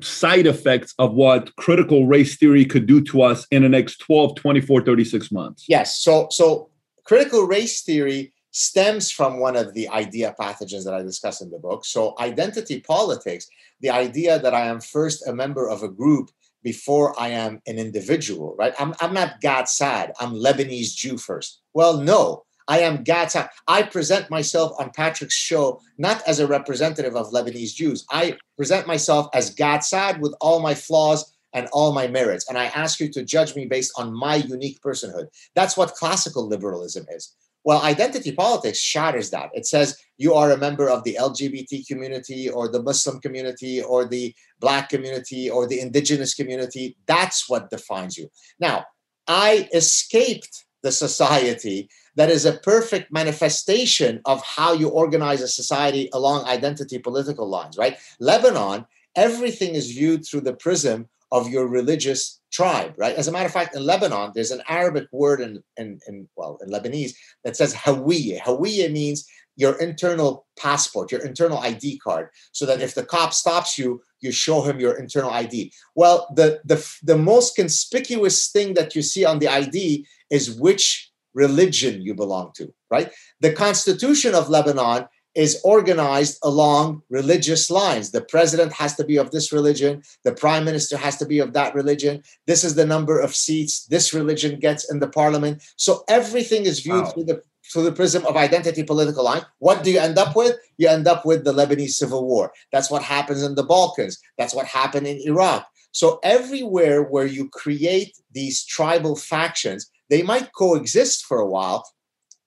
side 0.01 0.47
effects 0.47 0.95
of 0.97 1.13
what 1.13 1.53
critical 1.57 2.07
race 2.07 2.37
theory 2.37 2.65
could 2.65 2.85
do 2.87 3.01
to 3.01 3.21
us 3.21 3.45
in 3.51 3.61
the 3.63 3.69
next 3.69 3.97
12, 3.97 4.35
24, 4.35 4.85
36 4.85 5.31
months? 5.31 5.65
Yes. 5.67 5.99
So, 5.99 6.27
so 6.31 6.69
critical 7.03 7.43
race 7.43 7.81
theory 7.83 8.33
stems 8.51 9.11
from 9.11 9.39
one 9.39 9.57
of 9.57 9.73
the 9.73 9.89
idea 9.89 10.33
pathogens 10.39 10.85
that 10.85 10.93
I 10.93 11.01
discuss 11.01 11.41
in 11.41 11.51
the 11.51 11.59
book. 11.59 11.83
So, 11.83 12.15
identity 12.19 12.79
politics, 12.79 13.47
the 13.81 13.89
idea 13.89 14.39
that 14.39 14.53
I 14.53 14.67
am 14.67 14.79
first 14.79 15.27
a 15.27 15.33
member 15.33 15.69
of 15.69 15.83
a 15.83 15.89
group 15.89 16.29
before 16.63 17.19
I 17.19 17.29
am 17.29 17.61
an 17.67 17.77
individual, 17.77 18.55
right? 18.57 18.73
I'm, 18.79 18.93
I'm 19.01 19.13
not 19.13 19.41
Gad 19.41 19.67
Saad, 19.67 20.13
I'm 20.19 20.33
Lebanese 20.33 20.95
Jew 20.95 21.17
first. 21.17 21.61
Well, 21.73 21.97
no, 21.97 22.43
I 22.67 22.79
am 22.79 23.03
Gad 23.03 23.31
Saad. 23.31 23.49
I 23.67 23.83
present 23.83 24.29
myself 24.29 24.71
on 24.79 24.91
Patrick's 24.95 25.35
show 25.35 25.81
not 25.97 26.21
as 26.27 26.39
a 26.39 26.47
representative 26.47 27.15
of 27.15 27.31
Lebanese 27.31 27.75
Jews. 27.75 28.05
I 28.09 28.37
present 28.55 28.87
myself 28.87 29.27
as 29.33 29.53
Gad 29.53 29.83
Saad 29.83 30.21
with 30.21 30.33
all 30.39 30.61
my 30.61 30.73
flaws 30.73 31.33
and 31.53 31.67
all 31.71 31.93
my 31.93 32.07
merits. 32.07 32.49
And 32.49 32.57
I 32.57 32.65
ask 32.65 32.99
you 32.99 33.09
to 33.11 33.23
judge 33.23 33.55
me 33.55 33.65
based 33.65 33.93
on 33.97 34.13
my 34.13 34.35
unique 34.35 34.81
personhood. 34.81 35.27
That's 35.55 35.77
what 35.77 35.93
classical 35.93 36.47
liberalism 36.47 37.05
is. 37.09 37.35
Well, 37.63 37.81
identity 37.81 38.33
politics 38.33 38.79
shatters 38.79 39.29
that. 39.29 39.49
It 39.53 39.65
says 39.65 39.97
you 40.17 40.33
are 40.33 40.51
a 40.51 40.57
member 40.57 40.89
of 40.89 41.03
the 41.03 41.17
LGBT 41.19 41.87
community 41.87 42.49
or 42.49 42.67
the 42.67 42.83
Muslim 42.83 43.19
community 43.19 43.81
or 43.81 44.05
the 44.05 44.35
Black 44.59 44.89
community 44.89 45.49
or 45.49 45.67
the 45.67 45.79
indigenous 45.79 46.33
community. 46.33 46.97
That's 47.05 47.49
what 47.49 47.69
defines 47.69 48.17
you. 48.17 48.29
Now, 48.59 48.85
I 49.27 49.69
escaped 49.73 50.65
the 50.81 50.91
society 50.91 51.89
that 52.15 52.29
is 52.29 52.45
a 52.45 52.57
perfect 52.57 53.11
manifestation 53.11 54.21
of 54.25 54.43
how 54.43 54.73
you 54.73 54.89
organize 54.89 55.41
a 55.41 55.47
society 55.47 56.09
along 56.13 56.45
identity 56.45 56.99
political 56.99 57.47
lines, 57.49 57.77
right? 57.77 57.97
Lebanon, 58.19 58.85
everything 59.15 59.75
is 59.75 59.91
viewed 59.91 60.25
through 60.25 60.41
the 60.41 60.53
prism 60.53 61.07
of 61.33 61.49
your 61.49 61.67
religious 61.67 62.39
tribe, 62.51 62.93
right? 62.95 63.15
As 63.15 63.27
a 63.27 63.31
matter 63.31 63.47
of 63.47 63.51
fact, 63.51 63.75
in 63.75 63.83
Lebanon, 63.83 64.31
there's 64.35 64.51
an 64.51 64.61
Arabic 64.69 65.07
word 65.11 65.41
in, 65.41 65.63
in, 65.77 65.99
in 66.07 66.29
well, 66.37 66.59
in 66.63 66.71
Lebanese 66.71 67.13
that 67.43 67.57
says 67.57 67.73
hawiye. 67.73 68.39
Hawiye 68.39 68.91
means 68.91 69.27
your 69.55 69.79
internal 69.81 70.45
passport, 70.59 71.11
your 71.11 71.25
internal 71.25 71.57
ID 71.57 71.97
card, 71.97 72.29
so 72.51 72.67
that 72.67 72.81
if 72.81 72.93
the 72.93 73.03
cop 73.03 73.33
stops 73.33 73.79
you, 73.79 73.99
you 74.21 74.31
show 74.31 74.61
him 74.61 74.79
your 74.79 74.93
internal 74.99 75.31
ID. 75.31 75.73
Well, 75.95 76.31
the, 76.35 76.61
the, 76.65 76.87
the 77.01 77.17
most 77.17 77.55
conspicuous 77.55 78.51
thing 78.51 78.75
that 78.75 78.95
you 78.95 79.01
see 79.01 79.25
on 79.25 79.39
the 79.39 79.47
ID 79.47 80.05
is 80.29 80.51
which 80.59 81.11
religion 81.33 82.03
you 82.03 82.13
belong 82.13 82.51
to, 82.57 82.71
right? 82.91 83.11
The 83.41 83.53
Constitution 83.53 84.35
of 84.35 84.49
Lebanon 84.49 85.07
is 85.35 85.59
organized 85.63 86.37
along 86.43 87.01
religious 87.09 87.69
lines. 87.71 88.11
The 88.11 88.21
president 88.21 88.71
has 88.73 88.95
to 88.95 89.03
be 89.03 89.17
of 89.17 89.31
this 89.31 89.51
religion, 89.51 90.03
the 90.23 90.33
prime 90.33 90.65
minister 90.65 90.97
has 90.97 91.17
to 91.17 91.25
be 91.25 91.39
of 91.39 91.53
that 91.53 91.73
religion. 91.73 92.23
This 92.45 92.63
is 92.63 92.75
the 92.75 92.85
number 92.85 93.19
of 93.19 93.35
seats 93.35 93.85
this 93.85 94.13
religion 94.13 94.59
gets 94.59 94.91
in 94.91 94.99
the 94.99 95.07
parliament. 95.07 95.63
So 95.75 96.03
everything 96.07 96.65
is 96.65 96.81
viewed 96.81 97.03
wow. 97.03 97.09
through 97.09 97.25
the 97.25 97.41
through 97.71 97.83
the 97.83 97.93
prism 97.93 98.25
of 98.25 98.35
identity 98.35 98.83
political 98.83 99.23
line. 99.23 99.45
What 99.59 99.83
do 99.83 99.91
you 99.91 99.99
end 99.99 100.17
up 100.17 100.35
with? 100.35 100.57
You 100.77 100.89
end 100.89 101.07
up 101.07 101.25
with 101.25 101.45
the 101.45 101.53
Lebanese 101.53 101.91
civil 101.91 102.27
war. 102.27 102.51
That's 102.71 102.91
what 102.91 103.01
happens 103.01 103.41
in 103.41 103.55
the 103.55 103.63
Balkans. 103.63 104.19
That's 104.37 104.53
what 104.53 104.65
happened 104.65 105.07
in 105.07 105.17
Iraq. 105.25 105.65
So 105.91 106.19
everywhere 106.23 107.03
where 107.03 107.25
you 107.25 107.49
create 107.49 108.17
these 108.31 108.65
tribal 108.65 109.15
factions, 109.15 109.89
they 110.09 110.23
might 110.23 110.53
coexist 110.53 111.25
for 111.25 111.39
a 111.39 111.47
while, 111.47 111.87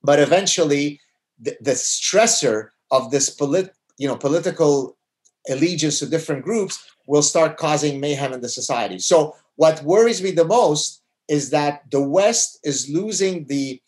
but 0.03 0.19
eventually 0.19 1.01
the, 1.41 1.57
the 1.61 1.73
stressor 1.73 2.71
of 2.91 3.11
this 3.11 3.31
polit, 3.31 3.75
you 3.99 4.09
know, 4.09 4.17
political 4.17 4.97
allegiance 5.49 5.99
to 6.01 6.07
different 6.07 6.45
groups 6.45 6.85
will 7.07 7.23
start 7.23 7.57
causing 7.57 8.01
mayhem 8.01 8.33
in 8.33 8.41
the 8.41 8.49
society. 8.49 8.99
So 8.99 9.35
what 9.57 9.83
worries 9.83 10.23
me 10.23 10.33
the 10.33 10.45
most 10.45 11.03
is 11.29 11.51
that 11.51 11.83
the 11.91 12.01
West 12.01 12.59
is 12.63 12.89
losing 12.89 13.47
the 13.47 13.81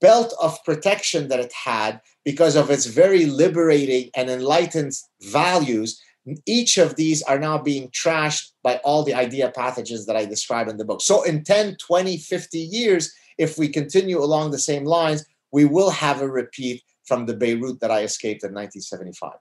belt 0.00 0.34
of 0.40 0.62
protection 0.64 1.28
that 1.28 1.40
it 1.40 1.52
had 1.52 2.00
because 2.24 2.56
of 2.56 2.70
its 2.70 2.86
very 2.86 3.26
liberating 3.26 4.10
and 4.14 4.28
enlightened 4.28 4.92
values. 5.22 6.00
Each 6.46 6.76
of 6.78 6.96
these 6.96 7.22
are 7.22 7.38
now 7.38 7.58
being 7.58 7.88
trashed 7.90 8.50
by 8.62 8.76
all 8.84 9.02
the 9.02 9.14
idea 9.14 9.52
pathogens 9.56 10.04
that 10.06 10.16
I 10.16 10.26
describe 10.26 10.68
in 10.68 10.76
the 10.76 10.84
book. 10.84 11.00
So, 11.00 11.22
in 11.22 11.42
10, 11.42 11.76
20, 11.76 12.18
50 12.18 12.58
years, 12.58 13.12
if 13.38 13.56
we 13.56 13.68
continue 13.68 14.18
along 14.18 14.50
the 14.50 14.58
same 14.58 14.84
lines, 14.84 15.24
we 15.52 15.64
will 15.64 15.90
have 15.90 16.20
a 16.20 16.28
repeat 16.28 16.82
from 17.08 17.26
the 17.26 17.34
Beirut 17.34 17.80
that 17.80 17.90
I 17.90 18.02
escaped 18.02 18.44
in 18.44 18.52
1975. 18.52 19.32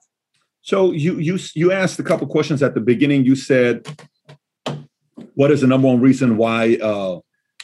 So 0.61 0.91
you 0.91 1.19
you 1.19 1.37
you 1.53 1.71
asked 1.71 1.99
a 1.99 2.03
couple 2.03 2.27
questions 2.27 2.63
at 2.63 2.73
the 2.73 2.81
beginning. 2.81 3.25
You 3.25 3.35
said, 3.35 3.87
"What 5.35 5.51
is 5.51 5.61
the 5.61 5.67
number 5.67 5.87
one 5.87 6.01
reason 6.01 6.37
why 6.37 6.75
uh, 6.77 7.19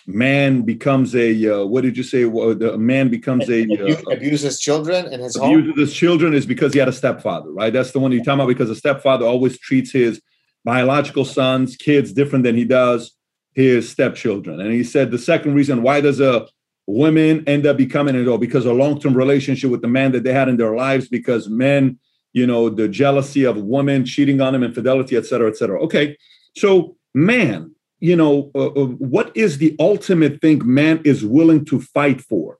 man 0.05 0.61
becomes 0.61 1.15
a 1.15 1.29
uh, 1.53 1.65
what 1.65 1.81
did 1.81 1.97
you 1.97 2.03
say? 2.03 2.23
The 2.23 2.77
man 2.77 3.09
becomes 3.09 3.49
a 3.49 3.63
uh, 3.63 4.01
abuses 4.11 4.59
children 4.59 5.11
in 5.11 5.19
his 5.19 5.35
abuses 5.35 5.69
home. 5.69 5.79
his 5.79 5.93
children 5.93 6.33
is 6.33 6.45
because 6.45 6.73
he 6.73 6.79
had 6.79 6.87
a 6.87 6.93
stepfather, 6.93 7.51
right? 7.51 7.73
That's 7.73 7.91
the 7.91 7.99
one 7.99 8.11
you're 8.11 8.23
talking 8.23 8.41
about 8.41 8.47
because 8.47 8.69
a 8.69 8.75
stepfather 8.75 9.25
always 9.25 9.57
treats 9.57 9.91
his 9.91 10.21
biological 10.63 11.25
sons, 11.25 11.75
kids 11.75 12.13
different 12.13 12.45
than 12.45 12.55
he 12.55 12.65
does 12.65 13.11
his 13.53 13.89
stepchildren. 13.89 14.59
And 14.59 14.71
he 14.71 14.83
said 14.83 15.11
the 15.11 15.19
second 15.19 15.53
reason 15.55 15.83
why 15.83 16.01
does 16.01 16.19
a 16.19 16.47
women 16.85 17.43
end 17.47 17.65
up 17.65 17.77
becoming 17.77 18.15
it 18.15 18.27
all 18.27 18.37
because 18.37 18.65
a 18.65 18.73
long-term 18.73 19.13
relationship 19.13 19.71
with 19.71 19.81
the 19.81 19.87
man 19.87 20.11
that 20.11 20.23
they 20.23 20.33
had 20.33 20.49
in 20.49 20.57
their 20.57 20.75
lives 20.75 21.07
because 21.07 21.49
men 21.49 21.97
you 22.33 22.45
know 22.47 22.69
the 22.69 22.87
jealousy 22.87 23.43
of 23.43 23.57
women 23.57 24.05
cheating 24.05 24.41
on 24.41 24.53
them 24.53 24.63
infidelity 24.63 25.15
et 25.15 25.25
cetera 25.25 25.49
et 25.49 25.55
cetera. 25.55 25.81
Okay 25.81 26.17
so 26.57 26.95
man 27.13 27.73
you 27.99 28.15
know 28.15 28.51
uh, 28.55 28.67
uh, 28.67 28.85
what 28.85 29.35
is 29.35 29.59
the 29.59 29.75
ultimate 29.79 30.41
thing 30.41 30.61
man 30.65 31.01
is 31.05 31.23
willing 31.23 31.63
to 31.65 31.79
fight 31.79 32.21
for? 32.21 32.59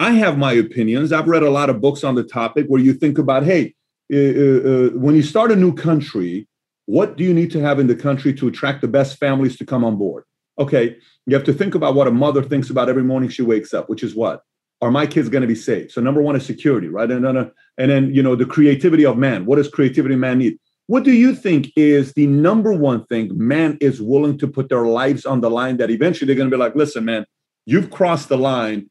I 0.00 0.12
have 0.12 0.36
my 0.36 0.52
opinions. 0.52 1.12
I've 1.12 1.28
read 1.28 1.44
a 1.44 1.50
lot 1.50 1.70
of 1.70 1.80
books 1.80 2.02
on 2.02 2.16
the 2.16 2.24
topic 2.24 2.66
where 2.66 2.80
you 2.80 2.92
think 2.92 3.18
about 3.18 3.44
hey 3.44 3.74
uh, 4.12 4.16
uh, 4.16 4.20
uh 4.20 4.88
when 4.90 5.14
you 5.14 5.22
start 5.22 5.52
a 5.52 5.56
new 5.56 5.74
country 5.74 6.46
what 6.86 7.16
do 7.16 7.24
you 7.24 7.32
need 7.32 7.50
to 7.52 7.60
have 7.60 7.78
in 7.78 7.86
the 7.86 7.96
country 7.96 8.34
to 8.34 8.48
attract 8.48 8.82
the 8.82 8.88
best 8.88 9.16
families 9.18 9.56
to 9.56 9.64
come 9.64 9.84
on 9.84 9.96
board 9.96 10.24
okay 10.58 10.96
you 11.26 11.34
have 11.34 11.44
to 11.44 11.52
think 11.52 11.74
about 11.74 11.94
what 11.94 12.06
a 12.06 12.10
mother 12.10 12.42
thinks 12.42 12.70
about 12.70 12.88
every 12.88 13.02
morning 13.02 13.28
she 13.28 13.42
wakes 13.42 13.72
up, 13.72 13.88
which 13.88 14.02
is 14.02 14.14
what? 14.14 14.42
Are 14.82 14.90
my 14.90 15.06
kids 15.06 15.28
going 15.28 15.42
to 15.42 15.48
be 15.48 15.54
safe? 15.54 15.90
So 15.90 16.00
number 16.00 16.20
one 16.20 16.36
is 16.36 16.44
security, 16.44 16.88
right? 16.88 17.10
And 17.10 17.24
then, 17.24 17.36
uh, 17.36 17.48
and 17.78 17.90
then 17.90 18.14
you 18.14 18.22
know 18.22 18.36
the 18.36 18.44
creativity 18.44 19.06
of 19.06 19.16
man. 19.16 19.46
What 19.46 19.56
does 19.56 19.68
creativity 19.68 20.16
man 20.16 20.38
need? 20.38 20.58
What 20.86 21.04
do 21.04 21.12
you 21.12 21.34
think 21.34 21.72
is 21.76 22.12
the 22.12 22.26
number 22.26 22.72
one 22.72 23.06
thing 23.06 23.30
man 23.34 23.78
is 23.80 24.02
willing 24.02 24.36
to 24.38 24.46
put 24.46 24.68
their 24.68 24.84
lives 24.84 25.24
on 25.24 25.40
the 25.40 25.50
line 25.50 25.78
that 25.78 25.90
eventually 25.90 26.26
they're 26.26 26.36
going 26.36 26.50
to 26.50 26.54
be 26.54 26.60
like, 26.60 26.74
listen, 26.74 27.06
man, 27.06 27.24
you've 27.64 27.90
crossed 27.90 28.28
the 28.28 28.36
line. 28.36 28.90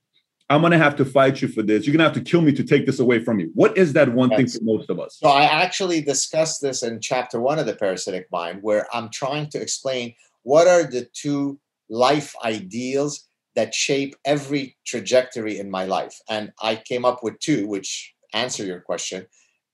I'm 0.50 0.62
going 0.62 0.72
to 0.72 0.78
have 0.80 0.96
to 0.98 1.06
fight 1.06 1.42
you 1.42 1.48
for 1.48 1.62
this. 1.62 1.86
You're 1.86 1.96
going 1.96 2.00
to 2.00 2.14
have 2.14 2.26
to 2.26 2.30
kill 2.32 2.42
me 2.42 2.52
to 2.54 2.64
take 2.64 2.86
this 2.86 3.00
away 3.00 3.24
from 3.24 3.40
you. 3.40 3.52
What 3.54 3.78
is 3.78 3.94
that 3.94 4.12
one 4.14 4.32
yes. 4.32 4.38
thing 4.38 4.48
for 4.60 4.66
most 4.66 4.90
of 4.90 5.00
us? 5.00 5.18
So 5.20 5.30
I 5.30 5.44
actually 5.44 6.02
discussed 6.02 6.62
this 6.62 6.82
in 6.82 7.00
chapter 7.00 7.40
one 7.40 7.60
of 7.60 7.68
the 7.68 7.76
parasitic 7.76 8.28
mind, 8.32 8.60
where 8.62 8.88
I'm 8.94 9.10
trying 9.10 9.50
to 9.52 9.62
explain 9.62 10.16
what 10.44 10.68
are 10.68 10.84
the 10.84 11.08
two 11.14 11.60
life 11.90 12.36
ideals 12.44 13.28
that 13.56 13.74
shape 13.74 14.16
every 14.26 14.76
trajectory 14.86 15.60
in 15.60 15.70
my 15.70 15.86
life. 15.86 16.20
And 16.30 16.52
I 16.62 16.76
came 16.76 17.06
up 17.06 17.24
with 17.24 17.40
two, 17.40 17.68
which 17.68 18.14
answer 18.34 18.66
your 18.66 18.82
question. 18.82 19.28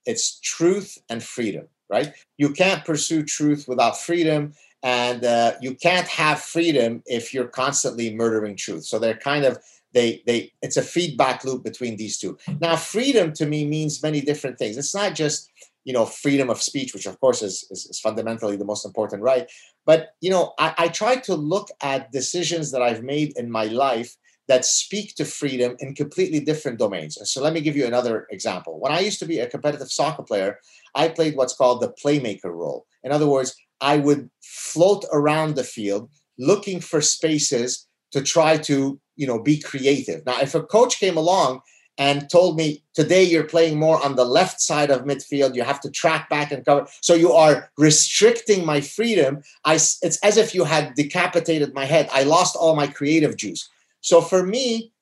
It's 0.06 0.38
truth 0.40 0.98
and 1.08 1.22
freedom, 1.22 1.68
right? 1.88 2.12
You 2.36 2.50
can't 2.50 2.84
pursue 2.84 3.22
truth 3.22 3.66
without 3.68 3.98
freedom, 3.98 4.52
and 4.82 5.24
uh, 5.24 5.54
you 5.60 5.74
can't 5.74 6.08
have 6.08 6.40
freedom 6.40 7.02
if 7.06 7.34
you're 7.34 7.48
constantly 7.48 8.14
murdering 8.14 8.56
truth. 8.56 8.84
So 8.84 8.98
they're 8.98 9.16
kind 9.16 9.44
of 9.44 9.58
they 9.92 10.22
they 10.26 10.52
it's 10.62 10.76
a 10.76 10.82
feedback 10.82 11.44
loop 11.44 11.64
between 11.64 11.96
these 11.96 12.18
two. 12.18 12.38
Now, 12.60 12.76
freedom 12.76 13.32
to 13.34 13.46
me 13.46 13.66
means 13.66 14.02
many 14.02 14.20
different 14.20 14.58
things. 14.58 14.76
It's 14.76 14.94
not 14.94 15.14
just 15.14 15.50
you 15.90 15.94
know 15.96 16.06
freedom 16.06 16.48
of 16.50 16.62
speech, 16.70 16.94
which 16.94 17.08
of 17.10 17.18
course 17.18 17.42
is, 17.42 17.66
is, 17.72 17.80
is 17.90 17.98
fundamentally 17.98 18.56
the 18.56 18.70
most 18.72 18.86
important 18.86 19.20
right, 19.30 19.46
but 19.84 20.00
you 20.20 20.30
know, 20.30 20.44
I, 20.56 20.68
I 20.84 20.88
try 20.88 21.16
to 21.28 21.34
look 21.34 21.66
at 21.82 22.12
decisions 22.12 22.70
that 22.70 22.80
I've 22.80 23.02
made 23.02 23.30
in 23.36 23.50
my 23.50 23.64
life 23.64 24.10
that 24.46 24.64
speak 24.64 25.16
to 25.16 25.24
freedom 25.24 25.74
in 25.80 25.96
completely 25.96 26.38
different 26.38 26.78
domains. 26.78 27.16
And 27.16 27.26
so 27.26 27.42
let 27.42 27.52
me 27.52 27.60
give 27.60 27.76
you 27.76 27.86
another 27.86 28.28
example. 28.30 28.78
When 28.78 28.92
I 28.92 29.00
used 29.00 29.18
to 29.18 29.26
be 29.26 29.40
a 29.40 29.48
competitive 29.48 29.90
soccer 29.90 30.22
player, 30.22 30.58
I 30.94 31.08
played 31.08 31.34
what's 31.36 31.56
called 31.56 31.80
the 31.80 31.94
playmaker 32.02 32.52
role. 32.62 32.86
In 33.02 33.10
other 33.10 33.26
words, 33.26 33.50
I 33.80 33.96
would 33.96 34.30
float 34.42 35.04
around 35.12 35.56
the 35.56 35.64
field 35.64 36.08
looking 36.38 36.80
for 36.80 37.00
spaces 37.00 37.88
to 38.12 38.22
try 38.22 38.56
to, 38.58 39.00
you 39.16 39.26
know, 39.26 39.42
be 39.42 39.58
creative. 39.58 40.24
Now, 40.24 40.40
if 40.40 40.54
a 40.54 40.62
coach 40.62 41.00
came 41.00 41.16
along 41.16 41.60
and 42.00 42.30
told 42.30 42.56
me 42.56 42.82
today 42.94 43.22
you're 43.22 43.44
playing 43.44 43.78
more 43.78 44.02
on 44.02 44.16
the 44.16 44.24
left 44.24 44.58
side 44.58 44.90
of 44.90 45.02
midfield. 45.02 45.54
You 45.54 45.62
have 45.62 45.82
to 45.82 45.90
track 45.90 46.30
back 46.30 46.50
and 46.50 46.64
cover. 46.64 46.86
So 47.02 47.12
you 47.12 47.30
are 47.32 47.70
restricting 47.76 48.64
my 48.64 48.80
freedom. 48.80 49.42
I, 49.66 49.74
it's 49.74 50.18
as 50.24 50.38
if 50.38 50.54
you 50.54 50.64
had 50.64 50.94
decapitated 50.94 51.74
my 51.74 51.84
head. 51.84 52.08
I 52.10 52.22
lost 52.22 52.56
all 52.56 52.74
my 52.74 52.86
creative 52.86 53.36
juice. 53.36 53.68
So 54.00 54.22
for 54.22 54.42
me, 54.42 54.92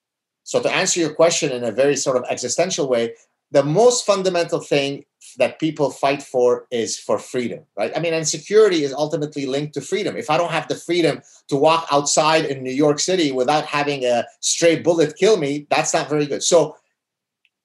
so 0.43 0.61
to 0.61 0.69
answer 0.69 0.99
your 0.99 1.15
question 1.15 1.53
in 1.53 1.63
a 1.63 1.71
very 1.71 1.95
sort 1.95 2.17
of 2.17 2.25
existential 2.29 2.89
way, 2.89 3.15
the 3.53 3.63
most 3.63 4.05
fundamental 4.05 4.61
thing 4.61 5.05
that 5.37 5.61
people 5.61 5.91
fight 5.91 6.23
for 6.23 6.67
is 6.73 6.99
for 6.99 7.19
freedom, 7.19 7.61
right? 7.77 7.93
I 7.97 8.01
mean, 8.01 8.13
and 8.13 8.27
security 8.27 8.83
is 8.83 8.93
ultimately 8.93 9.47
linked 9.47 9.75
to 9.75 9.81
freedom. 9.81 10.17
If 10.17 10.31
I 10.31 10.37
don't 10.37 10.51
have 10.51 10.67
the 10.67 10.75
freedom 10.75 11.23
to 11.49 11.57
walk 11.57 11.87
outside 11.93 12.45
in 12.45 12.63
New 12.63 12.73
York 12.73 12.99
City 12.99 13.31
without 13.31 13.67
having 13.67 14.05
a 14.05 14.25
stray 14.41 14.81
bullet 14.81 15.17
kill 15.17 15.37
me, 15.37 15.67
that's 15.71 15.95
not 15.95 16.09
very 16.09 16.27
good. 16.27 16.43
So, 16.43 16.77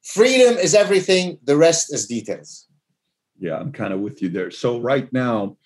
freedom 0.04 0.58
is 0.58 0.74
everything, 0.76 1.40
the 1.44 1.58
rest 1.58 1.94
is 1.94 2.08
details. 2.08 2.68
Yeah, 3.40 3.58
I'm 3.58 3.72
kind 3.72 3.94
of 3.94 4.00
with 4.00 4.22
you 4.22 4.30
there. 4.30 4.52
So, 4.52 4.80
right 4.80 5.12
now, 5.12 5.58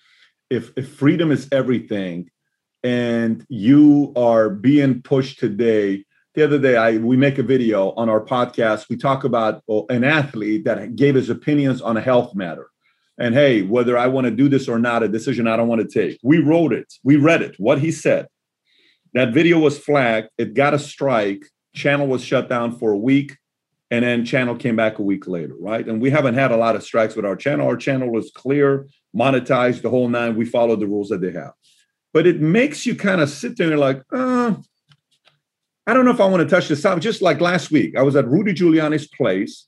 if, 0.50 0.72
if 0.76 0.94
freedom 0.94 1.30
is 1.30 1.48
everything 1.52 2.30
and 2.82 3.44
you 3.48 4.12
are 4.16 4.48
being 4.48 5.02
pushed 5.02 5.38
today 5.38 6.04
the 6.38 6.44
other 6.44 6.58
day 6.60 6.76
I 6.76 6.98
we 6.98 7.16
make 7.16 7.38
a 7.38 7.42
video 7.42 7.90
on 7.92 8.08
our 8.08 8.24
podcast. 8.24 8.88
We 8.88 8.96
talk 8.96 9.24
about 9.24 9.60
oh, 9.68 9.86
an 9.88 10.04
athlete 10.04 10.64
that 10.66 10.94
gave 10.94 11.16
his 11.16 11.30
opinions 11.30 11.82
on 11.82 11.96
a 11.96 12.00
health 12.00 12.32
matter. 12.32 12.68
And 13.18 13.34
hey, 13.34 13.62
whether 13.62 13.98
I 13.98 14.06
want 14.06 14.26
to 14.26 14.30
do 14.30 14.48
this 14.48 14.68
or 14.68 14.78
not, 14.78 15.02
a 15.02 15.08
decision 15.08 15.48
I 15.48 15.56
don't 15.56 15.66
want 15.66 15.80
to 15.80 15.88
take. 15.88 16.20
We 16.22 16.38
wrote 16.38 16.72
it, 16.72 16.94
we 17.02 17.16
read 17.16 17.42
it, 17.42 17.56
what 17.58 17.80
he 17.80 17.90
said. 17.90 18.28
That 19.14 19.34
video 19.34 19.58
was 19.58 19.78
flagged, 19.78 20.28
it 20.38 20.54
got 20.54 20.74
a 20.74 20.78
strike, 20.78 21.44
channel 21.74 22.06
was 22.06 22.22
shut 22.22 22.48
down 22.48 22.78
for 22.78 22.92
a 22.92 22.98
week, 22.98 23.36
and 23.90 24.04
then 24.04 24.24
channel 24.24 24.54
came 24.54 24.76
back 24.76 24.98
a 24.98 25.02
week 25.02 25.26
later, 25.26 25.54
right? 25.58 25.86
And 25.86 26.00
we 26.00 26.10
haven't 26.10 26.34
had 26.34 26.52
a 26.52 26.56
lot 26.56 26.76
of 26.76 26.82
strikes 26.82 27.16
with 27.16 27.24
our 27.24 27.36
channel. 27.36 27.66
Our 27.66 27.76
channel 27.76 28.10
was 28.10 28.30
clear, 28.30 28.86
monetized 29.16 29.82
the 29.82 29.90
whole 29.90 30.08
nine. 30.08 30.36
We 30.36 30.44
followed 30.44 30.80
the 30.80 30.86
rules 30.86 31.08
that 31.08 31.20
they 31.20 31.32
have. 31.32 31.52
But 32.12 32.26
it 32.26 32.40
makes 32.40 32.84
you 32.84 32.94
kind 32.94 33.20
of 33.20 33.30
sit 33.30 33.56
there 33.56 33.70
and 33.70 33.80
like, 33.80 34.02
uh, 34.12 34.54
I 35.86 35.94
don't 35.94 36.04
know 36.04 36.10
if 36.10 36.20
I 36.20 36.26
want 36.26 36.46
to 36.46 36.54
touch 36.54 36.68
this 36.68 36.82
topic. 36.82 37.02
Just 37.02 37.22
like 37.22 37.40
last 37.40 37.70
week, 37.70 37.96
I 37.96 38.02
was 38.02 38.14
at 38.14 38.28
Rudy 38.28 38.52
Giuliani's 38.52 39.06
place 39.06 39.66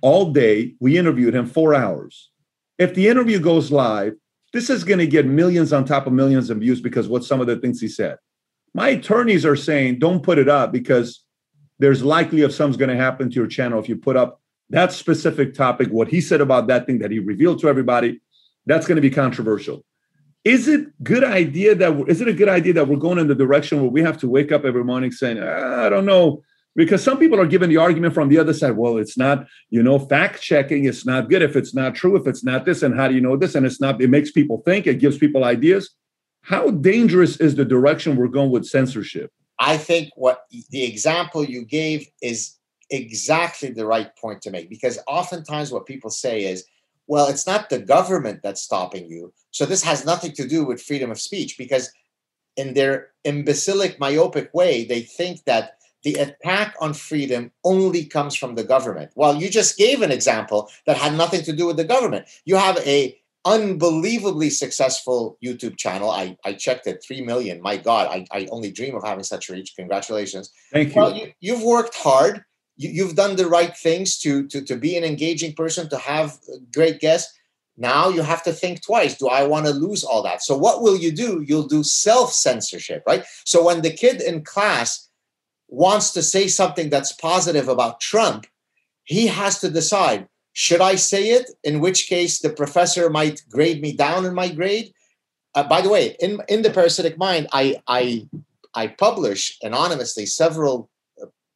all 0.00 0.32
day. 0.32 0.74
We 0.80 0.96
interviewed 0.96 1.34
him 1.34 1.46
four 1.46 1.74
hours. 1.74 2.30
If 2.78 2.94
the 2.94 3.08
interview 3.08 3.38
goes 3.38 3.70
live, 3.70 4.14
this 4.54 4.70
is 4.70 4.84
going 4.84 4.98
to 5.00 5.06
get 5.06 5.26
millions 5.26 5.74
on 5.74 5.84
top 5.84 6.06
of 6.06 6.14
millions 6.14 6.48
of 6.48 6.58
views 6.58 6.80
because 6.80 7.06
what 7.06 7.24
some 7.24 7.40
of 7.40 7.46
the 7.46 7.56
things 7.56 7.80
he 7.80 7.88
said. 7.88 8.16
My 8.74 8.90
attorneys 8.90 9.44
are 9.44 9.56
saying 9.56 9.98
don't 9.98 10.22
put 10.22 10.38
it 10.38 10.48
up 10.48 10.72
because 10.72 11.22
there's 11.78 12.02
likely 12.02 12.42
of 12.42 12.52
something's 12.52 12.76
going 12.76 12.90
to 12.90 12.96
happen 12.96 13.30
to 13.30 13.34
your 13.34 13.46
channel 13.46 13.78
if 13.78 13.88
you 13.88 13.96
put 13.96 14.16
up 14.16 14.40
that 14.70 14.92
specific 14.92 15.54
topic, 15.54 15.88
what 15.88 16.08
he 16.08 16.20
said 16.20 16.40
about 16.40 16.66
that 16.68 16.86
thing 16.86 16.98
that 16.98 17.10
he 17.10 17.18
revealed 17.18 17.60
to 17.60 17.68
everybody. 17.68 18.20
That's 18.66 18.86
going 18.86 18.96
to 18.96 19.02
be 19.02 19.10
controversial. 19.10 19.84
Is 20.44 20.68
it 20.68 21.02
good 21.02 21.24
idea 21.24 21.74
that 21.74 22.08
is 22.08 22.20
it 22.20 22.28
a 22.28 22.32
good 22.32 22.48
idea 22.48 22.72
that 22.74 22.88
we're 22.88 22.96
going 22.96 23.18
in 23.18 23.28
the 23.28 23.34
direction 23.34 23.80
where 23.80 23.90
we 23.90 24.02
have 24.02 24.18
to 24.18 24.28
wake 24.28 24.52
up 24.52 24.64
every 24.64 24.84
morning 24.84 25.10
saying 25.10 25.38
ah, 25.42 25.84
i 25.84 25.88
don't 25.88 26.06
know 26.06 26.42
because 26.76 27.02
some 27.02 27.18
people 27.18 27.40
are 27.40 27.46
giving 27.46 27.68
the 27.68 27.76
argument 27.76 28.14
from 28.14 28.28
the 28.28 28.38
other 28.38 28.54
side 28.54 28.76
well 28.76 28.98
it's 28.98 29.18
not 29.18 29.46
you 29.68 29.82
know 29.82 29.98
fact 29.98 30.40
checking 30.40 30.84
it's 30.84 31.04
not 31.04 31.28
good 31.28 31.42
if 31.42 31.56
it's 31.56 31.74
not 31.74 31.94
true 31.94 32.16
if 32.16 32.26
it's 32.26 32.44
not 32.44 32.64
this 32.64 32.82
and 32.82 32.94
how 32.94 33.08
do 33.08 33.14
you 33.14 33.20
know 33.20 33.36
this? 33.36 33.56
And 33.56 33.66
it's 33.66 33.80
not 33.80 34.00
it 34.00 34.08
makes 34.08 34.30
people 34.30 34.62
think 34.64 34.86
it 34.86 35.00
gives 35.00 35.18
people 35.18 35.44
ideas. 35.44 35.90
How 36.42 36.70
dangerous 36.70 37.36
is 37.38 37.56
the 37.56 37.64
direction 37.64 38.16
we're 38.16 38.28
going 38.28 38.50
with 38.50 38.64
censorship 38.64 39.30
i 39.60 39.76
think 39.76 40.10
what 40.16 40.44
the 40.70 40.84
example 40.84 41.44
you 41.44 41.64
gave 41.64 42.08
is 42.22 42.56
exactly 42.90 43.70
the 43.70 43.86
right 43.86 44.16
point 44.16 44.40
to 44.40 44.50
make 44.50 44.70
because 44.70 44.98
oftentimes 45.06 45.70
what 45.70 45.86
people 45.86 46.10
say 46.10 46.44
is 46.44 46.64
well, 47.08 47.28
it's 47.28 47.46
not 47.46 47.70
the 47.70 47.78
government 47.78 48.42
that's 48.42 48.62
stopping 48.62 49.10
you. 49.10 49.32
So 49.50 49.64
this 49.64 49.82
has 49.82 50.04
nothing 50.04 50.32
to 50.32 50.46
do 50.46 50.64
with 50.64 50.80
freedom 50.80 51.10
of 51.10 51.18
speech 51.18 51.56
because, 51.58 51.90
in 52.56 52.74
their 52.74 53.08
imbecilic, 53.24 53.98
myopic 53.98 54.52
way, 54.52 54.84
they 54.84 55.00
think 55.00 55.44
that 55.44 55.78
the 56.04 56.14
attack 56.14 56.74
on 56.80 56.92
freedom 56.92 57.50
only 57.64 58.04
comes 58.04 58.36
from 58.36 58.54
the 58.54 58.62
government. 58.62 59.10
Well, 59.16 59.36
you 59.36 59.48
just 59.48 59.78
gave 59.78 60.02
an 60.02 60.12
example 60.12 60.70
that 60.86 60.96
had 60.96 61.14
nothing 61.14 61.42
to 61.44 61.52
do 61.52 61.66
with 61.66 61.76
the 61.76 61.84
government. 61.84 62.26
You 62.44 62.56
have 62.56 62.78
a 62.86 63.18
unbelievably 63.48 64.50
successful 64.50 65.38
YouTube 65.44 65.76
channel. 65.76 66.10
I, 66.10 66.36
I 66.44 66.52
checked 66.52 66.86
it, 66.86 67.02
3 67.06 67.22
million. 67.22 67.62
My 67.62 67.76
God, 67.76 68.08
I, 68.08 68.26
I 68.30 68.46
only 68.50 68.70
dream 68.70 68.94
of 68.94 69.04
having 69.04 69.24
such 69.24 69.48
reach. 69.48 69.74
Congratulations. 69.76 70.52
Thank 70.72 70.94
you. 70.94 71.00
Well, 71.00 71.16
you 71.16 71.32
you've 71.40 71.62
worked 71.62 71.94
hard 71.94 72.44
you, 72.78 73.06
have 73.06 73.16
done 73.16 73.36
the 73.36 73.48
right 73.48 73.76
things 73.76 74.18
to, 74.18 74.46
to 74.48 74.62
to 74.62 74.76
be 74.76 74.96
an 74.96 75.04
engaging 75.04 75.52
person 75.54 75.88
to 75.90 75.98
have 75.98 76.38
great 76.72 77.00
guests 77.00 77.34
now 77.76 78.08
you 78.08 78.22
have 78.22 78.42
to 78.42 78.52
think 78.52 78.84
twice 78.84 79.16
do 79.16 79.28
i 79.28 79.44
want 79.44 79.66
to 79.66 79.72
lose 79.72 80.04
all 80.04 80.22
that 80.22 80.42
so 80.42 80.56
what 80.56 80.82
will 80.82 80.96
you 80.96 81.12
do 81.12 81.44
you'll 81.46 81.66
do 81.66 81.82
self 81.82 82.32
censorship 82.32 83.02
right 83.06 83.24
so 83.44 83.64
when 83.64 83.82
the 83.82 83.90
kid 83.90 84.20
in 84.20 84.42
class 84.42 85.08
wants 85.68 86.12
to 86.12 86.22
say 86.22 86.48
something 86.48 86.88
that's 86.88 87.12
positive 87.12 87.68
about 87.68 88.00
trump 88.00 88.46
he 89.04 89.26
has 89.26 89.60
to 89.60 89.70
decide 89.70 90.28
should 90.64 90.80
i 90.80 90.94
say 90.96 91.22
it 91.38 91.46
in 91.62 91.78
which 91.84 92.08
case 92.08 92.40
the 92.40 92.50
professor 92.50 93.08
might 93.08 93.38
grade 93.56 93.80
me 93.80 93.92
down 93.92 94.24
in 94.24 94.34
my 94.34 94.48
grade 94.48 94.92
uh, 95.54 95.62
by 95.62 95.80
the 95.80 95.92
way 95.94 96.16
in 96.18 96.40
in 96.48 96.62
the 96.62 96.76
parasitic 96.78 97.16
mind 97.16 97.46
i 97.52 97.64
i 97.86 98.26
i 98.74 98.84
publish 99.04 99.42
anonymously 99.62 100.26
several 100.26 100.90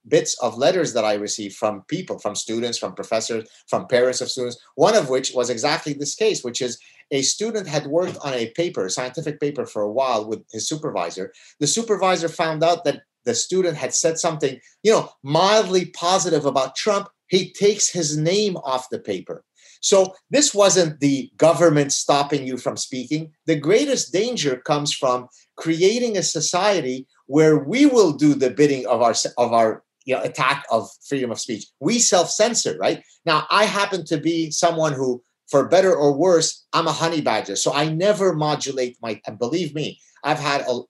bits 0.08 0.34
of 0.42 0.58
letters 0.58 0.92
that 0.94 1.04
I 1.04 1.14
received 1.14 1.54
from 1.54 1.82
people, 1.82 2.18
from 2.18 2.34
students, 2.34 2.76
from 2.76 2.92
professors, 2.94 3.48
from 3.68 3.86
parents 3.86 4.20
of 4.20 4.30
students, 4.30 4.58
one 4.74 4.96
of 4.96 5.08
which 5.08 5.32
was 5.32 5.48
exactly 5.48 5.92
this 5.92 6.16
case, 6.16 6.42
which 6.42 6.60
is 6.60 6.78
a 7.12 7.22
student 7.22 7.68
had 7.68 7.86
worked 7.86 8.18
on 8.24 8.32
a 8.32 8.50
paper, 8.50 8.86
a 8.86 8.90
scientific 8.90 9.38
paper 9.38 9.64
for 9.66 9.82
a 9.82 9.92
while 9.92 10.26
with 10.26 10.42
his 10.50 10.68
supervisor. 10.68 11.32
The 11.60 11.66
supervisor 11.66 12.28
found 12.28 12.64
out 12.64 12.84
that 12.84 13.02
the 13.24 13.34
student 13.34 13.76
had 13.76 13.94
said 13.94 14.18
something, 14.18 14.58
you 14.82 14.92
know, 14.92 15.10
mildly 15.22 15.86
positive 15.86 16.46
about 16.46 16.74
Trump. 16.74 17.08
He 17.32 17.50
takes 17.50 17.88
his 17.88 18.18
name 18.18 18.58
off 18.58 18.90
the 18.90 18.98
paper. 18.98 19.42
So 19.80 20.14
this 20.28 20.52
wasn't 20.54 21.00
the 21.00 21.32
government 21.38 21.94
stopping 21.94 22.46
you 22.46 22.58
from 22.58 22.76
speaking. 22.76 23.32
The 23.46 23.58
greatest 23.58 24.12
danger 24.12 24.58
comes 24.58 24.92
from 24.92 25.28
creating 25.56 26.18
a 26.18 26.22
society 26.22 27.06
where 27.26 27.56
we 27.56 27.86
will 27.86 28.12
do 28.12 28.34
the 28.34 28.50
bidding 28.50 28.86
of 28.86 29.00
our 29.00 29.14
of 29.38 29.54
our 29.54 29.82
you 30.04 30.14
know 30.14 30.20
attack 30.22 30.66
of 30.70 30.88
freedom 31.08 31.30
of 31.30 31.40
speech 31.40 31.66
we 31.78 31.98
self-censor 31.98 32.76
right 32.78 33.04
now 33.24 33.46
i 33.50 33.64
happen 33.64 34.04
to 34.04 34.18
be 34.18 34.50
someone 34.50 34.92
who 34.92 35.22
for 35.48 35.68
better 35.68 35.94
or 35.94 36.12
worse 36.12 36.66
i'm 36.72 36.88
a 36.88 36.92
honey 36.92 37.20
badger 37.20 37.54
so 37.54 37.72
i 37.72 37.88
never 37.88 38.34
modulate 38.34 38.96
my 39.00 39.20
and 39.26 39.38
believe 39.38 39.72
me 39.74 40.00
i've 40.24 40.40
had 40.40 40.62
a 40.62 40.80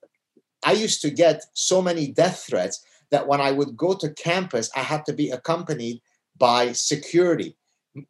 i 0.65 0.73
used 0.73 1.03
to 1.03 1.11
get 1.11 1.45
so 1.53 1.83
many 1.83 2.11
death 2.11 2.47
threats 2.49 2.83
that 3.11 3.27
when 3.29 3.41
i 3.41 3.51
would 3.51 3.77
go 3.77 3.93
to 3.93 4.15
campus 4.15 4.71
i 4.75 4.81
had 4.81 5.05
to 5.05 5.13
be 5.13 5.29
accompanied 5.29 6.01
by 6.49 6.73
security 6.73 7.51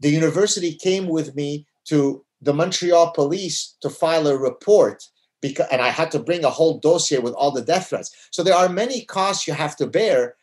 the 0.00 0.14
university 0.20 0.72
came 0.88 1.06
with 1.16 1.28
me 1.40 1.66
to 1.90 2.24
the 2.40 2.54
montreal 2.60 3.10
police 3.20 3.76
to 3.82 3.90
file 3.90 4.26
a 4.26 4.36
report 4.48 4.98
because 5.42 5.66
and 5.72 5.82
i 5.82 5.90
had 5.98 6.10
to 6.10 6.26
bring 6.28 6.44
a 6.44 6.56
whole 6.58 6.78
dossier 6.78 7.18
with 7.18 7.34
all 7.34 7.52
the 7.52 7.68
death 7.72 7.88
threats 7.88 8.10
so 8.30 8.42
there 8.42 8.60
are 8.62 8.68
many 8.82 8.98
costs 9.16 9.46
you 9.46 9.54
have 9.64 9.76
to 9.76 9.86
bear 9.86 10.36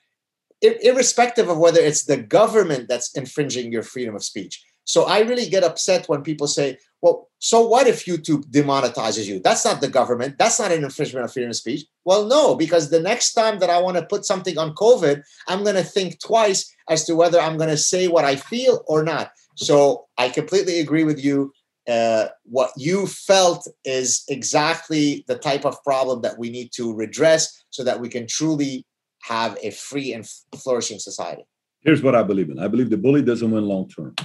irrespective 0.62 1.50
of 1.50 1.58
whether 1.58 1.80
it's 1.80 2.04
the 2.04 2.18
government 2.18 2.88
that's 2.88 3.16
infringing 3.16 3.72
your 3.72 3.84
freedom 3.84 4.16
of 4.16 4.24
speech. 4.24 4.64
So 4.90 5.04
I 5.04 5.20
really 5.20 5.48
get 5.48 5.64
upset 5.64 6.10
when 6.10 6.24
people 6.24 6.48
say, 6.48 6.80
well, 7.04 7.30
so 7.38 7.62
what 7.62 7.86
if 7.86 8.06
YouTube 8.06 8.46
demonetizes 8.46 9.28
you? 9.28 9.40
That's 9.40 9.64
not 9.64 9.82
the 9.82 9.88
government. 9.88 10.40
That's 10.40 10.60
not 10.60 10.72
an 10.72 10.84
infringement 10.84 11.26
of 11.26 11.32
freedom 11.32 11.52
of 11.52 11.56
speech. 11.56 11.86
Well, 12.06 12.26
no, 12.26 12.56
because 12.56 12.90
the 12.90 13.00
next 13.00 13.34
time 13.34 13.60
that 13.60 13.70
I 13.70 13.80
want 13.80 13.98
to 13.98 14.06
put 14.08 14.26
something 14.26 14.58
on 14.58 14.74
COVID, 14.74 15.22
I'm 15.48 15.62
going 15.64 15.76
to 15.76 15.84
think 15.84 16.20
twice 16.20 16.76
as 16.90 17.06
to 17.06 17.16
whether 17.16 17.40
I'm 17.40 17.56
going 17.56 17.70
to 17.70 17.78
say 17.78 18.08
what 18.08 18.26
I 18.26 18.36
feel 18.36 18.84
or 18.88 19.04
not. 19.04 19.30
So 19.58 20.08
I 20.18 20.30
completely 20.30 20.80
agree 20.80 21.04
with 21.04 21.24
you. 21.24 21.54
Uh, 21.88 22.30
what 22.46 22.72
you 22.76 23.06
felt 23.06 23.68
is 23.86 24.24
exactly 24.28 25.24
the 25.28 25.38
type 25.38 25.66
of 25.66 25.84
problem 25.84 26.24
that 26.24 26.40
we 26.40 26.50
need 26.50 26.72
to 26.78 26.96
redress 26.96 27.64
so 27.70 27.84
that 27.84 28.02
we 28.02 28.10
can 28.10 28.26
truly 28.26 28.88
have 29.22 29.56
a 29.62 29.70
free 29.70 30.14
and 30.14 30.28
flourishing 30.58 30.98
society? 30.98 31.44
Here's 31.82 32.02
what 32.02 32.16
I 32.16 32.24
believe 32.24 32.50
in 32.50 32.58
I 32.58 32.68
believe 32.68 32.90
the 32.90 32.98
bully 32.98 33.22
doesn't 33.22 33.52
win 33.52 33.66
long 33.66 33.88
term. 33.88 34.16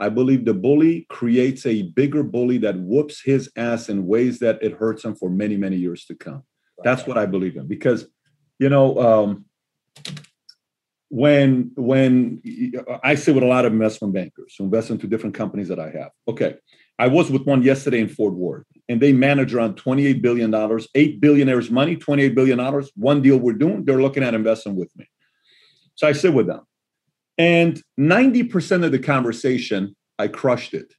I 0.00 0.08
believe 0.08 0.44
the 0.44 0.54
bully 0.54 1.06
creates 1.10 1.66
a 1.66 1.82
bigger 1.82 2.22
bully 2.22 2.58
that 2.58 2.76
whoops 2.78 3.20
his 3.20 3.50
ass 3.54 3.90
in 3.90 4.06
ways 4.06 4.38
that 4.38 4.62
it 4.62 4.72
hurts 4.72 5.04
him 5.04 5.14
for 5.14 5.28
many, 5.28 5.56
many 5.56 5.76
years 5.76 6.06
to 6.06 6.14
come. 6.14 6.42
Right. 6.78 6.84
That's 6.84 7.06
what 7.06 7.18
I 7.18 7.26
believe 7.26 7.56
in 7.56 7.66
because, 7.66 8.06
you 8.58 8.70
know, 8.70 8.98
um, 8.98 9.44
when 11.10 11.72
when 11.74 12.40
I 13.02 13.16
sit 13.16 13.34
with 13.34 13.44
a 13.44 13.46
lot 13.46 13.64
of 13.64 13.72
investment 13.72 14.14
bankers 14.14 14.54
who 14.56 14.64
invest 14.64 14.90
into 14.90 15.06
different 15.06 15.34
companies 15.34 15.68
that 15.68 15.80
I 15.80 15.90
have. 15.90 16.10
Okay, 16.28 16.54
I 16.98 17.08
was 17.08 17.30
with 17.30 17.44
one 17.46 17.62
yesterday 17.62 18.00
in 18.00 18.08
Fort 18.08 18.32
Worth, 18.32 18.64
and 18.88 19.02
they 19.02 19.12
manage 19.12 19.52
around 19.52 19.74
twenty-eight 19.74 20.22
billion 20.22 20.50
dollars, 20.50 20.88
eight 20.94 21.20
billionaires' 21.20 21.70
money, 21.70 21.96
$28 21.96 22.34
billion. 22.34 22.58
One 22.94 23.22
deal 23.22 23.38
we're 23.38 23.54
doing, 23.54 23.84
they're 23.84 24.00
looking 24.00 24.22
at 24.22 24.34
investing 24.34 24.76
with 24.76 24.96
me. 24.96 25.10
So 25.96 26.06
I 26.06 26.12
sit 26.12 26.32
with 26.32 26.46
them. 26.46 26.60
And 27.40 27.82
90% 27.98 28.84
of 28.84 28.92
the 28.92 28.98
conversation, 28.98 29.96
I 30.18 30.28
crushed 30.28 30.74
it. 30.74 30.92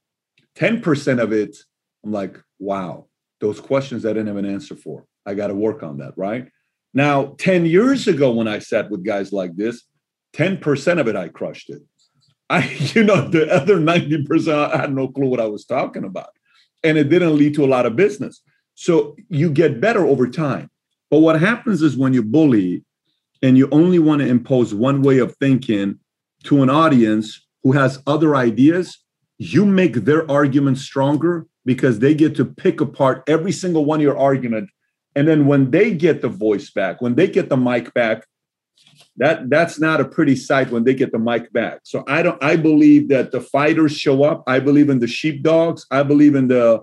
10% 0.56 1.22
of 1.22 1.32
it, 1.32 1.56
I'm 2.04 2.10
like, 2.10 2.36
wow, 2.58 3.06
those 3.40 3.60
questions 3.60 4.04
I 4.04 4.08
didn't 4.08 4.26
have 4.26 4.38
an 4.38 4.44
answer 4.44 4.74
for. 4.74 5.04
I 5.24 5.34
got 5.34 5.46
to 5.46 5.54
work 5.54 5.84
on 5.84 5.98
that, 5.98 6.14
right? 6.16 6.48
Now, 6.92 7.36
10 7.38 7.64
years 7.66 8.08
ago, 8.08 8.32
when 8.32 8.48
I 8.48 8.58
sat 8.58 8.90
with 8.90 9.04
guys 9.04 9.32
like 9.32 9.54
this, 9.54 9.84
10% 10.34 10.98
of 10.98 11.06
it, 11.06 11.14
I 11.14 11.28
crushed 11.28 11.70
it. 11.70 11.80
I, 12.50 12.68
you 12.92 13.04
know, 13.04 13.28
the 13.28 13.48
other 13.48 13.76
90%, 13.76 14.72
I 14.74 14.76
had 14.78 14.92
no 14.92 15.06
clue 15.06 15.28
what 15.28 15.38
I 15.38 15.46
was 15.46 15.64
talking 15.64 16.02
about. 16.02 16.30
And 16.82 16.98
it 16.98 17.08
didn't 17.08 17.38
lead 17.38 17.54
to 17.54 17.64
a 17.64 17.70
lot 17.70 17.86
of 17.86 17.94
business. 17.94 18.42
So 18.74 19.14
you 19.28 19.48
get 19.48 19.80
better 19.80 20.04
over 20.04 20.26
time. 20.26 20.72
But 21.08 21.20
what 21.20 21.40
happens 21.40 21.82
is 21.82 21.96
when 21.96 22.12
you 22.12 22.24
bully 22.24 22.84
and 23.42 23.56
you 23.56 23.68
only 23.70 24.00
want 24.00 24.22
to 24.22 24.26
impose 24.26 24.74
one 24.74 25.02
way 25.02 25.18
of 25.18 25.36
thinking 25.36 26.00
to 26.44 26.62
an 26.62 26.70
audience 26.70 27.46
who 27.62 27.72
has 27.72 28.02
other 28.06 28.34
ideas, 28.36 28.98
you 29.38 29.64
make 29.64 29.94
their 29.94 30.30
argument 30.30 30.78
stronger 30.78 31.46
because 31.64 31.98
they 31.98 32.14
get 32.14 32.34
to 32.36 32.44
pick 32.44 32.80
apart 32.80 33.22
every 33.26 33.52
single 33.52 33.84
one 33.84 34.00
of 34.00 34.02
your 34.02 34.18
argument. 34.18 34.70
And 35.14 35.28
then 35.28 35.46
when 35.46 35.70
they 35.70 35.92
get 35.94 36.22
the 36.22 36.28
voice 36.28 36.70
back, 36.70 37.00
when 37.00 37.14
they 37.14 37.26
get 37.26 37.48
the 37.48 37.56
mic 37.56 37.92
back, 37.94 38.26
that 39.16 39.50
that's 39.50 39.78
not 39.78 40.00
a 40.00 40.04
pretty 40.04 40.36
sight 40.36 40.70
when 40.70 40.84
they 40.84 40.94
get 40.94 41.12
the 41.12 41.18
mic 41.18 41.52
back. 41.52 41.80
So 41.84 42.02
I 42.08 42.22
don't 42.22 42.42
I 42.42 42.56
believe 42.56 43.08
that 43.08 43.30
the 43.30 43.40
fighters 43.40 43.92
show 43.92 44.22
up. 44.22 44.42
I 44.46 44.58
believe 44.58 44.88
in 44.88 45.00
the 45.00 45.06
sheepdogs. 45.06 45.86
I 45.90 46.02
believe 46.02 46.34
in 46.34 46.48
the 46.48 46.82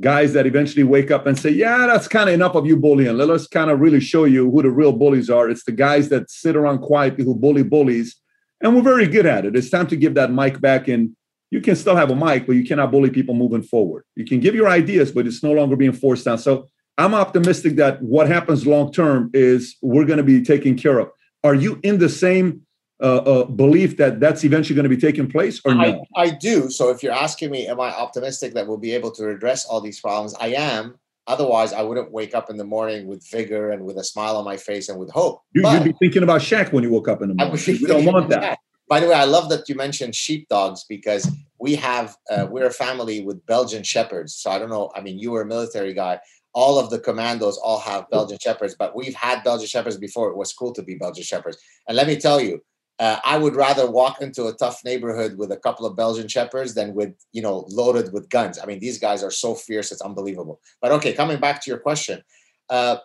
guys 0.00 0.32
that 0.32 0.46
eventually 0.46 0.84
wake 0.84 1.10
up 1.10 1.26
and 1.26 1.38
say, 1.38 1.50
Yeah, 1.50 1.86
that's 1.86 2.08
kind 2.08 2.28
of 2.28 2.34
enough 2.34 2.54
of 2.54 2.66
you 2.66 2.76
bullying. 2.76 3.16
Let 3.16 3.30
us 3.30 3.46
kind 3.46 3.70
of 3.70 3.80
really 3.80 4.00
show 4.00 4.24
you 4.24 4.50
who 4.50 4.62
the 4.62 4.70
real 4.70 4.92
bullies 4.92 5.30
are. 5.30 5.48
It's 5.48 5.64
the 5.64 5.72
guys 5.72 6.08
that 6.10 6.30
sit 6.30 6.56
around 6.56 6.80
quietly 6.80 7.24
who 7.24 7.34
bully 7.34 7.62
bullies. 7.62 8.16
And 8.62 8.74
we're 8.74 8.82
very 8.82 9.08
good 9.08 9.26
at 9.26 9.44
it. 9.44 9.56
It's 9.56 9.70
time 9.70 9.88
to 9.88 9.96
give 9.96 10.14
that 10.14 10.32
mic 10.32 10.60
back. 10.60 10.88
And 10.88 11.16
you 11.50 11.60
can 11.60 11.76
still 11.76 11.96
have 11.96 12.10
a 12.10 12.16
mic, 12.16 12.46
but 12.46 12.52
you 12.52 12.64
cannot 12.64 12.90
bully 12.90 13.10
people 13.10 13.34
moving 13.34 13.62
forward. 13.62 14.04
You 14.16 14.24
can 14.24 14.40
give 14.40 14.54
your 14.54 14.68
ideas, 14.68 15.12
but 15.12 15.26
it's 15.26 15.42
no 15.42 15.52
longer 15.52 15.76
being 15.76 15.92
forced 15.92 16.24
down. 16.24 16.38
So 16.38 16.66
I'm 16.96 17.14
optimistic 17.14 17.76
that 17.76 18.00
what 18.02 18.28
happens 18.28 18.66
long 18.66 18.92
term 18.92 19.30
is 19.34 19.76
we're 19.82 20.04
going 20.04 20.18
to 20.18 20.24
be 20.24 20.42
taken 20.42 20.76
care 20.76 20.98
of. 20.98 21.10
Are 21.44 21.54
you 21.54 21.80
in 21.82 21.98
the 21.98 22.08
same 22.08 22.62
uh, 23.02 23.16
uh, 23.16 23.44
belief 23.44 23.96
that 23.96 24.20
that's 24.20 24.44
eventually 24.44 24.76
going 24.76 24.84
to 24.84 24.96
be 24.96 25.00
taking 25.00 25.28
place 25.28 25.60
or 25.64 25.74
no? 25.74 26.04
I, 26.16 26.22
I 26.22 26.30
do. 26.30 26.70
So 26.70 26.90
if 26.90 27.02
you're 27.02 27.12
asking 27.12 27.50
me, 27.50 27.66
am 27.66 27.80
I 27.80 27.88
optimistic 27.88 28.54
that 28.54 28.66
we'll 28.66 28.78
be 28.78 28.92
able 28.92 29.10
to 29.12 29.28
address 29.28 29.66
all 29.66 29.80
these 29.80 30.00
problems? 30.00 30.34
I 30.40 30.48
am. 30.48 30.98
Otherwise, 31.26 31.72
I 31.72 31.82
wouldn't 31.82 32.10
wake 32.10 32.34
up 32.34 32.50
in 32.50 32.56
the 32.56 32.64
morning 32.64 33.06
with 33.06 33.24
vigor 33.30 33.70
and 33.70 33.84
with 33.84 33.96
a 33.96 34.04
smile 34.04 34.36
on 34.36 34.44
my 34.44 34.56
face 34.56 34.88
and 34.88 34.98
with 34.98 35.10
hope. 35.10 35.40
You, 35.54 35.62
would 35.62 35.84
be 35.84 35.94
thinking 36.00 36.22
about 36.24 36.40
Shaq 36.40 36.72
when 36.72 36.82
you 36.82 36.90
woke 36.90 37.08
up 37.08 37.22
in 37.22 37.28
the 37.28 37.34
morning. 37.34 37.60
We 37.66 37.86
don't 37.86 38.04
want 38.04 38.28
that. 38.30 38.58
By 38.88 39.00
the 39.00 39.08
way, 39.08 39.14
I 39.14 39.24
love 39.24 39.48
that 39.50 39.68
you 39.68 39.74
mentioned 39.74 40.14
sheepdogs 40.14 40.84
because 40.88 41.30
we 41.58 41.76
have 41.76 42.16
uh, 42.30 42.46
we're 42.50 42.66
a 42.66 42.72
family 42.72 43.24
with 43.24 43.44
Belgian 43.46 43.84
shepherds. 43.84 44.34
So 44.34 44.50
I 44.50 44.58
don't 44.58 44.68
know. 44.68 44.90
I 44.96 45.00
mean, 45.00 45.18
you 45.18 45.30
were 45.30 45.42
a 45.42 45.46
military 45.46 45.94
guy. 45.94 46.18
All 46.54 46.78
of 46.78 46.90
the 46.90 46.98
commandos 46.98 47.56
all 47.56 47.78
have 47.78 48.10
Belgian 48.10 48.38
shepherds, 48.38 48.74
but 48.78 48.94
we've 48.94 49.14
had 49.14 49.42
Belgian 49.44 49.68
shepherds 49.68 49.96
before. 49.96 50.28
It 50.28 50.36
was 50.36 50.52
cool 50.52 50.72
to 50.74 50.82
be 50.82 50.96
Belgian 50.96 51.24
shepherds. 51.24 51.56
And 51.88 51.96
let 51.96 52.06
me 52.06 52.16
tell 52.16 52.40
you, 52.40 52.60
uh, 53.02 53.18
I 53.24 53.36
would 53.36 53.56
rather 53.56 53.90
walk 53.90 54.22
into 54.22 54.46
a 54.46 54.52
tough 54.52 54.84
neighborhood 54.84 55.36
with 55.36 55.50
a 55.50 55.56
couple 55.56 55.86
of 55.86 55.96
Belgian 55.96 56.28
shepherds 56.28 56.72
than 56.74 56.94
with, 56.94 57.12
you 57.32 57.42
know, 57.42 57.64
loaded 57.68 58.12
with 58.12 58.30
guns. 58.30 58.60
I 58.60 58.64
mean, 58.64 58.78
these 58.78 59.00
guys 59.00 59.24
are 59.24 59.30
so 59.32 59.56
fierce, 59.56 59.90
it's 59.90 60.00
unbelievable. 60.00 60.60
But 60.80 60.92
okay, 60.92 61.12
coming 61.12 61.40
back 61.40 61.60
to 61.62 61.70
your 61.70 61.80
question, 61.80 62.22
uh, 62.70 62.98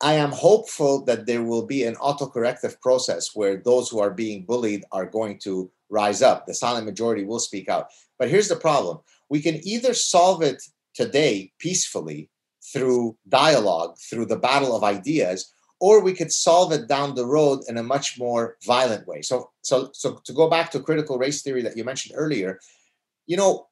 I 0.00 0.14
am 0.14 0.32
hopeful 0.32 1.04
that 1.04 1.26
there 1.26 1.42
will 1.42 1.66
be 1.66 1.84
an 1.84 1.96
autocorrective 1.96 2.80
process 2.80 3.32
where 3.34 3.58
those 3.58 3.90
who 3.90 4.00
are 4.00 4.10
being 4.10 4.46
bullied 4.46 4.86
are 4.92 5.04
going 5.04 5.38
to 5.40 5.70
rise 5.90 6.22
up. 6.22 6.46
The 6.46 6.54
silent 6.54 6.86
majority 6.86 7.24
will 7.24 7.38
speak 7.38 7.68
out. 7.68 7.88
But 8.18 8.30
here's 8.30 8.48
the 8.48 8.56
problem 8.56 9.00
we 9.28 9.42
can 9.42 9.60
either 9.62 9.92
solve 9.92 10.40
it 10.40 10.62
today 10.94 11.52
peacefully 11.58 12.30
through 12.72 13.18
dialogue, 13.28 13.98
through 13.98 14.26
the 14.26 14.38
battle 14.38 14.74
of 14.74 14.82
ideas, 14.82 15.52
or 15.82 16.00
we 16.00 16.12
could 16.12 16.30
solve 16.30 16.70
it 16.70 16.86
down 16.86 17.16
the 17.16 17.26
road 17.26 17.58
in 17.66 17.76
a 17.76 17.82
much 17.82 18.16
more 18.16 18.56
violent 18.64 19.04
way. 19.04 19.20
So, 19.20 19.50
so, 19.62 19.90
so 19.92 20.20
to 20.24 20.32
go 20.32 20.48
back 20.48 20.70
to 20.70 20.78
critical 20.78 21.18
race 21.18 21.42
theory 21.42 21.60
that 21.62 21.76
you 21.76 21.82
mentioned 21.82 22.14
earlier, 22.16 22.60
you 23.26 23.36
know, 23.36 23.66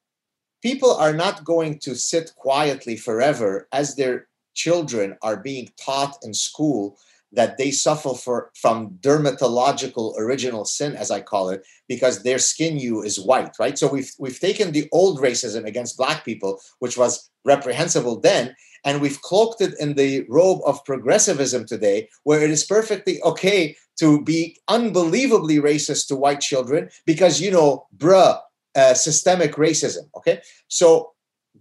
people 0.61 0.93
are 0.93 1.13
not 1.13 1.45
going 1.45 1.79
to 1.79 1.95
sit 1.95 2.33
quietly 2.35 2.97
forever 2.97 3.65
as 3.71 3.95
their 3.95 4.27
children 4.55 5.17
are 5.21 5.37
being 5.37 5.69
taught 5.79 6.17
in 6.21 6.33
school 6.33 6.97
that 7.33 7.57
they 7.57 7.71
suffer 7.71 8.13
for, 8.13 8.51
from 8.55 8.91
dermatological 9.01 10.17
original 10.17 10.65
sin, 10.65 10.95
as 10.95 11.11
I 11.11 11.21
call 11.21 11.49
it, 11.49 11.65
because 11.87 12.23
their 12.23 12.39
skin 12.39 12.77
hue 12.77 13.01
is 13.01 13.19
white, 13.19 13.55
right? 13.59 13.77
So 13.77 13.87
we've 13.87 14.11
we've 14.19 14.39
taken 14.39 14.71
the 14.71 14.89
old 14.91 15.19
racism 15.19 15.65
against 15.65 15.97
black 15.97 16.25
people, 16.25 16.59
which 16.79 16.97
was 16.97 17.29
reprehensible 17.45 18.19
then, 18.19 18.55
and 18.83 19.01
we've 19.01 19.21
cloaked 19.21 19.61
it 19.61 19.73
in 19.79 19.93
the 19.93 20.25
robe 20.29 20.61
of 20.65 20.83
progressivism 20.85 21.65
today, 21.65 22.09
where 22.23 22.41
it 22.41 22.49
is 22.49 22.65
perfectly 22.65 23.21
okay 23.23 23.75
to 23.99 24.23
be 24.23 24.57
unbelievably 24.67 25.57
racist 25.57 26.07
to 26.07 26.15
white 26.15 26.41
children 26.41 26.89
because 27.05 27.39
you 27.39 27.51
know, 27.51 27.87
bruh, 27.95 28.39
uh, 28.75 28.93
systemic 28.93 29.55
racism. 29.55 30.09
Okay, 30.17 30.41
so 30.67 31.11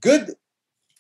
good, 0.00 0.34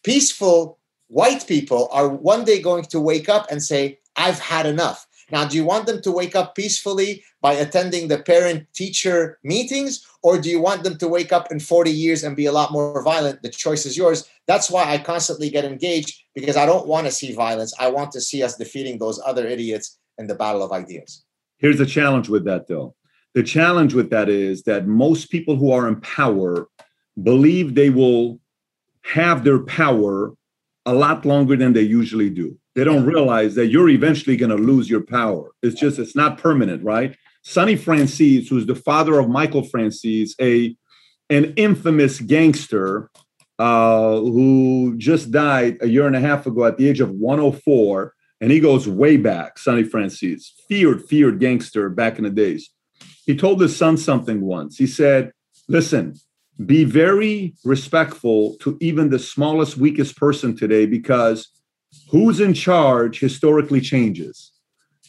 peaceful 0.02 0.78
white 1.10 1.46
people 1.46 1.88
are 1.92 2.08
one 2.08 2.44
day 2.44 2.60
going 2.60 2.84
to 2.84 3.00
wake 3.00 3.28
up 3.28 3.50
and 3.50 3.62
say, 3.62 3.98
I've 4.20 4.38
had 4.38 4.66
enough. 4.66 5.06
Now, 5.32 5.44
do 5.46 5.56
you 5.56 5.64
want 5.64 5.86
them 5.86 6.02
to 6.02 6.12
wake 6.12 6.34
up 6.34 6.54
peacefully 6.54 7.22
by 7.40 7.52
attending 7.54 8.08
the 8.08 8.18
parent 8.18 8.66
teacher 8.74 9.38
meetings, 9.44 10.04
or 10.22 10.40
do 10.40 10.50
you 10.50 10.60
want 10.60 10.82
them 10.82 10.98
to 10.98 11.08
wake 11.08 11.32
up 11.32 11.50
in 11.52 11.60
40 11.60 11.90
years 11.90 12.24
and 12.24 12.36
be 12.36 12.46
a 12.46 12.52
lot 12.52 12.72
more 12.72 13.02
violent? 13.02 13.42
The 13.42 13.48
choice 13.48 13.86
is 13.86 13.96
yours. 13.96 14.28
That's 14.46 14.70
why 14.70 14.84
I 14.92 14.98
constantly 14.98 15.48
get 15.48 15.64
engaged 15.64 16.22
because 16.34 16.56
I 16.56 16.66
don't 16.66 16.86
want 16.86 17.06
to 17.06 17.12
see 17.12 17.32
violence. 17.32 17.72
I 17.78 17.88
want 17.90 18.10
to 18.12 18.20
see 18.20 18.42
us 18.42 18.56
defeating 18.56 18.98
those 18.98 19.20
other 19.24 19.46
idiots 19.46 19.98
in 20.18 20.26
the 20.26 20.34
battle 20.34 20.62
of 20.62 20.72
ideas. 20.72 21.24
Here's 21.58 21.78
the 21.78 21.86
challenge 21.86 22.28
with 22.28 22.44
that, 22.44 22.66
though. 22.66 22.94
The 23.34 23.42
challenge 23.42 23.94
with 23.94 24.10
that 24.10 24.28
is 24.28 24.64
that 24.64 24.88
most 24.88 25.30
people 25.30 25.56
who 25.56 25.70
are 25.70 25.86
in 25.86 26.00
power 26.00 26.66
believe 27.22 27.74
they 27.74 27.90
will 27.90 28.40
have 29.02 29.44
their 29.44 29.60
power 29.60 30.34
a 30.84 30.92
lot 30.92 31.24
longer 31.24 31.56
than 31.56 31.72
they 31.72 31.82
usually 31.82 32.30
do. 32.30 32.59
They 32.74 32.84
don't 32.84 33.04
realize 33.04 33.54
that 33.56 33.66
you're 33.66 33.88
eventually 33.88 34.36
going 34.36 34.56
to 34.56 34.62
lose 34.62 34.88
your 34.88 35.02
power. 35.02 35.50
It's 35.62 35.78
just, 35.78 35.98
it's 35.98 36.14
not 36.14 36.38
permanent, 36.38 36.84
right? 36.84 37.16
Sonny 37.42 37.76
Franzese, 37.76 38.48
who's 38.48 38.66
the 38.66 38.74
father 38.74 39.18
of 39.18 39.28
Michael 39.28 39.62
Franzese, 39.62 40.32
a 40.40 40.76
an 41.30 41.54
infamous 41.56 42.18
gangster 42.20 43.08
uh, 43.58 44.16
who 44.16 44.94
just 44.98 45.30
died 45.30 45.78
a 45.80 45.86
year 45.86 46.06
and 46.06 46.16
a 46.16 46.20
half 46.20 46.46
ago 46.46 46.64
at 46.64 46.76
the 46.76 46.88
age 46.88 47.00
of 47.00 47.10
104, 47.10 48.14
and 48.40 48.50
he 48.50 48.58
goes 48.58 48.88
way 48.88 49.16
back. 49.16 49.58
Sonny 49.58 49.84
Franzese, 49.84 50.46
feared, 50.68 51.04
feared 51.04 51.38
gangster 51.38 51.88
back 51.88 52.18
in 52.18 52.24
the 52.24 52.30
days. 52.30 52.70
He 53.26 53.36
told 53.36 53.60
his 53.60 53.76
son 53.76 53.96
something 53.96 54.40
once. 54.40 54.76
He 54.76 54.86
said, 54.86 55.32
"Listen, 55.68 56.14
be 56.66 56.84
very 56.84 57.54
respectful 57.64 58.56
to 58.60 58.76
even 58.80 59.10
the 59.10 59.18
smallest, 59.18 59.76
weakest 59.76 60.16
person 60.16 60.56
today 60.56 60.86
because 60.86 61.48
who's 62.10 62.40
in 62.40 62.54
charge 62.54 63.20
historically 63.20 63.80
changes. 63.80 64.52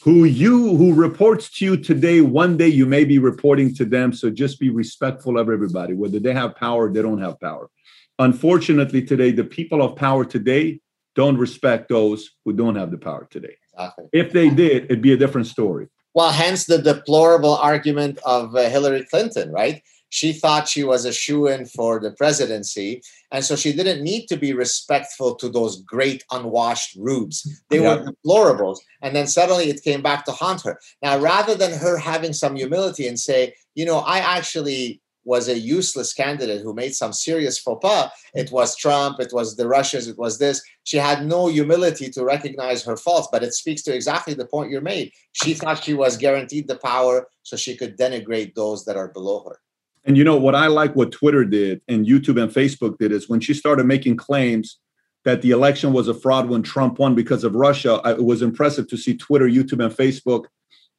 Who 0.04 0.24
you 0.24 0.76
who 0.78 0.94
reports 0.96 1.52
to 1.58 1.66
you 1.66 1.78
today, 1.78 2.22
one 2.22 2.58
day 2.58 2.68
you 2.68 2.88
may 2.88 3.04
be 3.06 3.20
reporting 3.20 3.74
to 3.76 3.86
them. 3.86 4.14
So 4.14 4.32
just 4.32 4.60
be 4.60 4.72
respectful 4.72 5.38
of 5.38 5.48
everybody, 5.48 5.94
whether 5.94 6.20
they 6.20 6.34
have 6.34 6.56
power, 6.56 6.92
they 6.92 7.04
don't 7.04 7.22
have 7.22 7.40
power. 7.40 7.70
Unfortunately, 8.18 9.04
today, 9.04 9.32
the 9.32 9.44
people 9.44 9.82
of 9.82 9.96
power 9.96 10.26
today 10.26 10.80
don't 11.16 11.38
respect 11.38 11.90
those 11.90 12.32
who 12.46 12.54
don't 12.54 12.76
have 12.76 12.90
the 12.90 12.98
power 12.98 13.28
today. 13.30 13.56
Exactly. 13.74 14.06
If 14.12 14.32
they 14.32 14.50
did, 14.50 14.86
it'd 14.86 15.02
be 15.02 15.14
a 15.14 15.18
different 15.18 15.48
story. 15.48 15.88
Well, 16.14 16.32
hence 16.32 16.66
the 16.66 16.82
deplorable 16.82 17.56
argument 17.56 18.20
of 18.26 18.56
uh, 18.56 18.70
Hillary 18.70 19.06
Clinton, 19.06 19.52
right? 19.52 19.82
She 20.12 20.34
thought 20.34 20.68
she 20.68 20.84
was 20.84 21.06
a 21.06 21.14
shoe 21.14 21.48
in 21.48 21.66
for 21.66 21.98
the 22.00 22.12
presidency. 22.12 23.02
And 23.32 23.46
so 23.46 23.56
she 23.56 23.72
didn't 23.72 24.04
need 24.04 24.28
to 24.28 24.36
be 24.36 24.52
respectful 24.52 25.36
to 25.36 25.48
those 25.48 25.82
great 25.84 26.26
unwashed 26.32 26.98
rubes. 27.00 27.64
They 27.70 27.82
yeah. 27.82 27.96
were 27.96 28.12
deplorables. 28.12 28.80
And 29.02 29.16
then 29.16 29.26
suddenly 29.26 29.70
it 29.70 29.84
came 29.84 30.02
back 30.02 30.26
to 30.26 30.34
haunt 30.34 30.64
her. 30.64 30.78
Now, 31.02 31.18
rather 31.18 31.56
than 31.56 31.72
her 31.80 31.98
having 31.98 32.34
some 32.34 32.58
humility 32.58 33.08
and 33.08 33.18
say, 33.18 33.56
you 33.74 33.86
know, 33.86 34.00
I 34.00 34.20
actually 34.20 35.02
was 35.24 35.48
a 35.48 35.58
useless 35.58 36.14
candidate 36.14 36.62
who 36.62 36.74
made 36.74 36.94
some 36.94 37.14
serious 37.14 37.58
faux 37.58 37.80
pas. 37.82 38.12
It 38.34 38.52
was 38.52 38.76
Trump, 38.76 39.22
it 39.22 39.32
was 39.32 39.56
the 39.56 39.68
Russians, 39.68 40.10
it 40.10 40.18
was 40.18 40.40
this. 40.40 40.62
She 40.84 40.98
had 40.98 41.26
no 41.26 41.48
humility 41.48 42.10
to 42.10 42.26
recognize 42.26 42.84
her 42.84 42.98
faults, 42.98 43.30
but 43.32 43.44
it 43.44 43.54
speaks 43.54 43.82
to 43.84 43.96
exactly 43.96 44.34
the 44.34 44.48
point 44.48 44.72
you 44.72 44.82
made. 44.82 45.14
She 45.32 45.54
thought 45.54 45.84
she 45.84 45.94
was 45.94 46.18
guaranteed 46.18 46.68
the 46.68 46.76
power 46.76 47.28
so 47.44 47.56
she 47.56 47.78
could 47.78 47.98
denigrate 47.98 48.56
those 48.56 48.84
that 48.86 48.98
are 48.98 49.08
below 49.08 49.46
her. 49.48 49.61
And 50.06 50.18
you 50.18 50.24
know 50.24 50.38
what 50.38 50.56
I 50.56 50.68
like 50.68 50.96
what 50.96 51.12
Twitter 51.12 51.46
did 51.46 51.82
and 51.88 52.06
YouTube 52.06 52.42
and 52.42 52.52
Facebook 52.52 52.98
did 52.98 53.12
is 53.12 53.30
when 53.30 53.40
she 53.40 53.54
started 53.54 53.86
making 53.86 54.18
claims 54.18 54.80
that 55.26 55.42
the 55.42 55.52
election 55.52 55.94
was 55.94 56.08
a 56.08 56.14
fraud 56.14 56.50
when 56.50 56.64
Trump 56.64 56.98
won 56.98 57.14
because 57.14 57.44
of 57.44 57.54
Russia, 57.54 58.02
it 58.06 58.24
was 58.24 58.42
impressive 58.42 58.88
to 58.88 58.98
see 58.98 59.16
Twitter, 59.16 59.48
YouTube, 59.48 59.84
and 59.84 59.96
Facebook 59.96 60.46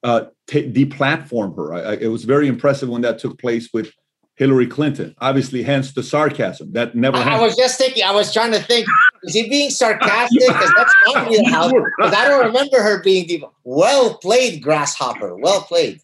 uh, 0.04 0.26
t- 0.46 0.70
deplatform 0.70 1.56
her. 1.56 1.74
I, 1.74 1.80
I, 1.80 1.92
it 1.94 2.08
was 2.08 2.24
very 2.24 2.46
impressive 2.46 2.88
when 2.88 3.02
that 3.02 3.18
took 3.18 3.38
place 3.38 3.70
with 3.72 3.92
Hillary 4.36 4.66
Clinton. 4.66 5.14
Obviously, 5.18 5.62
hence 5.62 5.92
the 5.92 6.02
sarcasm. 6.02 6.72
That 6.72 6.94
never. 6.94 7.16
I, 7.16 7.36
I 7.36 7.40
was 7.40 7.56
just 7.56 7.78
thinking. 7.78 8.02
I 8.04 8.12
was 8.12 8.32
trying 8.32 8.52
to 8.52 8.60
think. 8.60 8.86
Is 9.24 9.34
he 9.34 9.48
being 9.48 9.70
sarcastic? 9.70 10.40
Because 10.40 10.72
that's 10.76 10.94
not 11.06 11.28
wheelhouse. 11.28 11.72
Because 11.98 12.14
I 12.14 12.26
don't 12.26 12.46
remember 12.46 12.82
her 12.82 13.02
being 13.02 13.26
deep. 13.26 13.44
Well 13.64 14.18
played, 14.18 14.62
grasshopper. 14.62 15.36
Well 15.36 15.62
played. 15.62 16.00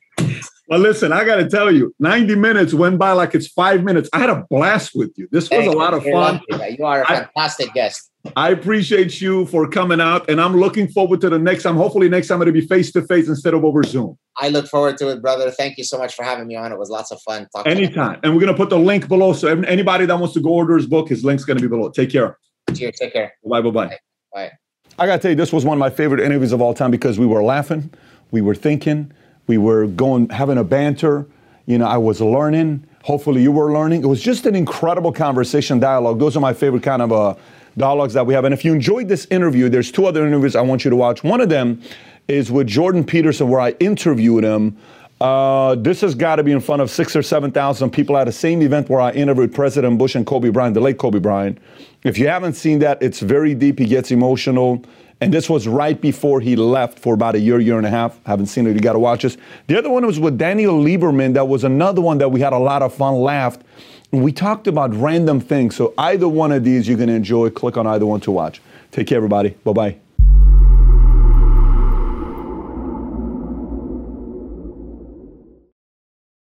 Well, 0.68 0.80
listen, 0.80 1.12
I 1.12 1.24
got 1.24 1.36
to 1.36 1.48
tell 1.48 1.72
you, 1.72 1.94
90 1.98 2.34
minutes 2.34 2.74
went 2.74 2.98
by 2.98 3.12
like 3.12 3.34
it's 3.34 3.48
five 3.48 3.82
minutes. 3.82 4.10
I 4.12 4.18
had 4.18 4.28
a 4.28 4.44
blast 4.50 4.92
with 4.94 5.12
you. 5.16 5.26
This 5.32 5.44
was 5.44 5.60
Thank 5.60 5.74
a 5.74 5.76
lot 5.76 5.94
of 5.94 6.04
fun. 6.04 6.42
You 6.78 6.84
are 6.84 7.02
a 7.02 7.06
fantastic 7.06 7.70
I, 7.70 7.72
guest. 7.72 8.10
I 8.36 8.50
appreciate 8.50 9.18
you 9.18 9.46
for 9.46 9.66
coming 9.66 9.98
out, 9.98 10.28
and 10.28 10.38
I'm 10.42 10.54
looking 10.54 10.86
forward 10.86 11.22
to 11.22 11.30
the 11.30 11.38
next 11.38 11.62
time. 11.62 11.76
Hopefully, 11.76 12.10
next 12.10 12.28
time 12.28 12.42
it'll 12.42 12.52
be 12.52 12.66
face 12.66 12.92
to 12.92 13.02
face 13.06 13.28
instead 13.28 13.54
of 13.54 13.64
over 13.64 13.82
Zoom. 13.82 14.18
I 14.36 14.50
look 14.50 14.66
forward 14.66 14.98
to 14.98 15.08
it, 15.08 15.22
brother. 15.22 15.50
Thank 15.50 15.78
you 15.78 15.84
so 15.84 15.96
much 15.96 16.14
for 16.14 16.22
having 16.22 16.46
me 16.46 16.56
on. 16.56 16.70
It 16.70 16.78
was 16.78 16.90
lots 16.90 17.10
of 17.12 17.20
fun. 17.22 17.48
Talk 17.54 17.66
Anytime. 17.66 18.20
And 18.22 18.34
we're 18.34 18.40
going 18.40 18.52
to 18.52 18.56
put 18.56 18.68
the 18.68 18.78
link 18.78 19.08
below. 19.08 19.32
So 19.32 19.48
anybody 19.48 20.04
that 20.04 20.18
wants 20.18 20.34
to 20.34 20.40
go 20.40 20.50
order 20.50 20.76
his 20.76 20.86
book, 20.86 21.08
his 21.08 21.24
link's 21.24 21.44
going 21.44 21.56
to 21.56 21.62
be 21.62 21.68
below. 21.68 21.88
Take 21.88 22.10
care. 22.10 22.36
Cheers. 22.74 22.96
Take 23.00 23.14
care. 23.14 23.32
Bye. 23.48 23.62
Bye. 23.62 23.70
Bye. 23.70 23.98
Bye. 24.34 24.52
I 24.98 25.06
got 25.06 25.16
to 25.16 25.18
tell 25.22 25.30
you, 25.30 25.36
this 25.36 25.52
was 25.52 25.64
one 25.64 25.76
of 25.76 25.80
my 25.80 25.90
favorite 25.90 26.20
interviews 26.20 26.52
of 26.52 26.60
all 26.60 26.74
time 26.74 26.90
because 26.90 27.18
we 27.18 27.26
were 27.26 27.42
laughing, 27.42 27.90
we 28.32 28.42
were 28.42 28.54
thinking, 28.54 29.12
we 29.48 29.58
were 29.58 29.88
going, 29.88 30.28
having 30.28 30.58
a 30.58 30.64
banter 30.64 31.26
you 31.68 31.76
know, 31.76 31.86
I 31.86 31.98
was 31.98 32.22
learning. 32.22 32.82
Hopefully, 33.02 33.42
you 33.42 33.52
were 33.52 33.70
learning. 33.74 34.02
It 34.02 34.06
was 34.06 34.22
just 34.22 34.46
an 34.46 34.54
incredible 34.54 35.12
conversation 35.12 35.78
dialogue. 35.78 36.18
Those 36.18 36.34
are 36.34 36.40
my 36.40 36.54
favorite 36.54 36.82
kind 36.82 37.02
of 37.02 37.12
uh, 37.12 37.34
dialogues 37.76 38.14
that 38.14 38.24
we 38.24 38.32
have. 38.32 38.46
And 38.46 38.54
if 38.54 38.64
you 38.64 38.72
enjoyed 38.72 39.06
this 39.06 39.26
interview, 39.26 39.68
there's 39.68 39.92
two 39.92 40.06
other 40.06 40.26
interviews 40.26 40.56
I 40.56 40.62
want 40.62 40.84
you 40.84 40.88
to 40.88 40.96
watch. 40.96 41.22
One 41.22 41.42
of 41.42 41.50
them 41.50 41.82
is 42.26 42.50
with 42.50 42.68
Jordan 42.68 43.04
Peterson, 43.04 43.50
where 43.50 43.60
I 43.60 43.72
interviewed 43.80 44.44
him. 44.44 44.78
Uh, 45.20 45.74
this 45.74 46.00
has 46.00 46.14
got 46.14 46.36
to 46.36 46.42
be 46.42 46.52
in 46.52 46.60
front 46.60 46.80
of 46.80 46.90
six 46.90 47.14
or 47.14 47.22
7,000 47.22 47.90
people 47.90 48.16
at 48.16 48.24
the 48.24 48.32
same 48.32 48.62
event 48.62 48.88
where 48.88 49.02
I 49.02 49.10
interviewed 49.10 49.54
President 49.54 49.98
Bush 49.98 50.14
and 50.14 50.24
Kobe 50.24 50.48
Bryant, 50.48 50.72
the 50.72 50.80
late 50.80 50.96
Kobe 50.96 51.18
Bryant. 51.18 51.58
If 52.02 52.16
you 52.16 52.28
haven't 52.28 52.54
seen 52.54 52.78
that, 52.78 53.02
it's 53.02 53.20
very 53.20 53.54
deep. 53.54 53.78
He 53.78 53.84
gets 53.84 54.10
emotional. 54.10 54.82
And 55.20 55.34
this 55.34 55.50
was 55.50 55.66
right 55.66 56.00
before 56.00 56.40
he 56.40 56.54
left 56.54 56.98
for 56.98 57.14
about 57.14 57.34
a 57.34 57.40
year, 57.40 57.58
year 57.58 57.76
and 57.76 57.86
a 57.86 57.90
half. 57.90 58.20
Haven't 58.24 58.46
seen 58.46 58.66
it. 58.66 58.74
You 58.74 58.80
got 58.80 58.92
to 58.92 59.00
watch 59.00 59.22
this. 59.22 59.36
The 59.66 59.76
other 59.76 59.90
one 59.90 60.06
was 60.06 60.20
with 60.20 60.38
Daniel 60.38 60.80
Lieberman. 60.80 61.34
That 61.34 61.48
was 61.48 61.64
another 61.64 62.00
one 62.00 62.18
that 62.18 62.28
we 62.28 62.40
had 62.40 62.52
a 62.52 62.58
lot 62.58 62.82
of 62.82 62.94
fun, 62.94 63.14
laughed. 63.16 63.62
We 64.12 64.32
talked 64.32 64.68
about 64.68 64.94
random 64.94 65.40
things. 65.40 65.74
So 65.74 65.92
either 65.98 66.28
one 66.28 66.52
of 66.52 66.62
these 66.62 66.86
you 66.86 66.96
can 66.96 67.08
enjoy. 67.08 67.50
Click 67.50 67.76
on 67.76 67.86
either 67.86 68.06
one 68.06 68.20
to 68.20 68.30
watch. 68.30 68.62
Take 68.92 69.08
care, 69.08 69.16
everybody. 69.16 69.50
Bye 69.64 69.72
bye. 69.72 70.07